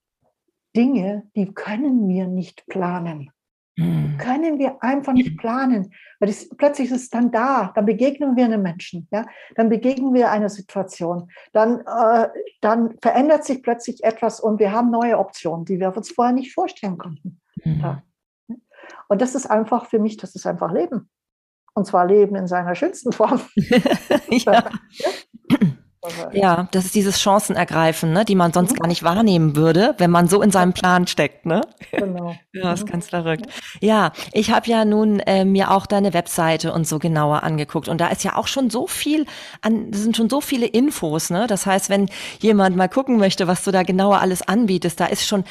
Dinge, 0.76 1.24
die 1.34 1.52
können 1.52 2.08
wir 2.08 2.26
nicht 2.26 2.66
planen. 2.66 3.30
Mhm. 3.76 4.16
Können 4.18 4.58
wir 4.58 4.82
einfach 4.82 5.12
nicht 5.12 5.36
planen, 5.36 5.92
weil 6.18 6.28
das, 6.28 6.48
plötzlich 6.48 6.90
ist 6.90 7.02
es 7.02 7.10
dann 7.10 7.30
da, 7.30 7.72
dann 7.74 7.84
begegnen 7.84 8.34
wir 8.34 8.46
einem 8.46 8.62
Menschen, 8.62 9.06
ja, 9.10 9.26
dann 9.54 9.68
begegnen 9.68 10.14
wir 10.14 10.30
einer 10.30 10.48
Situation, 10.48 11.30
dann, 11.52 11.80
äh, 11.80 12.28
dann 12.62 12.96
verändert 13.02 13.44
sich 13.44 13.62
plötzlich 13.62 14.02
etwas 14.02 14.40
und 14.40 14.60
wir 14.60 14.72
haben 14.72 14.90
neue 14.90 15.18
Optionen, 15.18 15.66
die 15.66 15.78
wir 15.78 15.94
uns 15.94 16.10
vorher 16.10 16.32
nicht 16.32 16.54
vorstellen 16.54 16.96
konnten. 16.96 17.40
Mhm. 17.64 18.02
Und 19.08 19.20
das 19.20 19.34
ist 19.34 19.46
einfach 19.46 19.86
für 19.86 19.98
mich, 19.98 20.16
das 20.16 20.34
ist 20.34 20.46
einfach 20.46 20.72
Leben. 20.72 21.10
Und 21.74 21.86
zwar 21.86 22.06
Leben 22.06 22.36
in 22.36 22.46
seiner 22.46 22.74
schönsten 22.74 23.12
Form. 23.12 23.42
ja. 24.30 24.70
ja. 26.32 26.68
Das 26.70 26.84
ist 26.84 26.94
dieses 26.94 27.20
Chancenergreifen, 27.20 28.12
ne, 28.12 28.24
die 28.24 28.34
man 28.34 28.52
sonst 28.52 28.72
mhm. 28.72 28.76
gar 28.76 28.88
nicht 28.88 29.02
wahrnehmen 29.02 29.56
würde, 29.56 29.94
wenn 29.98 30.10
man 30.10 30.28
so 30.28 30.42
in 30.42 30.50
seinem 30.50 30.72
Plan 30.72 31.06
steckt. 31.06 31.46
Ne? 31.46 31.60
Genau. 31.92 32.34
ja, 32.52 32.72
ist 32.72 32.84
mhm. 32.84 32.90
ganz 32.90 33.08
verrückt. 33.08 33.46
Ja, 33.80 34.12
ich 34.32 34.50
habe 34.50 34.68
ja 34.68 34.84
nun 34.84 35.20
äh, 35.20 35.44
mir 35.44 35.70
auch 35.70 35.86
deine 35.86 36.14
Webseite 36.14 36.72
und 36.72 36.86
so 36.86 36.98
genauer 36.98 37.42
angeguckt 37.42 37.88
und 37.88 38.00
da 38.00 38.08
ist 38.08 38.24
ja 38.24 38.36
auch 38.36 38.46
schon 38.46 38.70
so 38.70 38.86
viel 38.86 39.26
an, 39.62 39.90
das 39.90 40.02
sind 40.02 40.16
schon 40.16 40.30
so 40.30 40.40
viele 40.40 40.66
Infos. 40.66 41.30
Ne? 41.30 41.46
Das 41.46 41.66
heißt, 41.66 41.90
wenn 41.90 42.08
jemand 42.40 42.76
mal 42.76 42.88
gucken 42.88 43.18
möchte, 43.18 43.46
was 43.46 43.64
du 43.64 43.70
da 43.70 43.82
genauer 43.82 44.20
alles 44.20 44.42
anbietest, 44.42 45.00
da 45.00 45.06
ist 45.06 45.26
schon 45.26 45.44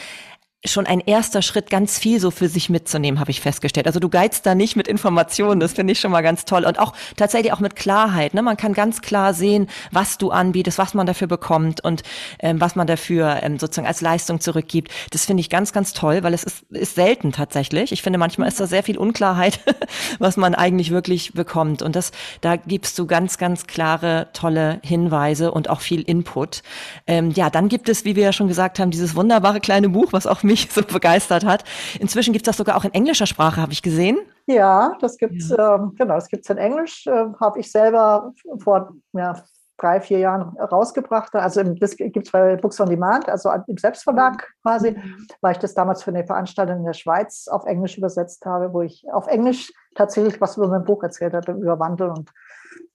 schon 0.66 0.86
ein 0.86 1.00
erster 1.00 1.42
Schritt, 1.42 1.70
ganz 1.70 2.00
viel 2.00 2.20
so 2.20 2.32
für 2.32 2.50
sich 2.50 2.70
mitzunehmen, 2.70 3.20
habe 3.20 3.32
ich 3.32 3.42
festgestellt. 3.42 3.88
Also 3.88 4.00
du 4.00 4.10
geizt 4.10 4.46
da 4.46 4.56
nicht 4.56 4.76
mit 4.76 4.88
Informationen, 4.88 5.60
das 5.60 5.74
finde 5.74 5.94
ich 5.94 6.00
schon 6.00 6.12
mal 6.12 6.22
ganz 6.22 6.46
toll. 6.46 6.66
Und 6.66 6.80
auch 6.80 6.94
tatsächlich 7.16 7.54
auch 7.54 7.60
mit 7.60 7.76
Klarheit. 7.76 8.34
Ne? 8.34 8.42
Man 8.42 8.58
kann 8.58 8.74
ganz 8.74 9.02
klar 9.02 9.34
sehen, 9.34 9.68
was 9.92 10.18
du 10.18 10.32
anbietest, 10.32 10.78
was 10.78 10.94
man 10.94 11.06
dafür 11.06 11.28
bekommt 11.28 11.84
und 11.84 12.04
ähm, 12.40 12.60
was 12.62 12.76
man 12.76 12.88
dafür 12.88 13.40
ähm, 13.44 13.60
sozusagen 13.60 13.88
als 13.88 14.02
Leistung 14.02 14.40
zurückgibt. 14.40 14.92
Das 15.12 15.26
finde 15.26 15.42
ich 15.42 15.50
ganz, 15.50 15.74
ganz 15.74 15.94
toll, 15.94 16.24
weil 16.24 16.34
es 16.34 16.44
ist, 16.44 16.64
ist 16.72 16.96
selten 16.96 17.32
tatsächlich. 17.32 17.92
Ich 17.92 18.02
finde, 18.02 18.20
manchmal 18.20 18.48
ist 18.48 18.60
da 18.60 18.68
sehr 18.68 18.84
viel 18.84 18.98
Unklarheit, 18.98 19.60
was 20.20 20.38
man 20.38 20.56
eigentlich 20.56 20.92
wirklich 20.92 21.34
bekommt. 21.34 21.82
Und 21.82 21.96
das, 21.96 22.12
da 22.42 22.56
gibst 22.56 22.98
du 23.00 23.08
ganz, 23.08 23.38
ganz 23.38 23.68
klare, 23.68 24.30
tolle 24.34 24.80
Hinweise 24.84 25.52
und 25.52 25.70
auch 25.70 25.82
viel 25.82 26.02
Input. 26.02 26.64
Ähm, 27.08 27.32
ja, 27.32 27.50
dann 27.50 27.70
gibt 27.70 27.90
es, 27.90 28.06
wie 28.06 28.16
wir 28.16 28.24
ja 28.24 28.34
schon 28.34 28.48
gesagt 28.48 28.80
haben, 28.80 28.92
dieses 28.92 29.16
wunderbare 29.16 29.60
kleine 29.60 29.90
Buch, 29.90 30.12
was 30.12 30.28
auch 30.28 30.44
mich 30.44 30.55
mich 30.56 30.72
so 30.72 30.82
begeistert 30.82 31.46
hat. 31.46 31.64
Inzwischen 32.00 32.34
gibt 32.34 32.48
es 32.48 32.52
das 32.52 32.58
sogar 32.58 32.78
auch 32.78 32.86
in 32.86 32.94
englischer 32.94 33.26
Sprache, 33.26 33.62
habe 33.62 33.74
ich 33.74 33.82
gesehen. 33.82 34.18
Ja, 34.48 34.96
das 35.02 35.18
gibt's, 35.18 35.50
ja. 35.50 35.76
Ähm, 35.76 35.94
genau, 35.98 36.16
das 36.16 36.30
gibt 36.30 36.44
es 36.46 36.50
in 36.50 36.58
Englisch. 36.58 37.06
Äh, 37.08 37.26
habe 37.40 37.60
ich 37.60 37.72
selber 37.72 38.32
vor 38.60 38.94
ja, 39.14 39.44
drei, 39.78 40.00
vier 40.00 40.20
Jahren 40.20 40.58
rausgebracht. 40.58 41.36
Also 41.36 41.64
das 41.64 41.98
gibt 41.98 42.26
es 42.26 42.32
bei 42.32 42.56
Books 42.56 42.80
on 42.80 42.90
Demand, 42.90 43.28
also 43.28 43.50
im 43.68 43.78
Selbstverlag 43.78 44.48
quasi, 44.62 44.92
mhm. 44.92 45.28
weil 45.42 45.54
ich 45.54 45.60
das 45.60 45.74
damals 45.74 46.04
für 46.04 46.12
eine 46.12 46.26
Veranstaltung 46.26 46.78
in 46.78 46.86
der 46.86 46.94
Schweiz 46.94 47.48
auf 47.48 47.66
Englisch 47.66 47.98
übersetzt 47.98 48.46
habe, 48.46 48.74
wo 48.74 48.82
ich 48.82 49.06
auf 49.12 49.28
Englisch 49.28 49.74
tatsächlich 49.96 50.40
was 50.40 50.58
über 50.58 50.68
mein 50.68 50.86
Buch 50.86 51.04
erzählt 51.04 51.34
habe, 51.34 51.52
über 51.52 51.80
Wandel 51.80 52.10
und 52.10 52.32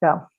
ja, 0.00 0.30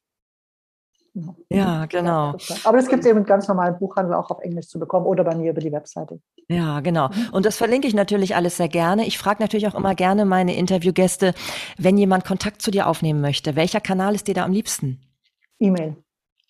ja, 1.49 1.85
genau. 1.87 2.35
Aber 2.63 2.77
das 2.77 2.87
gibt 2.87 3.03
es 3.03 3.09
eben 3.09 3.19
im 3.19 3.25
ganz 3.25 3.47
normalen 3.47 3.77
Buchhandel 3.77 4.13
auch 4.13 4.29
auf 4.31 4.39
Englisch 4.39 4.67
zu 4.67 4.79
bekommen 4.79 5.05
oder 5.05 5.23
bei 5.23 5.35
mir 5.35 5.51
über 5.51 5.59
die 5.59 5.71
Webseite. 5.71 6.21
Ja, 6.47 6.79
genau. 6.79 7.09
Mhm. 7.09 7.29
Und 7.33 7.45
das 7.45 7.57
verlinke 7.57 7.87
ich 7.87 7.93
natürlich 7.93 8.35
alles 8.35 8.57
sehr 8.57 8.69
gerne. 8.69 9.05
Ich 9.05 9.17
frage 9.17 9.41
natürlich 9.41 9.67
auch 9.67 9.75
immer 9.75 9.95
gerne 9.95 10.25
meine 10.25 10.55
Interviewgäste, 10.55 11.33
wenn 11.77 11.97
jemand 11.97 12.25
Kontakt 12.25 12.61
zu 12.61 12.71
dir 12.71 12.87
aufnehmen 12.87 13.21
möchte, 13.21 13.55
welcher 13.55 13.81
Kanal 13.81 14.15
ist 14.15 14.27
dir 14.27 14.35
da 14.35 14.45
am 14.45 14.53
liebsten? 14.53 15.01
E-Mail. 15.59 15.95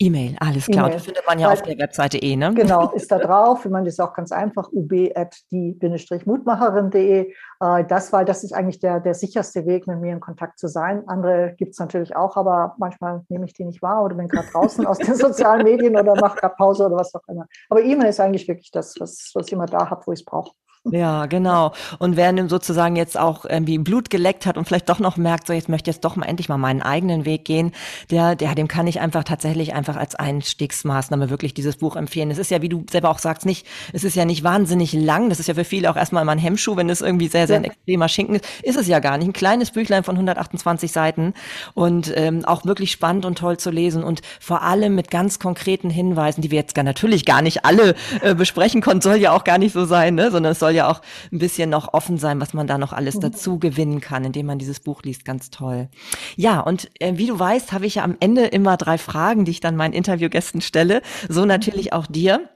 E-Mail, 0.02 0.36
alles 0.40 0.66
klar. 0.66 0.90
E 0.90 0.94
das 0.94 1.04
findet 1.04 1.28
man 1.28 1.38
ja 1.38 1.46
Weil, 1.48 1.54
auf 1.54 1.62
der 1.62 1.78
Webseite 1.78 2.18
eh, 2.18 2.36
ne? 2.36 2.52
Genau, 2.56 2.90
ist 2.96 3.12
da 3.12 3.20
drauf. 3.20 3.64
Ich 3.66 3.72
meine, 3.72 3.86
das 3.86 3.94
ist 3.94 4.00
auch 4.00 4.14
ganz 4.14 4.32
einfach, 4.32 4.70
ub.die-mutmacherin.de. 4.72 7.32
Äh, 7.62 7.86
das, 7.86 8.12
weil 8.12 8.26
das 8.26 8.44
ist 8.44 8.54
eigentlich 8.54 8.80
der, 8.80 9.00
der 9.00 9.14
sicherste 9.14 9.68
Weg, 9.68 9.86
mit 9.86 10.00
mir 10.00 10.14
in 10.14 10.20
Kontakt 10.20 10.58
zu 10.58 10.68
sein. 10.68 11.08
Andere 11.08 11.54
gibt 11.56 11.74
es 11.74 11.80
natürlich 11.80 12.16
auch, 12.16 12.36
aber 12.36 12.74
manchmal 12.80 13.22
nehme 13.30 13.46
ich 13.46 13.54
die 13.54 13.66
nicht 13.66 13.84
wahr 13.84 14.04
oder 14.04 14.16
bin 14.16 14.28
gerade 14.28 14.48
draußen 14.52 14.88
aus 14.88 14.98
den 14.98 15.14
sozialen 15.28 15.62
Medien 15.64 15.96
oder 15.96 16.16
mache 16.16 16.40
gerade 16.40 16.56
Pause 16.56 16.88
oder 16.88 16.96
was 16.96 17.14
auch 17.14 17.28
immer. 17.28 17.46
Aber 17.70 17.84
E-Mail 17.84 18.10
ist 18.10 18.20
eigentlich 18.20 18.48
wirklich 18.48 18.72
das, 18.72 18.96
was, 19.00 19.30
was 19.36 19.46
ich 19.46 19.54
immer 19.54 19.68
da 19.68 19.88
habe, 19.90 20.02
wo 20.08 20.12
ich 20.12 20.22
es 20.22 20.26
brauche. 20.26 20.56
Ja, 20.84 21.28
genau. 21.28 21.74
Und 22.00 22.16
wer 22.18 22.34
sozusagen 22.50 22.96
jetzt 22.96 23.16
auch 23.16 23.46
irgendwie 23.46 23.78
Blut 23.78 24.10
geleckt 24.10 24.48
hat 24.48 24.58
und 24.58 24.66
vielleicht 24.66 24.90
doch 24.90 24.98
noch 24.98 25.16
merkt, 25.16 25.46
so 25.46 25.54
jetzt 25.54 25.70
möchte 25.70 25.92
ich 25.92 25.96
jetzt 25.98 26.04
doch 26.04 26.16
mal 26.16 26.26
endlich 26.26 26.50
mal 26.50 26.58
meinen 26.58 26.82
eigenen 26.82 27.24
Weg 27.24 27.46
gehen, 27.46 27.72
der, 28.10 28.36
der, 28.36 28.56
dem 28.56 28.68
kann 28.68 28.88
ich 28.88 29.00
einfach 29.00 29.24
tatsächlich 29.24 29.76
einfach 29.76 29.96
als 29.96 30.16
Einstiegsmaßnahme 30.16 31.30
wirklich 31.30 31.54
dieses 31.54 31.78
Buch 31.78 31.96
empfehlen. 31.96 32.32
Es 32.32 32.40
ist 32.40 32.50
ja, 32.50 32.64
wie 32.64 32.70
du 32.70 32.84
selber 32.90 33.12
auch 33.12 33.20
sagst, 33.20 33.46
nicht, 33.46 33.68
es 33.94 34.04
ist 34.04 34.16
ja 34.16 34.26
nicht 34.26 34.44
wahnsinnig 34.44 34.94
lang. 34.94 35.30
Das 35.30 35.40
ist 35.40 35.46
ja 35.46 35.54
für 35.54 35.66
viele 35.66 35.92
auch 35.92 35.96
erstmal 35.98 36.24
immer 36.24 36.32
ein 36.32 36.40
Hemmschuh, 36.40 36.76
wenn 36.76 36.90
es 36.90 37.02
irgendwie 37.02 37.28
sehr, 37.28 37.46
sehr 37.46 37.58
ein 37.58 37.64
extremer 37.64 38.10
Schinken 38.10 38.38
ist. 38.38 38.46
Ist 38.64 38.78
es 38.78 38.88
ja 38.88 38.98
gar 38.98 39.20
nicht. 39.20 39.28
Ein 39.28 39.34
kleines 39.34 39.70
Büchlein 39.70 40.04
von 40.04 40.16
128 40.16 40.92
Seiten 40.92 41.36
und 41.76 42.12
ähm, 42.16 42.44
auch 42.44 42.66
wirklich 42.66 42.92
spannend 42.92 43.26
und 43.26 43.38
toll 43.38 43.58
zu 43.58 43.70
lesen 43.70 44.04
und 44.04 44.22
vor 44.40 44.64
allem 44.64 44.96
mit 44.96 45.12
ganz 45.12 45.38
konkreten 45.38 45.92
Hinweisen, 45.92 46.42
die 46.42 46.50
wir 46.50 46.58
jetzt 46.58 46.74
gar 46.74 46.84
natürlich 46.84 47.26
gar 47.26 47.44
nicht 47.44 47.66
alle 47.66 47.94
äh, 48.22 48.34
besprechen 48.34 48.82
konnten, 48.82 49.02
soll 49.02 49.18
ja 49.18 49.32
auch 49.32 49.44
gar 49.44 49.60
nicht 49.60 49.74
so 49.74 49.86
sein, 49.86 50.16
ne? 50.16 50.32
sondern 50.32 50.54
es 50.54 50.60
soll 50.60 50.71
ja 50.72 50.90
auch 50.90 51.02
ein 51.32 51.40
bisschen 51.40 51.70
noch 51.70 51.94
offen 51.94 52.18
sein, 52.18 52.42
was 52.42 52.54
man 52.54 52.68
da 52.68 52.78
noch 52.78 52.94
alles 52.94 53.16
mhm. 53.16 53.22
dazu 53.22 53.60
gewinnen 53.60 54.02
kann, 54.02 54.26
indem 54.26 54.46
man 54.46 54.60
dieses 54.60 54.80
Buch 54.80 55.04
liest. 55.04 55.26
Ganz 55.26 55.50
toll. 55.50 55.90
Ja, 56.36 56.60
und 56.60 56.90
äh, 57.00 57.18
wie 57.18 57.28
du 57.28 57.38
weißt, 57.38 57.72
habe 57.72 57.86
ich 57.86 57.96
ja 57.96 58.04
am 58.04 58.18
Ende 58.20 58.46
immer 58.46 58.78
drei 58.78 58.98
Fragen, 58.98 59.46
die 59.46 59.52
ich 59.52 59.60
dann 59.60 59.76
meinen 59.76 59.94
Interviewgästen 59.94 60.62
stelle. 60.62 61.02
So 61.30 61.46
natürlich 61.46 61.94
auch 61.94 62.08
dir. 62.08 62.50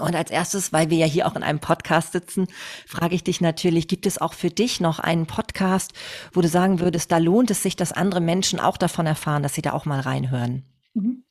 Und 0.00 0.16
als 0.16 0.30
erstes, 0.30 0.72
weil 0.72 0.90
wir 0.90 0.98
ja 0.98 1.06
hier 1.06 1.26
auch 1.26 1.36
in 1.36 1.44
einem 1.44 1.60
Podcast 1.60 2.12
sitzen, 2.12 2.48
frage 2.86 3.14
ich 3.14 3.22
dich 3.22 3.40
natürlich, 3.40 3.86
gibt 3.86 4.06
es 4.06 4.20
auch 4.20 4.32
für 4.32 4.50
dich 4.50 4.80
noch 4.80 4.98
einen 4.98 5.26
Podcast, 5.26 5.92
wo 6.32 6.40
du 6.40 6.48
sagen 6.48 6.80
würdest, 6.80 7.12
da 7.12 7.18
lohnt 7.18 7.50
es 7.52 7.62
sich, 7.62 7.76
dass 7.76 7.92
andere 7.92 8.20
Menschen 8.20 8.58
auch 8.58 8.76
davon 8.76 9.06
erfahren, 9.06 9.44
dass 9.44 9.54
sie 9.54 9.62
da 9.62 9.72
auch 9.72 9.84
mal 9.84 10.00
reinhören? 10.00 10.64
Mhm. 10.94 11.24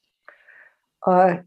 Äh, 1.06 1.44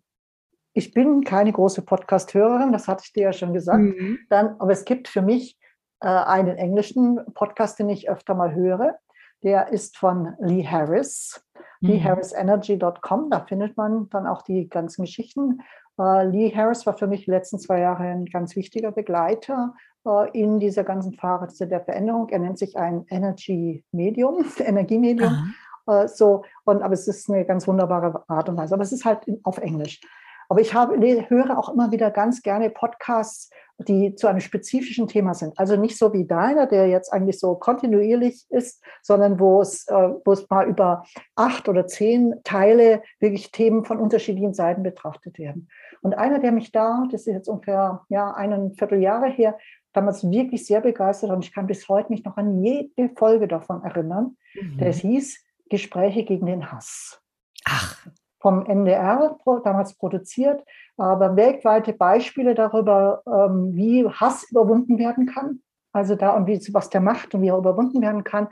ich 0.77 0.93
bin 0.93 1.25
keine 1.25 1.53
große 1.53 1.81
Podcast-Hörerin, 1.81 2.71
das 2.71 2.87
hatte 2.87 3.05
ich 3.07 3.13
dir 3.15 3.25
ja 3.25 3.33
schon 3.33 3.55
gesagt. 3.55 3.81
Mhm. 3.81 4.19
Dann, 4.29 4.57
aber 4.59 4.73
es 4.73 4.85
gibt 4.85 5.09
für 5.09 5.23
mich 5.23 5.59
äh, 6.01 6.07
einen 6.07 6.59
englischen 6.59 7.19
Podcast, 7.33 7.79
den 7.79 7.89
ich 7.89 8.11
öfter 8.11 8.35
mal 8.35 8.55
höre. 8.55 8.99
Der 9.43 9.73
ist 9.73 9.97
von 9.97 10.35
Lee 10.39 10.67
Harris, 10.67 11.43
mhm. 11.81 11.93
leeharrisenergy.com. 11.93 13.31
Da 13.31 13.41
findet 13.47 13.79
man 13.79 14.11
dann 14.11 14.27
auch 14.27 14.43
die 14.43 14.69
ganzen 14.69 15.07
Geschichten. 15.07 15.61
Äh, 15.99 16.27
Lee 16.27 16.55
Harris 16.55 16.85
war 16.85 16.99
für 16.99 17.07
mich 17.07 17.25
die 17.25 17.31
letzten 17.31 17.59
zwei 17.59 17.81
Jahre 17.81 18.03
ein 18.03 18.27
ganz 18.27 18.55
wichtiger 18.55 18.93
Begleiter 18.93 19.73
äh, 20.07 20.31
in 20.39 20.61
dieser 20.61 20.85
ganzen 20.85 21.15
Phase 21.15 21.67
der 21.67 21.81
Veränderung. 21.81 22.29
Er 22.29 22.41
nennt 22.41 22.59
sich 22.59 22.77
ein 22.77 23.07
Energy 23.09 23.83
Medium, 23.93 24.45
Energiemedium. 24.59 25.55
Äh, 25.87 26.07
so, 26.07 26.45
und, 26.65 26.83
aber 26.83 26.93
es 26.93 27.09
ist 27.09 27.31
eine 27.31 27.47
ganz 27.47 27.67
wunderbare 27.67 28.25
Art 28.29 28.51
und 28.51 28.59
Weise. 28.59 28.75
Aber 28.75 28.83
es 28.83 28.93
ist 28.93 29.07
halt 29.07 29.21
auf 29.43 29.57
Englisch. 29.57 30.03
Aber 30.49 30.61
ich 30.61 30.75
habe, 30.75 30.97
höre 31.29 31.59
auch 31.59 31.73
immer 31.73 31.91
wieder 31.91 32.11
ganz 32.11 32.43
gerne 32.43 32.71
Podcasts, 32.71 33.51
die 33.79 34.15
zu 34.15 34.27
einem 34.27 34.41
spezifischen 34.41 35.07
Thema 35.07 35.35
sind. 35.35 35.59
Also 35.59 35.77
nicht 35.77 35.99
so 35.99 36.13
wie 36.13 36.27
deiner, 36.27 36.67
der 36.67 36.89
jetzt 36.89 37.13
eigentlich 37.13 37.39
so 37.39 37.57
kontinuierlich 37.57 38.47
ist, 38.49 38.83
sondern 39.03 39.39
wo 39.39 39.61
es, 39.61 39.87
äh, 39.89 40.11
wo 40.25 40.33
es 40.33 40.49
mal 40.49 40.67
über 40.67 41.05
acht 41.35 41.69
oder 41.69 41.87
zehn 41.87 42.35
Teile 42.43 43.03
wirklich 43.21 43.51
Themen 43.51 43.85
von 43.85 43.99
unterschiedlichen 43.99 44.55
Seiten 44.55 44.83
betrachtet 44.83 45.39
werden. 45.39 45.69
Und 46.01 46.15
einer, 46.15 46.39
der 46.39 46.53
mich 46.53 46.73
da, 46.73 47.07
das 47.11 47.27
ist 47.27 47.35
jetzt 47.35 47.49
ungefähr 47.49 48.03
ja, 48.09 48.33
ein 48.33 48.73
Vierteljahre 48.73 49.29
her, 49.29 49.59
damals 49.93 50.29
wirklich 50.31 50.67
sehr 50.67 50.81
begeistert 50.81 51.31
und 51.31 51.45
ich 51.45 51.55
kann 51.55 51.67
bis 51.67 51.89
heute 51.89 52.11
mich 52.11 52.25
noch 52.25 52.37
an 52.37 52.63
jede 52.63 53.11
Folge 53.17 53.49
davon 53.49 53.83
erinnern, 53.83 54.37
mhm. 54.55 54.79
der 54.79 54.93
hieß 54.93 55.43
Gespräche 55.69 56.25
gegen 56.25 56.47
den 56.47 56.71
Hass. 56.71 57.21
Ach 57.65 58.07
vom 58.47 58.65
NDR 58.65 59.37
damals 59.65 59.95
produziert, 59.95 60.63
aber 60.97 61.35
weltweite 61.35 61.93
Beispiele 61.93 62.55
darüber, 62.55 63.23
ähm, 63.27 63.75
wie 63.75 64.09
Hass 64.09 64.49
überwunden 64.49 65.01
werden 65.01 65.27
kann. 65.27 65.63
Also 65.93 66.15
da 66.15 66.31
und 66.31 66.47
wie, 66.47 66.61
was 66.73 66.89
der 66.89 67.01
macht 67.01 67.35
und 67.35 67.43
wie 67.43 67.49
er 67.49 67.59
überwunden 67.59 68.01
werden 68.01 68.23
kann, 68.23 68.47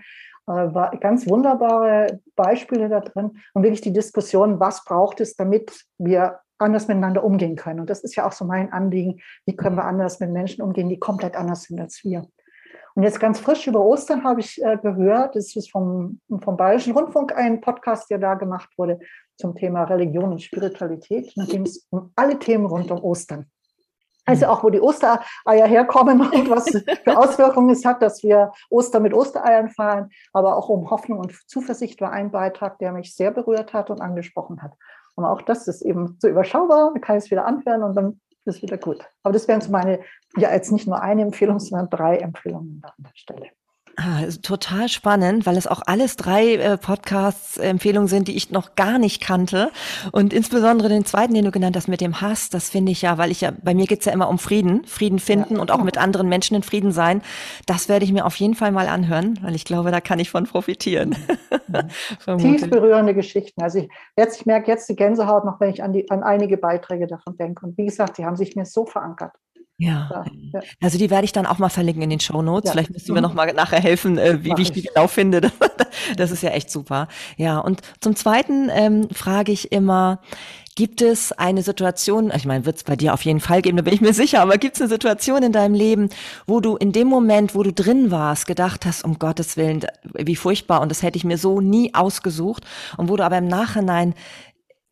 äh, 0.49 0.51
war 0.51 0.91
ganz 0.97 1.29
wunderbare 1.29 2.19
Beispiele 2.35 2.89
da 2.89 2.99
drin 2.99 3.39
und 3.53 3.63
wirklich 3.63 3.83
die 3.83 3.93
Diskussion, 3.93 4.59
was 4.59 4.85
braucht 4.85 5.21
es, 5.21 5.37
damit 5.37 5.85
wir 5.99 6.41
anders 6.59 6.89
miteinander 6.89 7.23
umgehen 7.23 7.55
können. 7.55 7.79
Und 7.79 7.89
das 7.89 8.03
ist 8.03 8.17
ja 8.17 8.27
auch 8.27 8.33
so 8.33 8.45
mein 8.45 8.73
Anliegen, 8.73 9.21
wie 9.47 9.55
können 9.55 9.77
wir 9.77 9.85
anders 9.85 10.19
mit 10.19 10.31
Menschen 10.31 10.63
umgehen, 10.63 10.89
die 10.89 10.99
komplett 10.99 11.37
anders 11.37 11.63
sind 11.63 11.81
als 11.81 12.03
wir. 12.03 12.27
Und 12.95 13.03
jetzt 13.03 13.19
ganz 13.19 13.41
frisch 13.41 13.67
über 13.67 13.81
Ostern 13.81 14.23
habe 14.23 14.41
ich 14.41 14.63
äh, 14.63 14.77
gehört, 14.77 15.35
das 15.35 15.57
ist 15.57 15.71
vom, 15.71 16.21
vom 16.43 16.57
Bayerischen 16.57 16.93
Rundfunk 16.93 17.37
ein 17.37 17.61
Podcast, 17.61 18.09
der 18.11 18.19
da 18.19 18.35
gemacht 18.35 18.71
wurde 18.77 19.01
zum 19.37 19.57
Thema 19.57 19.83
Religion 19.85 20.31
und 20.31 20.43
Spiritualität. 20.43 21.35
Ging 21.49 21.63
es 21.63 21.87
um 21.91 22.13
alle 22.15 22.39
Themen 22.39 22.67
rund 22.67 22.91
um 22.93 23.03
Ostern. 23.03 23.47
Also 24.27 24.47
auch, 24.47 24.65
wo 24.65 24.71
die 24.71 24.81
Ostereier 24.81 25.67
herkommen 25.67 26.21
und 26.33 26.51
was 26.51 26.71
für 26.71 27.19
Auswirkungen 27.19 27.71
es 27.71 27.85
hat, 27.85 28.01
dass 28.01 28.23
wir 28.23 28.53
Ostern 28.71 29.03
mit 29.03 29.13
Ostereiern 29.13 29.71
feiern. 29.71 30.09
Aber 30.33 30.57
auch 30.57 30.69
um 30.69 30.89
Hoffnung 30.91 31.19
und 31.19 31.35
Zuversicht 31.49 32.01
war 32.01 32.13
ein 32.13 32.31
Beitrag, 32.31 32.79
der 32.79 32.93
mich 32.93 33.15
sehr 33.15 33.33
berührt 33.33 33.73
hat 33.73 33.91
und 33.91 34.01
angesprochen 34.01 34.63
hat. 34.63 34.73
Und 35.17 35.25
auch 35.25 35.43
das 35.43 35.69
ist 35.69 35.83
eben 35.83 36.17
so 36.21 36.29
überschaubar, 36.29 36.91
man 36.91 37.01
kann 37.01 37.17
es 37.17 37.31
wieder 37.31 37.45
anhören 37.45 37.83
und 37.83 37.95
dann 37.97 38.21
ist 38.47 38.63
wieder 38.63 38.79
gut. 38.79 38.99
Aber 39.23 39.33
das 39.33 39.49
wären 39.49 39.61
so 39.61 39.71
meine, 39.71 40.01
ja 40.37 40.53
jetzt 40.53 40.73
nicht 40.73 40.87
nur 40.87 41.01
eine 41.01 41.23
Empfehlung, 41.23 41.59
sondern 41.59 41.91
drei 41.91 42.19
Empfehlungen 42.19 42.83
an 42.85 42.93
der 42.99 43.13
Stelle. 43.15 43.51
Ah, 43.97 44.25
total 44.43 44.89
spannend, 44.89 45.47
weil 45.47 45.57
es 45.57 45.67
auch 45.67 45.81
alles 45.87 46.17
drei 46.17 46.55
äh, 46.55 46.77
Podcasts-Empfehlungen 46.77 48.09
sind, 48.09 48.27
die 48.27 48.37
ich 48.37 48.51
noch 48.51 48.75
gar 48.75 48.99
nicht 48.99 49.23
kannte. 49.23 49.71
Und 50.11 50.33
insbesondere 50.33 50.89
den 50.89 51.05
zweiten, 51.05 51.35
den 51.35 51.45
du 51.45 51.53
genannt 51.53 51.77
hast 51.77 51.87
mit 51.87 52.01
dem 52.01 52.21
Hass, 52.21 52.51
das 52.51 52.71
finde 52.71 52.91
ich 52.91 53.03
ja, 53.03 53.19
weil 53.19 53.31
ich 53.31 53.43
ja, 53.43 53.53
bei 53.63 53.73
mir 53.73 53.87
geht's 53.87 54.07
ja 54.07 54.13
immer 54.13 54.29
um 54.29 54.39
Frieden, 54.39 54.85
Frieden 54.85 55.21
finden 55.21 55.57
ja. 55.57 55.61
und 55.61 55.71
auch 55.71 55.85
mit 55.85 55.97
anderen 55.97 56.29
Menschen 56.29 56.57
in 56.57 56.63
Frieden 56.65 56.91
sein. 56.91 57.23
Das 57.67 57.89
werde 57.89 58.05
ich 58.05 58.13
mir 58.13 58.27
auf 58.27 58.35
jeden 58.37 58.55
Fall 58.55 58.73
mal 58.73 58.89
anhören, 58.89 59.39
weil 59.43 59.55
ich 59.55 59.65
glaube, 59.65 59.93
da 59.93 60.01
kann 60.01 60.19
ich 60.19 60.31
von 60.31 60.45
profitieren. 60.45 61.15
Mhm. 61.69 62.39
Tief 62.39 62.69
berührende 62.69 63.15
Geschichten. 63.15 63.63
Also 63.63 63.79
ich, 63.79 63.89
jetzt, 64.17 64.41
ich 64.41 64.47
merke 64.47 64.71
jetzt 64.71 64.89
die 64.89 64.97
Gänsehaut 64.97 65.45
noch, 65.45 65.61
wenn 65.61 65.71
ich 65.71 65.83
an, 65.83 65.93
die, 65.93 66.11
an 66.11 66.23
einige 66.23 66.57
Beiträge 66.57 67.07
davon 67.07 67.37
denke. 67.37 67.67
Und 67.67 67.79
wie 67.79 67.85
gesagt, 67.85 68.19
die 68.19 68.25
haben 68.25 68.37
sich 68.37 68.57
mir 68.57 68.65
so 68.65 68.87
verankert. 68.87 69.33
Ja. 69.77 70.25
ja. 70.53 70.61
Also 70.81 70.99
die 70.99 71.11
werde 71.11 71.25
ich 71.25 71.33
dann 71.33 71.47
auch 71.47 71.59
mal 71.59 71.69
verlinken 71.69 72.03
in 72.03 72.11
den 72.11 72.21
Show 72.21 72.43
Notes. 72.43 72.69
Ja. 72.69 72.73
Vielleicht 72.73 72.93
müssen 72.93 73.15
wir 73.15 73.21
noch 73.21 73.35
mal 73.35 73.53
nachher 73.53 73.81
helfen, 73.81 74.19
äh, 74.19 74.45
wie, 74.45 74.57
wie 74.57 74.63
ich 74.63 74.73
die 74.73 74.83
genau 74.83 75.09
finde. 75.09 75.51
das 76.17 76.31
ist 76.31 76.43
ja 76.43 76.51
echt 76.51 76.71
super. 76.71 77.09
Ja, 77.37 77.59
und 77.59 77.81
zum 78.01 78.15
Zweiten 78.15 78.69
ähm, 78.73 79.09
frage 79.11 79.51
ich 79.51 79.73
immer, 79.73 80.21
gibt 80.77 81.03
es 81.03 81.33
eine 81.33 81.63
Situation, 81.63 82.33
ich 82.35 82.47
meine, 82.47 82.67
wird 82.67 82.77
es 82.77 82.85
bei 82.85 82.97
dir 82.97 83.15
auf 83.15 83.23
jeden 83.23 83.41
Fall 83.41 83.63
geben, 83.63 83.77
da 83.77 83.83
bin 83.83 83.95
ich 83.95 84.01
mir 84.01 84.13
sicher, 84.13 84.41
aber 84.41 84.59
gibt 84.59 84.77
es 84.77 84.81
eine 84.81 84.89
Situation 84.89 85.43
in 85.43 85.53
deinem 85.53 85.75
Leben, 85.75 86.09
wo 86.47 86.61
du 86.61 86.77
in 86.77 86.93
dem 86.93 87.07
Moment, 87.07 87.55
wo 87.55 87.63
du 87.63 87.73
drin 87.73 88.11
warst, 88.11 88.47
gedacht 88.47 88.85
hast, 88.85 89.05
um 89.05 89.19
Gottes 89.19 89.57
Willen, 89.57 89.87
wie 90.15 90.37
furchtbar 90.37 90.81
und 90.81 90.89
das 90.89 91.03
hätte 91.03 91.17
ich 91.17 91.25
mir 91.25 91.39
so 91.39 91.61
nie 91.61 91.95
ausgesucht 91.95 92.65
und 92.97 93.09
wo 93.09 93.17
du 93.17 93.25
aber 93.25 93.39
im 93.39 93.47
Nachhinein 93.47 94.15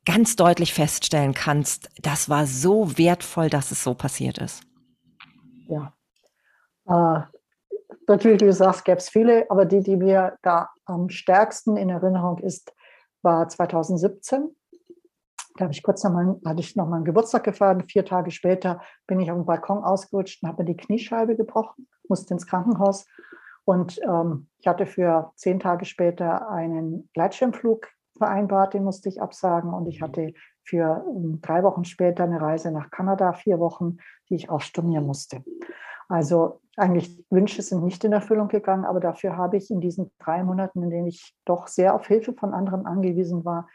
ganz 0.04 0.36
deutlich 0.36 0.72
feststellen 0.72 1.34
kannst, 1.34 1.88
das 2.00 2.28
war 2.28 2.46
so 2.46 2.96
wertvoll, 2.96 3.50
dass 3.50 3.70
es 3.70 3.82
so 3.82 3.94
passiert 3.94 4.38
ist? 4.38 4.62
Ja. 5.72 5.94
Äh, 6.86 7.22
natürlich, 8.06 8.40
wie 8.40 8.46
du 8.46 8.52
sagst, 8.52 8.84
gäbe 8.84 8.98
es 8.98 9.08
viele, 9.08 9.50
aber 9.50 9.64
die, 9.64 9.80
die 9.80 9.96
mir 9.96 10.36
da 10.42 10.70
am 10.84 11.08
stärksten 11.08 11.76
in 11.76 11.90
Erinnerung 11.90 12.38
ist, 12.38 12.74
war 13.22 13.48
2017. 13.48 14.54
Da 15.56 15.64
habe 15.64 15.72
ich 15.72 15.82
kurz 15.82 16.02
noch 16.02 16.12
mal, 16.12 16.40
hatte 16.46 16.60
ich 16.60 16.76
noch 16.76 16.88
mal 16.88 16.96
einen 16.96 17.04
Geburtstag 17.04 17.44
gefeiert. 17.44 17.90
Vier 17.90 18.04
Tage 18.04 18.30
später 18.30 18.80
bin 19.06 19.20
ich 19.20 19.30
auf 19.30 19.36
dem 19.36 19.44
Balkon 19.44 19.84
ausgerutscht 19.84 20.42
und 20.42 20.48
habe 20.48 20.62
mir 20.62 20.74
die 20.74 20.76
Kniescheibe 20.76 21.36
gebrochen, 21.36 21.88
musste 22.08 22.34
ins 22.34 22.46
Krankenhaus. 22.46 23.06
Und 23.64 24.00
ähm, 24.02 24.48
ich 24.58 24.66
hatte 24.66 24.86
für 24.86 25.32
zehn 25.36 25.60
Tage 25.60 25.84
später 25.84 26.48
einen 26.48 27.08
Gleitschirmflug 27.12 27.88
vereinbart, 28.22 28.74
den 28.74 28.84
musste 28.84 29.08
ich 29.08 29.20
absagen. 29.20 29.74
Und 29.74 29.88
ich 29.88 30.00
hatte 30.00 30.32
für 30.62 31.04
ähm, 31.08 31.40
drei 31.42 31.64
Wochen 31.64 31.84
später 31.84 32.22
eine 32.24 32.40
Reise 32.40 32.70
nach 32.70 32.90
Kanada, 32.90 33.32
vier 33.32 33.58
Wochen, 33.58 33.96
die 34.28 34.36
ich 34.36 34.48
auch 34.48 34.60
stornieren 34.60 35.06
musste. 35.06 35.42
Also 36.08 36.60
eigentlich 36.76 37.24
Wünsche 37.30 37.62
sind 37.62 37.82
nicht 37.84 38.04
in 38.04 38.12
Erfüllung 38.12 38.48
gegangen, 38.48 38.84
aber 38.84 39.00
dafür 39.00 39.36
habe 39.36 39.56
ich 39.56 39.70
in 39.70 39.80
diesen 39.80 40.12
drei 40.18 40.44
Monaten, 40.44 40.82
in 40.82 40.90
denen 40.90 41.06
ich 41.08 41.34
doch 41.44 41.66
sehr 41.66 41.94
auf 41.94 42.06
Hilfe 42.06 42.32
von 42.32 42.54
anderen 42.54 42.86
angewiesen 42.86 43.44
war, 43.44 43.68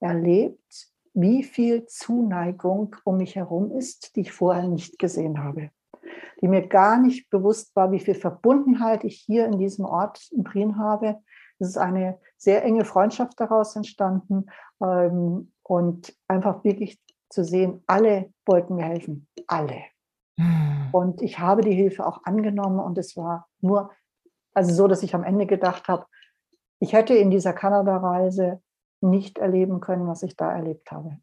erlebt, 0.00 0.88
wie 1.14 1.42
viel 1.42 1.86
Zuneigung 1.86 2.94
um 3.04 3.16
mich 3.16 3.36
herum 3.36 3.70
ist, 3.70 4.16
die 4.16 4.22
ich 4.22 4.32
vorher 4.32 4.68
nicht 4.68 4.98
gesehen 4.98 5.42
habe. 5.42 5.70
Die 6.40 6.48
mir 6.48 6.66
gar 6.66 7.00
nicht 7.00 7.30
bewusst 7.30 7.74
war, 7.74 7.90
wie 7.92 8.00
viel 8.00 8.14
Verbundenheit 8.14 9.04
ich 9.04 9.16
hier 9.16 9.46
in 9.46 9.58
diesem 9.58 9.84
Ort 9.84 10.28
in 10.32 10.44
Prien 10.44 10.78
habe. 10.78 11.20
Es 11.58 11.68
ist 11.68 11.78
eine 11.78 12.18
sehr 12.36 12.64
enge 12.64 12.84
Freundschaft 12.84 13.38
daraus 13.40 13.76
entstanden. 13.76 14.46
Ähm, 14.82 15.50
und 15.64 16.14
einfach 16.28 16.62
wirklich 16.62 17.00
zu 17.30 17.42
sehen, 17.44 17.82
alle 17.86 18.32
wollten 18.46 18.76
mir 18.76 18.84
helfen, 18.84 19.26
alle. 19.46 19.82
Hm. 20.38 20.90
Und 20.92 21.22
ich 21.22 21.38
habe 21.38 21.62
die 21.62 21.74
Hilfe 21.74 22.06
auch 22.06 22.24
angenommen 22.24 22.78
und 22.78 22.98
es 22.98 23.16
war 23.16 23.48
nur, 23.60 23.90
also 24.52 24.72
so, 24.72 24.86
dass 24.86 25.02
ich 25.02 25.14
am 25.14 25.24
Ende 25.24 25.46
gedacht 25.46 25.88
habe, 25.88 26.06
ich 26.80 26.92
hätte 26.92 27.14
in 27.14 27.30
dieser 27.30 27.52
Kanada-Reise 27.52 28.62
nicht 29.00 29.38
erleben 29.38 29.80
können, 29.80 30.06
was 30.06 30.22
ich 30.22 30.36
da 30.36 30.52
erlebt 30.52 30.90
habe. 30.92 31.18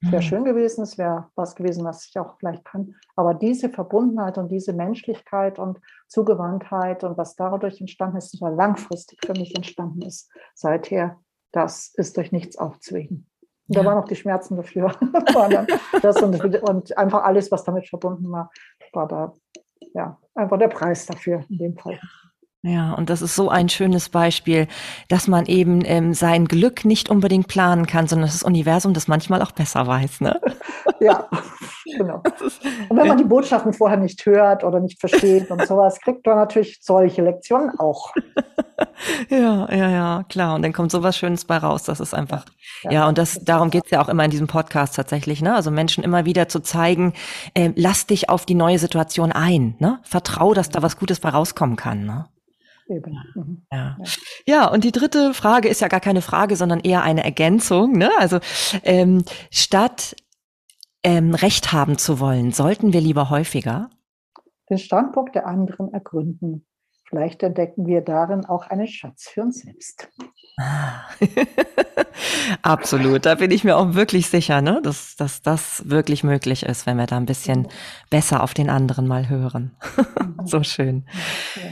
Es 0.00 0.12
wäre 0.12 0.22
mhm. 0.22 0.26
schön 0.26 0.44
gewesen, 0.44 0.82
es 0.82 0.96
wäre 0.96 1.28
was 1.34 1.56
gewesen, 1.56 1.84
was 1.84 2.06
ich 2.06 2.18
auch 2.18 2.38
vielleicht 2.38 2.64
kann. 2.64 2.94
Aber 3.16 3.34
diese 3.34 3.68
Verbundenheit 3.68 4.38
und 4.38 4.50
diese 4.50 4.72
Menschlichkeit 4.72 5.58
und 5.58 5.80
Zugewandtheit 6.06 7.02
und 7.02 7.18
was 7.18 7.34
dadurch 7.34 7.80
entstanden 7.80 8.18
ist, 8.18 8.40
was 8.40 8.54
langfristig 8.54 9.18
für 9.24 9.32
mich 9.32 9.56
entstanden 9.56 10.02
ist, 10.02 10.30
seither, 10.54 11.18
das 11.50 11.92
ist 11.94 12.16
durch 12.16 12.30
nichts 12.30 12.56
aufzuwiegen. 12.58 13.26
Und 13.66 13.76
ja. 13.76 13.82
da 13.82 13.88
waren 13.88 13.98
auch 13.98 14.08
die 14.08 14.16
Schmerzen 14.16 14.56
dafür. 14.56 14.94
das 16.02 16.22
und, 16.22 16.62
und, 16.62 16.96
einfach 16.96 17.24
alles, 17.24 17.50
was 17.50 17.64
damit 17.64 17.88
verbunden 17.88 18.30
war, 18.30 18.50
war 18.92 19.08
da 19.08 19.32
ja 19.94 20.18
einfach 20.34 20.58
der 20.58 20.68
Preis 20.68 21.06
dafür 21.06 21.44
in 21.48 21.58
dem 21.58 21.76
Fall. 21.76 21.98
Ja, 22.68 22.92
und 22.92 23.08
das 23.08 23.22
ist 23.22 23.34
so 23.34 23.48
ein 23.48 23.70
schönes 23.70 24.10
Beispiel, 24.10 24.68
dass 25.08 25.26
man 25.26 25.46
eben 25.46 25.82
ähm, 25.86 26.12
sein 26.12 26.44
Glück 26.44 26.84
nicht 26.84 27.08
unbedingt 27.08 27.48
planen 27.48 27.86
kann, 27.86 28.06
sondern 28.06 28.28
das 28.28 28.42
Universum 28.42 28.92
das 28.92 29.08
manchmal 29.08 29.40
auch 29.40 29.52
besser 29.52 29.86
weiß. 29.86 30.20
Ne? 30.20 30.40
Ja, 31.00 31.28
genau. 31.96 32.24
Und 32.88 32.96
wenn 32.96 33.06
man 33.06 33.18
die 33.18 33.24
Botschaften 33.24 33.72
vorher 33.72 33.98
nicht 33.98 34.26
hört 34.26 34.64
oder 34.64 34.80
nicht 34.80 34.98
versteht 34.98 35.48
und 35.48 35.64
sowas, 35.64 36.00
kriegt 36.00 36.26
man 36.26 36.34
natürlich 36.34 36.78
solche 36.80 37.22
Lektionen 37.22 37.78
auch. 37.78 38.12
Ja, 39.28 39.68
ja, 39.70 39.90
ja, 39.90 40.24
klar. 40.28 40.54
Und 40.54 40.62
dann 40.62 40.72
kommt 40.72 40.90
sowas 40.90 41.16
Schönes 41.16 41.44
bei 41.44 41.56
raus. 41.56 41.84
Das 41.84 42.00
ist 42.00 42.14
einfach, 42.14 42.44
ja, 42.82 42.92
ja 42.92 43.08
und 43.08 43.18
das, 43.18 43.40
darum 43.42 43.70
geht's 43.70 43.90
ja 43.90 44.00
auch 44.00 44.08
immer 44.08 44.24
in 44.24 44.30
diesem 44.30 44.46
Podcast 44.46 44.94
tatsächlich, 44.94 45.42
ne? 45.42 45.54
Also 45.54 45.70
Menschen 45.70 46.04
immer 46.04 46.24
wieder 46.24 46.48
zu 46.48 46.60
zeigen, 46.60 47.12
äh, 47.54 47.72
lass 47.74 48.06
dich 48.06 48.28
auf 48.28 48.46
die 48.46 48.54
neue 48.54 48.78
Situation 48.78 49.32
ein, 49.32 49.74
ne? 49.78 49.98
Vertrau, 50.02 50.54
dass 50.54 50.68
da 50.68 50.82
was 50.82 50.96
Gutes 50.96 51.20
bei 51.20 51.28
rauskommen 51.28 51.76
kann, 51.76 52.06
ne? 52.06 52.26
Eben. 52.88 53.18
Mhm. 53.34 53.66
Ja. 53.70 53.98
ja, 54.46 54.68
und 54.68 54.84
die 54.84 54.92
dritte 54.92 55.34
Frage 55.34 55.68
ist 55.68 55.80
ja 55.80 55.88
gar 55.88 56.00
keine 56.00 56.22
Frage, 56.22 56.56
sondern 56.56 56.80
eher 56.80 57.02
eine 57.02 57.24
Ergänzung. 57.24 57.92
Ne? 57.92 58.10
Also 58.18 58.38
ähm, 58.82 59.24
statt 59.50 60.16
ähm, 61.02 61.34
Recht 61.34 61.72
haben 61.72 61.98
zu 61.98 62.18
wollen, 62.18 62.52
sollten 62.52 62.92
wir 62.92 63.00
lieber 63.00 63.30
häufiger 63.30 63.90
den 64.68 64.78
Standpunkt 64.78 65.34
der 65.34 65.46
anderen 65.46 65.92
ergründen. 65.92 66.64
Vielleicht 67.08 67.42
entdecken 67.42 67.86
wir 67.86 68.02
darin 68.02 68.44
auch 68.44 68.66
einen 68.66 68.86
Schatz 68.86 69.28
für 69.28 69.40
uns 69.42 69.60
selbst. 69.60 70.10
Absolut, 72.62 73.24
da 73.24 73.36
bin 73.36 73.50
ich 73.50 73.64
mir 73.64 73.78
auch 73.78 73.94
wirklich 73.94 74.28
sicher, 74.28 74.60
ne? 74.60 74.80
dass, 74.82 75.16
dass 75.16 75.40
das 75.40 75.88
wirklich 75.88 76.22
möglich 76.22 76.64
ist, 76.64 76.84
wenn 76.84 76.98
wir 76.98 77.06
da 77.06 77.16
ein 77.16 77.24
bisschen 77.24 77.68
besser 78.10 78.42
auf 78.42 78.52
den 78.52 78.68
anderen 78.68 79.06
mal 79.06 79.30
hören. 79.30 79.74
so 80.44 80.62
schön. 80.62 81.06
Ja, 81.56 81.67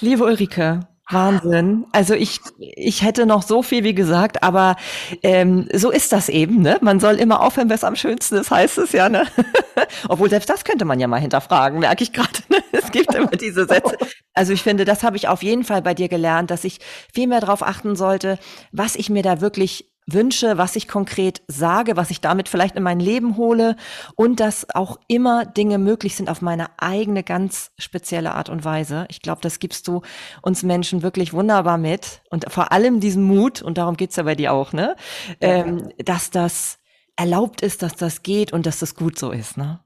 liebe 0.00 0.24
Ulrike, 0.24 0.80
Wahnsinn. 1.10 1.86
Also 1.92 2.14
ich, 2.14 2.40
ich 2.58 3.02
hätte 3.02 3.24
noch 3.24 3.42
so 3.42 3.62
viel, 3.62 3.82
wie 3.82 3.94
gesagt, 3.94 4.42
aber 4.42 4.76
ähm, 5.22 5.66
so 5.72 5.90
ist 5.90 6.12
das 6.12 6.28
eben. 6.28 6.60
Ne? 6.60 6.76
Man 6.82 7.00
soll 7.00 7.14
immer 7.14 7.40
aufhören, 7.40 7.70
was 7.70 7.82
am 7.82 7.96
schönsten 7.96 8.36
ist, 8.36 8.50
heißt 8.50 8.76
es 8.78 8.92
ja. 8.92 9.08
Ne? 9.08 9.26
Obwohl 10.08 10.28
selbst 10.28 10.50
das 10.50 10.64
könnte 10.64 10.84
man 10.84 11.00
ja 11.00 11.08
mal 11.08 11.20
hinterfragen, 11.20 11.80
merke 11.80 12.02
ich 12.02 12.12
gerade. 12.12 12.40
Ne? 12.50 12.58
Es 12.72 12.92
gibt 12.92 13.14
immer 13.14 13.28
diese 13.28 13.66
Sätze. 13.66 13.96
Also 14.34 14.52
ich 14.52 14.62
finde, 14.62 14.84
das 14.84 15.02
habe 15.02 15.16
ich 15.16 15.28
auf 15.28 15.42
jeden 15.42 15.64
Fall 15.64 15.82
bei 15.82 15.94
dir 15.94 16.08
gelernt, 16.08 16.50
dass 16.50 16.64
ich 16.64 16.78
viel 17.12 17.26
mehr 17.26 17.40
darauf 17.40 17.62
achten 17.62 17.96
sollte, 17.96 18.38
was 18.72 18.96
ich 18.96 19.10
mir 19.10 19.22
da 19.22 19.40
wirklich 19.40 19.90
wünsche, 20.12 20.58
was 20.58 20.74
ich 20.76 20.88
konkret 20.88 21.42
sage, 21.48 21.96
was 21.96 22.10
ich 22.10 22.20
damit 22.20 22.48
vielleicht 22.48 22.76
in 22.76 22.82
mein 22.82 23.00
Leben 23.00 23.36
hole 23.36 23.76
und 24.16 24.40
dass 24.40 24.66
auch 24.74 24.98
immer 25.06 25.44
Dinge 25.44 25.78
möglich 25.78 26.16
sind 26.16 26.30
auf 26.30 26.40
meine 26.40 26.66
eigene 26.78 27.22
ganz 27.22 27.72
spezielle 27.78 28.34
Art 28.34 28.48
und 28.48 28.64
Weise. 28.64 29.06
Ich 29.10 29.20
glaube, 29.20 29.40
das 29.42 29.58
gibst 29.58 29.86
du 29.86 30.02
uns 30.42 30.62
Menschen 30.62 31.02
wirklich 31.02 31.32
wunderbar 31.32 31.78
mit 31.78 32.22
und 32.30 32.50
vor 32.50 32.72
allem 32.72 33.00
diesen 33.00 33.22
Mut, 33.22 33.62
und 33.62 33.78
darum 33.78 33.96
geht's 33.96 34.16
ja 34.16 34.22
bei 34.22 34.34
dir 34.34 34.52
auch, 34.52 34.72
ne? 34.72 34.96
Ähm, 35.40 35.90
dass 35.98 36.30
das 36.30 36.78
erlaubt 37.16 37.60
ist, 37.60 37.82
dass 37.82 37.94
das 37.94 38.22
geht 38.22 38.52
und 38.52 38.64
dass 38.64 38.78
das 38.78 38.94
gut 38.94 39.18
so 39.18 39.30
ist, 39.30 39.56
ne? 39.56 39.80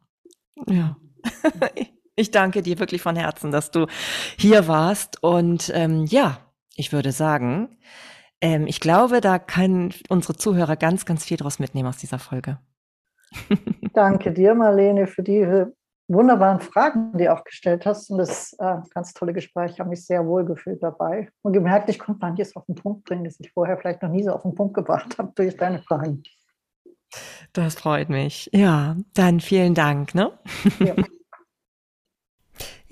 Ja. 0.68 0.96
ich 2.16 2.30
danke 2.30 2.62
dir 2.62 2.78
wirklich 2.78 3.02
von 3.02 3.16
Herzen, 3.16 3.50
dass 3.50 3.70
du 3.70 3.86
hier 4.38 4.68
warst 4.68 5.22
und 5.22 5.70
ähm, 5.74 6.04
ja, 6.06 6.38
ich 6.76 6.92
würde 6.92 7.12
sagen, 7.12 7.76
ähm, 8.42 8.66
ich 8.66 8.80
glaube, 8.80 9.20
da 9.20 9.38
können 9.38 9.94
unsere 10.08 10.34
Zuhörer 10.34 10.76
ganz, 10.76 11.06
ganz 11.06 11.24
viel 11.24 11.38
draus 11.38 11.58
mitnehmen 11.58 11.88
aus 11.88 11.96
dieser 11.96 12.18
Folge. 12.18 12.58
Danke 13.94 14.32
dir, 14.32 14.54
Marlene, 14.54 15.06
für 15.06 15.22
die 15.22 15.64
wunderbaren 16.08 16.60
Fragen, 16.60 17.16
die 17.16 17.24
du 17.24 17.32
auch 17.32 17.44
gestellt 17.44 17.86
hast. 17.86 18.10
Und 18.10 18.18
das 18.18 18.52
äh, 18.58 18.76
ganz 18.92 19.14
tolle 19.14 19.32
Gespräch. 19.32 19.72
Ich 19.72 19.80
habe 19.80 19.88
mich 19.88 20.04
sehr 20.04 20.26
wohl 20.26 20.44
gefühlt 20.44 20.82
dabei 20.82 21.30
und 21.42 21.52
gemerkt, 21.52 21.88
ich 21.88 21.98
konnte 21.98 22.20
manches 22.20 22.54
auf 22.56 22.66
den 22.66 22.74
Punkt 22.74 23.04
bringen, 23.04 23.24
das 23.24 23.40
ich 23.40 23.50
vorher 23.52 23.78
vielleicht 23.78 24.02
noch 24.02 24.10
nie 24.10 24.24
so 24.24 24.32
auf 24.32 24.42
den 24.42 24.54
Punkt 24.54 24.74
gebracht 24.74 25.16
habe 25.18 25.32
durch 25.34 25.56
deine 25.56 25.80
Fragen. 25.80 26.22
Das 27.52 27.76
freut 27.76 28.08
mich. 28.08 28.50
Ja, 28.52 28.96
dann 29.14 29.40
vielen 29.40 29.74
Dank. 29.74 30.14
Ne? 30.14 30.32
Ja. 30.80 30.94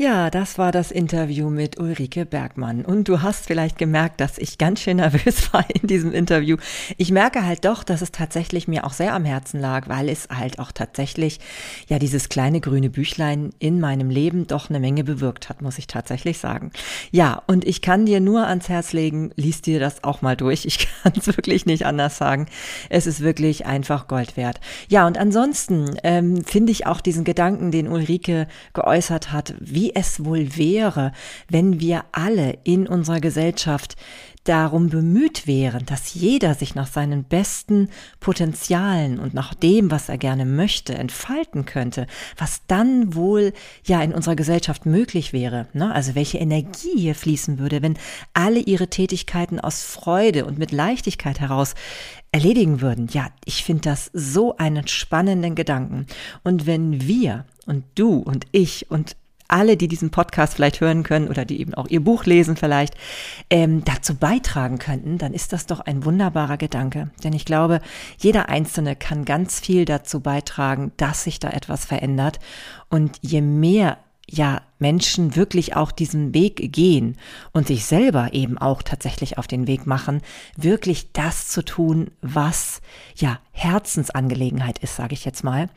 Ja, 0.01 0.31
das 0.31 0.57
war 0.57 0.73
das 0.73 0.91
Interview 0.91 1.51
mit 1.51 1.79
Ulrike 1.79 2.25
Bergmann. 2.25 2.87
Und 2.87 3.07
du 3.07 3.21
hast 3.21 3.47
vielleicht 3.47 3.77
gemerkt, 3.77 4.23
dass 4.23 4.39
ich 4.39 4.57
ganz 4.57 4.81
schön 4.81 4.97
nervös 4.97 5.53
war 5.53 5.67
in 5.69 5.89
diesem 5.89 6.15
Interview. 6.15 6.57
Ich 6.97 7.11
merke 7.11 7.45
halt 7.45 7.67
doch, 7.67 7.85
dass 7.85 8.01
es 8.01 8.11
tatsächlich 8.11 8.67
mir 8.67 8.87
auch 8.87 8.95
sehr 8.95 9.13
am 9.13 9.27
Herzen 9.27 9.61
lag, 9.61 9.91
weil 9.91 10.09
es 10.09 10.27
halt 10.35 10.59
auch 10.59 10.73
tatsächlich, 10.73 11.39
ja, 11.87 11.99
dieses 11.99 12.31
kleine 12.31 12.63
grüne 12.63 12.89
Büchlein 12.89 13.51
in 13.59 13.79
meinem 13.79 14.09
Leben 14.09 14.47
doch 14.47 14.71
eine 14.71 14.81
Menge 14.81 15.05
bewirkt 15.05 15.51
hat, 15.51 15.61
muss 15.61 15.77
ich 15.77 15.87
tatsächlich 15.87 16.39
sagen. 16.39 16.73
Ja, 17.11 17.43
und 17.47 17.67
ich 17.67 17.83
kann 17.83 18.07
dir 18.07 18.21
nur 18.21 18.47
ans 18.47 18.71
Herz 18.71 18.95
legen, 18.95 19.33
liest 19.37 19.67
dir 19.67 19.81
das 19.81 20.03
auch 20.03 20.23
mal 20.23 20.35
durch. 20.35 20.65
Ich 20.65 20.89
kann 21.03 21.13
es 21.15 21.27
wirklich 21.27 21.67
nicht 21.67 21.85
anders 21.85 22.17
sagen. 22.17 22.47
Es 22.89 23.07
ist 23.07 23.21
wirklich 23.21 23.67
einfach 23.67 24.09
Gold 24.09 24.39
wert. 24.39 24.61
Ja, 24.89 25.07
und 25.07 25.19
ansonsten 25.19 25.95
ähm, 26.05 26.43
finde 26.43 26.73
ich 26.73 26.87
auch 26.87 27.03
diesen 27.03 27.25
Gedanken, 27.25 27.71
den 27.71 27.87
Ulrike 27.87 28.49
geäußert 28.73 29.31
hat, 29.31 29.55
wie 29.61 29.90
es 29.95 30.25
wohl 30.25 30.57
wäre, 30.57 31.13
wenn 31.49 31.81
wir 31.81 32.05
alle 32.13 32.59
in 32.65 32.87
unserer 32.87 33.21
Gesellschaft 33.21 33.97
darum 34.45 34.89
bemüht 34.89 35.47
wären, 35.47 35.85
dass 35.85 36.15
jeder 36.15 36.55
sich 36.55 36.75
nach 36.75 36.87
seinen 36.87 37.25
besten 37.25 37.91
Potenzialen 38.21 39.19
und 39.19 39.35
nach 39.35 39.55
dem, 39.55 39.91
was 39.91 40.09
er 40.09 40.17
gerne 40.17 40.47
möchte, 40.47 40.95
entfalten 40.95 41.67
könnte, 41.67 42.07
was 42.39 42.63
dann 42.67 43.15
wohl 43.15 43.53
ja 43.85 44.03
in 44.03 44.15
unserer 44.15 44.37
Gesellschaft 44.37 44.87
möglich 44.87 45.33
wäre. 45.33 45.67
Ne? 45.75 45.93
Also 45.95 46.15
welche 46.15 46.39
Energie 46.39 46.97
hier 46.97 47.15
fließen 47.15 47.59
würde, 47.59 47.83
wenn 47.83 47.99
alle 48.33 48.61
ihre 48.61 48.89
Tätigkeiten 48.89 49.61
aus 49.61 49.83
Freude 49.83 50.47
und 50.47 50.59
mit 50.59 50.73
Leichtigkeit 50.73 51.39
heraus 51.41 51.75
erledigen 52.33 52.81
würden. 52.81 53.09
Ja, 53.13 53.29
ich 53.45 53.65
finde 53.65 53.83
das 53.83 54.11
so 54.15 54.57
einen 54.57 54.87
spannenden 54.87 55.55
Gedanken. 55.55 56.07
Und 56.45 56.67
wenn 56.67 57.07
wir 57.07 57.45
und 57.67 57.85
du 57.95 58.19
und 58.19 58.47
ich 58.53 58.91
und 58.91 59.17
alle, 59.53 59.77
die 59.77 59.89
diesen 59.89 60.11
Podcast 60.11 60.55
vielleicht 60.55 60.81
hören 60.81 61.03
können 61.03 61.29
oder 61.29 61.45
die 61.45 61.61
eben 61.61 61.75
auch 61.75 61.89
ihr 61.89 62.03
Buch 62.03 62.25
lesen 62.25 62.57
vielleicht, 62.57 62.95
ähm, 63.51 63.85
dazu 63.85 64.15
beitragen 64.15 64.79
könnten, 64.79 65.19
dann 65.19 65.35
ist 65.35 65.53
das 65.53 65.67
doch 65.67 65.81
ein 65.81 66.05
wunderbarer 66.05 66.57
Gedanke. 66.57 67.11
Denn 67.25 67.33
ich 67.33 67.45
glaube, 67.45 67.81
jeder 68.19 68.49
Einzelne 68.49 68.97
kann 68.97 69.25
ganz 69.25 69.61
viel 69.61 69.85
dazu 69.85 70.21
beitragen, 70.21 70.93
dass 70.97 71.25
sich 71.25 71.39
da 71.39 71.51
etwas 71.51 71.85
verändert. 71.85 72.39
Und 72.89 73.19
je 73.23 73.41
mehr 73.41 73.99
ja 74.31 74.63
Menschen 74.79 75.37
wirklich 75.37 75.77
auch 75.77 75.93
diesen 75.93 76.33
Weg 76.33 76.73
gehen 76.73 77.17
und 77.53 77.67
sich 77.67 77.85
selber 77.85 78.33
eben 78.33 78.57
auch 78.59 78.83
tatsächlich 78.83 79.37
auf 79.39 79.47
den 79.47 79.67
Weg 79.67 79.87
machen, 79.87 80.23
wirklich 80.57 81.13
das 81.13 81.49
zu 81.49 81.63
tun, 81.65 82.11
was 82.23 82.81
ja 83.17 83.41
Herzensangelegenheit 83.51 84.79
ist, 84.79 84.97
sage 84.97 85.15
ich 85.15 85.25
jetzt 85.25 85.45
mal. 85.45 85.69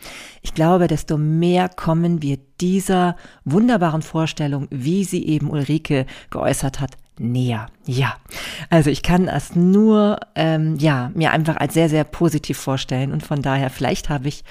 Ich 0.41 0.54
glaube, 0.54 0.88
desto 0.88 1.18
mehr 1.18 1.68
kommen 1.68 2.22
wir 2.22 2.38
dieser 2.62 3.18
wunderbaren 3.43 4.04
Vorstellung, 4.04 4.68
wie 4.70 5.04
sie 5.04 5.26
eben 5.26 5.49
Ulrike 5.49 6.06
geäußert 6.30 6.80
hat, 6.80 6.91
näher. 7.20 7.68
Ja, 7.86 8.16
also 8.70 8.89
ich 8.89 9.04
kann 9.04 9.28
es 9.28 9.56
nur 9.56 10.20
ähm, 10.36 10.78
ja 10.80 11.12
mir 11.14 11.32
einfach 11.32 11.58
als 11.58 11.74
sehr 11.74 11.89
sehr 11.89 12.04
positiv 12.04 12.58
vorstellen 12.58 13.12
und 13.12 13.24
von 13.24 13.41
daher 13.41 13.70
vielleicht 13.70 14.10
habe 14.10 14.28
ich 14.28 14.43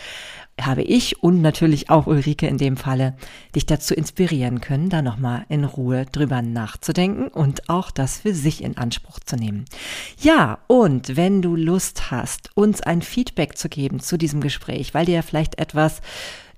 habe 0.66 0.82
ich 0.82 1.22
und 1.22 1.42
natürlich 1.42 1.90
auch 1.90 2.06
Ulrike 2.06 2.46
in 2.46 2.58
dem 2.58 2.76
Falle 2.76 3.14
dich 3.54 3.66
dazu 3.66 3.94
inspirieren 3.94 4.60
können, 4.60 4.88
da 4.88 5.02
nochmal 5.02 5.44
in 5.48 5.64
Ruhe 5.64 6.06
drüber 6.10 6.42
nachzudenken 6.42 7.28
und 7.28 7.68
auch 7.68 7.90
das 7.90 8.18
für 8.18 8.34
sich 8.34 8.62
in 8.62 8.76
Anspruch 8.76 9.18
zu 9.20 9.36
nehmen. 9.36 9.64
Ja, 10.18 10.58
und 10.66 11.16
wenn 11.16 11.42
du 11.42 11.56
Lust 11.56 12.10
hast, 12.10 12.50
uns 12.54 12.80
ein 12.80 13.02
Feedback 13.02 13.56
zu 13.56 13.68
geben 13.68 14.00
zu 14.00 14.16
diesem 14.16 14.40
Gespräch, 14.40 14.94
weil 14.94 15.06
dir 15.06 15.22
vielleicht 15.22 15.58
etwas 15.58 16.00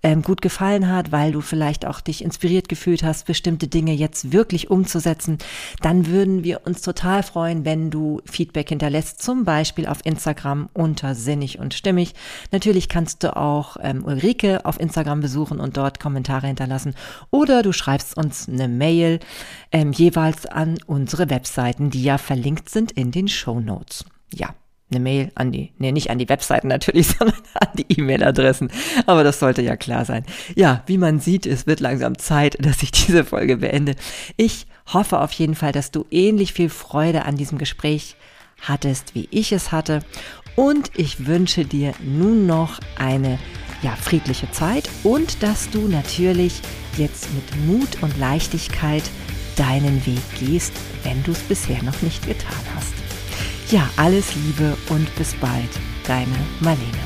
ähm, 0.04 0.22
gut 0.22 0.42
gefallen 0.42 0.88
hat, 0.88 1.10
weil 1.10 1.32
du 1.32 1.40
vielleicht 1.40 1.86
auch 1.86 2.00
dich 2.00 2.22
inspiriert 2.22 2.68
gefühlt 2.68 3.02
hast, 3.02 3.26
bestimmte 3.26 3.66
Dinge 3.66 3.94
jetzt 3.94 4.32
wirklich 4.32 4.70
umzusetzen, 4.70 5.38
dann 5.80 6.06
würden 6.06 6.44
wir 6.44 6.66
uns 6.66 6.82
total 6.82 7.22
freuen, 7.22 7.64
wenn 7.64 7.90
du 7.90 8.20
Feedback 8.26 8.68
hinterlässt, 8.68 9.20
zum 9.22 9.44
Beispiel 9.44 9.86
auf 9.86 10.04
Instagram 10.04 10.68
unter 10.74 11.14
sinnig 11.14 11.58
und 11.58 11.74
stimmig. 11.74 12.14
Natürlich 12.52 12.88
kannst 12.88 13.24
du 13.24 13.36
auch 13.36 13.78
ähm, 13.80 14.04
Ulrike 14.04 14.64
auf 14.64 14.78
Instagram 14.78 15.20
besuchen 15.20 15.58
und 15.58 15.76
dort 15.76 15.98
Kommentare 15.98 16.46
hinterlassen 16.46 16.94
oder 17.30 17.62
du 17.62 17.72
schreibst 17.72 18.16
uns 18.16 18.48
eine 18.48 18.68
Mail 18.68 19.20
ähm, 19.72 19.92
jeweils 19.92 20.44
an 20.44 20.76
unsere 20.86 21.30
Webseiten, 21.30 21.88
die 21.88 22.04
ja 22.04 22.18
verlinkt 22.18 22.68
sind 22.68 22.92
in 22.92 23.10
den 23.10 23.28
Show 23.28 23.58
Notes. 23.58 24.04
Ja, 24.32 24.54
eine 24.94 25.02
Mail 25.02 25.32
an 25.34 25.52
die, 25.52 25.72
nee, 25.78 25.92
nicht 25.92 26.10
an 26.10 26.18
die 26.18 26.28
Webseiten 26.28 26.68
natürlich, 26.68 27.06
sondern 27.18 27.36
an 27.54 27.68
die 27.74 27.86
E-Mail-Adressen. 27.98 28.70
Aber 29.06 29.24
das 29.24 29.38
sollte 29.40 29.62
ja 29.62 29.76
klar 29.76 30.04
sein. 30.04 30.24
Ja, 30.54 30.82
wie 30.86 30.98
man 30.98 31.20
sieht, 31.20 31.46
es 31.46 31.66
wird 31.66 31.80
langsam 31.80 32.18
Zeit, 32.18 32.56
dass 32.64 32.82
ich 32.82 32.92
diese 32.92 33.24
Folge 33.24 33.58
beende. 33.58 33.94
Ich 34.36 34.66
hoffe 34.92 35.20
auf 35.20 35.32
jeden 35.32 35.54
Fall, 35.54 35.72
dass 35.72 35.90
du 35.90 36.06
ähnlich 36.10 36.52
viel 36.52 36.68
Freude 36.68 37.24
an 37.24 37.36
diesem 37.36 37.58
Gespräch 37.58 38.16
hattest, 38.60 39.14
wie 39.14 39.28
ich 39.30 39.52
es 39.52 39.72
hatte. 39.72 40.00
Und 40.56 40.90
ich 40.94 41.26
wünsche 41.26 41.64
dir 41.64 41.94
nun 42.00 42.46
noch 42.46 42.78
eine 42.96 43.38
ja, 43.82 43.96
friedliche 43.96 44.50
Zeit 44.52 44.88
und 45.02 45.42
dass 45.42 45.68
du 45.70 45.88
natürlich 45.88 46.60
jetzt 46.96 47.28
mit 47.34 47.66
Mut 47.66 48.02
und 48.02 48.16
Leichtigkeit 48.18 49.02
deinen 49.56 50.04
Weg 50.06 50.22
gehst, 50.38 50.72
wenn 51.02 51.22
du 51.24 51.32
es 51.32 51.40
bisher 51.40 51.82
noch 51.82 52.00
nicht 52.02 52.26
getan 52.26 52.54
hast. 52.74 52.93
Ja, 53.74 53.90
alles 53.96 54.36
Liebe 54.36 54.76
und 54.88 55.12
bis 55.16 55.34
bald, 55.34 55.68
deine 56.06 56.36
Marlene. 56.60 57.02